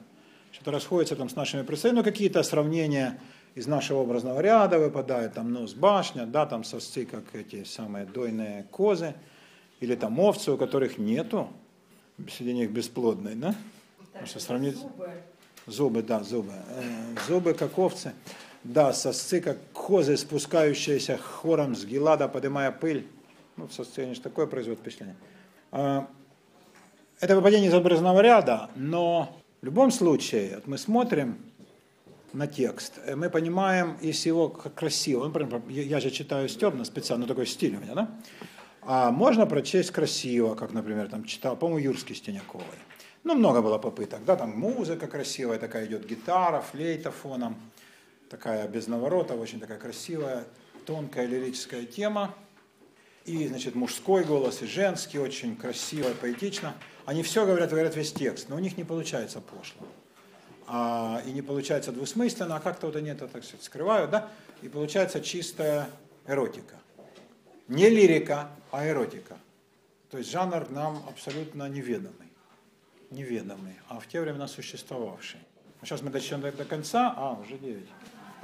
что-то 0.52 0.72
расходится 0.72 1.16
там 1.16 1.30
с 1.30 1.36
нашими 1.36 1.64
представлениями, 1.64 2.06
ну 2.06 2.12
какие-то 2.12 2.44
сравнения 2.44 3.20
из 3.56 3.66
нашего 3.66 4.00
образного 4.02 4.40
ряда 4.40 4.78
выпадают, 4.78 5.34
там 5.34 5.52
нос 5.52 5.74
башня, 5.74 6.28
да, 6.28 6.46
там 6.46 6.64
сосцы, 6.64 7.06
как 7.06 7.24
эти 7.34 7.64
самые 7.64 8.06
дойные 8.06 8.64
козы, 8.70 9.16
или 9.80 9.96
там 9.96 10.20
овцы, 10.20 10.52
у 10.52 10.58
которых 10.58 11.00
нету, 11.00 11.50
среди 12.30 12.54
них 12.54 12.72
бесплодной, 12.72 13.36
да? 13.36 13.56
Потому 14.08 14.28
что 14.28 14.40
сравнить... 14.40 14.78
Зубы, 15.68 16.04
да, 16.04 16.24
зубы. 16.24 16.54
Э, 16.54 17.16
Зубы, 17.28 17.56
как 17.56 17.80
овцы. 17.80 18.14
Да, 18.64 18.94
сосцы, 18.94 19.42
как 19.42 19.58
козы, 19.74 20.16
спускающиеся 20.16 21.18
хором 21.18 21.76
с 21.76 21.86
гелада, 21.86 22.28
поднимая 22.28 22.72
пыль. 22.72 23.08
Ну, 23.58 23.68
сосцы, 23.70 24.02
они 24.02 24.14
же 24.14 24.22
такое 24.22 24.46
производят 24.46 24.82
впечатление. 24.82 25.16
Это 27.22 27.38
выпадение 27.38 27.70
из 27.70 27.74
образного 27.74 28.20
ряда, 28.20 28.70
но 28.76 29.40
в 29.62 29.66
любом 29.66 29.90
случае, 29.90 30.56
вот 30.56 30.68
мы 30.68 30.78
смотрим 30.78 31.38
на 32.34 32.46
текст, 32.46 33.00
э, 33.06 33.16
мы 33.16 33.30
понимаем, 33.30 33.98
если 34.02 34.28
его 34.28 34.50
как 34.50 34.74
красиво, 34.74 35.20
ну, 35.20 35.28
например, 35.28 35.62
я 35.70 36.02
же 36.02 36.12
читаю 36.12 36.50
стебно 36.50 36.84
специально, 36.84 37.24
ну, 37.24 37.28
такой 37.30 37.48
стиль 37.48 37.78
у 37.78 37.80
меня, 37.80 37.94
да? 37.94 38.10
А 38.82 39.12
можно 39.12 39.46
прочесть 39.46 39.92
красиво, 39.92 40.56
как, 40.56 40.74
например, 40.74 41.08
там 41.08 41.24
читал, 41.24 41.56
по-моему, 41.56 41.80
Юрский 41.80 42.16
Стеняковой. 42.16 42.66
Ну, 43.24 43.34
много 43.34 43.62
было 43.62 43.78
попыток, 43.78 44.26
да, 44.26 44.36
там 44.36 44.50
музыка 44.60 45.08
красивая, 45.08 45.58
такая 45.58 45.86
идет 45.86 46.06
гитара, 46.06 46.60
флейта 46.60 47.12
фоном, 47.12 47.56
такая 48.30 48.68
без 48.68 48.88
наворотов, 48.88 49.40
очень 49.40 49.62
такая 49.62 49.80
красивая, 49.80 50.44
тонкая 50.86 51.28
лирическая 51.28 51.86
тема. 51.86 52.36
И, 53.26 53.48
значит, 53.48 53.74
мужской 53.74 54.24
голос 54.24 54.62
и 54.62 54.68
женский, 54.68 55.18
очень 55.18 55.56
красиво, 55.56 56.12
поэтично. 56.22 56.76
Они 57.06 57.24
все 57.24 57.46
говорят, 57.46 57.72
говорят 57.72 57.96
весь 57.96 58.14
текст, 58.14 58.50
но 58.50 58.56
у 58.56 58.60
них 58.60 58.78
не 58.78 58.84
получается 58.84 59.42
пошло. 59.42 59.88
А, 60.68 61.22
и 61.26 61.32
не 61.32 61.42
получается 61.42 61.92
двусмысленно, 61.92 62.56
а 62.56 62.60
как-то 62.60 62.88
вот 62.88 62.96
они 62.96 63.10
это, 63.10 63.28
так 63.28 63.44
сказать, 63.44 63.64
скрывают, 63.64 64.12
да? 64.12 64.30
И 64.62 64.70
получается 64.70 65.22
чистая 65.22 65.90
эротика. 66.28 66.76
Не 67.68 67.90
лирика, 67.90 68.50
а 68.72 68.88
эротика. 68.88 69.38
То 70.12 70.20
есть 70.20 70.30
жанр 70.32 70.70
нам 70.70 71.04
абсолютно 71.08 71.68
неведомый. 71.68 72.32
Неведомый, 73.10 73.76
а 73.88 74.00
в 74.00 74.08
те 74.08 74.22
времена 74.22 74.48
существовавший. 74.48 75.40
Сейчас 75.82 76.02
мы 76.02 76.10
дочтем 76.10 76.42
до, 76.42 76.52
конца, 76.52 77.14
а, 77.16 77.34
уже 77.34 77.58
9. 77.58 77.88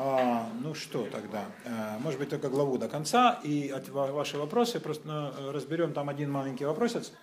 А, 0.03 0.49
ну 0.63 0.73
что 0.73 1.05
тогда? 1.05 1.45
Э, 1.63 1.99
Может 1.99 2.19
быть, 2.19 2.29
только 2.29 2.49
главу 2.49 2.79
до 2.79 2.87
конца, 2.89 3.39
и 3.43 3.69
от 3.69 3.87
ва- 3.89 4.11
ваши 4.11 4.35
вопросы 4.39 4.79
просто 4.79 5.31
э, 5.37 5.51
разберем 5.51 5.93
там 5.93 6.09
один 6.09 6.31
маленький 6.31 6.65
вопросец. 6.65 7.13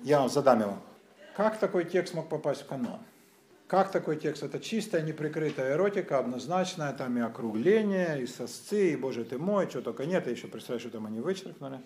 Я 0.00 0.20
вам 0.20 0.28
задам 0.28 0.60
его. 0.60 0.76
Как 1.34 1.58
такой 1.58 1.86
текст 1.86 2.12
мог 2.12 2.28
попасть 2.28 2.62
в 2.62 2.66
канон? 2.66 2.98
Как 3.66 3.90
такой 3.90 4.18
текст? 4.18 4.42
Это 4.42 4.60
чистая, 4.60 5.00
неприкрытая 5.00 5.72
эротика, 5.72 6.18
однозначная, 6.18 6.92
там 6.92 7.16
и 7.16 7.22
округление, 7.22 8.20
и 8.22 8.26
сосцы, 8.26 8.92
и, 8.92 8.96
боже 8.96 9.24
ты 9.24 9.38
мой, 9.38 9.66
что 9.70 9.80
только 9.80 10.04
нет, 10.04 10.26
я 10.26 10.32
еще 10.32 10.48
представляю, 10.48 10.80
что 10.80 10.90
там 10.90 11.06
они 11.06 11.20
вычеркнули, 11.20 11.80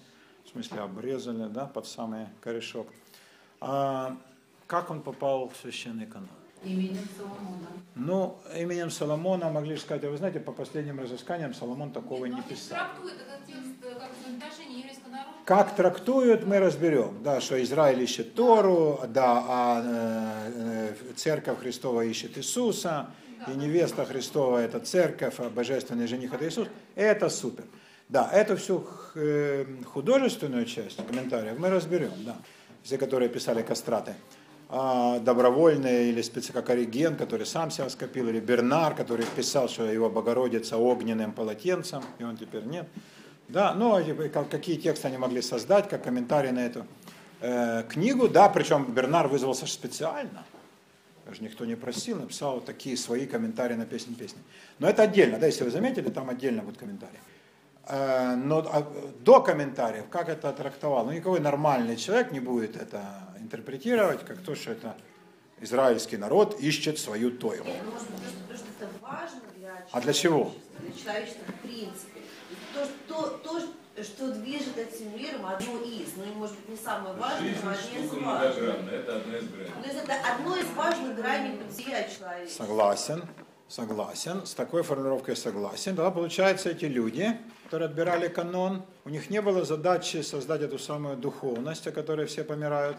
в 0.44 0.48
смысле 0.48 0.80
обрезали, 0.80 1.46
да, 1.48 1.66
под 1.66 1.86
самый 1.86 2.26
корешок. 2.40 2.88
А 3.60 4.16
как 4.66 4.90
он 4.90 5.02
попал 5.02 5.48
в 5.48 5.56
священный 5.56 6.06
канон? 6.06 6.28
Именем 6.66 7.09
Соломона. 7.16 7.68
Ну, 7.94 8.38
именем 8.59 8.90
Соломона 8.90 9.51
могли 9.51 9.76
сказать, 9.76 10.05
а 10.05 10.10
вы 10.10 10.16
знаете, 10.16 10.40
по 10.40 10.52
последним 10.52 11.01
разысканиям 11.01 11.55
Соломон 11.55 11.93
такого 11.93 12.26
не 12.26 12.43
писал. 12.43 12.78
трактует 12.78 13.14
этот 13.14 13.47
текст 13.47 13.72
э, 13.82 13.94
как 13.94 15.12
народа. 15.12 15.36
Как 15.44 15.76
трактуют, 15.76 16.44
мы 16.44 16.59
разберем. 16.59 17.22
Да, 17.22 17.40
что 17.40 17.62
Израиль 17.62 18.02
ищет 18.02 18.34
Тору, 18.34 19.01
да, 19.09 19.44
а 19.48 19.82
э, 19.84 20.94
э, 21.01 21.12
церковь 21.14 21.60
Христова 21.60 22.05
ищет 22.05 22.36
Иисуса, 22.36 23.10
и 23.47 23.56
невеста 23.56 24.05
Христова 24.05 24.59
это 24.59 24.80
церковь, 24.80 25.34
а 25.38 25.48
божественный 25.48 26.09
жених 26.09 26.34
это 26.34 26.48
Иисус. 26.48 26.68
Это 26.97 27.28
супер. 27.28 27.64
Да, 28.09 28.28
эту 28.32 28.56
всю 28.56 28.86
э, 29.14 29.64
художественную 29.84 30.64
часть 30.66 30.97
комментариев 31.06 31.59
мы 31.59 31.70
разберем, 31.70 32.12
да, 32.24 32.36
все, 32.82 32.98
которые 32.98 33.28
писали 33.28 33.62
кастраты. 33.62 34.14
А, 34.68 35.20
добровольные 35.20 36.09
или 36.09 36.22
специ 36.22 36.52
как 36.52 36.70
Ориген, 36.70 37.16
который 37.16 37.47
сам 37.47 37.70
себя 37.70 37.88
скопил, 37.88 38.28
или 38.28 38.40
Бернар, 38.40 38.97
который 38.97 39.24
писал, 39.36 39.68
что 39.68 39.84
его 39.84 40.10
Богородица 40.10 40.76
огненным 40.76 41.32
полотенцем, 41.32 42.02
и 42.18 42.24
он 42.24 42.36
теперь 42.36 42.64
нет. 42.64 42.88
Да, 43.48 43.74
ну, 43.74 43.94
а 43.94 44.02
типа, 44.02 44.28
как- 44.28 44.48
какие 44.48 44.76
тексты 44.76 45.06
они 45.06 45.18
могли 45.18 45.40
создать, 45.40 45.88
как 45.88 46.02
комментарий 46.02 46.51
на 46.51 46.66
эту 46.66 46.84
э, 47.40 47.84
книгу, 47.88 48.28
да, 48.28 48.48
причем 48.48 48.93
Бернар 48.93 49.28
вызвался 49.28 49.66
специально, 49.66 50.44
даже 51.26 51.44
никто 51.44 51.64
не 51.64 51.76
просил, 51.76 52.18
написал 52.18 52.55
вот 52.55 52.64
такие 52.64 52.97
свои 52.97 53.26
комментарии 53.26 53.74
на 53.74 53.86
песни 53.86 54.14
песни. 54.14 54.40
Но 54.80 54.88
это 54.88 55.02
отдельно, 55.02 55.38
да, 55.38 55.47
если 55.47 55.62
вы 55.62 55.70
заметили, 55.70 56.09
там 56.10 56.28
отдельно 56.28 56.62
будет 56.62 56.78
комментарий. 56.78 57.20
Э, 57.86 58.34
Но 58.34 58.59
а, 58.59 58.84
до 59.20 59.40
комментариев, 59.43 60.06
как 60.10 60.28
это 60.28 60.52
трактовал, 60.52 61.05
ну 61.05 61.12
никакой 61.12 61.38
нормальный 61.38 61.97
человек 61.97 62.32
не 62.32 62.40
будет 62.40 62.74
это 62.74 63.25
интерпретировать, 63.47 64.24
как 64.24 64.39
то, 64.39 64.55
что 64.55 64.73
это 64.73 64.97
израильский 65.60 66.16
народ 66.16 66.60
ищет 66.60 66.98
свою 66.98 67.31
Тойру. 67.31 67.64
Нет, 67.64 67.77
может 67.85 68.06
потому 68.09 68.59
что 68.59 68.66
это 68.81 68.89
важно 69.01 69.40
для 69.56 69.86
А 69.93 70.01
для 70.01 70.12
чего? 70.12 70.52
Для 70.81 70.93
человечества 70.93 71.44
в 71.47 71.62
принципе. 71.62 72.20
То, 72.74 72.86
то, 73.09 73.39
то, 73.39 74.02
что 74.02 74.32
движет 74.32 74.77
этим 74.77 75.16
миром, 75.16 75.47
одно 75.47 75.81
из, 75.82 76.16
ну 76.16 76.24
и 76.24 76.35
может 76.35 76.56
быть 76.56 76.68
не 76.68 76.77
самое 76.77 77.14
важное, 77.14 77.55
Жизнь 77.55 77.60
но 78.20 78.35
одно 78.35 78.48
из 78.48 78.62
важных. 78.62 78.93
это 78.93 79.16
одна 79.16 79.39
из 79.39 79.48
граней. 79.48 79.73
То 79.82 79.89
есть 79.89 80.05
это 80.05 80.14
одно 80.35 80.56
из 80.56 80.66
важных 80.74 81.16
граней 81.16 81.52
бытия 81.56 82.09
человека. 82.09 82.51
Согласен, 82.51 83.23
согласен, 83.68 84.44
с 84.44 84.55
такой 84.55 84.82
формулировкой 84.82 85.36
согласен. 85.36 85.97
Тогда 85.97 86.10
получается, 86.10 86.70
эти 86.70 86.85
люди, 86.85 87.39
которые 87.64 87.89
отбирали 87.89 88.28
канон, 88.28 88.85
у 89.05 89.09
них 89.09 89.31
не 89.31 89.40
было 89.40 89.64
задачи 89.64 90.20
создать 90.20 90.60
эту 90.60 90.78
самую 90.78 91.16
духовность, 91.16 91.86
о 91.86 91.93
которой 91.93 92.27
все 92.27 92.44
помирают. 92.44 92.98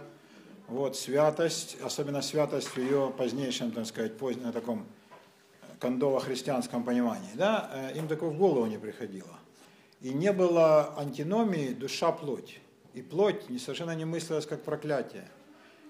Вот, 0.68 0.98
святость, 0.98 1.77
особенно 1.81 2.22
святость 2.22 2.68
в 2.68 2.77
ее 2.77 3.14
позднейшем, 3.18 3.72
так 3.72 3.85
сказать, 3.85 4.18
позднем 4.18 4.52
таком 4.52 4.85
кондово-христианском 5.80 6.84
понимании, 6.84 7.30
да, 7.35 7.69
э, 7.73 7.98
им 7.98 8.07
такое 8.07 8.30
в 8.30 8.38
голову 8.38 8.65
не 8.65 8.77
приходило. 8.77 9.39
И 10.02 10.10
не 10.10 10.34
было 10.34 10.94
антиномии 10.98 11.69
душа-плоть. 11.69 12.60
И 12.94 13.02
плоть 13.02 13.49
не, 13.49 13.60
совершенно 13.60 13.95
не 13.95 14.06
мыслилась 14.06 14.45
как 14.45 14.64
проклятие. 14.64 15.30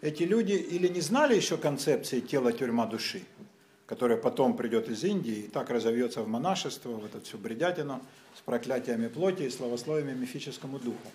Эти 0.01 0.23
люди 0.23 0.53
или 0.53 0.87
не 0.87 1.01
знали 1.01 1.35
еще 1.35 1.57
концепции 1.57 2.19
тела, 2.19 2.51
тюрьма, 2.51 2.85
души, 2.85 3.23
которая 3.87 4.17
потом 4.17 4.55
придет 4.55 4.89
из 4.89 5.03
Индии 5.03 5.45
и 5.45 5.47
так 5.47 5.71
разовьется 5.71 6.21
в 6.21 6.27
монашество, 6.27 6.91
в 6.91 7.05
эту 7.05 7.21
всю 7.21 7.39
бредятину 7.39 8.01
с 8.37 8.41
проклятиями 8.41 9.07
плоти 9.07 9.43
и 9.43 9.49
славословиями 9.49 10.13
мифическому 10.13 10.77
духу. 10.77 11.07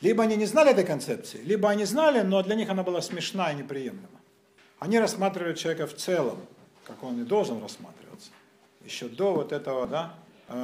Либо 0.00 0.22
они 0.22 0.36
не 0.36 0.46
знали 0.46 0.70
этой 0.70 0.84
концепции, 0.84 1.42
либо 1.42 1.68
они 1.68 1.84
знали, 1.84 2.22
но 2.22 2.42
для 2.42 2.54
них 2.54 2.70
она 2.70 2.82
была 2.82 3.02
смешна 3.02 3.52
и 3.52 3.56
неприемлема. 3.56 4.08
Они 4.78 4.98
рассматривают 4.98 5.58
человека 5.58 5.86
в 5.86 5.94
целом, 5.94 6.38
как 6.84 7.02
он 7.02 7.20
и 7.20 7.24
должен 7.24 7.62
рассматриваться. 7.62 8.30
Еще 8.82 9.08
до 9.08 9.34
вот 9.34 9.52
этого 9.52 9.86
да, 9.86 10.14
э, 10.48 10.54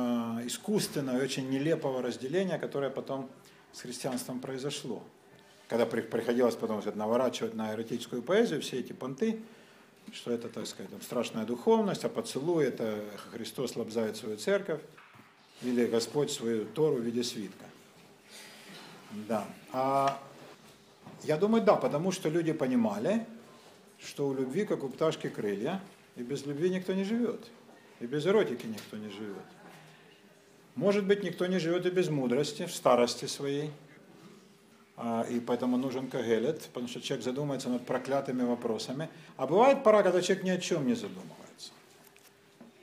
искусственного 0.46 1.18
и 1.18 1.22
очень 1.22 1.50
нелепого 1.50 2.00
разделения, 2.00 2.58
которое 2.58 2.90
потом 2.90 3.28
с 3.72 3.82
христианством 3.82 4.40
произошло. 4.40 5.02
Когда 5.68 5.84
при- 5.84 6.00
приходилось 6.00 6.54
потом 6.54 6.80
вот, 6.80 6.96
наворачивать 6.96 7.54
на 7.54 7.74
эротическую 7.74 8.22
поэзию 8.22 8.62
все 8.62 8.80
эти 8.80 8.94
понты, 8.94 9.40
что 10.12 10.30
это, 10.30 10.48
так 10.48 10.66
сказать, 10.66 10.90
страшная 11.02 11.44
духовность, 11.44 12.04
а 12.04 12.08
поцелуй 12.08 12.64
это 12.64 13.04
Христос 13.32 13.76
лобзает 13.76 14.16
свою 14.16 14.38
церковь, 14.38 14.80
или 15.62 15.84
Господь 15.86 16.30
свою 16.30 16.64
Тору 16.64 16.96
в 16.96 17.00
виде 17.00 17.22
свитка. 17.22 17.64
Да. 19.12 19.46
А 19.72 20.20
я 21.24 21.36
думаю, 21.36 21.64
да, 21.64 21.76
потому 21.76 22.12
что 22.12 22.28
люди 22.28 22.52
понимали, 22.52 23.26
что 24.00 24.28
у 24.28 24.34
любви, 24.34 24.64
как 24.64 24.84
у 24.84 24.88
пташки, 24.88 25.28
крылья, 25.28 25.80
и 26.16 26.22
без 26.22 26.46
любви 26.46 26.70
никто 26.70 26.92
не 26.92 27.04
живет, 27.04 27.40
и 28.00 28.06
без 28.06 28.26
эротики 28.26 28.66
никто 28.66 28.96
не 28.96 29.10
живет. 29.10 29.36
Может 30.74 31.06
быть, 31.06 31.22
никто 31.22 31.46
не 31.46 31.58
живет 31.58 31.86
и 31.86 31.90
без 31.90 32.08
мудрости 32.08 32.66
в 32.66 32.74
старости 32.74 33.26
своей, 33.26 33.70
А, 34.98 35.26
и 35.28 35.40
поэтому 35.40 35.76
нужен 35.76 36.08
кагелет, 36.08 36.62
потому 36.72 36.88
что 36.88 37.02
человек 37.02 37.22
задумается 37.24 37.68
над 37.68 37.84
проклятыми 37.84 38.44
вопросами. 38.44 39.08
А 39.36 39.46
бывает 39.46 39.82
пора, 39.82 40.02
когда 40.02 40.22
человек 40.22 40.44
ни 40.44 40.50
о 40.50 40.58
чем 40.58 40.86
не 40.86 40.94
задумывается. 40.94 41.72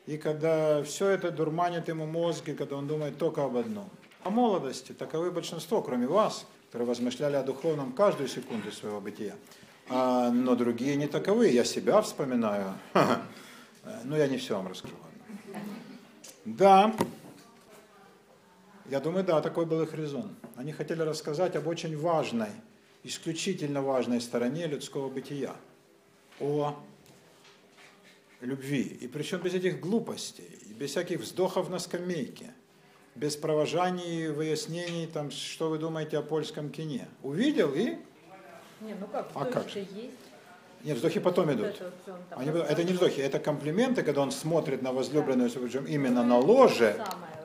И 0.06 0.18
когда 0.18 0.84
все 0.84 1.10
это 1.10 1.32
дурманит 1.32 1.88
ему 1.88 2.06
мозг, 2.06 2.50
и 2.50 2.54
когда 2.54 2.76
он 2.76 2.88
думает 2.88 3.18
только 3.18 3.44
об 3.44 3.58
одном. 3.58 3.90
О 4.24 4.30
молодости 4.30 4.94
таковы 4.94 5.32
большинство, 5.32 5.82
кроме 5.82 6.08
вас, 6.08 6.46
которые 6.68 6.88
возмышляли 6.88 7.36
о 7.36 7.44
духовном 7.44 7.92
каждую 7.92 8.30
секунду 8.30 8.72
своего 8.72 9.02
бытия. 9.02 9.36
А, 9.90 10.32
но 10.32 10.56
другие 10.56 10.96
не 10.96 11.08
таковы. 11.08 11.50
Я 11.50 11.66
себя 11.66 12.02
вспоминаю. 12.02 12.74
Но 14.06 14.16
я 14.16 14.30
не 14.30 14.38
все 14.38 14.56
вам 14.56 14.70
расскажу. 14.70 14.96
Да, 16.46 16.96
я 18.90 19.02
думаю, 19.02 19.26
да, 19.26 19.42
такой 19.42 19.66
был 19.66 19.82
их 19.82 19.94
резон. 19.94 20.36
Они 20.56 20.72
хотели 20.72 21.02
рассказать 21.02 21.56
об 21.58 21.68
очень 21.68 21.98
важной, 21.98 22.52
исключительно 23.04 23.82
важной 23.82 24.22
стороне 24.22 24.68
людского 24.68 25.10
бытия. 25.10 25.54
О 26.40 26.76
любви. 28.40 28.84
И 29.02 29.08
причем 29.08 29.40
без 29.40 29.54
этих 29.54 29.82
глупостей, 29.82 30.60
и 30.70 30.74
без 30.74 30.92
всяких 30.92 31.20
вздохов 31.20 31.70
на 31.70 31.80
скамейке, 31.80 32.54
без 33.16 33.36
провожаний 33.36 34.28
выяснений, 34.28 35.08
там, 35.08 35.32
что 35.32 35.70
вы 35.70 35.78
думаете 35.78 36.18
о 36.18 36.22
польском 36.22 36.70
кине. 36.70 37.08
Увидел 37.22 37.72
и... 37.74 37.98
Не, 38.82 38.96
ну 39.00 39.08
как, 39.12 39.30
А 39.34 39.46
как 39.46 39.70
же? 39.70 39.80
есть. 39.80 40.12
Нет, 40.84 40.98
вздохи 40.98 41.20
потом 41.22 41.52
идут. 41.54 41.68
это 41.68 41.94
Они, 42.32 42.50
это 42.50 42.84
не 42.84 42.92
вздохи, 42.92 43.22
это 43.22 43.40
комплименты, 43.40 44.04
когда 44.04 44.22
он 44.22 44.32
смотрит 44.32 44.82
на 44.82 44.92
возлюбленную, 44.92 45.50
причем 45.50 45.86
именно 45.86 46.24
на 46.24 46.38
ложе. 46.38 46.96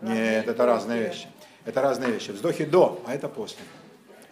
Самое, 0.01 0.19
Нет, 0.19 0.49
это 0.49 0.67
разные 0.67 1.07
вещи. 1.07 1.29
Это 1.65 1.81
разные 1.81 2.11
вещи. 2.11 2.33
Вздохи 2.33 2.65
до, 2.65 3.01
а 3.07 3.15
это 3.15 3.29
после. 3.29 3.63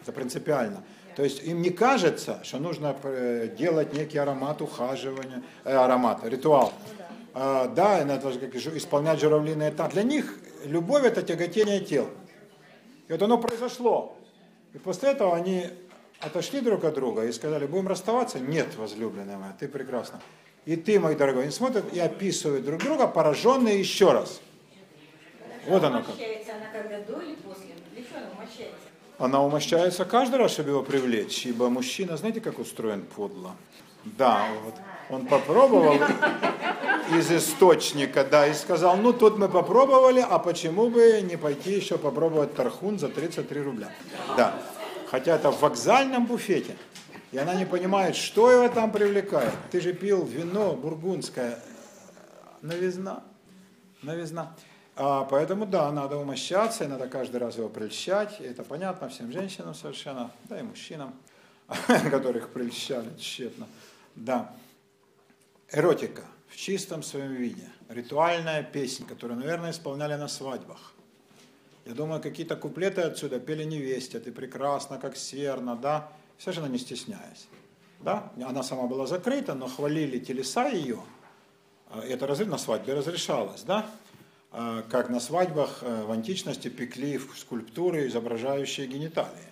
Это 0.02 0.12
принципиально. 0.12 0.82
То 1.14 1.22
есть 1.22 1.42
им 1.44 1.62
не 1.62 1.70
кажется, 1.70 2.40
что 2.42 2.58
нужно 2.58 2.96
э, 3.04 3.48
делать 3.56 3.94
некий 3.94 4.18
аромат 4.18 4.60
ухаживания, 4.60 5.42
э, 5.64 5.74
аромат, 5.74 6.24
ритуал. 6.24 6.72
А, 6.74 6.98
да, 6.98 7.05
и 7.36 8.04
надо 8.04 8.32
же 8.32 8.38
как 8.38 8.54
и 8.54 8.58
жу- 8.58 8.76
исполнять 8.76 9.20
журавлиный 9.20 9.68
этап. 9.68 9.92
Для 9.92 10.02
них 10.02 10.38
любовь 10.64 11.04
это 11.04 11.22
тяготение 11.22 11.80
тел. 11.80 12.08
И 13.08 13.12
вот 13.12 13.20
оно 13.22 13.38
произошло. 13.38 14.16
И 14.72 14.78
после 14.78 15.10
этого 15.10 15.36
они 15.36 15.66
отошли 16.20 16.60
друг 16.60 16.84
от 16.84 16.94
друга 16.94 17.26
и 17.26 17.32
сказали, 17.32 17.66
будем 17.66 17.88
расставаться? 17.88 18.40
Нет, 18.40 18.74
возлюбленная 18.76 19.36
моя, 19.36 19.54
ты 19.58 19.68
прекрасна. 19.68 20.20
И 20.64 20.76
ты, 20.76 20.98
мой 20.98 21.14
дорогой, 21.14 21.42
они 21.42 21.52
смотрят 21.52 21.92
и 21.92 22.00
описывают 22.00 22.64
друг 22.64 22.82
друга, 22.82 23.06
пораженные 23.06 23.78
еще 23.78 24.12
раз. 24.12 24.40
Вот 25.66 25.84
оно 25.84 26.02
как. 26.02 26.14
Она 26.14 26.72
когда 26.72 27.00
до 27.00 27.20
или 27.20 27.34
после? 27.34 27.66
Для 27.92 28.02
чего 28.02 28.18
она 28.18 28.30
умощается? 28.32 28.88
Она 29.18 29.42
умощается 29.42 30.04
каждый 30.04 30.36
раз, 30.36 30.52
чтобы 30.52 30.70
его 30.70 30.82
привлечь, 30.82 31.46
ибо 31.46 31.68
мужчина, 31.68 32.16
знаете, 32.16 32.40
как 32.40 32.58
устроен 32.58 33.02
подло? 33.02 33.54
Да, 34.04 34.46
вот 34.64 34.74
он 35.10 35.26
попробовал 35.26 35.98
из 37.12 37.30
источника, 37.30 38.24
да, 38.24 38.46
и 38.46 38.54
сказал, 38.54 38.96
ну 38.96 39.12
тут 39.12 39.38
мы 39.38 39.48
попробовали, 39.48 40.20
а 40.20 40.38
почему 40.38 40.88
бы 40.88 41.20
не 41.22 41.36
пойти 41.36 41.72
еще 41.72 41.98
попробовать 41.98 42.54
тархун 42.54 42.98
за 42.98 43.08
33 43.08 43.60
рубля? 43.60 43.90
Да, 44.36 44.54
хотя 45.10 45.36
это 45.36 45.50
в 45.50 45.60
вокзальном 45.60 46.26
буфете, 46.26 46.76
и 47.32 47.38
она 47.38 47.54
не 47.54 47.64
понимает, 47.64 48.16
что 48.16 48.50
его 48.50 48.68
там 48.68 48.90
привлекает. 48.90 49.52
Ты 49.70 49.80
же 49.80 49.92
пил 49.92 50.24
вино 50.24 50.72
бургундское, 50.72 51.58
новизна, 52.62 53.22
новизна. 54.02 54.54
А, 54.98 55.24
поэтому, 55.24 55.66
да, 55.66 55.92
надо 55.92 56.16
умощаться, 56.16 56.84
и 56.84 56.86
надо 56.86 57.06
каждый 57.08 57.36
раз 57.36 57.58
его 57.58 57.68
прельщать. 57.68 58.40
И 58.40 58.44
это 58.44 58.62
понятно 58.62 59.08
всем 59.08 59.30
женщинам 59.30 59.74
совершенно, 59.74 60.30
да 60.44 60.58
и 60.58 60.62
мужчинам, 60.62 61.14
которых 62.10 62.48
прельщали 62.48 63.10
тщетно. 63.18 63.66
Да. 64.14 64.50
Эротика 65.72 66.22
в 66.48 66.56
чистом 66.56 67.02
своем 67.02 67.32
виде. 67.32 67.68
Ритуальная 67.88 68.62
песня, 68.62 69.04
которую, 69.04 69.40
наверное, 69.40 69.72
исполняли 69.72 70.14
на 70.14 70.28
свадьбах. 70.28 70.92
Я 71.84 71.92
думаю, 71.92 72.20
какие-то 72.22 72.56
куплеты 72.56 73.00
отсюда 73.00 73.40
пели 73.40 73.64
невесте, 73.64 74.20
ты 74.20 74.30
прекрасна, 74.30 74.98
как 74.98 75.16
серна, 75.16 75.76
да, 75.76 76.12
совершенно 76.38 76.66
не 76.66 76.78
стесняясь. 76.78 77.48
Да? 78.00 78.32
Она 78.40 78.62
сама 78.62 78.86
была 78.86 79.06
закрыта, 79.06 79.54
но 79.54 79.66
хвалили 79.66 80.18
телеса 80.18 80.68
ее. 80.68 81.00
А, 81.90 82.00
Это 82.00 82.26
разрыв 82.26 82.48
на 82.48 82.58
свадьбе 82.58 82.94
разрешалось, 82.94 83.62
да? 83.62 83.90
А, 84.52 84.82
Как 84.82 85.10
на 85.10 85.18
свадьбах 85.18 85.78
э, 85.82 86.04
в 86.04 86.10
античности 86.12 86.68
пекли 86.68 87.20
скульптуры, 87.36 88.06
изображающие 88.06 88.86
гениталии. 88.86 89.48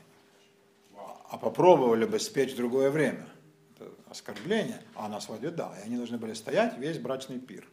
А 1.28 1.36
попробовали 1.38 2.04
бы 2.04 2.20
спечь 2.20 2.52
в 2.52 2.56
другое 2.56 2.90
время. 2.90 3.26
Оскорбление. 4.14 4.80
А 4.94 5.08
на 5.08 5.20
свадьбе 5.20 5.50
да. 5.50 5.74
И 5.80 5.86
они 5.86 5.96
должны 5.96 6.18
были 6.18 6.34
стоять 6.34 6.78
весь 6.78 6.98
брачный 6.98 7.40
пир. 7.40 7.66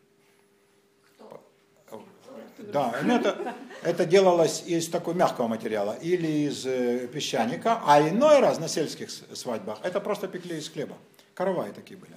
Да, 2.58 3.00
ну 3.04 3.16
это, 3.16 3.56
это 3.84 4.06
делалось 4.06 4.64
из 4.66 4.90
такого 4.90 5.14
мягкого 5.14 5.48
материала 5.48 5.94
или 6.02 6.48
из 6.48 6.66
э, 6.66 7.08
песчаника, 7.08 7.82
а 7.86 8.02
иной 8.02 8.40
раз 8.40 8.60
на 8.60 8.68
сельских 8.68 9.10
свадьбах 9.12 9.80
это 9.84 10.00
просто 10.00 10.28
пекли 10.28 10.58
из 10.58 10.70
хлеба. 10.70 10.98
Караваи 11.36 11.72
такие 11.72 12.00
были. 12.00 12.16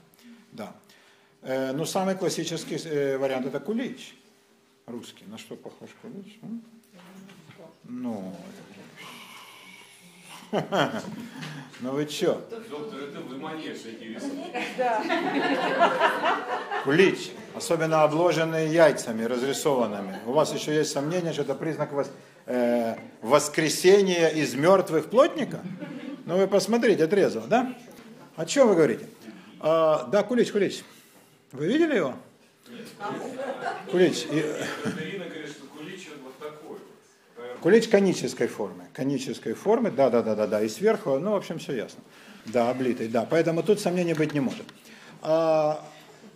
Да. 0.53 0.75
Э, 1.43 1.73
ну, 1.73 1.85
самый 1.85 2.15
классический 2.15 2.77
э, 2.77 3.19
вариант 3.19 3.47
это 3.47 3.61
кулич. 3.61 4.15
Русский. 4.87 5.25
На 5.27 5.37
что 5.39 5.57
похож 5.57 5.91
кулич? 6.01 6.39
Ну, 7.85 8.35
ну 11.81 11.91
вы 11.93 12.07
чё? 12.07 12.41
Доктор, 12.51 13.01
это 13.01 13.21
вы 13.21 13.39
такие 13.51 14.15
рисуете. 14.15 14.65
Кулич, 16.85 17.31
особенно 17.55 18.03
обложенные 18.03 18.73
яйцами, 18.73 19.25
разрисованными. 19.25 20.19
У 20.27 20.33
вас 20.33 20.53
еще 20.55 20.75
есть 20.75 20.93
сомнение, 20.93 21.33
что 21.33 21.43
это 21.43 21.55
признак 21.55 21.93
вос- 21.93 22.11
э, 22.47 22.97
воскресения 23.23 24.29
из 24.29 24.55
мертвых 24.55 25.07
плотника? 25.11 25.61
Ну 26.27 26.37
вы 26.37 26.47
посмотрите, 26.47 27.07
трезво, 27.07 27.43
да? 27.49 27.75
О 28.37 28.47
чем 28.47 28.69
вы 28.69 28.75
говорите? 28.75 29.07
А, 29.61 30.05
да, 30.13 30.23
Кулич, 30.23 30.53
Кулич. 30.53 30.83
Вы 31.53 31.67
видели 31.67 31.97
его? 31.97 32.15
Кулич. 33.91 34.25
и- 34.31 34.45
Катерина 34.83 35.25
говорит, 35.27 35.49
что 35.51 35.64
кулич 37.65 37.89
конической 37.89 38.47
формы. 38.47 38.85
Конической 38.93 39.55
формы, 39.55 39.91
да, 39.91 40.11
да, 40.11 40.21
да, 40.21 40.35
да, 40.35 40.47
да. 40.47 40.61
И 40.61 40.69
сверху, 40.69 41.19
ну, 41.19 41.31
в 41.31 41.37
общем, 41.37 41.59
все 41.59 41.73
ясно. 41.73 42.03
Да, 42.45 42.69
облитый, 42.69 43.09
да. 43.09 43.27
Поэтому 43.29 43.63
тут 43.63 43.81
сомнений 43.81 44.13
быть 44.13 44.35
не 44.35 44.41
может. 44.41 44.67
А, 45.23 45.83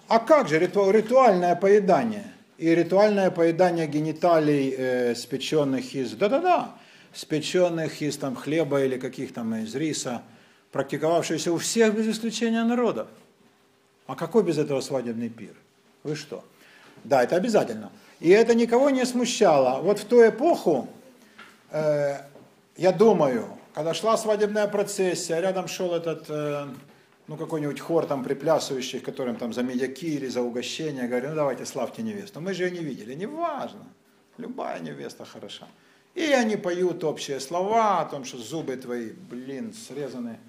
а 0.08 0.20
как 0.20 0.48
же 0.48 0.58
риту, 0.58 0.90
ритуальное 0.90 1.54
поедание? 1.54 2.32
И 2.56 2.74
ритуальное 2.74 3.30
поедание 3.30 3.86
гениталий, 3.86 4.74
э, 4.74 5.14
спеченных 5.14 5.94
из, 5.94 6.12
да-да-да, 6.12 6.74
спеченных 7.12 8.00
из 8.00 8.16
там, 8.16 8.34
хлеба 8.34 8.82
или 8.82 8.96
каких 8.96 9.34
там 9.34 9.54
из 9.54 9.74
риса, 9.74 10.22
практиковавшееся 10.72 11.52
у 11.52 11.58
всех 11.58 11.94
без 11.94 12.08
исключения 12.08 12.64
народов. 12.64 13.06
А 14.06 14.14
какой 14.14 14.44
без 14.44 14.56
этого 14.56 14.80
свадебный 14.80 15.28
пир? 15.28 15.52
Вы 16.04 16.16
что? 16.16 16.42
Да, 17.04 17.22
это 17.22 17.36
обязательно. 17.36 17.92
И 18.18 18.30
это 18.30 18.54
никого 18.54 18.88
не 18.88 19.04
смущало. 19.04 19.82
Вот 19.82 19.98
в 19.98 20.06
ту 20.06 20.26
эпоху, 20.26 20.88
э, 21.70 22.20
я 22.76 22.92
думаю, 22.92 23.58
когда 23.74 23.94
шла 23.94 24.16
свадебная 24.16 24.66
процессия, 24.66 25.40
рядом 25.40 25.68
шел 25.68 25.94
этот, 25.94 26.26
э, 26.28 26.66
ну 27.26 27.36
какой-нибудь 27.36 27.80
хор 27.80 28.06
там 28.06 28.24
приплясывающих, 28.24 29.02
которым 29.02 29.36
там 29.36 29.52
за 29.52 29.62
медяки 29.62 30.14
или 30.14 30.28
за 30.28 30.42
угощение, 30.42 31.06
говорю, 31.06 31.30
ну 31.30 31.34
давайте 31.36 31.64
славьте 31.64 32.02
невесту. 32.02 32.40
Мы 32.40 32.54
же 32.54 32.64
ее 32.64 32.70
не 32.70 32.80
видели, 32.80 33.14
неважно, 33.14 33.86
любая 34.36 34.80
невеста 34.80 35.24
хороша. 35.24 35.68
И 36.14 36.22
они 36.32 36.56
поют 36.56 37.04
общие 37.04 37.38
слова 37.38 38.00
о 38.00 38.04
том, 38.04 38.24
что 38.24 38.38
зубы 38.38 38.76
твои, 38.76 39.10
блин, 39.12 39.72
срезаны 39.72 40.40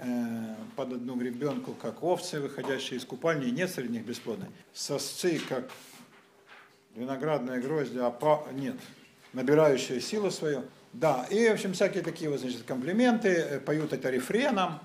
э, 0.00 0.54
под 0.76 0.92
одну 0.92 1.16
гребенку, 1.16 1.72
как 1.72 2.02
овцы, 2.04 2.40
выходящие 2.40 2.98
из 2.98 3.04
купальни, 3.04 3.48
и 3.48 3.50
нет 3.50 3.70
среди 3.70 3.94
них 3.94 4.04
бесплодной. 4.04 4.48
Сосцы, 4.72 5.40
как 5.48 5.68
виноградные 6.94 7.60
грозди, 7.60 7.98
а 7.98 8.10
по... 8.10 8.46
нет, 8.52 8.76
набирающие 9.32 10.00
силу 10.00 10.30
свою. 10.30 10.64
Да, 10.92 11.26
и, 11.30 11.48
в 11.48 11.52
общем, 11.52 11.74
всякие 11.74 12.02
такие 12.02 12.30
вот, 12.30 12.40
значит, 12.40 12.62
комплименты, 12.62 13.28
э, 13.28 13.60
поют 13.60 13.92
это 13.92 14.08
рефреном, 14.08 14.80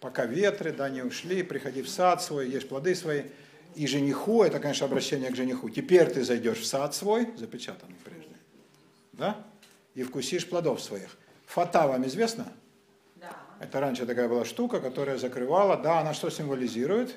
пока 0.00 0.26
ветры, 0.26 0.72
да, 0.72 0.88
не 0.88 1.02
ушли, 1.02 1.42
приходи 1.42 1.82
в 1.82 1.88
сад 1.88 2.22
свой, 2.22 2.48
ешь 2.48 2.66
плоды 2.66 2.94
свои. 2.94 3.22
И 3.74 3.86
жениху, 3.86 4.42
это, 4.42 4.58
конечно, 4.58 4.86
обращение 4.86 5.30
к 5.30 5.36
жениху, 5.36 5.70
теперь 5.70 6.10
ты 6.10 6.24
зайдешь 6.24 6.58
в 6.58 6.66
сад 6.66 6.94
свой, 6.94 7.28
запечатанный 7.36 7.96
прежде, 8.04 8.34
да, 9.12 9.36
и 9.94 10.02
вкусишь 10.02 10.48
плодов 10.48 10.82
своих. 10.82 11.16
Фата 11.46 11.86
вам 11.86 12.06
известно? 12.06 12.52
Да. 13.16 13.36
Это 13.60 13.78
раньше 13.78 14.06
такая 14.06 14.28
была 14.28 14.44
штука, 14.44 14.80
которая 14.80 15.18
закрывала, 15.18 15.76
да, 15.76 16.00
она 16.00 16.14
что 16.14 16.30
символизирует? 16.30 17.14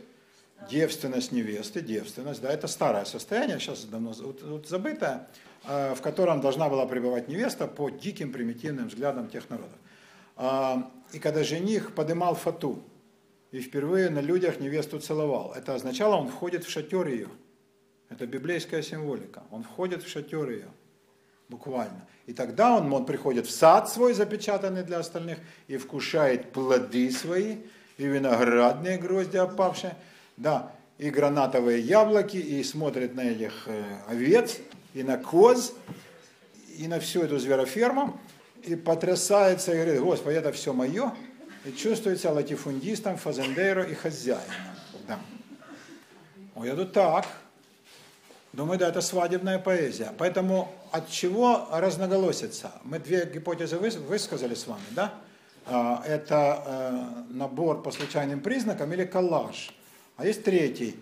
Девственность 0.69 1.31
невесты, 1.31 1.81
девственность, 1.81 2.41
да, 2.41 2.53
это 2.53 2.67
старое 2.67 3.05
состояние, 3.05 3.59
сейчас 3.59 3.83
давно 3.85 4.11
вот, 4.11 4.43
вот 4.43 4.67
забытое, 4.67 5.27
в 5.63 6.01
котором 6.01 6.41
должна 6.41 6.69
была 6.69 6.85
пребывать 6.85 7.27
невеста 7.27 7.67
по 7.67 7.89
диким 7.89 8.31
примитивным 8.31 8.87
взглядам 8.87 9.29
тех 9.29 9.49
народов. 9.49 9.77
А, 10.35 10.89
и 11.11 11.19
когда 11.19 11.43
жених 11.43 11.93
подымал 11.93 12.35
фату 12.35 12.81
и 13.51 13.59
впервые 13.59 14.09
на 14.09 14.19
людях 14.19 14.59
невесту 14.59 14.99
целовал, 14.99 15.53
это 15.55 15.75
означало, 15.75 16.15
он 16.15 16.29
входит 16.29 16.63
в 16.63 16.69
шатер 16.69 17.07
ее. 17.07 17.27
Это 18.09 18.25
библейская 18.25 18.81
символика. 18.81 19.43
Он 19.51 19.63
входит 19.63 20.03
в 20.03 20.09
шатер 20.09 20.49
ее. 20.49 20.67
Буквально. 21.47 22.07
И 22.25 22.33
тогда 22.33 22.77
он, 22.77 22.91
он 22.91 23.05
приходит 23.05 23.45
в 23.45 23.51
сад 23.51 23.89
свой, 23.89 24.13
запечатанный 24.13 24.83
для 24.83 24.99
остальных, 24.99 25.37
и 25.67 25.77
вкушает 25.77 26.51
плоды 26.51 27.11
свои, 27.11 27.57
и 27.97 28.05
виноградные 28.05 28.97
грозди 28.97 29.37
опавшие, 29.37 29.95
да, 30.37 30.71
и 30.97 31.09
гранатовые 31.09 31.81
яблоки, 31.81 32.37
и 32.37 32.63
смотрит 32.63 33.15
на 33.15 33.21
этих 33.21 33.67
э, 33.67 33.83
овец, 34.07 34.59
и 34.93 35.03
на 35.03 35.17
коз, 35.17 35.73
и 36.77 36.87
на 36.87 36.99
всю 36.99 37.21
эту 37.21 37.39
звероферму, 37.39 38.19
и 38.63 38.75
потрясается, 38.75 39.71
и 39.71 39.75
говорит, 39.75 40.01
Господи, 40.01 40.35
это 40.35 40.51
все 40.51 40.73
мое, 40.73 41.13
и 41.65 41.71
чувствует 41.71 42.19
себя 42.19 42.33
латифундистом, 42.33 43.17
фазендейро 43.17 43.83
и 43.83 43.93
хозяином. 43.93 44.45
Да. 45.07 45.19
Ой, 46.55 46.69
это 46.69 46.85
так. 46.85 47.27
Думаю, 48.53 48.77
да, 48.77 48.89
это 48.89 49.01
свадебная 49.01 49.59
поэзия. 49.59 50.13
Поэтому 50.17 50.73
от 50.91 51.09
чего 51.09 51.69
разноголосица? 51.71 52.71
Мы 52.83 52.99
две 52.99 53.25
гипотезы 53.25 53.77
высказали 53.77 54.55
с 54.55 54.67
вами, 54.67 54.83
да? 54.91 55.13
А, 55.65 56.03
это 56.05 56.63
э, 56.65 57.33
набор 57.33 57.81
по 57.81 57.91
случайным 57.91 58.41
признакам 58.41 58.91
или 58.91 59.05
коллаж. 59.05 59.73
А 60.17 60.25
есть 60.25 60.43
третий. 60.43 60.99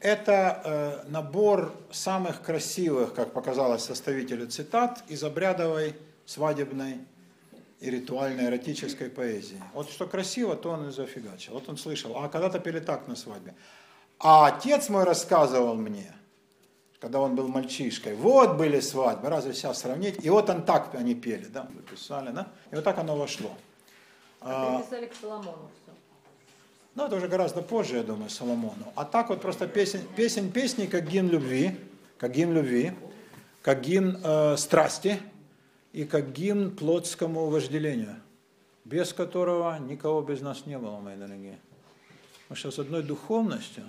Это 0.00 0.62
э, 1.04 1.10
набор 1.10 1.74
самых 1.90 2.40
красивых, 2.40 3.12
как 3.12 3.32
показалось 3.34 3.84
составителю 3.84 4.46
цитат, 4.46 5.04
из 5.08 5.22
обрядовой, 5.22 5.94
свадебной 6.24 7.00
и 7.80 7.90
ритуальной 7.90 8.46
эротической 8.46 9.10
поэзии. 9.10 9.62
Вот 9.74 9.90
что 9.90 10.06
красиво, 10.06 10.56
то 10.56 10.70
он 10.70 10.88
и 10.88 10.92
зафигачил. 10.92 11.52
Вот 11.52 11.68
он 11.68 11.76
слышал, 11.76 12.16
а 12.16 12.30
когда-то 12.30 12.60
пели 12.60 12.80
так 12.80 13.08
на 13.08 13.16
свадьбе. 13.16 13.54
А 14.18 14.46
отец 14.46 14.88
мой 14.88 15.04
рассказывал 15.04 15.74
мне, 15.74 16.14
когда 16.98 17.20
он 17.20 17.34
был 17.34 17.48
мальчишкой, 17.48 18.14
вот 18.14 18.56
были 18.56 18.80
свадьбы, 18.80 19.28
разве 19.28 19.52
сейчас 19.52 19.80
сравнить? 19.80 20.24
И 20.24 20.30
вот 20.30 20.48
он 20.48 20.62
так 20.62 20.94
они 20.94 21.14
пели, 21.14 21.44
да, 21.46 21.68
выписали, 21.74 22.30
да? 22.30 22.48
И 22.70 22.74
вот 22.74 22.84
так 22.84 22.98
оно 22.98 23.16
вошло. 23.16 23.50
А 24.40 24.78
приписали 24.78 25.06
к 25.06 25.14
Соломону 25.14 25.70
Ну, 26.94 27.06
это 27.06 27.16
уже 27.16 27.28
гораздо 27.28 27.62
позже, 27.62 27.96
я 27.96 28.02
думаю, 28.02 28.30
Соломону. 28.30 28.92
А 28.96 29.04
так 29.04 29.28
вот 29.28 29.40
просто 29.40 29.68
песен, 29.68 30.00
песен 30.16 30.50
песни, 30.50 30.86
как 30.86 31.08
гимн 31.08 31.30
любви, 31.30 31.76
как 32.18 32.32
гимн 32.32 32.54
любви, 32.54 32.92
как 33.62 33.80
гимн 33.80 34.18
э, 34.22 34.56
страсти 34.56 35.20
и 35.92 36.04
как 36.04 36.32
гимн 36.32 36.72
плотскому 36.72 37.46
вожделению, 37.46 38.16
без 38.84 39.12
которого 39.12 39.78
никого 39.78 40.20
без 40.22 40.40
нас 40.40 40.66
не 40.66 40.78
было, 40.78 40.98
мои 40.98 41.16
дорогие. 41.16 41.58
Потому 42.42 42.56
что 42.56 42.70
с 42.72 42.78
одной 42.80 43.04
духовностью 43.04 43.84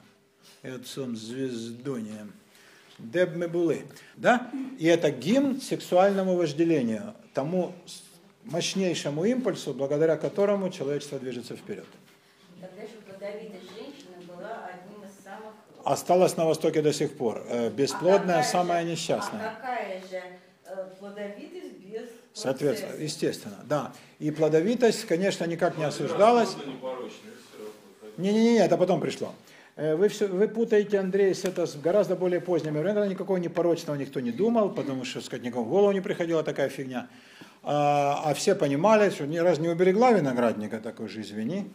и 0.61 0.67
отцом 0.69 1.15
звездонием, 1.15 2.31
де 2.99 3.25
б 3.25 3.35
мы 3.35 3.47
были, 3.47 3.87
да? 4.15 4.51
И 4.77 4.85
это 4.85 5.09
гимн 5.09 5.59
сексуальному 5.59 6.35
вожделению, 6.35 7.15
тому 7.33 7.73
мощнейшему 8.43 9.25
импульсу, 9.25 9.73
благодаря 9.73 10.17
которому 10.17 10.69
человечество 10.69 11.17
движется 11.17 11.55
вперед. 11.55 11.87
Тогда 12.61 12.81
же 12.83 12.93
плодовитость 13.07 13.71
женщины 13.75 14.15
была 14.27 14.69
одним 14.71 15.03
из 15.03 15.23
самых... 15.23 15.53
Осталась 15.83 16.38
на 16.38 16.45
Востоке 16.45 16.81
до 16.81 16.93
сих 16.93 17.17
пор. 17.17 17.43
Э, 17.49 17.69
Бесплодная, 17.69 18.35
А 18.39 18.43
какая 18.43 18.43
самая 18.51 18.83
же- 18.83 18.91
несчастная. 18.91 19.49
А 19.49 19.55
какая 19.55 19.99
же 20.01 20.21
э, 20.65 20.88
плодовитость 20.99 21.77
без 21.79 22.03
Соответственно, 22.33 22.89
процесса? 22.91 23.03
естественно, 23.03 23.57
да. 23.65 23.91
И 24.19 24.29
плодовитость, 24.31 25.05
конечно, 25.05 25.45
никак 25.45 25.77
не 25.77 25.83
осуждалась. 25.85 26.55
Не-не-не, 28.17 28.57
это 28.59 28.77
потом 28.77 29.01
пришло. 29.01 29.33
Э, 29.75 29.95
Вы, 29.95 30.09
все, 30.09 30.27
вы 30.27 30.47
путаете, 30.47 30.99
Андрей, 30.99 31.33
с 31.33 31.43
это 31.45 31.65
с 31.65 31.75
гораздо 31.75 32.15
более 32.15 32.41
поздними 32.41 32.77
временами. 32.79 33.09
Никакого 33.09 33.38
непорочного 33.38 33.95
никто 33.97 34.19
не 34.19 34.31
думал, 34.31 34.69
потому 34.69 35.03
что, 35.03 35.21
сказать, 35.21 35.43
никому 35.43 35.63
в 35.65 35.69
голову 35.69 35.91
не 35.93 36.01
приходила 36.01 36.43
такая 36.43 36.69
фигня. 36.69 37.07
А, 37.63 38.21
а 38.25 38.33
все 38.35 38.53
понимали, 38.53 39.09
что 39.09 39.25
ни 39.25 39.38
раз 39.38 39.57
не 39.59 39.69
уберегла 39.69 40.11
виноградника, 40.11 40.79
такой 40.79 41.07
же 41.07 41.21
извини. 41.21 41.71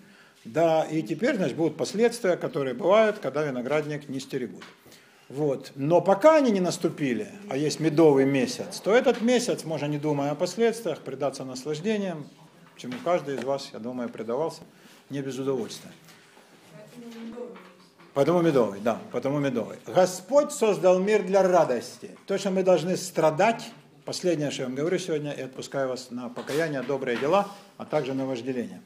Да, 0.46 0.84
и 0.84 1.02
теперь, 1.02 1.36
значит, 1.36 1.56
будут 1.56 1.76
последствия, 1.76 2.36
которые 2.36 2.74
бывают, 2.74 3.18
когда 3.18 3.42
виноградник 3.42 4.08
не 4.08 4.20
стерегут. 4.20 4.62
Вот. 5.28 5.72
Но 5.74 6.00
пока 6.00 6.36
они 6.36 6.50
не 6.50 6.60
наступили, 6.60 7.28
а 7.48 7.56
есть 7.56 7.80
медовый 7.80 8.24
месяц, 8.24 8.80
то 8.80 8.94
этот 8.94 9.20
месяц, 9.20 9.64
можно 9.64 9.86
не 9.86 9.98
думая 9.98 10.30
о 10.30 10.34
последствиях, 10.36 11.00
предаться 11.00 11.44
наслаждениям, 11.44 12.28
чему 12.76 12.94
каждый 13.04 13.36
из 13.36 13.44
вас, 13.44 13.70
я 13.72 13.80
думаю, 13.80 14.08
предавался 14.08 14.62
не 15.10 15.20
без 15.20 15.38
удовольствия. 15.38 15.90
Потому 18.14 18.40
медовый, 18.40 18.80
да, 18.80 18.98
потому 19.12 19.40
медовый. 19.40 19.78
Господь 19.86 20.52
создал 20.52 21.00
мир 21.00 21.22
для 21.22 21.42
радости. 21.42 22.16
То, 22.26 22.38
что 22.38 22.50
мы 22.50 22.62
должны 22.62 22.96
страдать, 22.96 23.70
последнее, 24.04 24.50
что 24.50 24.62
я 24.62 24.68
вам 24.68 24.76
говорю 24.76 24.98
сегодня, 24.98 25.32
и 25.32 25.42
отпускаю 25.42 25.88
вас 25.88 26.10
на 26.10 26.28
покаяние, 26.28 26.82
добрые 26.82 27.18
дела, 27.18 27.48
а 27.76 27.84
также 27.84 28.14
на 28.14 28.24
вожделение. 28.24 28.80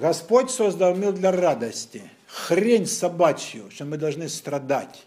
Господь 0.00 0.50
создал 0.50 0.94
мир 0.94 1.12
для 1.12 1.32
радости. 1.32 2.02
Хрень 2.26 2.86
собачью, 2.86 3.70
что 3.70 3.84
мы 3.84 3.96
должны 3.96 4.28
страдать. 4.28 5.06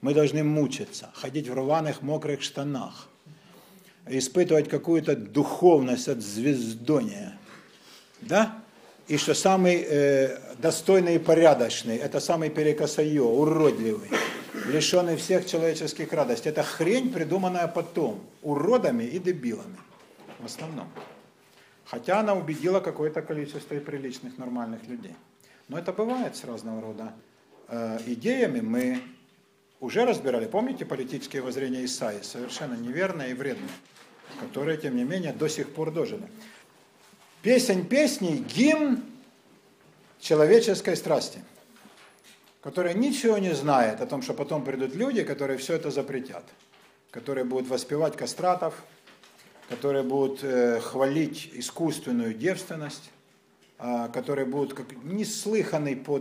Мы 0.00 0.14
должны 0.14 0.42
мучиться, 0.42 1.10
ходить 1.14 1.48
в 1.48 1.54
рваных 1.54 2.02
мокрых 2.02 2.42
штанах, 2.42 3.08
испытывать 4.06 4.68
какую-то 4.68 5.14
духовность 5.14 6.08
от 6.08 6.20
звездония. 6.22 7.38
Да? 8.20 8.58
И 9.06 9.16
что 9.16 9.34
самый 9.34 9.84
э, 9.88 10.38
достойный 10.58 11.16
и 11.16 11.18
порядочный, 11.18 11.96
это 11.96 12.18
самый 12.18 12.50
перекосайо, 12.50 13.28
уродливый, 13.28 14.08
лишенный 14.66 15.16
всех 15.16 15.46
человеческих 15.46 16.12
радостей. 16.12 16.50
Это 16.50 16.62
хрень, 16.62 17.12
придуманная 17.12 17.68
потом, 17.68 18.20
уродами 18.42 19.04
и 19.04 19.18
дебилами 19.18 19.76
в 20.40 20.46
основном. 20.46 20.88
Хотя 21.92 22.20
она 22.20 22.32
убедила 22.32 22.80
какое-то 22.80 23.20
количество 23.20 23.74
и 23.74 23.78
приличных, 23.78 24.38
нормальных 24.38 24.88
людей. 24.88 25.14
Но 25.68 25.78
это 25.78 25.92
бывает 25.92 26.34
с 26.34 26.44
разного 26.44 26.80
рода 26.80 27.12
э, 27.68 27.98
идеями. 28.06 28.60
Мы 28.60 29.02
уже 29.78 30.06
разбирали, 30.06 30.46
помните 30.46 30.86
политические 30.86 31.42
воззрения 31.42 31.84
Исаи, 31.84 32.22
совершенно 32.22 32.76
неверные 32.76 33.32
и 33.32 33.34
вредные. 33.34 33.68
которые, 34.40 34.78
тем 34.78 34.96
не 34.96 35.04
менее, 35.04 35.34
до 35.34 35.48
сих 35.48 35.68
пор 35.68 35.90
дожили. 35.90 36.26
Песень 37.42 37.86
песней– 37.86 38.38
гимн 38.56 39.02
человеческой 40.18 40.96
страсти, 40.96 41.40
которая 42.62 42.94
ничего 42.94 43.36
не 43.36 43.54
знает 43.54 44.00
о 44.00 44.06
том, 44.06 44.22
что 44.22 44.32
потом 44.32 44.64
придут 44.64 44.94
люди, 44.94 45.24
которые 45.24 45.58
все 45.58 45.74
это 45.74 45.90
запретят, 45.90 46.44
которые 47.10 47.44
будут 47.44 47.68
воспевать 47.68 48.16
кастратов, 48.16 48.82
которые 49.72 50.02
будут 50.02 50.44
э, 50.44 50.80
хвалить 50.80 51.48
искусственную 51.54 52.34
девственность, 52.34 53.10
э, 53.78 54.08
которые 54.12 54.44
будут 54.44 54.74
как 54.74 54.92
неслыханный 55.02 55.96
по 55.96 56.20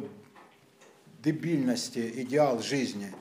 дебильности 1.22 2.14
идеал 2.22 2.62
жизни, 2.62 3.14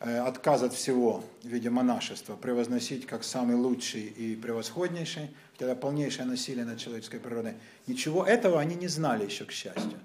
э, 0.00 0.18
отказ 0.18 0.62
от 0.64 0.74
всего 0.74 1.22
в 1.44 1.46
виде 1.46 1.70
монашества, 1.70 2.34
превозносить 2.34 3.06
как 3.06 3.22
самый 3.22 3.54
лучший 3.54 4.02
и 4.02 4.34
превосходнейший, 4.34 5.30
это 5.60 5.76
полнейшее 5.76 6.26
насилие 6.26 6.64
над 6.64 6.78
человеческой 6.80 7.20
природой. 7.20 7.54
Ничего 7.86 8.24
этого 8.24 8.60
они 8.60 8.74
не 8.74 8.88
знали 8.88 9.24
еще, 9.24 9.44
к 9.44 9.52
счастью. 9.52 10.00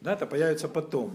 Да, 0.00 0.14
это 0.14 0.26
появится 0.26 0.68
потом. 0.68 1.14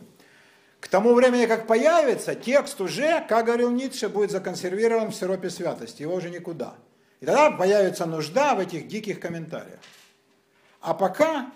К 0.80 0.88
тому 0.88 1.14
времени, 1.14 1.46
как 1.46 1.68
появится, 1.68 2.36
текст 2.36 2.80
уже, 2.80 3.26
как 3.28 3.48
говорил 3.48 3.70
Ницше, 3.70 4.08
будет 4.08 4.32
законсервирован 4.32 5.12
в 5.12 5.16
сиропе 5.16 5.50
святости, 5.50 6.04
его 6.04 6.16
уже 6.16 6.30
никуда. 6.30 6.76
И 7.22 7.26
тогда 7.26 7.52
появится 7.52 8.06
нужда 8.06 8.56
в 8.56 8.60
этих 8.60 8.88
диких 8.88 9.20
комментариях. 9.20 9.80
А 10.82 10.94
пока 10.94 11.52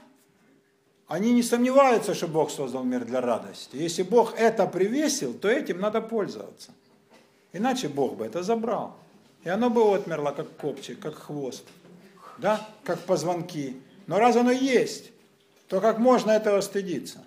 они 1.07 1.33
не 1.33 1.43
сомневаются, 1.43 2.13
что 2.13 2.27
Бог 2.27 2.51
создал 2.51 2.83
мир 2.83 3.05
для 3.05 3.21
радости. 3.21 3.75
Если 3.75 4.03
Бог 4.03 4.35
это 4.37 4.67
привесил, 4.67 5.33
то 5.33 5.49
этим 5.49 5.79
надо 5.79 6.01
пользоваться. 6.01 6.71
Иначе 7.51 7.87
Бог 7.89 8.15
бы 8.15 8.25
это 8.25 8.43
забрал. 8.43 8.95
И 9.43 9.49
оно 9.49 9.69
бы 9.69 9.81
отмерло, 9.95 10.31
как 10.31 10.49
копчик, 10.57 10.99
как 10.99 11.15
хвост 11.15 11.65
да, 12.39 12.67
как 12.83 12.99
позвонки. 13.01 13.75
Но 14.07 14.19
раз 14.19 14.35
оно 14.35 14.51
есть, 14.51 15.11
то 15.67 15.79
как 15.81 15.99
можно 15.99 16.31
этого 16.31 16.61
стыдиться? 16.61 17.23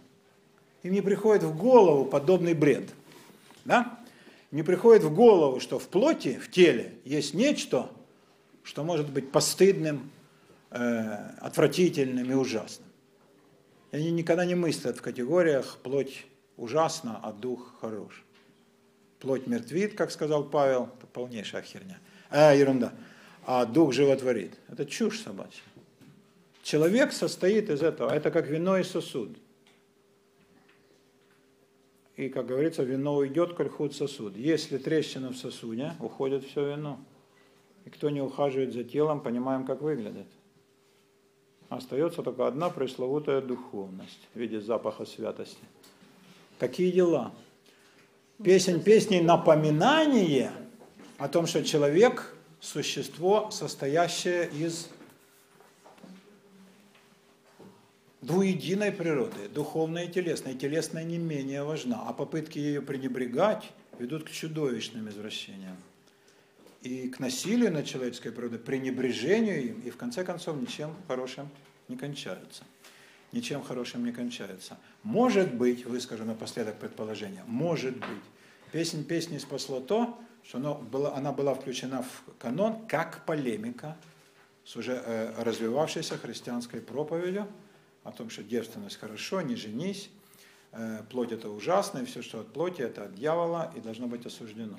Им 0.82 0.92
не 0.92 1.00
приходит 1.00 1.44
в 1.44 1.56
голову 1.56 2.04
подобный 2.04 2.54
бред. 2.54 2.88
Да? 3.64 3.98
Не 4.50 4.62
приходит 4.62 5.04
в 5.04 5.14
голову, 5.14 5.60
что 5.60 5.78
в 5.78 5.86
плоти, 5.88 6.38
в 6.38 6.50
теле 6.50 6.94
есть 7.04 7.34
нечто, 7.34 7.88
что 8.62 8.84
может 8.84 9.10
быть 9.10 9.30
постыдным, 9.30 10.10
э, 10.70 10.78
отвратительным 11.40 12.30
и 12.30 12.34
ужасным. 12.34 12.88
И 13.90 13.96
они 13.96 14.10
никогда 14.10 14.44
не 14.44 14.54
мыслят 14.54 14.96
в 14.96 15.02
категориях 15.02 15.78
плоть 15.82 16.24
ужасна, 16.56 17.20
а 17.22 17.32
дух 17.32 17.74
хорош. 17.80 18.24
Плоть 19.18 19.46
мертвит, 19.46 19.94
как 19.94 20.10
сказал 20.10 20.44
Павел, 20.44 20.90
это 20.98 21.06
полнейшая 21.06 21.62
херня. 21.62 21.98
Э, 22.30 22.56
ерунда 22.56 22.92
а 23.44 23.66
дух 23.66 23.92
животворит. 23.92 24.52
Это 24.68 24.86
чушь 24.86 25.20
собачья. 25.20 25.62
Человек 26.62 27.12
состоит 27.12 27.70
из 27.70 27.82
этого. 27.82 28.10
Это 28.10 28.30
как 28.30 28.46
вино 28.46 28.78
и 28.78 28.84
сосуд. 28.84 29.36
И, 32.16 32.28
как 32.28 32.46
говорится, 32.46 32.84
вино 32.84 33.16
уйдет, 33.16 33.54
коль 33.54 33.68
худ 33.68 33.94
сосуд. 33.94 34.36
Если 34.36 34.78
трещина 34.78 35.30
в 35.30 35.36
сосуде, 35.36 35.94
уходит 35.98 36.44
все 36.44 36.74
вино. 36.74 37.00
И 37.84 37.90
кто 37.90 38.10
не 38.10 38.20
ухаживает 38.20 38.72
за 38.72 38.84
телом, 38.84 39.20
понимаем, 39.20 39.64
как 39.64 39.82
выглядит. 39.82 40.26
Остается 41.68 42.22
только 42.22 42.46
одна 42.46 42.68
пресловутая 42.68 43.40
духовность 43.40 44.28
в 44.34 44.38
виде 44.38 44.60
запаха 44.60 45.04
святости. 45.04 45.64
Такие 46.58 46.92
дела. 46.92 47.32
Песень 48.42 48.82
песней 48.82 49.22
напоминание 49.22 50.52
о 51.18 51.28
том, 51.28 51.46
что 51.46 51.64
человек 51.64 52.34
существо, 52.60 53.50
состоящее 53.50 54.48
из 54.50 54.88
двуединой 58.20 58.92
природы, 58.92 59.48
духовной 59.52 60.06
и 60.06 60.12
телесной. 60.12 60.54
Телесная 60.54 61.04
не 61.04 61.18
менее 61.18 61.64
важна, 61.64 62.04
а 62.06 62.12
попытки 62.12 62.58
ее 62.58 62.82
пренебрегать 62.82 63.64
ведут 63.98 64.24
к 64.24 64.30
чудовищным 64.30 65.08
извращениям 65.08 65.76
и 66.82 67.08
к 67.08 67.20
насилию 67.20 67.72
над 67.72 67.86
человеческой 67.86 68.32
природой, 68.32 68.58
пренебрежению 68.58 69.64
им, 69.64 69.80
и 69.80 69.90
в 69.90 69.96
конце 69.96 70.24
концов 70.24 70.60
ничем 70.60 70.94
хорошим 71.06 71.48
не 71.88 71.96
кончаются. 71.96 72.64
Ничем 73.30 73.62
хорошим 73.62 74.04
не 74.04 74.12
кончаются. 74.12 74.78
Может 75.02 75.54
быть, 75.54 75.86
выскажу 75.86 76.24
напоследок 76.24 76.78
предположение, 76.78 77.42
может 77.46 77.96
быть, 77.96 78.24
песнь 78.72 79.04
песни 79.04 79.38
спасло 79.38 79.80
то, 79.80 80.18
что 80.44 80.58
оно 80.58 80.74
было, 80.74 81.14
она 81.14 81.32
была 81.32 81.54
включена 81.54 82.02
в 82.02 82.36
канон 82.38 82.86
как 82.86 83.24
полемика 83.24 83.96
с 84.64 84.76
уже 84.76 84.92
э, 84.92 85.42
развивавшейся 85.42 86.18
христианской 86.18 86.80
проповедью 86.80 87.46
о 88.04 88.12
том, 88.12 88.28
что 88.28 88.42
девственность 88.42 88.96
хорошо, 88.96 89.40
не 89.40 89.54
женись, 89.54 90.10
э, 90.72 91.02
плоть 91.10 91.32
это 91.32 91.48
ужасно, 91.48 92.00
и 92.00 92.04
все, 92.04 92.22
что 92.22 92.40
от 92.40 92.52
плоти, 92.52 92.82
это 92.82 93.04
от 93.04 93.14
дьявола 93.14 93.72
и 93.76 93.80
должно 93.80 94.08
быть 94.08 94.26
осуждено. 94.26 94.78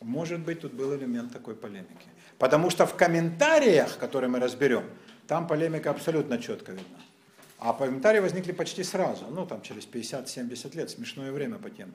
Может 0.00 0.40
быть, 0.40 0.60
тут 0.60 0.72
был 0.72 0.94
элемент 0.94 1.32
такой 1.32 1.54
полемики. 1.54 2.08
Потому 2.38 2.70
что 2.70 2.86
в 2.86 2.94
комментариях, 2.94 3.98
которые 3.98 4.30
мы 4.30 4.40
разберем, 4.40 4.84
там 5.26 5.46
полемика 5.46 5.90
абсолютно 5.90 6.38
четко 6.38 6.72
видна. 6.72 6.98
А 7.58 7.72
комментарии 7.72 8.20
возникли 8.20 8.52
почти 8.52 8.84
сразу, 8.84 9.26
ну 9.30 9.46
там 9.46 9.62
через 9.62 9.86
50-70 9.86 10.76
лет, 10.76 10.90
смешное 10.90 11.32
время 11.32 11.56
по 11.56 11.70
тем 11.70 11.94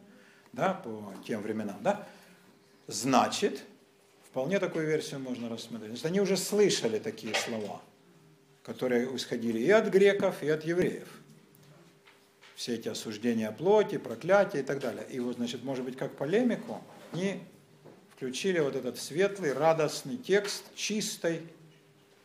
да, 0.53 0.73
по 0.73 1.13
тем 1.25 1.41
временам, 1.41 1.77
да, 1.81 2.07
значит, 2.87 3.63
вполне 4.29 4.59
такую 4.59 4.87
версию 4.87 5.19
можно 5.21 5.49
рассмотреть. 5.49 5.89
Значит, 5.89 6.05
они 6.05 6.21
уже 6.21 6.37
слышали 6.37 6.99
такие 6.99 7.33
слова, 7.35 7.81
которые 8.63 9.15
исходили 9.15 9.59
и 9.59 9.69
от 9.69 9.87
греков, 9.87 10.43
и 10.43 10.49
от 10.49 10.65
евреев. 10.65 11.07
Все 12.55 12.75
эти 12.75 12.89
осуждения 12.89 13.51
плоти, 13.51 13.97
проклятия 13.97 14.59
и 14.59 14.63
так 14.63 14.79
далее. 14.79 15.05
И 15.09 15.19
вот, 15.19 15.37
значит, 15.37 15.63
может 15.63 15.83
быть, 15.83 15.97
как 15.97 16.15
полемику, 16.15 16.83
они 17.11 17.41
включили 18.21 18.59
вот 18.59 18.75
этот 18.75 18.99
светлый, 18.99 19.51
радостный 19.51 20.15
текст 20.15 20.63
чистой, 20.75 21.41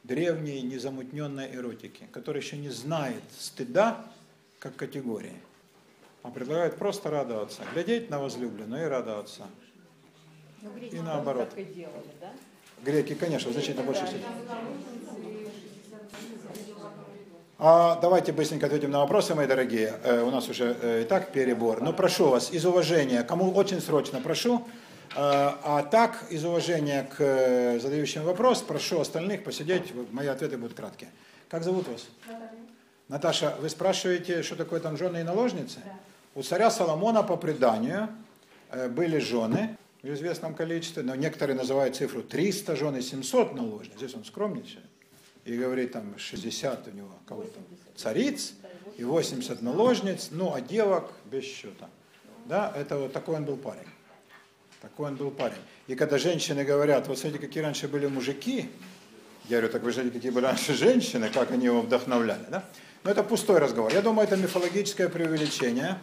древней, 0.05 0.61
незамутненной 0.61 1.57
эротики, 1.57 2.07
который 2.13 2.43
еще 2.43 2.59
не 2.59 2.69
знает 2.69 3.23
стыда 3.39 4.05
как 4.59 4.77
категории. 4.77 5.33
Он 6.23 6.33
предлагает 6.33 6.77
просто 6.77 7.09
радоваться, 7.09 7.63
глядеть 7.73 8.11
на 8.11 8.21
возлюбленную 8.21 8.85
и 8.85 8.89
радоваться. 8.89 9.47
Ну, 10.61 10.77
и 10.77 11.01
наоборот. 11.01 11.49
Так 11.49 11.61
и 11.61 11.65
делали, 11.65 12.13
да? 12.21 12.31
Греки, 12.85 13.15
конечно, 13.15 13.51
значительно 13.51 13.83
больше. 13.83 14.05
А 17.59 17.99
давайте 18.03 18.33
быстренько 18.33 18.67
ответим 18.67 18.91
на 18.91 18.99
вопросы, 18.99 19.35
мои 19.35 19.47
дорогие. 19.47 19.99
Э, 20.05 20.21
у 20.21 20.31
нас 20.31 20.47
уже 20.51 20.77
э, 20.79 21.03
и 21.03 21.05
так 21.07 21.33
перебор. 21.33 21.81
Но 21.81 21.95
прошу 21.95 22.29
вас, 22.29 22.53
из 22.53 22.67
уважения, 22.67 23.23
кому 23.23 23.51
очень 23.51 23.81
срочно 23.81 24.21
прошу, 24.21 24.63
а 25.15 25.83
так, 25.85 26.27
из 26.31 26.45
уважения 26.45 27.09
к 27.17 27.21
э, 27.21 27.79
задающим 27.79 28.25
вопрос, 28.25 28.63
прошу 28.63 29.01
остальных 29.01 29.45
посидеть, 29.45 29.93
мои 30.13 30.27
ответы 30.27 30.57
будут 30.59 30.77
краткие. 30.77 31.11
Как 31.49 31.63
зовут 31.63 31.89
вас? 31.89 32.07
Наташа. 32.27 32.51
Наташа, 33.09 33.57
вы 33.61 33.69
спрашиваете, 33.69 34.43
что 34.43 34.57
такое 34.57 34.81
там 34.81 34.97
жены 34.97 35.19
и 35.19 35.23
наложницы? 35.23 35.81
Да. 35.85 35.93
У 36.35 36.43
царя 36.43 36.71
Соломона 36.71 37.23
по 37.23 37.37
преданию 37.37 38.09
э, 38.71 38.89
были 38.89 39.19
жены 39.19 39.77
в 40.03 40.13
известном 40.13 40.55
количестве, 40.55 41.03
но 41.03 41.15
некоторые 41.15 41.57
называют 41.57 41.97
цифру 41.97 42.23
300 42.23 42.77
жен 42.77 42.97
и 42.97 43.03
700 43.03 43.55
наложниц. 43.55 43.97
Здесь 43.97 44.15
он 44.15 44.25
скромничает 44.25 44.85
и 45.47 45.57
говорит 45.57 45.93
там 45.93 46.19
60 46.19 46.89
у 46.89 46.91
него 46.91 47.11
кого-то 47.27 47.59
цариц 47.95 48.55
и 48.99 49.05
80 49.05 49.63
наложниц, 49.63 50.29
ну 50.31 50.53
а 50.53 50.61
девок 50.61 51.11
без 51.25 51.45
счета. 51.45 51.89
Да, 52.45 52.73
это 52.77 52.99
вот 52.99 53.13
такой 53.13 53.37
он 53.37 53.45
был 53.45 53.57
парень. 53.57 53.89
Такой 54.81 55.09
он 55.09 55.17
был 55.17 55.31
парень. 55.31 55.57
И 55.87 55.95
когда 55.95 56.19
женщины 56.19 56.65
говорят, 56.65 57.09
вот 57.09 57.19
смотрите, 57.19 57.47
какие 57.47 57.63
раньше 57.63 57.89
были 57.89 58.07
мужики, 58.07 58.69
я 59.49 59.59
говорю, 59.59 59.73
так 59.73 59.83
вы 59.83 59.93
знаете, 59.93 60.13
какие 60.13 60.31
были 60.31 60.45
раньше 60.45 60.75
женщины, 60.75 61.31
как 61.31 61.51
они 61.51 61.67
его 61.67 61.81
вдохновляли, 61.81 62.45
да? 62.51 62.65
Но 63.05 63.11
это 63.11 63.23
пустой 63.23 63.59
разговор. 63.59 63.93
Я 63.93 64.03
думаю, 64.03 64.27
это 64.27 64.37
мифологическое 64.37 65.09
преувеличение. 65.09 65.99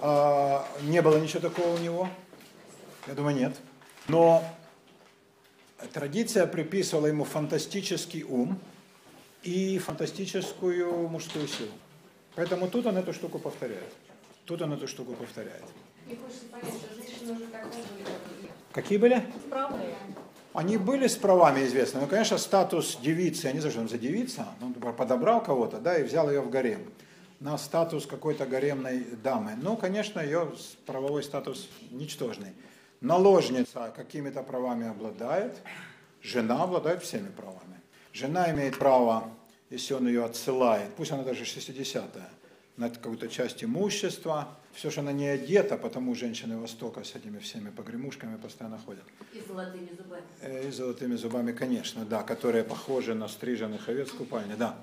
А, 0.00 0.66
не 0.82 1.02
было 1.02 1.18
ничего 1.18 1.40
такого 1.40 1.74
у 1.74 1.78
него? 1.78 2.08
Я 3.08 3.14
думаю, 3.14 3.34
нет. 3.34 3.56
Но 4.06 4.44
традиция 5.92 6.46
приписывала 6.46 7.06
ему 7.06 7.24
фантастический 7.24 8.22
ум 8.22 8.58
и 9.42 9.78
фантастическую 9.78 11.08
мужскую 11.08 11.48
силу. 11.48 11.72
Поэтому 12.34 12.68
тут 12.68 12.86
он 12.86 12.96
эту 12.96 13.12
штуку 13.12 13.38
повторяет. 13.38 13.92
Тут 14.44 14.62
он 14.62 14.72
эту 14.72 14.86
штуку 14.86 15.14
повторяет. 15.14 15.64
Какие 18.72 18.98
были? 18.98 19.22
Они 20.52 20.76
были 20.76 21.08
с 21.08 21.16
правами 21.16 21.64
известны, 21.64 22.00
но, 22.00 22.06
конечно, 22.06 22.38
статус 22.38 22.98
девицы, 23.02 23.48
я 23.48 23.52
не 23.52 23.58
знаю, 23.58 23.72
что 23.72 23.80
он 23.80 23.88
за 23.88 23.98
девица, 23.98 24.46
он 24.62 24.72
подобрал 24.72 25.42
кого-то, 25.42 25.78
да, 25.78 25.98
и 25.98 26.04
взял 26.04 26.30
ее 26.30 26.40
в 26.42 26.50
гарем 26.50 26.80
на 27.40 27.58
статус 27.58 28.06
какой-то 28.06 28.46
гаремной 28.46 29.04
дамы. 29.22 29.56
Ну, 29.60 29.76
конечно, 29.76 30.20
ее 30.20 30.52
правовой 30.86 31.22
статус 31.22 31.68
ничтожный. 31.90 32.52
Наложница 33.00 33.92
какими-то 33.94 34.42
правами 34.42 34.88
обладает, 34.88 35.58
жена 36.22 36.62
обладает 36.62 37.02
всеми 37.02 37.28
правами. 37.28 37.80
Жена 38.12 38.50
имеет 38.52 38.78
право, 38.78 39.28
если 39.70 39.94
он 39.94 40.06
ее 40.06 40.24
отсылает, 40.24 40.94
пусть 40.94 41.10
она 41.10 41.24
даже 41.24 41.44
60-я, 41.44 42.28
на 42.76 42.90
какую-то 42.90 43.28
часть 43.28 43.62
имущества, 43.62 44.48
все, 44.72 44.90
что 44.90 45.00
она 45.00 45.12
не 45.12 45.26
одета, 45.26 45.76
потому 45.76 46.14
женщины 46.14 46.58
Востока 46.58 47.04
с 47.04 47.14
этими 47.14 47.38
всеми 47.38 47.70
погремушками 47.70 48.36
постоянно 48.36 48.78
ходят. 48.78 49.04
И 49.32 49.40
золотыми 49.40 49.88
зубами. 49.96 50.22
Э, 50.40 50.68
И 50.68 50.70
золотыми 50.70 51.14
зубами, 51.14 51.52
конечно, 51.52 52.04
да, 52.04 52.22
которые 52.22 52.64
похожи 52.64 53.14
на 53.14 53.28
стриженных 53.28 53.88
овец 53.88 54.08
в 54.08 54.16
купальне, 54.16 54.56
да. 54.56 54.76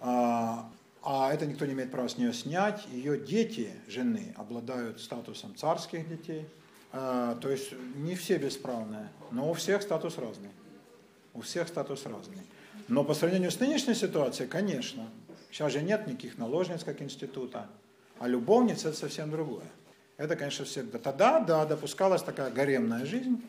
А, 0.00 0.70
а 1.02 1.32
это 1.32 1.46
никто 1.46 1.66
не 1.66 1.72
имеет 1.72 1.90
права 1.90 2.08
с 2.08 2.16
нее 2.16 2.32
снять. 2.32 2.86
Ее 2.92 3.18
дети, 3.18 3.72
жены, 3.88 4.32
обладают 4.36 5.00
статусом 5.00 5.56
царских 5.56 6.08
детей. 6.08 6.46
А, 6.92 7.34
то 7.36 7.50
есть 7.50 7.72
не 7.96 8.14
все 8.14 8.38
бесправные, 8.38 9.08
но 9.32 9.50
у 9.50 9.54
всех 9.54 9.82
статус 9.82 10.18
разный. 10.18 10.50
У 11.34 11.40
всех 11.40 11.66
статус 11.66 12.06
разный. 12.06 12.42
Но 12.88 13.04
по 13.04 13.14
сравнению 13.14 13.50
с 13.50 13.58
нынешней 13.58 13.94
ситуацией, 13.94 14.48
конечно, 14.48 15.08
сейчас 15.52 15.72
же 15.72 15.82
нет 15.82 16.06
никаких 16.06 16.38
наложниц 16.38 16.82
как 16.82 17.00
института, 17.02 17.68
а 18.18 18.26
любовница 18.26 18.88
это 18.88 18.98
совсем 18.98 19.30
другое. 19.30 19.66
Это, 20.16 20.34
конечно, 20.36 20.64
всегда. 20.64 20.98
Тогда, 20.98 21.40
да, 21.40 21.66
допускалась 21.66 22.22
такая 22.22 22.50
гаремная 22.50 23.04
жизнь, 23.06 23.42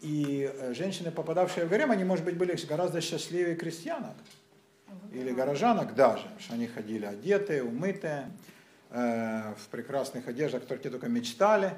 и 0.00 0.50
э, 0.52 0.72
женщины, 0.72 1.10
попадавшие 1.10 1.66
в 1.66 1.68
гарем, 1.68 1.90
они, 1.90 2.04
может 2.04 2.24
быть, 2.24 2.36
были 2.36 2.56
гораздо 2.66 3.00
счастливее 3.00 3.54
крестьянок 3.54 4.14
или 5.12 5.30
горожанок 5.32 5.94
даже, 5.94 6.22
потому 6.22 6.40
что 6.40 6.54
они 6.54 6.66
ходили 6.66 7.04
одетые, 7.04 7.62
умытые, 7.62 8.30
э, 8.90 9.54
в 9.54 9.68
прекрасных 9.68 10.28
одеждах, 10.28 10.62
которые 10.62 10.82
те 10.82 10.90
только 10.90 11.08
мечтали, 11.08 11.74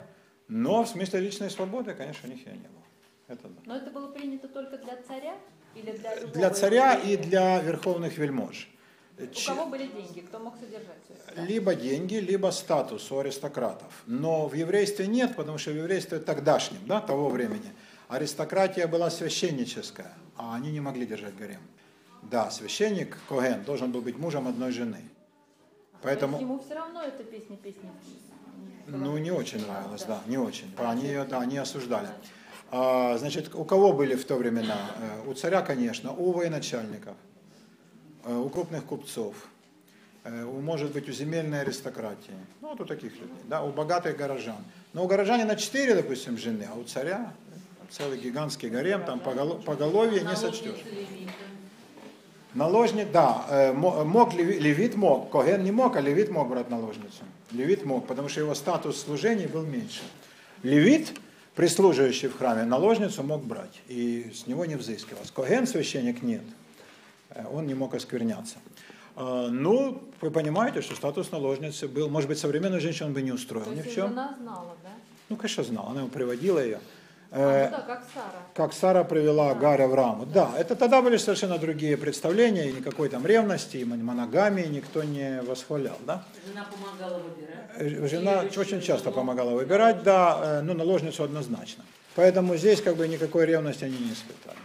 но 0.48 0.84
в 0.84 0.88
смысле 0.88 1.20
личной 1.20 1.50
свободы, 1.50 1.94
конечно, 1.94 2.28
у 2.28 2.32
них 2.32 2.46
ее 2.46 2.52
не 2.52 2.68
было. 2.68 2.84
Это 3.28 3.48
да. 3.48 3.60
Но 3.64 3.76
это 3.76 3.90
было 3.90 4.12
принято 4.12 4.48
только 4.48 4.76
для 4.78 4.96
царя 5.02 5.34
или 5.74 5.92
для? 5.92 6.26
Для 6.26 6.50
царя 6.50 6.94
и 6.94 7.16
для 7.16 7.60
верховных 7.60 8.18
вельмож. 8.18 8.68
У 9.18 9.26
Ч- 9.34 9.48
кого 9.48 9.66
были 9.66 9.86
деньги, 9.86 10.20
кто 10.20 10.38
мог 10.38 10.54
содержать 10.56 10.96
все? 11.04 11.42
Либо 11.42 11.74
деньги, 11.74 12.14
либо 12.14 12.50
статус 12.50 13.10
у 13.12 13.18
аристократов. 13.18 13.92
Но 14.06 14.48
в 14.48 14.54
еврействе 14.54 15.06
нет, 15.06 15.36
потому 15.36 15.58
что 15.58 15.70
в 15.70 15.76
еврействе 15.76 16.18
тогдашнем, 16.18 16.80
да, 16.86 17.00
того 17.00 17.28
времени, 17.28 17.72
аристократия 18.08 18.86
была 18.86 19.10
священническая, 19.10 20.12
а 20.36 20.54
они 20.56 20.72
не 20.72 20.80
могли 20.80 21.06
держать 21.06 21.36
гарем. 21.36 21.60
Да, 22.22 22.50
священник, 22.50 23.16
Коген, 23.28 23.62
должен 23.64 23.92
был 23.92 24.00
быть 24.00 24.16
мужем 24.18 24.48
одной 24.48 24.72
жены. 24.72 24.96
Есть 24.96 26.02
Поэтому, 26.02 26.40
ему 26.40 26.58
все 26.60 26.74
равно 26.74 27.02
эта 27.02 27.22
песня 27.22 27.56
песня. 27.56 27.90
ну, 28.86 29.18
не 29.18 29.30
очень 29.30 29.64
нравилось, 29.66 30.04
да, 30.04 30.20
не 30.26 30.38
очень. 30.38 30.72
Они 30.78 31.04
ее, 31.06 31.24
да, 31.24 31.40
они 31.40 31.58
осуждали. 31.58 32.08
А, 32.70 33.18
значит, 33.18 33.54
у 33.54 33.64
кого 33.64 33.92
были 33.92 34.14
в 34.14 34.24
то 34.24 34.36
времена? 34.36 34.76
Э, 34.98 35.28
У 35.28 35.34
царя, 35.34 35.60
конечно, 35.62 36.12
у 36.12 36.32
военачальников, 36.32 37.14
э, 37.14 37.31
у 38.26 38.48
крупных 38.48 38.84
купцов, 38.84 39.34
э, 40.24 40.44
у, 40.44 40.60
может 40.60 40.92
быть, 40.92 41.08
у 41.08 41.12
земельной 41.12 41.60
аристократии, 41.62 42.34
ну, 42.60 42.68
вот 42.68 42.80
у 42.80 42.84
таких 42.84 43.12
людей, 43.12 43.34
да, 43.48 43.62
у 43.62 43.72
богатых 43.72 44.16
горожан. 44.16 44.64
Но 44.92 45.04
у 45.04 45.06
горожанина 45.08 45.56
четыре, 45.56 45.94
допустим, 45.94 46.36
жены, 46.38 46.66
а 46.72 46.78
у 46.78 46.84
царя 46.84 47.32
целый 47.90 48.18
гигантский 48.18 48.68
гарем, 48.68 49.04
там 49.04 49.20
поголо- 49.20 49.62
поголовье 49.62 50.22
не 50.22 50.36
сочтешь. 50.36 50.82
Наложник, 52.54 53.10
да, 53.12 53.46
э, 53.48 53.72
мо- 53.72 54.04
мог 54.04 54.34
леви- 54.34 54.58
левит 54.58 54.94
мог, 54.94 55.30
Коген 55.30 55.64
не 55.64 55.72
мог, 55.72 55.96
а 55.96 56.00
левит 56.02 56.30
мог 56.30 56.48
брать 56.50 56.68
наложницу. 56.68 57.24
Левит 57.50 57.84
мог, 57.86 58.06
потому 58.06 58.28
что 58.28 58.40
его 58.40 58.54
статус 58.54 59.00
служения 59.00 59.48
был 59.48 59.62
меньше. 59.62 60.02
Левит, 60.62 61.12
прислуживающий 61.54 62.28
в 62.28 62.36
храме, 62.36 62.64
наложницу 62.64 63.22
мог 63.22 63.42
брать, 63.42 63.80
и 63.88 64.30
с 64.34 64.46
него 64.46 64.66
не 64.66 64.76
взыскивалось. 64.76 65.30
Коген, 65.30 65.66
священник, 65.66 66.22
нет, 66.22 66.42
Э, 66.42 66.61
он 67.52 67.66
не 67.66 67.74
мог 67.74 67.94
оскверняться. 67.94 68.56
Э, 69.16 69.48
Ну, 69.50 70.02
вы 70.20 70.30
понимаете, 70.30 70.80
что 70.82 70.94
статус 70.94 71.30
наложницы 71.32 71.88
был, 71.88 72.08
может 72.08 72.28
быть, 72.28 72.38
современную 72.38 72.80
женщину 72.80 73.08
он 73.08 73.14
бы 73.14 73.22
не 73.22 73.32
устроил 73.32 73.64
То 73.64 73.70
ни 73.70 73.76
есть 73.76 73.88
в 73.88 73.92
и 73.92 73.94
чем. 73.94 74.08
жена 74.08 74.34
знала, 74.40 74.76
да? 74.82 74.90
Ну, 75.28 75.36
конечно, 75.36 75.64
знал, 75.64 75.88
она 75.90 76.00
его 76.00 76.08
приводила 76.08 76.58
ее. 76.58 76.78
А, 77.34 77.38
Э, 77.38 77.70
ну 77.70 77.76
да, 77.78 77.82
как 77.82 78.04
Сара. 78.14 78.42
как 78.54 78.72
Сара 78.74 79.04
привела 79.04 79.54
Гаря 79.54 79.86
в 79.88 79.94
раму. 79.94 80.26
Да, 80.26 80.50
это 80.58 80.76
тогда 80.76 81.00
были 81.00 81.16
совершенно 81.16 81.56
другие 81.58 81.96
представления, 81.96 82.68
и 82.68 82.72
никакой 82.74 83.08
там 83.08 83.24
ревности, 83.26 83.78
и 83.78 83.84
моногамии 83.86 84.66
никто 84.66 85.02
не 85.02 85.40
восхвалял, 85.40 85.96
да. 86.06 86.24
Жена 86.46 86.66
помогала 86.70 87.18
выбирать. 87.18 87.70
Э, 87.78 88.06
Жена 88.08 88.42
Или 88.42 88.58
очень 88.58 88.80
часто 88.82 89.10
помогала 89.10 89.50
выбирать, 89.52 90.02
да, 90.02 90.40
э, 90.42 90.62
ну, 90.62 90.74
наложницу 90.74 91.22
однозначно. 91.24 91.84
Поэтому 92.16 92.56
здесь 92.56 92.82
как 92.82 92.96
бы 92.96 93.08
никакой 93.08 93.46
ревности 93.46 93.84
они 93.84 93.96
не 93.96 94.12
испытали. 94.12 94.58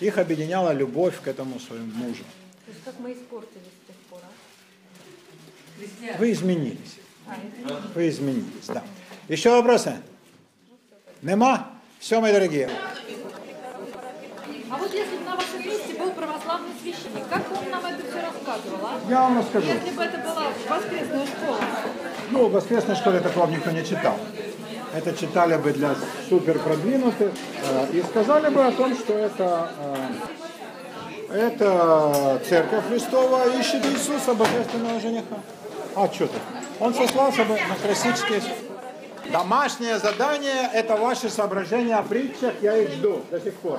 Их 0.00 0.16
объединяла 0.16 0.72
любовь 0.72 1.20
к 1.20 1.28
этому 1.28 1.60
своему 1.60 1.92
мужу. 1.92 2.24
То 2.64 2.72
есть 2.72 2.84
как 2.84 2.94
мы 3.00 3.12
испортились 3.12 3.72
с 3.84 3.86
тех 3.86 3.96
пор, 4.08 4.20
а? 4.24 6.18
Вы 6.18 6.32
изменились. 6.32 6.96
А. 7.26 7.36
Вы 7.94 8.08
изменились, 8.08 8.66
да. 8.68 8.82
Еще 9.28 9.50
вопросы? 9.50 9.96
Нема? 11.22 11.70
Все, 11.98 12.20
мои 12.20 12.32
дорогие. 12.32 12.70
А 14.70 14.76
вот 14.76 14.94
если 14.94 15.16
бы 15.18 15.24
на 15.24 15.36
вашем 15.36 15.58
месте 15.58 15.94
был 15.98 16.12
православный 16.12 16.70
священник, 16.80 17.28
как 17.28 17.46
бы 17.48 17.56
он 17.56 17.70
нам 17.70 17.84
это 17.84 18.02
все 18.08 18.22
рассказывал, 18.22 18.86
а? 18.86 19.00
Я 19.10 19.20
вам 19.20 19.38
расскажу. 19.38 19.66
Если 19.66 19.90
бы 19.90 20.02
это 20.02 20.18
была 20.18 20.52
воскресная 20.68 21.26
школа. 21.26 21.60
Ну, 22.30 22.48
в 22.48 22.52
воскресной 22.52 22.96
школе 22.96 23.20
такого 23.20 23.50
никто 23.50 23.70
не 23.70 23.84
читал. 23.84 24.18
Это 24.92 25.16
читали 25.16 25.56
бы 25.56 25.72
для 25.72 25.94
супер 26.28 26.58
продвинутых 26.58 27.32
э, 27.32 27.86
и 27.92 28.02
сказали 28.02 28.52
бы 28.52 28.64
о 28.64 28.72
том, 28.72 28.94
что 28.94 29.12
это, 29.12 29.70
э, 31.30 31.36
это 31.36 32.40
церковь 32.48 32.88
Христова 32.88 33.56
ищет 33.56 33.86
Иисуса, 33.86 34.34
божественного 34.34 34.98
жениха. 35.00 35.36
А 35.94 36.08
что 36.12 36.26
ты? 36.26 36.38
Он 36.80 36.94
сослался 36.94 37.44
бы 37.44 37.54
на 37.54 37.74
классические... 37.76 38.42
Домашнее 39.30 39.98
задание– 40.00 40.68
это 40.74 40.96
ваши 40.96 41.28
соображения 41.28 41.94
о 41.94 42.02
притчах, 42.02 42.52
я 42.62 42.76
их 42.76 42.90
жду 42.90 43.20
до 43.30 43.40
сих 43.40 43.54
пор. 43.54 43.78